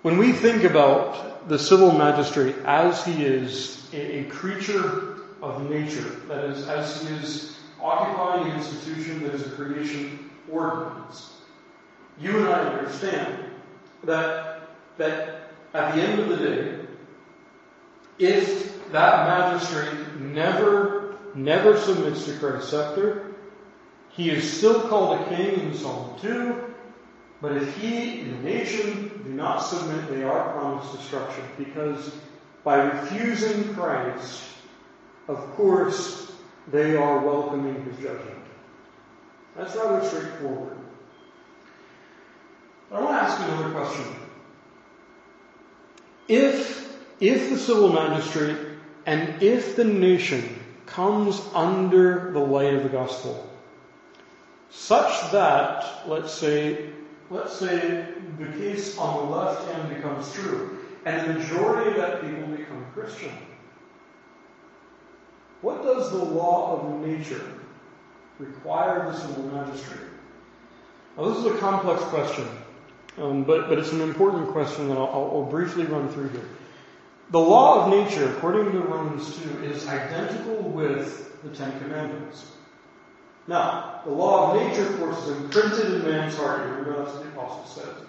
When 0.04 0.18
we 0.18 0.34
think 0.34 0.66
about 0.66 1.48
the 1.48 1.58
civil 1.58 1.94
magistrate 1.94 2.58
as 2.66 3.06
he 3.06 3.24
is 3.24 3.88
a, 3.94 4.26
creature 4.26 5.16
of 5.42 5.70
nature, 5.70 6.10
that 6.28 6.44
is, 6.44 6.68
as 6.68 7.02
he 7.02 7.16
is 7.16 7.58
occupying 7.82 8.52
an 8.52 8.58
institution 8.58 9.24
that 9.24 9.34
is 9.34 9.48
a 9.48 9.52
creation 9.52 10.30
ordinance, 10.52 11.38
you 12.20 12.38
and 12.38 12.50
I 12.50 12.66
understand 12.66 13.46
that, 14.04 14.68
that 14.98 15.52
at 15.74 15.96
the 15.96 16.02
end 16.02 16.20
of 16.20 16.28
the 16.28 16.38
day, 16.50 16.80
if 18.20 18.92
that 18.92 19.26
magistrate 19.26 20.20
never, 20.20 21.16
never 21.34 21.80
submits 21.80 22.26
to 22.26 22.38
Christ's 22.40 22.72
scepter, 22.72 23.36
he 24.10 24.32
is 24.32 24.52
still 24.52 24.82
called 24.90 25.22
a 25.22 25.30
king 25.30 25.62
in 25.62 25.74
Psalm 25.74 26.20
2, 26.20 26.73
but 27.44 27.58
if 27.58 27.76
he 27.76 28.22
and 28.22 28.32
the 28.36 28.50
nation 28.50 29.22
do 29.26 29.34
not 29.34 29.58
submit, 29.58 30.08
they 30.08 30.24
are 30.24 30.54
promised 30.54 30.98
destruction, 30.98 31.44
because 31.58 32.16
by 32.64 32.78
refusing 32.86 33.74
Christ, 33.74 34.44
of 35.28 35.38
course, 35.56 36.32
they 36.72 36.96
are 36.96 37.20
welcoming 37.20 37.84
his 37.84 37.98
judgment. 37.98 38.46
That's 39.58 39.76
rather 39.76 40.08
straightforward. 40.08 40.78
But 42.90 43.02
I 43.02 43.04
want 43.04 43.18
to 43.18 43.24
ask 43.24 43.42
another 43.42 43.72
question. 43.72 44.06
If, 46.30 46.96
if 47.20 47.50
the 47.50 47.58
civil 47.58 47.92
magistrate 47.92 48.58
and 49.06 49.44
if 49.44 49.76
the 49.76 49.84
nation 49.84 50.62
comes 50.86 51.42
under 51.54 52.32
the 52.32 52.40
light 52.40 52.74
of 52.74 52.84
the 52.84 52.90
gospel, 52.90 53.50
such 54.70 55.32
that, 55.34 56.08
let's 56.08 56.34
say, 56.34 56.94
let's 57.34 57.58
say 57.58 58.06
the 58.38 58.46
case 58.58 58.98
on 58.98 59.26
the 59.26 59.36
left 59.36 59.68
hand 59.72 59.94
becomes 59.94 60.32
true, 60.34 60.80
and 61.06 61.30
the 61.30 61.40
majority 61.40 61.92
of 61.92 61.98
that 61.98 62.22
people 62.22 62.46
become 62.56 62.86
Christian. 62.94 63.32
What 65.62 65.82
does 65.84 66.12
the 66.12 66.24
law 66.24 66.78
of 66.78 67.08
nature 67.08 67.44
require 68.38 69.12
the 69.12 69.18
civil 69.18 69.44
magistrate? 69.46 70.10
Now, 71.18 71.30
this 71.30 71.38
is 71.40 71.46
a 71.46 71.58
complex 71.58 72.04
question. 72.04 72.48
Um, 73.18 73.44
but, 73.44 73.70
but 73.70 73.78
it's 73.78 73.92
an 73.92 74.02
important 74.02 74.50
question 74.50 74.90
that 74.90 74.98
I'll, 74.98 75.06
I'll, 75.06 75.48
briefly 75.50 75.86
run 75.86 76.10
through 76.10 76.30
here. 76.30 76.50
The 77.30 77.40
law 77.40 77.84
of 77.86 77.92
nature, 77.92 78.28
according 78.36 78.72
to 78.72 78.80
Romans 78.80 79.38
2, 79.38 79.64
is 79.64 79.88
identical 79.88 80.58
with 80.64 81.42
the 81.44 81.50
Ten 81.50 81.80
Commandments. 81.80 82.54
Now, 83.48 84.02
the 84.06 84.12
law 84.12 84.52
of 84.52 84.62
nature, 84.62 84.88
of 84.88 85.00
course, 85.00 85.28
is 85.28 85.38
imprinted 85.38 85.94
in 85.94 86.04
man's 86.04 86.36
heart. 86.36 86.66
You 86.66 86.74
remember 86.76 87.04
that's 87.04 87.16
what 87.16 87.24
the 87.24 87.30
apostle 87.30 87.66
says. 87.66 88.08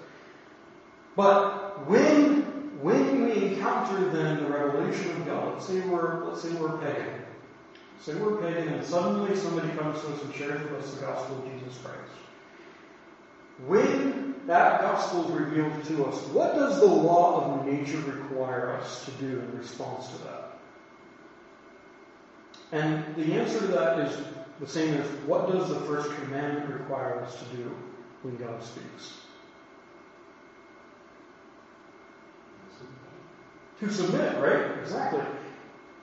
But 1.16 1.88
when, 1.88 2.42
when 2.80 3.24
we 3.24 3.54
encounter 3.54 4.08
then 4.10 4.44
the 4.44 4.50
revelation 4.50 5.10
of 5.12 5.26
God, 5.26 5.54
let's 5.54 5.66
say 5.66 5.80
we're, 5.80 6.24
let's 6.24 6.42
say 6.42 6.52
we're 6.52 6.76
pagan. 6.78 7.22
Say 8.00 8.14
we're 8.14 8.36
pagan 8.36 8.74
and 8.74 8.84
suddenly 8.84 9.34
somebody 9.36 9.68
comes 9.76 10.00
to 10.02 10.08
us 10.08 10.22
and 10.22 10.34
shares 10.34 10.62
with 10.62 10.84
us 10.84 10.94
the 10.94 11.00
gospel 11.06 11.38
of 11.38 11.44
Jesus 11.52 11.78
Christ. 11.78 11.98
When 13.66 14.34
that 14.46 14.82
gospel 14.82 15.24
is 15.24 15.30
revealed 15.40 15.84
to 15.84 16.06
us, 16.06 16.20
what 16.28 16.54
does 16.54 16.80
the 16.80 16.86
law 16.86 17.58
of 17.60 17.66
nature 17.66 17.98
require 17.98 18.72
us 18.72 19.04
to 19.06 19.10
do 19.12 19.40
in 19.40 19.58
response 19.58 20.08
to 20.08 20.18
that? 20.24 20.58
And 22.72 23.14
the 23.14 23.34
answer 23.34 23.60
to 23.60 23.66
that 23.68 24.00
is 24.00 24.18
the 24.60 24.66
same 24.66 24.94
as 24.94 25.06
what 25.26 25.50
does 25.50 25.68
the 25.68 25.80
first 25.80 26.10
commandment 26.16 26.68
require 26.70 27.20
us 27.20 27.38
to 27.38 27.56
do 27.56 27.74
when 28.22 28.36
God 28.36 28.62
speaks? 28.62 29.18
To 33.80 33.90
submit, 33.92 34.38
right? 34.38 34.78
Exactly. 34.82 35.24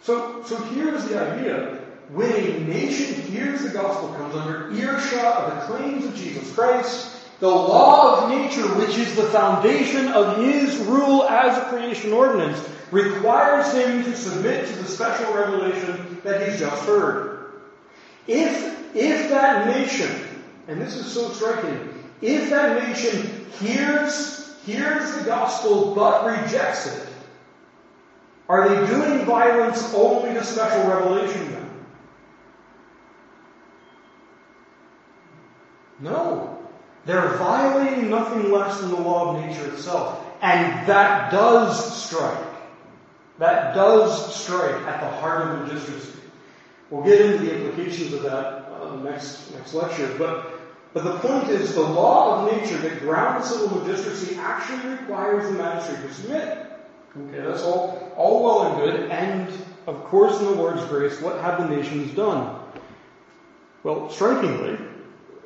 So, 0.02 0.44
so 0.44 0.58
here's 0.58 1.06
the 1.06 1.20
idea. 1.20 1.80
When 2.10 2.32
a 2.32 2.60
nation 2.60 3.22
hears 3.22 3.64
the 3.64 3.70
gospel, 3.70 4.14
comes 4.16 4.36
under 4.36 4.72
earshot 4.74 5.52
of 5.52 5.56
the 5.56 5.74
claims 5.74 6.06
of 6.06 6.16
Jesus 6.16 6.54
Christ, 6.54 7.40
the 7.40 7.48
law 7.48 8.22
of 8.22 8.30
nature, 8.30 8.68
which 8.76 8.98
is 8.98 9.16
the 9.16 9.28
foundation 9.28 10.10
of 10.10 10.38
his 10.38 10.78
rule 10.80 11.24
as 11.24 11.58
a 11.58 11.70
creation 11.70 12.12
ordinance, 12.12 12.62
requires 12.92 13.74
him 13.74 14.04
to 14.04 14.16
submit 14.16 14.68
to 14.68 14.76
the 14.76 14.86
special 14.86 15.34
revelation 15.34 16.20
that 16.24 16.48
he's 16.48 16.60
just 16.60 16.84
heard. 16.84 17.31
If, 18.32 18.96
if 18.96 19.30
that 19.30 19.68
nation, 19.68 20.10
and 20.68 20.82
this 20.82 20.96
is 20.96 21.06
so 21.06 21.30
striking, 21.30 21.90
if 22.22 22.50
that 22.50 22.88
nation 22.88 23.46
hears, 23.60 24.56
hears 24.66 25.16
the 25.16 25.24
gospel 25.26 25.94
but 25.94 26.26
rejects 26.26 26.88
it, 26.88 27.08
are 28.48 28.68
they 28.68 28.88
doing 28.88 29.26
violence 29.26 29.94
only 29.94 30.34
to 30.34 30.44
special 30.44 30.90
revelation 30.90 31.52
then? 31.52 31.70
No. 36.00 36.60
They're 37.06 37.30
violating 37.38 38.10
nothing 38.10 38.52
less 38.52 38.80
than 38.80 38.92
the 38.92 39.00
law 39.00 39.36
of 39.36 39.46
nature 39.46 39.74
itself. 39.74 40.24
And 40.42 40.88
that 40.88 41.32
does 41.32 42.04
strike. 42.04 42.48
That 43.38 43.74
does 43.74 44.36
strike 44.36 44.82
at 44.88 45.00
the 45.00 45.08
heart 45.08 45.48
of 45.48 45.60
magistracy. 45.62 46.21
We'll 46.92 47.04
get 47.04 47.22
into 47.22 47.46
the 47.46 47.56
implications 47.56 48.14
of 48.14 48.22
that 48.24 48.70
uh, 48.70 48.98
next 48.98 49.54
next 49.54 49.74
lecture, 49.74 50.14
but 50.20 50.60
but 50.94 51.06
the 51.06 51.18
point 51.20 51.50
is 51.50 51.74
the 51.74 51.82
law 51.82 52.46
of 52.46 52.54
nature 52.54 52.78
that 52.80 53.00
grounds 53.00 53.50
civil 53.50 53.80
magistracy 53.80 54.36
actually 54.36 54.92
requires 54.92 55.50
the 55.50 55.58
magistrate 55.58 56.06
to 56.06 56.14
submit. 56.14 56.68
Okay, 57.18 57.42
that's 57.42 57.64
all 57.64 58.14
all 58.18 58.44
well 58.44 58.68
and 58.68 58.82
good, 58.82 59.10
and 59.10 59.48
of 59.88 60.04
course 60.04 60.38
in 60.40 60.46
the 60.46 60.52
Lord's 60.52 60.84
grace, 60.86 61.20
what 61.22 61.40
have 61.40 61.62
the 61.62 61.76
nations 61.76 62.14
done? 62.14 62.60
Well, 63.84 64.10
strikingly, 64.10 64.78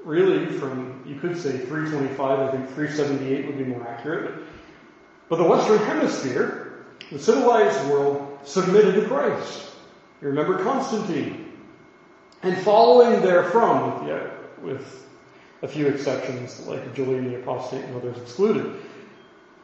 really 0.03 0.47
from, 0.47 1.03
you 1.05 1.19
could 1.19 1.37
say 1.37 1.51
325, 1.57 2.39
I 2.39 2.51
think 2.51 2.67
378 2.73 3.45
would 3.47 3.57
be 3.57 3.63
more 3.63 3.87
accurate. 3.87 4.43
But 5.29 5.37
the 5.37 5.45
Western 5.45 5.77
Hemisphere, 5.77 6.85
the 7.11 7.19
civilized 7.19 7.89
world, 7.89 8.39
submitted 8.43 8.95
to 8.95 9.07
Christ. 9.07 9.71
You 10.25 10.31
remember 10.31 10.63
Constantine. 10.63 11.53
And 12.41 12.57
following 12.57 13.21
therefrom, 13.21 14.07
with, 14.07 14.23
with 14.59 15.07
a 15.61 15.67
few 15.67 15.85
exceptions, 15.85 16.65
like 16.65 16.95
Julian 16.95 17.29
the 17.29 17.35
Apostate 17.35 17.83
and 17.85 17.95
others 17.95 18.17
excluded. 18.17 18.81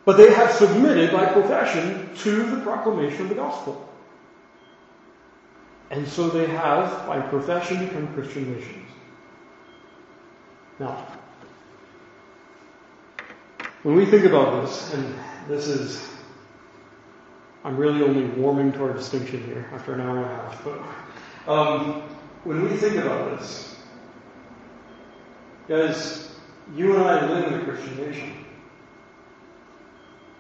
But 0.06 0.18
they 0.18 0.32
have 0.32 0.52
submitted 0.52 1.12
by 1.12 1.26
profession 1.26 2.16
to 2.18 2.44
the 2.44 2.62
proclamation 2.62 3.24
of 3.24 3.30
the 3.30 3.36
gospel. 3.36 3.90
And 5.90 6.08
so 6.08 6.30
they 6.30 6.46
have, 6.46 7.08
by 7.08 7.20
profession, 7.22 7.84
become 7.84 8.14
Christian 8.14 8.54
nations. 8.54 8.88
Now, 10.80 11.08
when 13.82 13.96
we 13.96 14.06
think 14.06 14.26
about 14.26 14.62
this, 14.62 14.94
and 14.94 15.16
this 15.48 15.68
is, 15.68 16.08
I'm 17.64 17.78
really 17.78 18.02
only 18.04 18.26
warming 18.42 18.72
to 18.74 18.84
our 18.86 18.94
distinction 18.94 19.44
here 19.44 19.70
after 19.74 19.94
an 19.94 20.02
hour 20.02 20.18
and 20.18 20.26
a 20.26 20.30
half, 20.30 20.64
but 20.64 21.52
um, 21.52 22.02
when 22.44 22.64
we 22.64 22.76
think 22.76 22.96
about 22.96 23.38
this, 23.38 23.76
guys, 25.68 26.32
you 26.76 26.96
and 26.96 27.04
I 27.04 27.26
live 27.28 27.54
in 27.54 27.60
a 27.60 27.64
Christian 27.64 27.98
nation. 27.98 28.46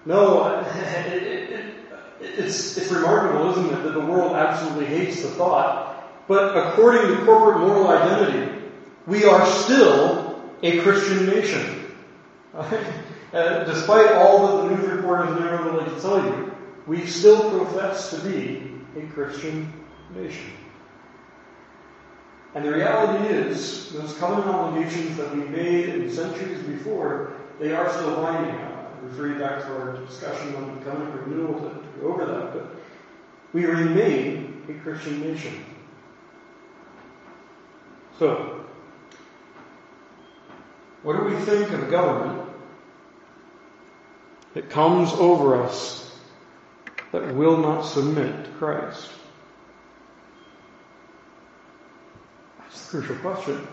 No, 0.06 0.65
it, 0.76 1.23
it, 1.23 1.49
it, 1.52 1.76
it's, 2.22 2.77
it's 2.77 2.91
remarkable, 2.91 3.52
isn't 3.52 3.65
it, 3.65 3.84
that 3.84 3.93
the 3.93 3.99
world 3.99 4.35
absolutely 4.35 4.85
hates 4.85 5.22
the 5.22 5.30
thought, 5.30 6.27
but 6.27 6.57
according 6.57 7.15
to 7.15 7.26
corporate 7.26 7.60
moral 7.60 7.88
identity, 7.88 8.64
we 9.06 9.26
are 9.26 9.45
still 9.45 10.41
a 10.64 10.80
Christian 10.81 11.27
nation. 11.27 11.93
uh, 12.53 13.64
despite 13.64 14.11
all 14.14 14.48
that 14.48 14.69
the 14.69 14.76
news 14.76 14.89
reporters 14.91 15.39
never 15.39 15.64
really 15.64 15.85
to 15.85 16.02
tell 16.02 16.23
you, 16.23 16.51
we 16.88 17.06
still 17.06 17.49
profess 17.52 18.10
to 18.12 18.20
be 18.30 18.74
a 18.98 19.06
Christian 19.08 19.72
nation. 20.16 20.52
And 22.53 22.66
the 22.66 22.74
reality 22.74 23.34
is, 23.34 23.91
those 23.94 24.18
covenant 24.18 24.48
obligations 24.48 25.16
that 25.18 25.34
we 25.34 25.44
made 25.45 25.90
in 25.90 26.12
centuries 26.12 26.62
before, 26.64 27.34
they 27.60 27.74
are 27.74 27.90
still 27.90 28.16
binding. 28.18 28.56
I 28.56 28.88
refer 29.03 29.28
you 29.28 29.36
back 29.36 29.62
to 29.62 29.68
our 29.68 29.98
discussion 30.06 30.56
on 30.56 30.78
the 30.78 30.86
covenant 30.86 31.28
renewal 31.28 31.60
to, 31.60 31.82
go 32.02 32.14
over 32.14 32.26
that, 32.26 32.53
but 32.53 32.76
we 33.53 33.66
remain 33.66 34.64
a 34.68 34.74
Christian 34.84 35.22
nation. 35.22 35.64
So, 38.20 38.66
what 41.03 41.18
do 41.18 41.24
we 41.24 41.36
think 41.45 41.72
of 41.72 41.84
a 41.84 41.90
government 41.90 42.49
that 44.53 44.70
comes 44.70 45.14
over 45.14 45.64
us 45.64 46.01
that 47.11 47.35
will 47.35 47.57
not 47.57 47.81
submit 47.81 48.45
to 48.45 48.51
Christ? 48.51 49.09
That's 52.59 52.85
the 52.85 52.97
crucial 52.97 53.15
question. 53.17 53.67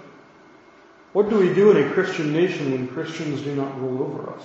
What 1.12 1.31
do 1.31 1.39
we 1.39 1.55
do 1.55 1.70
in 1.70 1.89
a 1.89 1.93
Christian 1.93 2.32
nation 2.32 2.73
when 2.73 2.89
Christians 2.89 3.43
do 3.43 3.55
not 3.55 3.81
rule 3.81 4.02
over 4.02 4.31
us? 4.31 4.44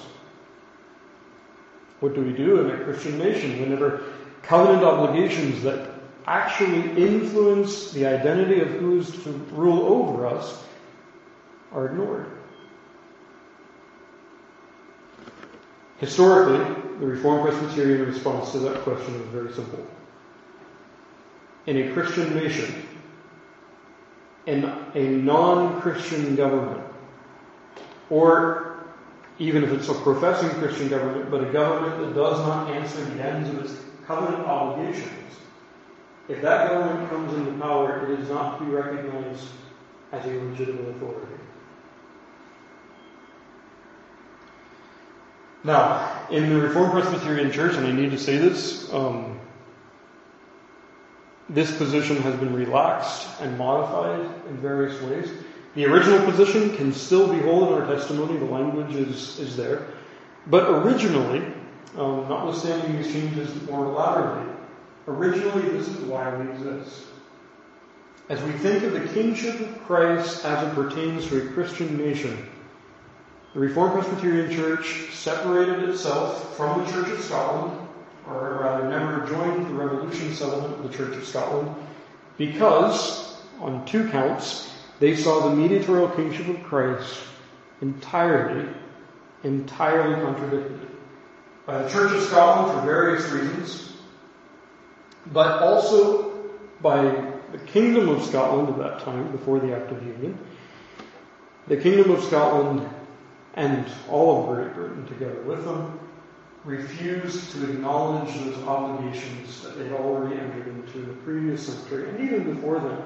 What 1.99 2.15
do 2.15 2.21
we 2.21 2.33
do 2.33 2.59
in 2.61 2.71
a 2.71 2.83
Christian 2.83 3.17
nation 3.17 3.61
whenever 3.61 4.03
covenant 4.41 4.83
obligations 4.83 5.63
that 5.63 5.89
actually 6.25 7.01
influence 7.01 7.91
the 7.91 8.05
identity 8.05 8.61
of 8.61 8.69
who's 8.69 9.11
to 9.23 9.31
rule 9.51 9.85
over 9.85 10.27
us 10.27 10.63
are 11.71 11.87
ignored? 11.87 12.29
Historically, 15.97 16.59
the 16.99 17.05
Reformed 17.05 17.47
Presbyterian 17.47 18.05
response 18.07 18.51
to 18.51 18.59
that 18.59 18.81
question 18.81 19.15
is 19.15 19.27
very 19.27 19.53
simple. 19.53 19.85
In 21.65 21.77
a 21.77 21.93
Christian 21.93 22.35
nation, 22.35 22.87
in 24.45 24.65
a 24.95 25.07
non-Christian 25.07 26.35
government, 26.35 26.83
or 28.09 28.83
even 29.39 29.63
if 29.63 29.71
it's 29.71 29.89
a 29.89 29.93
professing 29.93 30.49
Christian 30.59 30.89
government, 30.89 31.31
but 31.31 31.47
a 31.47 31.51
government 31.51 31.99
that 31.99 32.13
does 32.13 32.39
not 32.39 32.69
answer 32.69 33.03
the 33.05 33.23
ends 33.23 33.49
of 33.49 33.63
its 33.63 33.73
covenant 34.05 34.45
obligations, 34.45 35.09
if 36.27 36.41
that 36.41 36.69
government 36.69 37.09
comes 37.09 37.33
into 37.33 37.51
power, 37.59 38.05
it 38.05 38.19
is 38.19 38.29
not 38.29 38.59
to 38.59 38.65
be 38.65 38.71
recognized 38.71 39.47
as 40.11 40.25
a 40.25 40.29
legitimate 40.29 40.89
authority. 40.95 41.35
Now, 45.64 46.27
in 46.30 46.49
the 46.49 46.60
Reformed 46.60 46.91
Presbyterian 46.91 47.52
Church, 47.52 47.76
and 47.76 47.88
I 47.88 47.91
need 47.91 48.11
to 48.11 48.19
say 48.19 48.38
this, 48.38 48.91
um, 48.91 49.40
this 51.49 51.76
position 51.77 52.18
has 52.18 52.35
been 52.35 52.53
relaxed 52.53 53.27
and 53.40 53.57
modified 53.57 54.19
in 54.49 54.57
various 54.57 55.02
ways. 55.02 55.30
The 55.76 55.85
original 55.85 56.23
position 56.30 56.76
can 56.76 56.94
still 56.94 57.31
be 57.31 57.40
held 57.40 57.72
in 57.72 57.81
our 57.81 57.88
testimony, 57.88 58.38
the 58.38 58.45
language 58.45 58.95
is, 58.95 59.40
is 59.40 59.56
there. 59.56 59.88
But 60.48 60.69
originally, 60.69 61.40
um, 61.98 62.27
notwithstanding 62.27 63.02
these 63.02 63.14
changes 63.14 63.49
more 63.64 63.85
elaborately, 63.85 64.53
originally 65.07 65.69
this 65.69 65.88
is 65.88 65.99
why 66.02 66.35
we 66.35 66.52
exist. 66.52 67.06
As 68.30 68.41
we 68.44 68.52
think 68.53 68.84
of 68.84 68.94
the 68.94 69.07
kingship 69.14 69.60
of 69.60 69.84
Christ 69.85 70.45
as 70.45 70.68
it 70.68 70.76
pertains 70.76 71.27
to 71.27 71.45
a 71.45 71.53
Christian 71.53 71.98
nation, 71.98 72.49
the 73.53 73.59
Reformed 73.59 73.93
Presbyterian 73.93 74.51
Church 74.51 75.13
separated 75.13 75.88
itself 75.89 76.57
from 76.57 76.84
the 76.84 76.91
Church 76.91 77.09
of 77.09 77.21
Scotland, 77.21 77.88
or 78.27 78.59
rather 78.61 78.89
never 78.89 79.27
joined 79.27 79.67
the 79.67 79.73
Revolution 79.73 80.34
settlement 80.34 80.73
of 80.73 80.91
the 80.91 80.97
Church 80.97 81.15
of 81.15 81.25
Scotland, 81.25 81.75
because, 82.38 83.39
on 83.59 83.85
two 83.85 84.09
counts, 84.09 84.73
they 84.99 85.15
saw 85.15 85.47
the 85.47 85.55
mediatorial 85.55 86.09
kingship 86.09 86.47
of 86.47 86.63
Christ 86.63 87.19
entirely, 87.81 88.67
entirely 89.43 90.15
contradicted 90.15 90.88
by 91.67 91.84
the 91.84 91.89
Church 91.89 92.11
of 92.11 92.23
Scotland 92.23 92.80
for 92.80 92.85
various 92.88 93.30
reasons, 93.30 93.93
but 95.27 95.61
also 95.61 96.34
by 96.81 97.03
the 97.51 97.59
Kingdom 97.67 98.09
of 98.09 98.23
Scotland 98.23 98.69
at 98.69 98.77
that 98.80 99.05
time, 99.05 99.31
before 99.31 99.59
the 99.59 99.75
Act 99.75 99.91
of 99.91 100.01
Union. 100.01 100.39
The 101.67 101.77
Kingdom 101.77 102.11
of 102.11 102.23
Scotland 102.23 102.89
and 103.55 103.85
all 104.09 104.41
of 104.41 104.55
Great 104.55 104.73
Britain 104.73 105.05
together 105.07 105.41
with 105.41 105.63
them, 105.65 105.99
refused 106.63 107.51
to 107.51 107.63
acknowledge 107.69 108.34
those 108.35 108.57
obligations 108.63 109.61
that 109.61 109.77
they'd 109.77 109.91
already 109.91 110.39
entered 110.39 110.67
into 110.67 110.99
in 110.99 111.07
the 111.07 111.13
previous 111.15 111.67
century 111.67 112.09
and 112.09 112.19
even 112.21 112.55
before 112.55 112.80
then, 112.80 113.01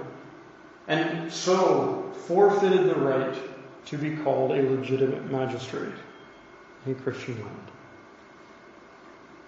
and 0.87 1.31
so 1.31 2.13
forfeited 2.27 2.87
the 2.87 2.95
right 2.95 3.35
to 3.85 3.97
be 3.97 4.15
called 4.17 4.51
a 4.51 4.61
legitimate 4.61 5.31
magistrate 5.31 5.93
in 6.85 6.95
Christian 6.95 7.35
land. 7.35 7.71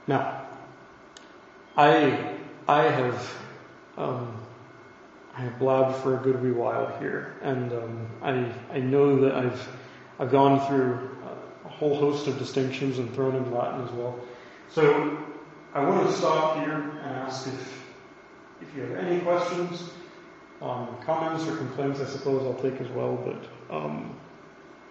Now, 0.08 0.48
I 1.78 2.36
I 2.68 2.84
have 2.84 3.34
um, 3.98 4.34
I 5.36 5.42
have 5.42 5.60
blabbed 5.60 5.98
for 5.98 6.16
a 6.16 6.18
good 6.18 6.42
wee 6.42 6.52
while 6.52 6.98
here, 7.00 7.36
and 7.42 7.72
um, 7.72 8.08
I 8.22 8.76
I 8.76 8.80
know 8.80 9.22
that 9.22 9.36
I've 9.36 9.68
I've 10.20 10.32
gone 10.32 10.66
through 10.68 11.18
a 11.66 11.70
whole 11.70 11.96
host 11.96 12.28
of 12.28 12.38
distinctions 12.38 13.00
and 13.00 13.14
thrown 13.14 13.36
in 13.36 13.52
Latin 13.54 13.82
as 13.86 13.92
well. 13.92 14.20
So 14.70 15.18
I 15.74 15.84
want 15.88 16.08
to 16.08 16.14
stop 16.14 16.58
here 16.58 16.74
and 16.74 17.00
ask 17.00 17.48
if, 17.48 17.84
if 18.62 18.76
you 18.76 18.84
have 18.84 18.98
any 18.98 19.20
questions. 19.22 19.90
Um, 20.62 20.98
comments 21.06 21.48
or 21.48 21.56
complaints, 21.56 22.02
I 22.02 22.06
suppose, 22.06 22.44
I'll 22.44 22.62
take 22.62 22.82
as 22.82 22.90
well. 22.90 23.16
But 23.16 23.74
um, 23.74 24.14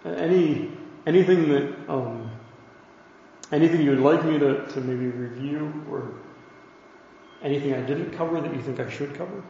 any 0.06 0.70
anything 1.06 1.48
that 1.50 1.74
um, 1.90 2.30
anything 3.52 3.82
you 3.82 3.90
would 3.90 4.00
like 4.00 4.24
me 4.24 4.38
to, 4.38 4.66
to 4.66 4.80
maybe 4.80 5.09
review 5.09 5.84
or 5.90 6.14
anything 7.42 7.74
I 7.74 7.82
didn't 7.82 8.12
cover 8.12 8.40
that 8.40 8.55
you 8.55 8.62
think 8.62 8.80
I 8.80 8.88
should 8.88 9.14
cover? 9.14 9.42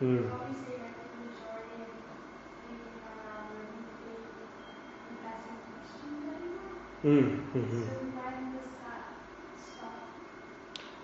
Mm. 0.00 0.30
Mm, 7.04 7.40
mm-hmm. 7.54 7.82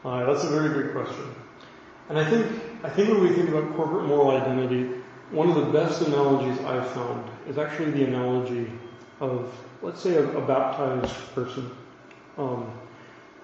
Uh, 0.04 0.24
that's 0.24 0.44
a 0.44 0.48
very 0.48 0.68
good 0.70 0.92
question. 0.92 1.34
And 2.08 2.18
I 2.18 2.30
think, 2.30 2.46
I 2.82 2.88
think 2.88 3.08
when 3.08 3.22
we 3.22 3.30
think 3.30 3.48
about 3.48 3.74
corporate 3.76 4.06
moral 4.06 4.30
identity, 4.30 4.90
one 5.30 5.48
of 5.48 5.56
the 5.56 5.72
best 5.72 6.02
analogies 6.02 6.58
I've 6.64 6.88
found 6.92 7.28
is 7.48 7.58
actually 7.58 7.90
the 7.90 8.04
analogy 8.04 8.70
of, 9.20 9.52
let's 9.82 10.00
say, 10.00 10.14
a, 10.14 10.26
a 10.38 10.46
baptized 10.46 11.14
person 11.34 11.70
um, 12.38 12.70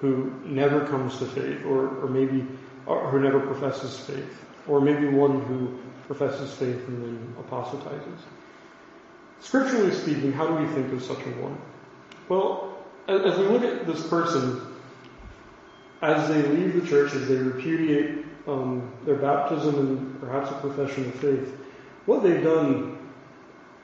who 0.00 0.32
never 0.44 0.86
comes 0.86 1.18
to 1.18 1.26
faith, 1.26 1.64
or, 1.66 1.88
or 2.02 2.08
maybe 2.08 2.46
or 2.86 3.08
who 3.10 3.20
never 3.20 3.40
professes 3.40 3.98
faith, 3.98 4.44
or 4.68 4.80
maybe 4.80 5.08
one 5.08 5.40
who 5.42 5.78
professes 6.06 6.52
faith 6.54 6.86
and 6.88 7.02
then 7.02 7.34
apostatizes. 7.38 8.20
Scripturally 9.40 9.92
speaking, 9.92 10.32
how 10.32 10.46
do 10.46 10.54
we 10.54 10.66
think 10.72 10.92
of 10.92 11.02
such 11.02 11.18
a 11.18 11.30
one? 11.40 11.58
Well, 12.28 12.78
as 13.08 13.38
we 13.38 13.46
look 13.46 13.64
at 13.64 13.86
this 13.86 14.06
person, 14.06 14.60
as 16.00 16.28
they 16.28 16.42
leave 16.42 16.80
the 16.80 16.88
church, 16.88 17.12
as 17.14 17.28
they 17.28 17.36
repudiate 17.36 18.24
um, 18.46 18.92
their 19.04 19.16
baptism 19.16 19.78
and 19.78 20.20
perhaps 20.20 20.50
a 20.50 20.54
profession 20.54 21.06
of 21.06 21.14
faith, 21.16 21.56
what 22.06 22.22
they've 22.22 22.42
done, 22.42 22.98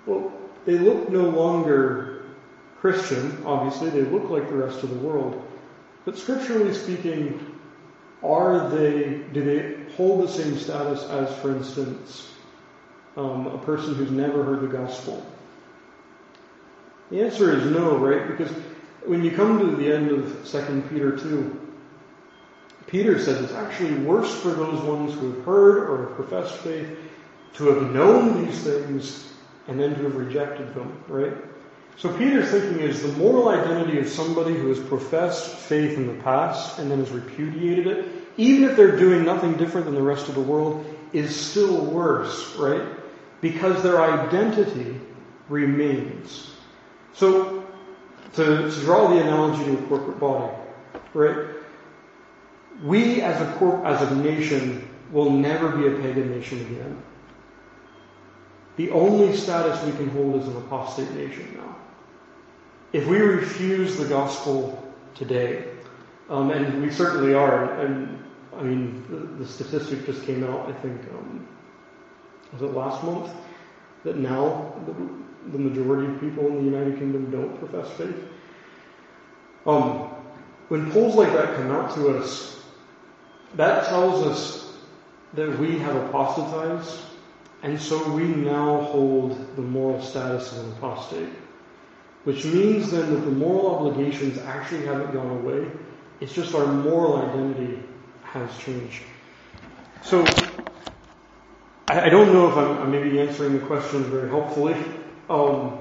well, 0.06 0.32
they 0.64 0.78
look 0.78 1.08
no 1.08 1.28
longer 1.28 2.24
Christian, 2.80 3.42
obviously, 3.44 3.90
they 3.90 4.02
look 4.02 4.30
like 4.30 4.48
the 4.48 4.56
rest 4.56 4.82
of 4.84 4.90
the 4.90 4.96
world. 4.96 5.44
But 6.04 6.16
scripturally 6.16 6.72
speaking, 6.72 7.57
are 8.22 8.68
they, 8.68 9.22
do 9.32 9.42
they 9.44 9.92
hold 9.94 10.26
the 10.26 10.32
same 10.32 10.58
status 10.58 11.04
as, 11.04 11.34
for 11.38 11.54
instance, 11.54 12.32
um, 13.16 13.46
a 13.46 13.58
person 13.58 13.94
who's 13.94 14.10
never 14.10 14.44
heard 14.44 14.60
the 14.60 14.68
gospel? 14.68 15.24
The 17.10 17.22
answer 17.22 17.56
is 17.56 17.70
no, 17.70 17.96
right? 17.96 18.26
Because 18.28 18.50
when 19.06 19.24
you 19.24 19.30
come 19.30 19.58
to 19.58 19.76
the 19.76 19.92
end 19.92 20.10
of 20.10 20.46
2 20.50 20.82
Peter 20.90 21.16
2, 21.16 21.68
Peter 22.86 23.18
says 23.18 23.42
it's 23.42 23.52
actually 23.52 23.94
worse 23.94 24.34
for 24.40 24.50
those 24.50 24.80
ones 24.80 25.14
who 25.14 25.32
have 25.32 25.44
heard 25.44 25.90
or 25.90 26.06
have 26.06 26.16
professed 26.16 26.56
faith 26.56 26.98
to 27.54 27.66
have 27.66 27.92
known 27.92 28.44
these 28.44 28.60
things 28.62 29.32
and 29.68 29.78
then 29.78 29.94
to 29.94 30.02
have 30.04 30.16
rejected 30.16 30.74
them, 30.74 31.02
right? 31.06 31.34
So 31.98 32.16
Peter's 32.16 32.50
thinking 32.52 32.78
is 32.78 33.02
the 33.02 33.08
moral 33.18 33.48
identity 33.48 33.98
of 33.98 34.08
somebody 34.08 34.54
who 34.54 34.68
has 34.68 34.78
professed 34.78 35.56
faith 35.56 35.96
in 35.96 36.06
the 36.06 36.22
past 36.22 36.78
and 36.78 36.88
then 36.88 37.00
has 37.00 37.10
repudiated 37.10 37.88
it, 37.88 38.08
even 38.36 38.70
if 38.70 38.76
they're 38.76 38.96
doing 38.96 39.24
nothing 39.24 39.56
different 39.56 39.86
than 39.86 39.96
the 39.96 40.02
rest 40.02 40.28
of 40.28 40.36
the 40.36 40.40
world, 40.40 40.86
is 41.12 41.34
still 41.34 41.84
worse, 41.84 42.54
right? 42.54 42.82
Because 43.40 43.82
their 43.82 44.00
identity 44.00 45.00
remains. 45.48 46.52
So, 47.14 47.66
to, 48.34 48.70
to 48.70 48.80
draw 48.82 49.08
the 49.08 49.20
analogy 49.20 49.64
to 49.64 49.72
a 49.72 49.82
corporate 49.88 50.20
body, 50.20 50.54
right? 51.14 51.48
We 52.84 53.22
as 53.22 53.40
a 53.40 53.52
corp, 53.54 53.84
as 53.84 54.08
a 54.08 54.14
nation 54.14 54.88
will 55.10 55.30
never 55.30 55.70
be 55.70 55.88
a 55.88 55.98
pagan 56.00 56.30
nation 56.30 56.60
again. 56.60 57.02
The 58.76 58.90
only 58.90 59.36
status 59.36 59.82
we 59.84 59.90
can 59.90 60.08
hold 60.10 60.40
is 60.40 60.46
an 60.46 60.56
apostate 60.58 61.10
nation 61.10 61.56
now. 61.56 61.74
If 62.92 63.06
we 63.06 63.18
refuse 63.18 63.96
the 63.96 64.06
gospel 64.06 64.82
today, 65.14 65.68
um, 66.30 66.50
and 66.50 66.82
we 66.82 66.90
certainly 66.90 67.34
are, 67.34 67.78
and 67.80 68.24
I 68.56 68.62
mean, 68.62 69.04
the, 69.10 69.44
the 69.44 69.46
statistic 69.46 70.06
just 70.06 70.24
came 70.24 70.42
out, 70.42 70.68
I 70.68 70.72
think, 70.72 71.02
um, 71.10 71.46
was 72.52 72.62
it 72.62 72.74
last 72.74 73.04
month? 73.04 73.30
That 74.04 74.16
now 74.16 74.74
the, 74.86 75.52
the, 75.52 75.58
majority 75.58 76.10
of 76.10 76.18
people 76.18 76.46
in 76.46 76.56
the 76.56 76.62
United 76.62 76.98
Kingdom 76.98 77.30
don't 77.30 77.58
profess 77.58 77.90
faith. 77.98 78.16
Um, 79.66 80.08
when 80.68 80.90
polls 80.90 81.14
like 81.14 81.32
that 81.34 81.56
come 81.56 81.70
out 81.70 81.94
to 81.96 82.16
us, 82.16 82.62
that 83.56 83.86
tells 83.88 84.26
us 84.26 84.78
that 85.34 85.58
we 85.58 85.78
have 85.78 85.96
apostatized, 85.96 87.00
and 87.62 87.78
so 87.78 88.12
we 88.12 88.24
now 88.24 88.80
hold 88.82 89.56
the 89.56 89.62
moral 89.62 90.00
status 90.00 90.52
of 90.52 90.64
an 90.64 90.72
apostate. 90.72 91.28
Which 92.28 92.44
means 92.44 92.90
then 92.90 93.08
that 93.14 93.20
the 93.20 93.30
moral 93.30 93.74
obligations 93.74 94.36
actually 94.36 94.84
haven't 94.84 95.14
gone 95.14 95.30
away. 95.30 95.66
It's 96.20 96.34
just 96.34 96.54
our 96.54 96.66
moral 96.66 97.22
identity 97.22 97.82
has 98.22 98.54
changed. 98.58 99.02
So, 100.02 100.26
I, 101.88 102.02
I 102.02 102.08
don't 102.10 102.34
know 102.34 102.50
if 102.50 102.54
I'm, 102.58 102.82
I'm, 102.82 102.90
maybe 102.90 103.18
answering 103.18 103.54
the 103.54 103.64
question 103.64 104.04
very 104.04 104.28
helpfully. 104.28 104.74
Um, 105.30 105.78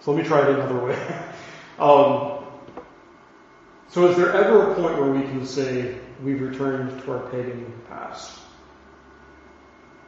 so 0.00 0.12
let 0.12 0.22
me 0.22 0.26
try 0.26 0.48
it 0.48 0.48
another 0.48 0.82
way. 0.82 0.94
um, 1.78 2.46
so 3.90 4.08
is 4.08 4.16
there 4.16 4.32
ever 4.32 4.72
a 4.72 4.74
point 4.74 4.96
where 4.96 5.12
we 5.12 5.24
can 5.24 5.44
say 5.44 5.94
we've 6.22 6.40
returned 6.40 7.02
to 7.02 7.12
our 7.12 7.30
pagan 7.30 7.70
past? 7.86 8.40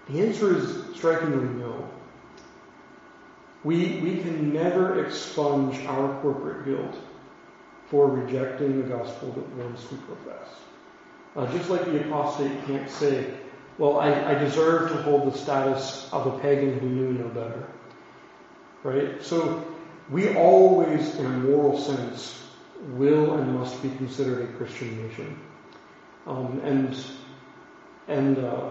The 0.08 0.22
answer 0.22 0.56
is 0.56 0.96
strikingly 0.96 1.60
no. 1.60 1.90
We, 3.64 4.00
we 4.00 4.18
can 4.18 4.52
never 4.52 5.04
expunge 5.04 5.84
our 5.86 6.20
corporate 6.20 6.66
guilt 6.66 6.96
for 7.86 8.08
rejecting 8.08 8.82
the 8.82 8.88
gospel 8.88 9.32
that 9.32 9.48
once 9.56 9.80
we 9.90 9.96
professed. 9.98 10.60
Uh, 11.34 11.50
just 11.56 11.70
like 11.70 11.84
the 11.86 12.06
apostate 12.06 12.66
can't 12.66 12.88
say, 12.90 13.34
well, 13.78 13.98
I, 13.98 14.32
I 14.32 14.34
deserve 14.34 14.90
to 14.90 15.02
hold 15.02 15.32
the 15.32 15.36
status 15.36 16.08
of 16.12 16.26
a 16.26 16.38
pagan 16.38 16.78
who 16.78 16.88
knew 16.88 17.12
no 17.12 17.28
better. 17.28 17.66
Right? 18.82 19.22
So 19.22 19.64
we 20.10 20.36
always, 20.36 21.16
in 21.16 21.26
a 21.26 21.30
moral 21.30 21.80
sense, 21.80 22.44
will 22.90 23.34
and 23.34 23.54
must 23.54 23.82
be 23.82 23.88
considered 23.90 24.42
a 24.42 24.52
Christian 24.58 25.06
nation. 25.06 25.40
Um, 26.26 26.60
and 26.64 26.96
and 28.08 28.38
uh, 28.38 28.70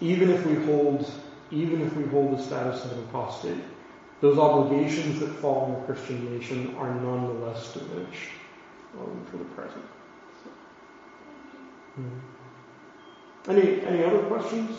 even 0.00 0.30
if 0.30 0.44
we 0.46 0.54
hold 0.64 1.10
even 1.50 1.82
if 1.82 1.94
we 1.96 2.04
hold 2.06 2.36
the 2.36 2.42
status 2.42 2.84
of 2.84 2.92
an 2.92 3.04
apostate, 3.04 3.62
those 4.22 4.38
obligations 4.38 5.20
that 5.20 5.28
fall 5.28 5.64
on 5.64 5.72
the 5.72 5.80
Christian 5.92 6.32
nation 6.32 6.74
are 6.76 6.94
nonetheless 6.94 7.74
diminished 7.74 8.30
um, 8.98 9.26
for 9.28 9.36
the 9.36 9.44
present. 9.44 9.84
Hmm. 11.96 12.08
Any 13.50 13.84
any 13.84 14.04
other 14.04 14.22
questions? 14.22 14.78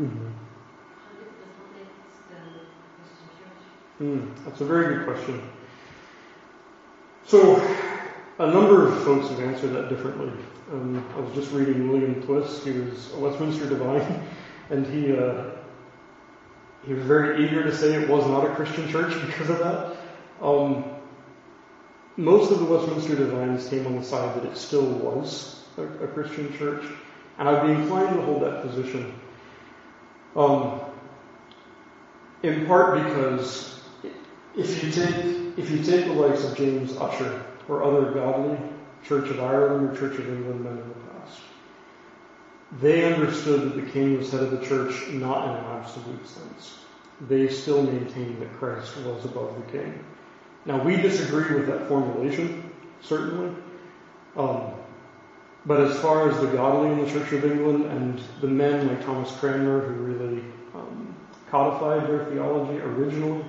Mm-hmm. 0.00 0.28
Mm, 4.00 4.44
that's 4.44 4.60
a 4.62 4.64
very 4.64 4.94
good 4.94 5.04
question. 5.04 5.42
So, 7.26 7.56
a 8.40 8.50
number 8.50 8.88
of 8.88 9.04
folks 9.04 9.28
have 9.28 9.40
answered 9.40 9.74
that 9.74 9.90
differently. 9.90 10.32
Um, 10.72 11.04
I 11.14 11.20
was 11.20 11.34
just 11.34 11.52
reading 11.52 11.90
William 11.90 12.22
Twiss. 12.22 12.64
He 12.64 12.70
was 12.70 13.12
a 13.12 13.18
Westminster 13.18 13.68
divine, 13.68 14.26
and 14.70 14.86
he 14.86 15.14
uh, 15.14 15.44
he 16.86 16.94
was 16.94 17.04
very 17.04 17.44
eager 17.44 17.62
to 17.62 17.76
say 17.76 17.92
it 17.92 18.08
was 18.08 18.26
not 18.26 18.46
a 18.46 18.54
Christian 18.54 18.88
church 18.88 19.12
because 19.26 19.50
of 19.50 19.58
that. 19.58 19.96
Um, 20.40 20.84
most 22.16 22.50
of 22.50 22.60
the 22.60 22.64
Westminster 22.64 23.14
divines 23.14 23.68
came 23.68 23.86
on 23.86 23.96
the 23.96 24.04
side 24.04 24.34
that 24.36 24.50
it 24.50 24.56
still 24.56 24.86
was 24.86 25.62
a, 25.76 25.82
a 25.82 26.08
Christian 26.08 26.56
church, 26.56 26.84
and 27.38 27.46
I'd 27.46 27.66
be 27.66 27.72
inclined 27.72 28.16
to 28.16 28.22
hold 28.22 28.42
that 28.42 28.62
position. 28.62 29.20
Um, 30.34 30.80
in 32.42 32.66
part 32.66 33.04
because 33.04 33.82
if 34.56 34.82
you 34.82 34.90
take 34.90 35.58
if 35.58 35.70
you 35.70 35.82
take 35.82 36.06
the 36.06 36.14
likes 36.14 36.42
of 36.42 36.56
James 36.56 36.96
Ussher 36.96 37.44
or 37.70 37.84
other 37.84 38.10
godly 38.10 38.58
Church 39.06 39.30
of 39.30 39.40
Ireland 39.40 39.90
or 39.90 39.98
Church 39.98 40.18
of 40.18 40.28
England 40.28 40.64
men 40.64 40.72
in 40.72 40.88
the 40.88 40.94
past, 41.12 41.40
they 42.80 43.12
understood 43.12 43.62
that 43.62 43.76
the 43.76 43.90
king 43.90 44.18
was 44.18 44.30
head 44.32 44.42
of 44.42 44.50
the 44.50 44.66
church 44.66 45.08
not 45.12 45.48
in 45.48 45.64
an 45.64 45.80
absolute 45.80 46.26
sense. 46.26 46.80
They 47.28 47.48
still 47.48 47.82
maintained 47.82 48.42
that 48.42 48.52
Christ 48.54 48.96
was 48.98 49.24
above 49.24 49.54
the 49.54 49.78
king. 49.78 50.04
Now 50.66 50.82
we 50.82 50.96
disagree 50.96 51.54
with 51.54 51.66
that 51.68 51.86
formulation, 51.88 52.70
certainly. 53.02 53.54
Um, 54.36 54.72
but 55.64 55.80
as 55.80 55.98
far 56.00 56.28
as 56.28 56.40
the 56.40 56.48
godly 56.48 56.90
in 56.90 57.04
the 57.04 57.10
Church 57.10 57.32
of 57.32 57.44
England 57.44 57.84
and 57.86 58.20
the 58.40 58.48
men 58.48 58.88
like 58.88 59.04
Thomas 59.04 59.30
Cranmer 59.36 59.80
who 59.80 59.94
really 59.94 60.42
um, 60.74 61.14
codified 61.50 62.08
their 62.08 62.24
theology 62.26 62.80
originally, 62.80 63.44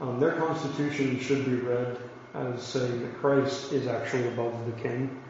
um, 0.00 0.20
their 0.20 0.32
constitution 0.32 1.18
should 1.18 1.44
be 1.44 1.54
read 1.56 1.98
as 2.34 2.62
saying 2.62 3.02
that 3.02 3.14
Christ 3.20 3.72
is 3.72 3.86
actually 3.86 4.28
above 4.28 4.66
the 4.66 4.82
king. 4.82 5.20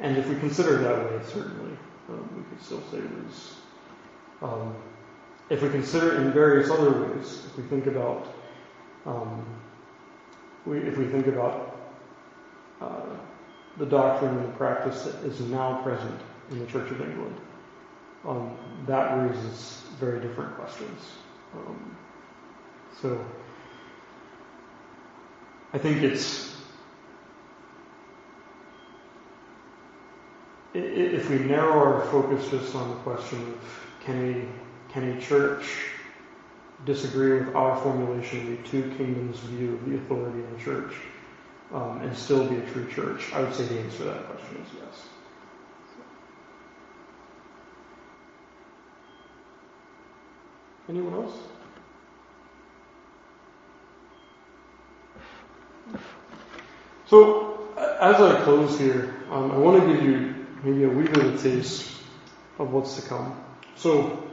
And 0.00 0.16
if 0.16 0.28
we 0.28 0.36
consider 0.36 0.80
it 0.80 0.82
that 0.82 1.10
way, 1.10 1.20
certainly, 1.26 1.76
um, 2.08 2.28
we 2.36 2.42
could 2.44 2.64
still 2.64 2.82
say 2.90 2.98
it 2.98 3.10
is. 3.28 3.54
Um, 4.42 4.74
if 5.50 5.62
we 5.62 5.68
consider 5.68 6.14
it 6.14 6.20
in 6.22 6.32
various 6.32 6.70
other 6.70 6.90
ways, 6.90 7.44
if 7.46 7.56
we 7.56 7.64
think 7.64 7.86
about, 7.86 8.32
um, 9.04 9.44
we, 10.64 10.78
if 10.78 10.96
we 10.96 11.06
think 11.06 11.26
about 11.26 11.76
uh, 12.80 13.16
the 13.76 13.86
doctrine 13.86 14.36
and 14.36 14.48
the 14.48 14.56
practice 14.56 15.02
that 15.02 15.16
is 15.24 15.40
now 15.40 15.82
present 15.82 16.20
in 16.50 16.60
the 16.60 16.66
Church 16.66 16.90
of 16.90 17.00
England, 17.00 17.36
um, 18.26 18.56
that 18.86 19.16
raises 19.18 19.82
very 19.98 20.20
different 20.20 20.54
questions. 20.56 21.12
Um, 21.54 21.96
so, 23.02 23.24
I 25.72 25.78
think 25.78 26.02
it's 26.02 26.50
if 30.74 31.28
we 31.30 31.38
narrow 31.38 31.78
our 31.78 32.06
focus 32.06 32.48
just 32.50 32.74
on 32.74 32.90
the 32.90 32.96
question 32.96 33.38
of 33.40 33.88
can 34.04 34.34
a 34.34 34.92
can 34.92 35.16
a 35.16 35.20
church 35.20 35.84
disagree 36.84 37.38
with 37.38 37.54
our 37.54 37.76
formulation 37.82 38.40
of 38.40 38.46
the 38.62 38.68
two 38.68 38.82
kingdoms 38.96 39.38
view 39.40 39.74
of 39.74 39.88
the 39.88 39.96
authority 39.96 40.40
of 40.40 40.50
the 40.50 40.64
church 40.64 40.94
um, 41.72 42.00
and 42.00 42.16
still 42.16 42.48
be 42.48 42.56
a 42.56 42.70
true 42.70 42.88
church? 42.90 43.32
I 43.32 43.42
would 43.42 43.54
say 43.54 43.64
the 43.64 43.78
answer 43.78 43.98
to 43.98 44.04
that 44.04 44.26
question 44.26 44.56
is 44.56 44.68
yes. 44.74 45.08
Anyone 50.88 51.14
else? 51.14 51.34
So, 57.06 57.68
as 57.76 58.16
I 58.16 58.40
close 58.42 58.78
here, 58.78 59.14
um, 59.30 59.50
I 59.50 59.58
want 59.58 59.82
to 59.82 59.92
give 59.92 60.02
you 60.04 60.46
maybe 60.62 60.84
a 60.84 60.88
wee 60.88 61.04
bit 61.04 61.24
of 61.24 61.42
taste 61.42 61.90
of 62.58 62.72
what's 62.72 62.96
to 62.96 63.08
come. 63.08 63.42
So, 63.76 64.28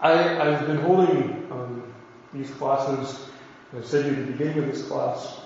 I, 0.00 0.12
have 0.12 0.66
been 0.66 0.78
holding 0.78 1.48
um, 1.50 1.94
these 2.32 2.50
classes, 2.50 3.28
I 3.76 3.82
said 3.82 4.06
at 4.06 4.16
the 4.16 4.32
beginning 4.32 4.58
of 4.58 4.66
this 4.66 4.86
class, 4.86 5.40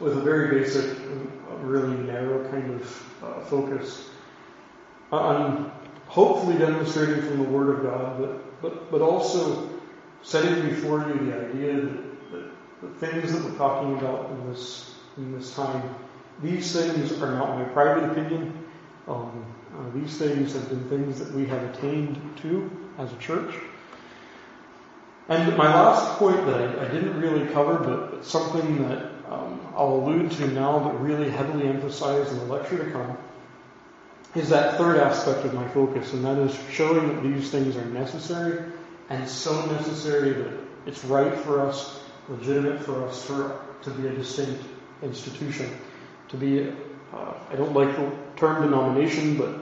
with 0.00 0.16
a 0.16 0.20
very 0.20 0.60
basic, 0.60 0.98
really 1.60 1.96
narrow 1.96 2.48
kind 2.50 2.80
of 2.80 3.14
uh, 3.22 3.40
focus 3.44 4.10
on 5.12 5.70
hopefully 6.06 6.58
demonstrating 6.58 7.22
from 7.22 7.38
the 7.38 7.44
Word 7.44 7.76
of 7.76 7.82
God, 7.82 8.18
but, 8.18 8.62
but, 8.62 8.90
but 8.90 9.00
also 9.02 9.68
setting 10.22 10.68
before 10.68 11.00
you 11.08 11.26
the 11.26 11.48
idea 11.48 11.80
that 11.80 12.11
the 12.82 12.88
things 13.06 13.32
that 13.32 13.44
we're 13.44 13.56
talking 13.56 13.96
about 13.96 14.30
in 14.30 14.50
this, 14.50 14.94
in 15.16 15.38
this 15.38 15.54
time, 15.54 15.94
these 16.42 16.72
things 16.72 17.12
are 17.22 17.32
not 17.32 17.56
my 17.56 17.64
private 17.64 18.10
opinion. 18.10 18.64
Um, 19.06 19.46
uh, 19.74 19.90
these 19.94 20.18
things 20.18 20.52
have 20.52 20.68
been 20.68 20.88
things 20.88 21.18
that 21.20 21.32
we 21.32 21.46
have 21.46 21.62
attained 21.62 22.20
to 22.42 22.70
as 22.98 23.12
a 23.12 23.16
church. 23.16 23.54
And 25.28 25.56
my 25.56 25.72
last 25.72 26.18
point 26.18 26.44
that 26.46 26.60
I, 26.60 26.84
I 26.84 26.88
didn't 26.88 27.20
really 27.20 27.46
cover, 27.52 27.78
but, 27.78 28.10
but 28.10 28.24
something 28.24 28.88
that 28.88 29.12
um, 29.30 29.60
I'll 29.76 29.94
allude 29.94 30.32
to 30.32 30.48
now, 30.48 30.80
but 30.80 31.00
really 31.00 31.30
heavily 31.30 31.68
emphasize 31.68 32.30
in 32.32 32.38
the 32.38 32.44
lecture 32.46 32.84
to 32.84 32.90
come, 32.90 33.16
is 34.34 34.48
that 34.48 34.76
third 34.76 34.96
aspect 34.96 35.44
of 35.44 35.54
my 35.54 35.68
focus, 35.68 36.12
and 36.12 36.24
that 36.24 36.38
is 36.38 36.58
showing 36.70 37.08
that 37.08 37.22
these 37.22 37.50
things 37.50 37.76
are 37.76 37.84
necessary 37.84 38.72
and 39.08 39.28
so 39.28 39.64
necessary 39.66 40.32
that 40.32 40.52
it's 40.86 41.04
right 41.04 41.34
for 41.34 41.60
us 41.60 42.01
legitimate 42.28 42.82
for 42.82 43.06
us 43.08 43.26
to 43.26 43.90
be 43.90 44.06
a 44.08 44.12
distinct 44.12 44.62
institution, 45.02 45.70
to 46.28 46.36
be, 46.36 46.70
uh, 47.12 47.34
I 47.50 47.56
don't 47.56 47.72
like 47.72 47.94
the 47.96 48.10
term 48.36 48.62
denomination, 48.62 49.36
but, 49.36 49.58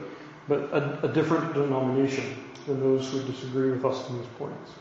but 0.48 0.60
a, 0.72 1.10
a 1.10 1.12
different 1.12 1.54
denomination 1.54 2.36
than 2.66 2.80
those 2.80 3.10
who 3.10 3.22
disagree 3.22 3.70
with 3.70 3.84
us 3.84 4.08
on 4.08 4.18
these 4.18 4.28
points. 4.38 4.72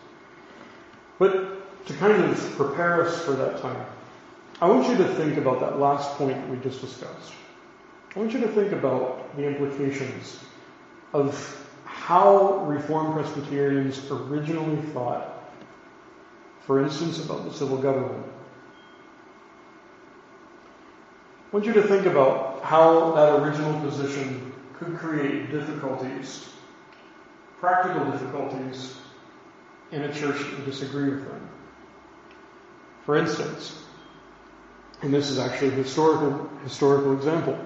But 1.17 1.85
to 1.87 1.93
kind 1.93 2.23
of 2.23 2.55
prepare 2.55 3.05
us 3.05 3.23
for 3.23 3.31
that 3.31 3.61
time, 3.61 3.85
I 4.61 4.67
want 4.67 4.89
you 4.89 4.97
to 4.97 5.07
think 5.15 5.37
about 5.37 5.61
that 5.61 5.79
last 5.79 6.17
point 6.17 6.35
that 6.35 6.49
we 6.49 6.57
just 6.57 6.81
discussed. 6.81 7.33
I 8.15 8.19
want 8.19 8.33
you 8.33 8.41
to 8.41 8.47
think 8.49 8.73
about 8.73 9.35
the 9.37 9.47
implications 9.47 10.39
of 11.13 11.55
how 11.85 12.65
Reformed 12.65 13.13
Presbyterians 13.13 14.09
originally 14.11 14.81
thought 14.87 15.38
for 16.69 16.83
instance, 16.83 17.17
about 17.17 17.45
the 17.45 17.51
civil 17.51 17.77
government. 17.77 18.23
I 21.47 21.55
want 21.55 21.65
you 21.65 21.73
to 21.73 21.81
think 21.81 22.05
about 22.05 22.61
how 22.63 23.13
that 23.13 23.39
original 23.39 23.81
position 23.81 24.53
could 24.75 24.95
create 24.99 25.49
difficulties, 25.49 26.47
practical 27.59 28.11
difficulties, 28.11 28.95
in 29.91 30.03
a 30.03 30.13
church 30.13 30.37
that 30.37 30.63
disagree 30.63 31.09
with 31.09 31.27
them. 31.27 31.49
For 33.03 33.17
instance, 33.17 33.83
and 35.01 35.11
this 35.11 35.31
is 35.31 35.39
actually 35.39 35.69
a 35.69 35.71
historical, 35.71 36.51
historical 36.61 37.13
example. 37.13 37.57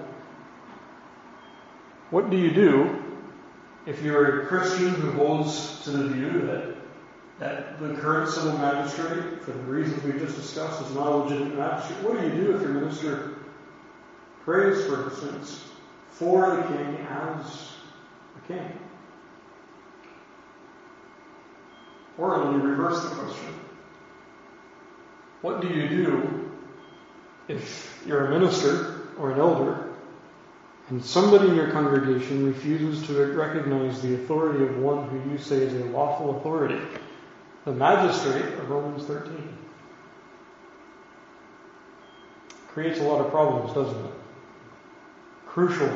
What 2.08 2.30
do 2.30 2.38
you 2.38 2.52
do 2.52 3.04
if 3.84 4.02
you're 4.02 4.44
a 4.44 4.46
Christian 4.46 4.94
who 4.94 5.12
holds 5.12 5.84
to 5.84 5.90
the 5.90 6.08
view 6.08 6.46
that 6.46 6.73
that 7.38 7.80
the 7.80 7.94
current 7.94 8.30
civil 8.30 8.56
magistrate, 8.58 9.42
for 9.42 9.52
the 9.52 9.58
reasons 9.60 10.02
we 10.04 10.12
just 10.12 10.36
discussed, 10.36 10.82
is 10.82 10.94
not 10.94 11.08
a 11.08 11.16
legitimate 11.16 11.56
magistrate. 11.56 12.02
What 12.02 12.20
do 12.20 12.26
you 12.26 12.34
do 12.34 12.56
if 12.56 12.62
your 12.62 12.70
minister 12.70 13.38
prays, 14.44 14.84
for 14.84 15.10
instance, 15.10 15.64
for 16.10 16.56
the 16.56 16.62
king 16.62 16.96
as 17.08 17.72
a 18.36 18.46
king? 18.46 18.78
Or 22.16 22.38
let 22.38 22.54
me 22.54 22.62
reverse 22.62 23.02
the 23.02 23.16
question. 23.16 23.54
What 25.42 25.60
do 25.60 25.68
you 25.68 25.88
do 25.88 26.50
if 27.48 28.02
you're 28.06 28.26
a 28.26 28.30
minister 28.30 29.08
or 29.18 29.32
an 29.32 29.40
elder 29.40 29.90
and 30.88 31.04
somebody 31.04 31.48
in 31.48 31.54
your 31.54 31.70
congregation 31.70 32.46
refuses 32.46 33.06
to 33.06 33.34
recognize 33.34 34.00
the 34.02 34.14
authority 34.14 34.64
of 34.64 34.78
one 34.78 35.08
who 35.08 35.30
you 35.30 35.38
say 35.38 35.56
is 35.56 35.74
a 35.74 35.84
lawful 35.86 36.38
authority? 36.38 36.80
The 37.64 37.72
magistrate 37.72 38.44
of 38.44 38.68
Romans 38.68 39.04
13. 39.04 39.58
Creates 42.68 43.00
a 43.00 43.04
lot 43.04 43.24
of 43.24 43.30
problems, 43.30 43.72
doesn't 43.72 44.04
it? 44.04 44.12
Crucial, 45.46 45.90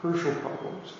crucial 0.00 0.34
problems. 0.36 0.92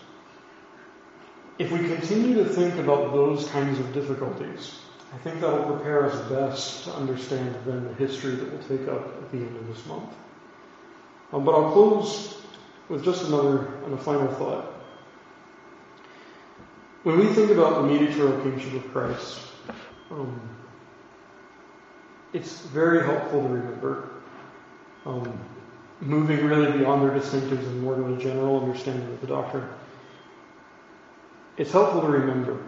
If 1.58 1.70
we 1.70 1.78
continue 1.78 2.34
to 2.42 2.44
think 2.44 2.76
about 2.76 3.12
those 3.12 3.46
kinds 3.50 3.78
of 3.78 3.92
difficulties, 3.92 4.80
I 5.12 5.18
think 5.18 5.40
that 5.40 5.52
will 5.52 5.76
prepare 5.76 6.06
us 6.06 6.18
best 6.28 6.84
to 6.84 6.94
understand 6.94 7.54
then 7.66 7.84
the 7.84 7.94
history 7.94 8.36
that 8.36 8.50
we'll 8.50 8.78
take 8.78 8.88
up 8.88 9.06
at 9.22 9.30
the 9.30 9.38
end 9.38 9.56
of 9.56 9.66
this 9.68 9.84
month. 9.86 10.10
Um, 11.32 11.44
but 11.44 11.52
I'll 11.52 11.72
close 11.72 12.42
with 12.88 13.04
just 13.04 13.28
another 13.28 13.66
and 13.84 13.94
a 13.94 13.98
final 13.98 14.28
thought. 14.34 14.72
When 17.02 17.18
we 17.18 17.26
think 17.26 17.50
about 17.50 17.82
the 17.82 17.88
mediatorial 17.88 18.42
kingship 18.42 18.72
of 18.74 18.90
Christ, 18.92 19.49
um, 20.10 20.40
it's 22.32 22.60
very 22.66 23.04
helpful 23.04 23.42
to 23.42 23.48
remember. 23.48 24.08
Um, 25.06 25.38
moving 26.00 26.44
really 26.46 26.78
beyond 26.78 27.02
their 27.02 27.18
distinctives 27.18 27.66
and 27.66 27.82
more 27.82 27.94
to 27.94 28.14
a 28.14 28.18
general 28.18 28.60
understanding 28.60 29.08
of 29.12 29.20
the 29.20 29.26
doctrine. 29.26 29.68
It's 31.56 31.72
helpful 31.72 32.00
to 32.02 32.08
remember 32.08 32.58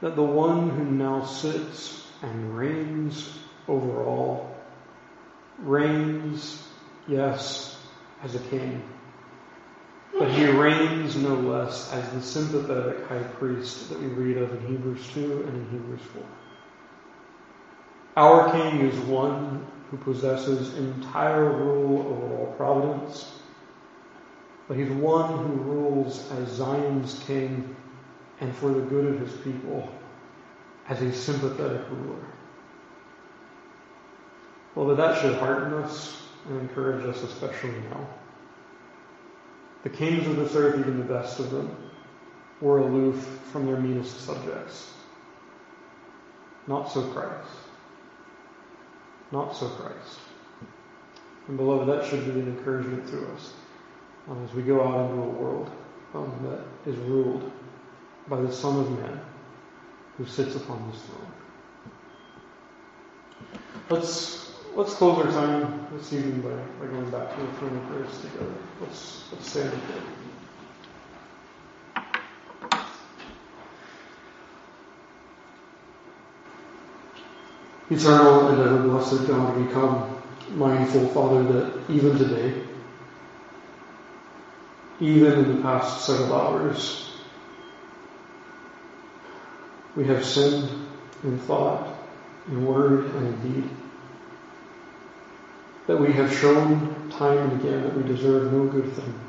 that 0.00 0.16
the 0.16 0.22
one 0.22 0.70
who 0.70 0.84
now 0.84 1.24
sits 1.24 2.06
and 2.22 2.56
reigns 2.56 3.38
over 3.68 4.02
all 4.02 4.54
reigns, 5.58 6.68
yes, 7.08 7.80
as 8.22 8.34
a 8.34 8.38
king, 8.38 8.82
but 10.18 10.30
he 10.30 10.46
reigns 10.46 11.16
no 11.16 11.34
less 11.34 11.92
as 11.92 12.08
the 12.10 12.22
sympathetic 12.22 13.06
high 13.08 13.22
priest 13.22 13.88
that 13.88 14.00
we 14.00 14.06
read 14.06 14.36
of 14.38 14.52
in 14.52 14.66
Hebrews 14.68 15.08
2 15.12 15.42
and 15.48 15.54
in 15.54 15.70
Hebrews 15.70 16.00
4. 16.12 16.22
Our 18.16 18.52
king 18.52 18.80
is 18.82 18.96
one 19.00 19.66
who 19.90 19.96
possesses 19.96 20.76
entire 20.78 21.50
rule 21.50 22.06
over 22.06 22.36
all 22.36 22.54
providence, 22.56 23.40
but 24.68 24.76
he's 24.76 24.90
one 24.90 25.36
who 25.36 25.54
rules 25.62 26.30
as 26.32 26.48
Zion's 26.48 27.18
king 27.24 27.74
and 28.40 28.54
for 28.54 28.70
the 28.70 28.80
good 28.82 29.14
of 29.14 29.20
his 29.20 29.36
people 29.40 29.92
as 30.88 31.02
a 31.02 31.12
sympathetic 31.12 31.82
ruler. 31.90 32.24
Well, 34.74 34.94
that 34.94 35.20
should 35.20 35.34
hearten 35.38 35.74
us 35.74 36.28
and 36.48 36.60
encourage 36.60 37.04
us, 37.06 37.22
especially 37.22 37.70
now. 37.90 38.08
The 39.84 39.90
kings 39.90 40.26
of 40.26 40.36
this 40.36 40.56
earth, 40.56 40.80
even 40.80 40.98
the 40.98 41.04
best 41.04 41.38
of 41.38 41.50
them, 41.50 41.76
were 42.60 42.78
aloof 42.78 43.22
from 43.52 43.66
their 43.66 43.76
meanest 43.76 44.22
subjects. 44.22 44.92
Not 46.66 46.90
so 46.90 47.02
Christ. 47.08 47.50
Not 49.30 49.54
so 49.54 49.68
Christ. 49.68 50.18
And 51.48 51.58
beloved, 51.58 51.86
that 51.88 52.08
should 52.08 52.24
be 52.24 52.30
an 52.40 52.56
encouragement 52.56 53.06
to 53.08 53.30
us 53.32 53.52
um, 54.30 54.42
as 54.42 54.54
we 54.54 54.62
go 54.62 54.82
out 54.82 55.10
into 55.10 55.22
a 55.22 55.28
world 55.28 55.70
um, 56.14 56.32
that 56.42 56.90
is 56.90 56.96
ruled 57.00 57.52
by 58.28 58.40
the 58.40 58.50
Son 58.50 58.80
of 58.80 58.90
Man 58.90 59.20
who 60.16 60.24
sits 60.24 60.56
upon 60.56 60.90
his 60.90 61.02
throne. 61.02 61.32
Let's 63.90 64.43
let's 64.76 64.94
close 64.94 65.24
our 65.24 65.30
time 65.32 65.86
this 65.92 66.12
evening 66.12 66.40
by, 66.40 66.50
by 66.80 66.90
going 66.90 67.08
back 67.10 67.34
to 67.34 67.40
the 67.40 67.52
throne 67.52 67.76
of 67.76 67.88
grace 67.88 68.20
together. 68.20 68.52
Let's 68.80 69.28
let's 69.32 69.48
stand 69.48 69.72
and 69.72 69.82
pray. 69.82 70.00
Eternal 77.90 78.48
and 78.48 78.60
ever 78.62 78.82
blessed 78.82 79.28
God, 79.28 79.56
we 79.56 79.72
come 79.72 80.16
mindful, 80.56 81.06
Father, 81.08 81.42
that 81.44 81.90
even 81.90 82.18
today, 82.18 82.62
even 85.00 85.32
in 85.44 85.56
the 85.56 85.62
past 85.62 86.04
several 86.04 86.34
hours, 86.34 87.12
we 89.94 90.04
have 90.06 90.24
sinned 90.24 90.68
in 91.22 91.38
thought, 91.40 91.86
in 92.48 92.66
word, 92.66 93.04
and 93.14 93.26
in 93.26 93.52
deed. 93.52 93.70
That 95.86 96.00
we 96.00 96.12
have 96.12 96.34
shown 96.34 97.10
time 97.10 97.38
and 97.38 97.60
again 97.60 97.82
that 97.82 97.94
we 97.94 98.02
deserve 98.02 98.52
no 98.52 98.66
good 98.66 98.90
thing. 98.92 99.20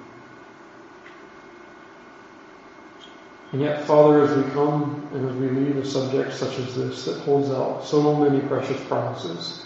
And 3.51 3.61
yet, 3.61 3.85
Father, 3.85 4.21
as 4.21 4.35
we 4.35 4.51
come 4.51 5.07
and 5.13 5.29
as 5.29 5.35
we 5.37 5.49
leave 5.49 5.77
a 5.77 5.85
subject 5.85 6.33
such 6.33 6.59
as 6.59 6.75
this 6.75 7.05
that 7.05 7.19
holds 7.21 7.49
out 7.49 7.85
so 7.85 8.15
many 8.15 8.39
precious 8.47 8.81
promises, 8.85 9.65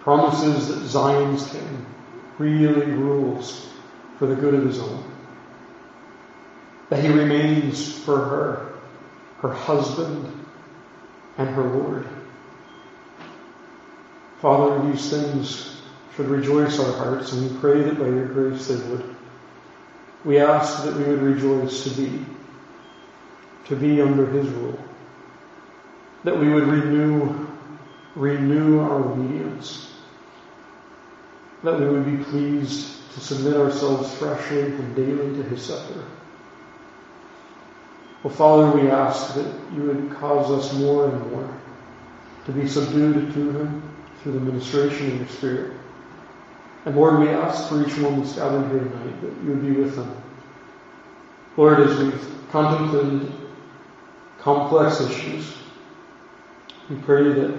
promises 0.00 0.68
that 0.68 0.86
Zion's 0.86 1.50
King 1.50 1.86
really 2.38 2.86
rules 2.92 3.72
for 4.18 4.26
the 4.26 4.34
good 4.34 4.54
of 4.54 4.64
his 4.66 4.78
own, 4.78 5.04
that 6.90 7.02
he 7.02 7.08
remains 7.08 7.98
for 8.00 8.16
her, 8.18 8.72
her 9.38 9.54
husband, 9.54 10.44
and 11.38 11.48
her 11.48 11.64
Lord. 11.64 12.06
Father, 14.44 14.86
these 14.90 15.08
things 15.08 15.80
should 16.14 16.28
rejoice 16.28 16.78
our 16.78 16.92
hearts, 16.98 17.32
and 17.32 17.50
we 17.50 17.58
pray 17.60 17.80
that 17.80 17.98
by 17.98 18.04
your 18.04 18.26
grace 18.26 18.68
they 18.68 18.76
would. 18.90 19.16
We 20.22 20.38
ask 20.38 20.84
that 20.84 20.94
we 20.94 21.04
would 21.04 21.22
rejoice 21.22 21.84
to 21.84 21.90
be 21.98 22.26
to 23.68 23.74
be 23.74 24.02
under 24.02 24.26
His 24.26 24.46
rule. 24.48 24.78
That 26.24 26.38
we 26.38 26.50
would 26.50 26.64
renew, 26.64 27.48
renew 28.16 28.80
our 28.80 28.96
obedience. 28.96 29.94
That 31.62 31.80
we 31.80 31.88
would 31.88 32.04
be 32.04 32.22
pleased 32.22 33.12
to 33.14 33.20
submit 33.20 33.56
ourselves 33.56 34.12
freshly 34.16 34.60
and 34.60 34.94
daily 34.94 35.36
to 35.36 35.42
His 35.42 35.64
scepter. 35.64 36.04
Well, 38.22 38.34
Father, 38.34 38.78
we 38.78 38.90
ask 38.90 39.36
that 39.36 39.50
you 39.74 39.84
would 39.84 40.14
cause 40.18 40.50
us 40.50 40.74
more 40.74 41.08
and 41.08 41.30
more 41.30 41.48
to 42.44 42.52
be 42.52 42.68
subdued 42.68 43.32
to 43.32 43.50
Him 43.50 43.83
through 44.24 44.32
the 44.32 44.40
ministration 44.40 45.12
of 45.12 45.18
your 45.18 45.28
Spirit. 45.28 45.76
And 46.84 46.96
Lord, 46.96 47.20
we 47.20 47.28
ask 47.28 47.68
for 47.68 47.86
each 47.86 47.96
one 47.98 48.20
that's 48.20 48.34
gathered 48.34 48.68
here 48.72 48.80
tonight 48.80 49.20
that 49.20 49.44
you 49.44 49.50
would 49.50 49.62
be 49.62 49.70
with 49.70 49.94
them. 49.94 50.20
Lord, 51.56 51.78
as 51.78 51.96
we've 51.96 52.34
contemplated 52.50 53.32
complex 54.44 55.00
issues. 55.00 55.56
We 56.90 56.96
pray 56.96 57.24
that 57.24 57.58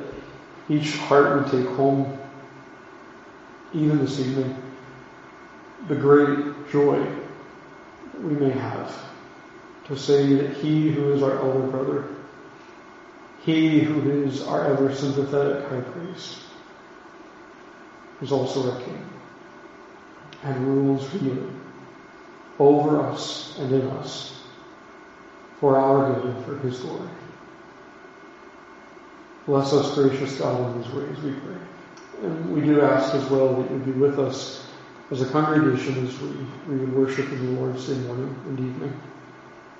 each 0.70 0.96
heart 0.98 1.36
would 1.36 1.52
take 1.52 1.76
home, 1.76 2.18
even 3.74 3.98
this 3.98 4.20
evening, 4.20 4.56
the 5.88 5.96
great 5.96 6.70
joy 6.72 7.04
that 8.14 8.22
we 8.22 8.36
may 8.36 8.52
have 8.52 8.96
to 9.88 9.98
say 9.98 10.36
that 10.36 10.58
He 10.58 10.92
who 10.92 11.12
is 11.14 11.24
our 11.24 11.38
elder 11.40 11.68
brother, 11.68 12.08
He 13.42 13.80
who 13.80 14.24
is 14.24 14.44
our 14.44 14.66
ever 14.68 14.94
sympathetic 14.94 15.68
high 15.68 15.82
priest, 15.82 16.38
is 18.22 18.32
also 18.32 18.72
our 18.72 18.82
King 18.82 19.10
and 20.44 20.68
rules 20.68 21.08
freely 21.10 21.52
over 22.60 23.02
us 23.02 23.58
and 23.60 23.72
in 23.72 23.88
us 23.88 24.44
for 25.60 25.78
our 25.78 26.14
good 26.14 26.26
and 26.26 26.46
for 26.46 26.58
His 26.60 26.80
glory. 26.80 27.10
Bless 29.46 29.74
us, 29.74 29.94
gracious 29.94 30.40
God, 30.40 30.76
in 30.76 30.82
these 30.82 30.92
ways, 30.92 31.18
we 31.20 31.32
pray. 31.32 31.58
And 32.24 32.54
we 32.54 32.62
do 32.62 32.82
ask 32.82 33.14
as 33.14 33.30
well 33.30 33.62
that 33.62 33.72
you 33.72 33.78
be 33.80 33.92
with 33.92 34.20
us 34.20 34.66
as 35.12 35.22
a 35.22 35.30
congregation 35.30 36.08
as 36.08 36.20
we, 36.20 36.30
we 36.68 36.78
would 36.78 36.94
worship 36.94 37.32
in 37.32 37.56
the 37.56 37.62
Lord's 37.62 37.88
Day 37.88 37.96
morning 38.08 38.36
and 38.48 38.60
evening. 38.60 39.02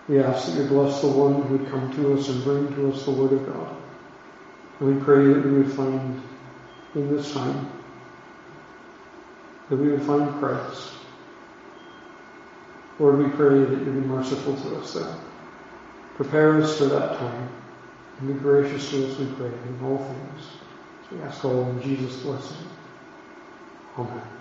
We 0.08 0.22
ask 0.22 0.48
that 0.48 0.62
you 0.62 0.68
bless 0.68 1.02
the 1.02 1.08
one 1.08 1.42
who 1.42 1.58
would 1.58 1.72
come 1.72 1.92
to 1.96 2.14
us 2.14 2.30
and 2.30 2.44
bring 2.44 2.76
to 2.76 2.92
us 2.92 3.06
the 3.06 3.12
Word 3.12 3.34
of 3.34 3.46
God. 3.48 3.76
And 4.80 4.96
we 4.96 5.04
pray 5.04 5.26
that 5.26 5.44
we 5.44 5.52
would 5.64 5.72
find 5.72 6.22
in 6.94 7.16
this 7.16 7.34
time 7.34 7.72
that 9.70 9.76
we 9.76 9.90
would 9.90 10.04
find 10.04 10.34
Christ. 10.40 10.92
Lord, 13.00 13.18
we 13.18 13.30
pray 13.32 13.60
that 13.60 13.80
you 13.80 13.86
be 13.86 13.92
merciful 13.92 14.56
to 14.56 14.78
us 14.78 14.94
there. 14.94 15.16
Prepare 16.16 16.62
us 16.62 16.78
for 16.78 16.86
that 16.86 17.18
time. 17.18 17.50
And 18.20 18.28
be 18.28 18.34
gracious 18.36 18.90
to 18.92 19.12
us, 19.12 19.18
we 19.18 19.26
pray, 19.34 19.48
in 19.48 19.80
all 19.84 19.98
things. 19.98 20.48
we 21.12 21.22
ask 21.22 21.44
all 21.44 21.70
in 21.70 21.82
Jesus' 21.82 22.22
blessing. 22.22 22.68
Amen. 23.98 24.35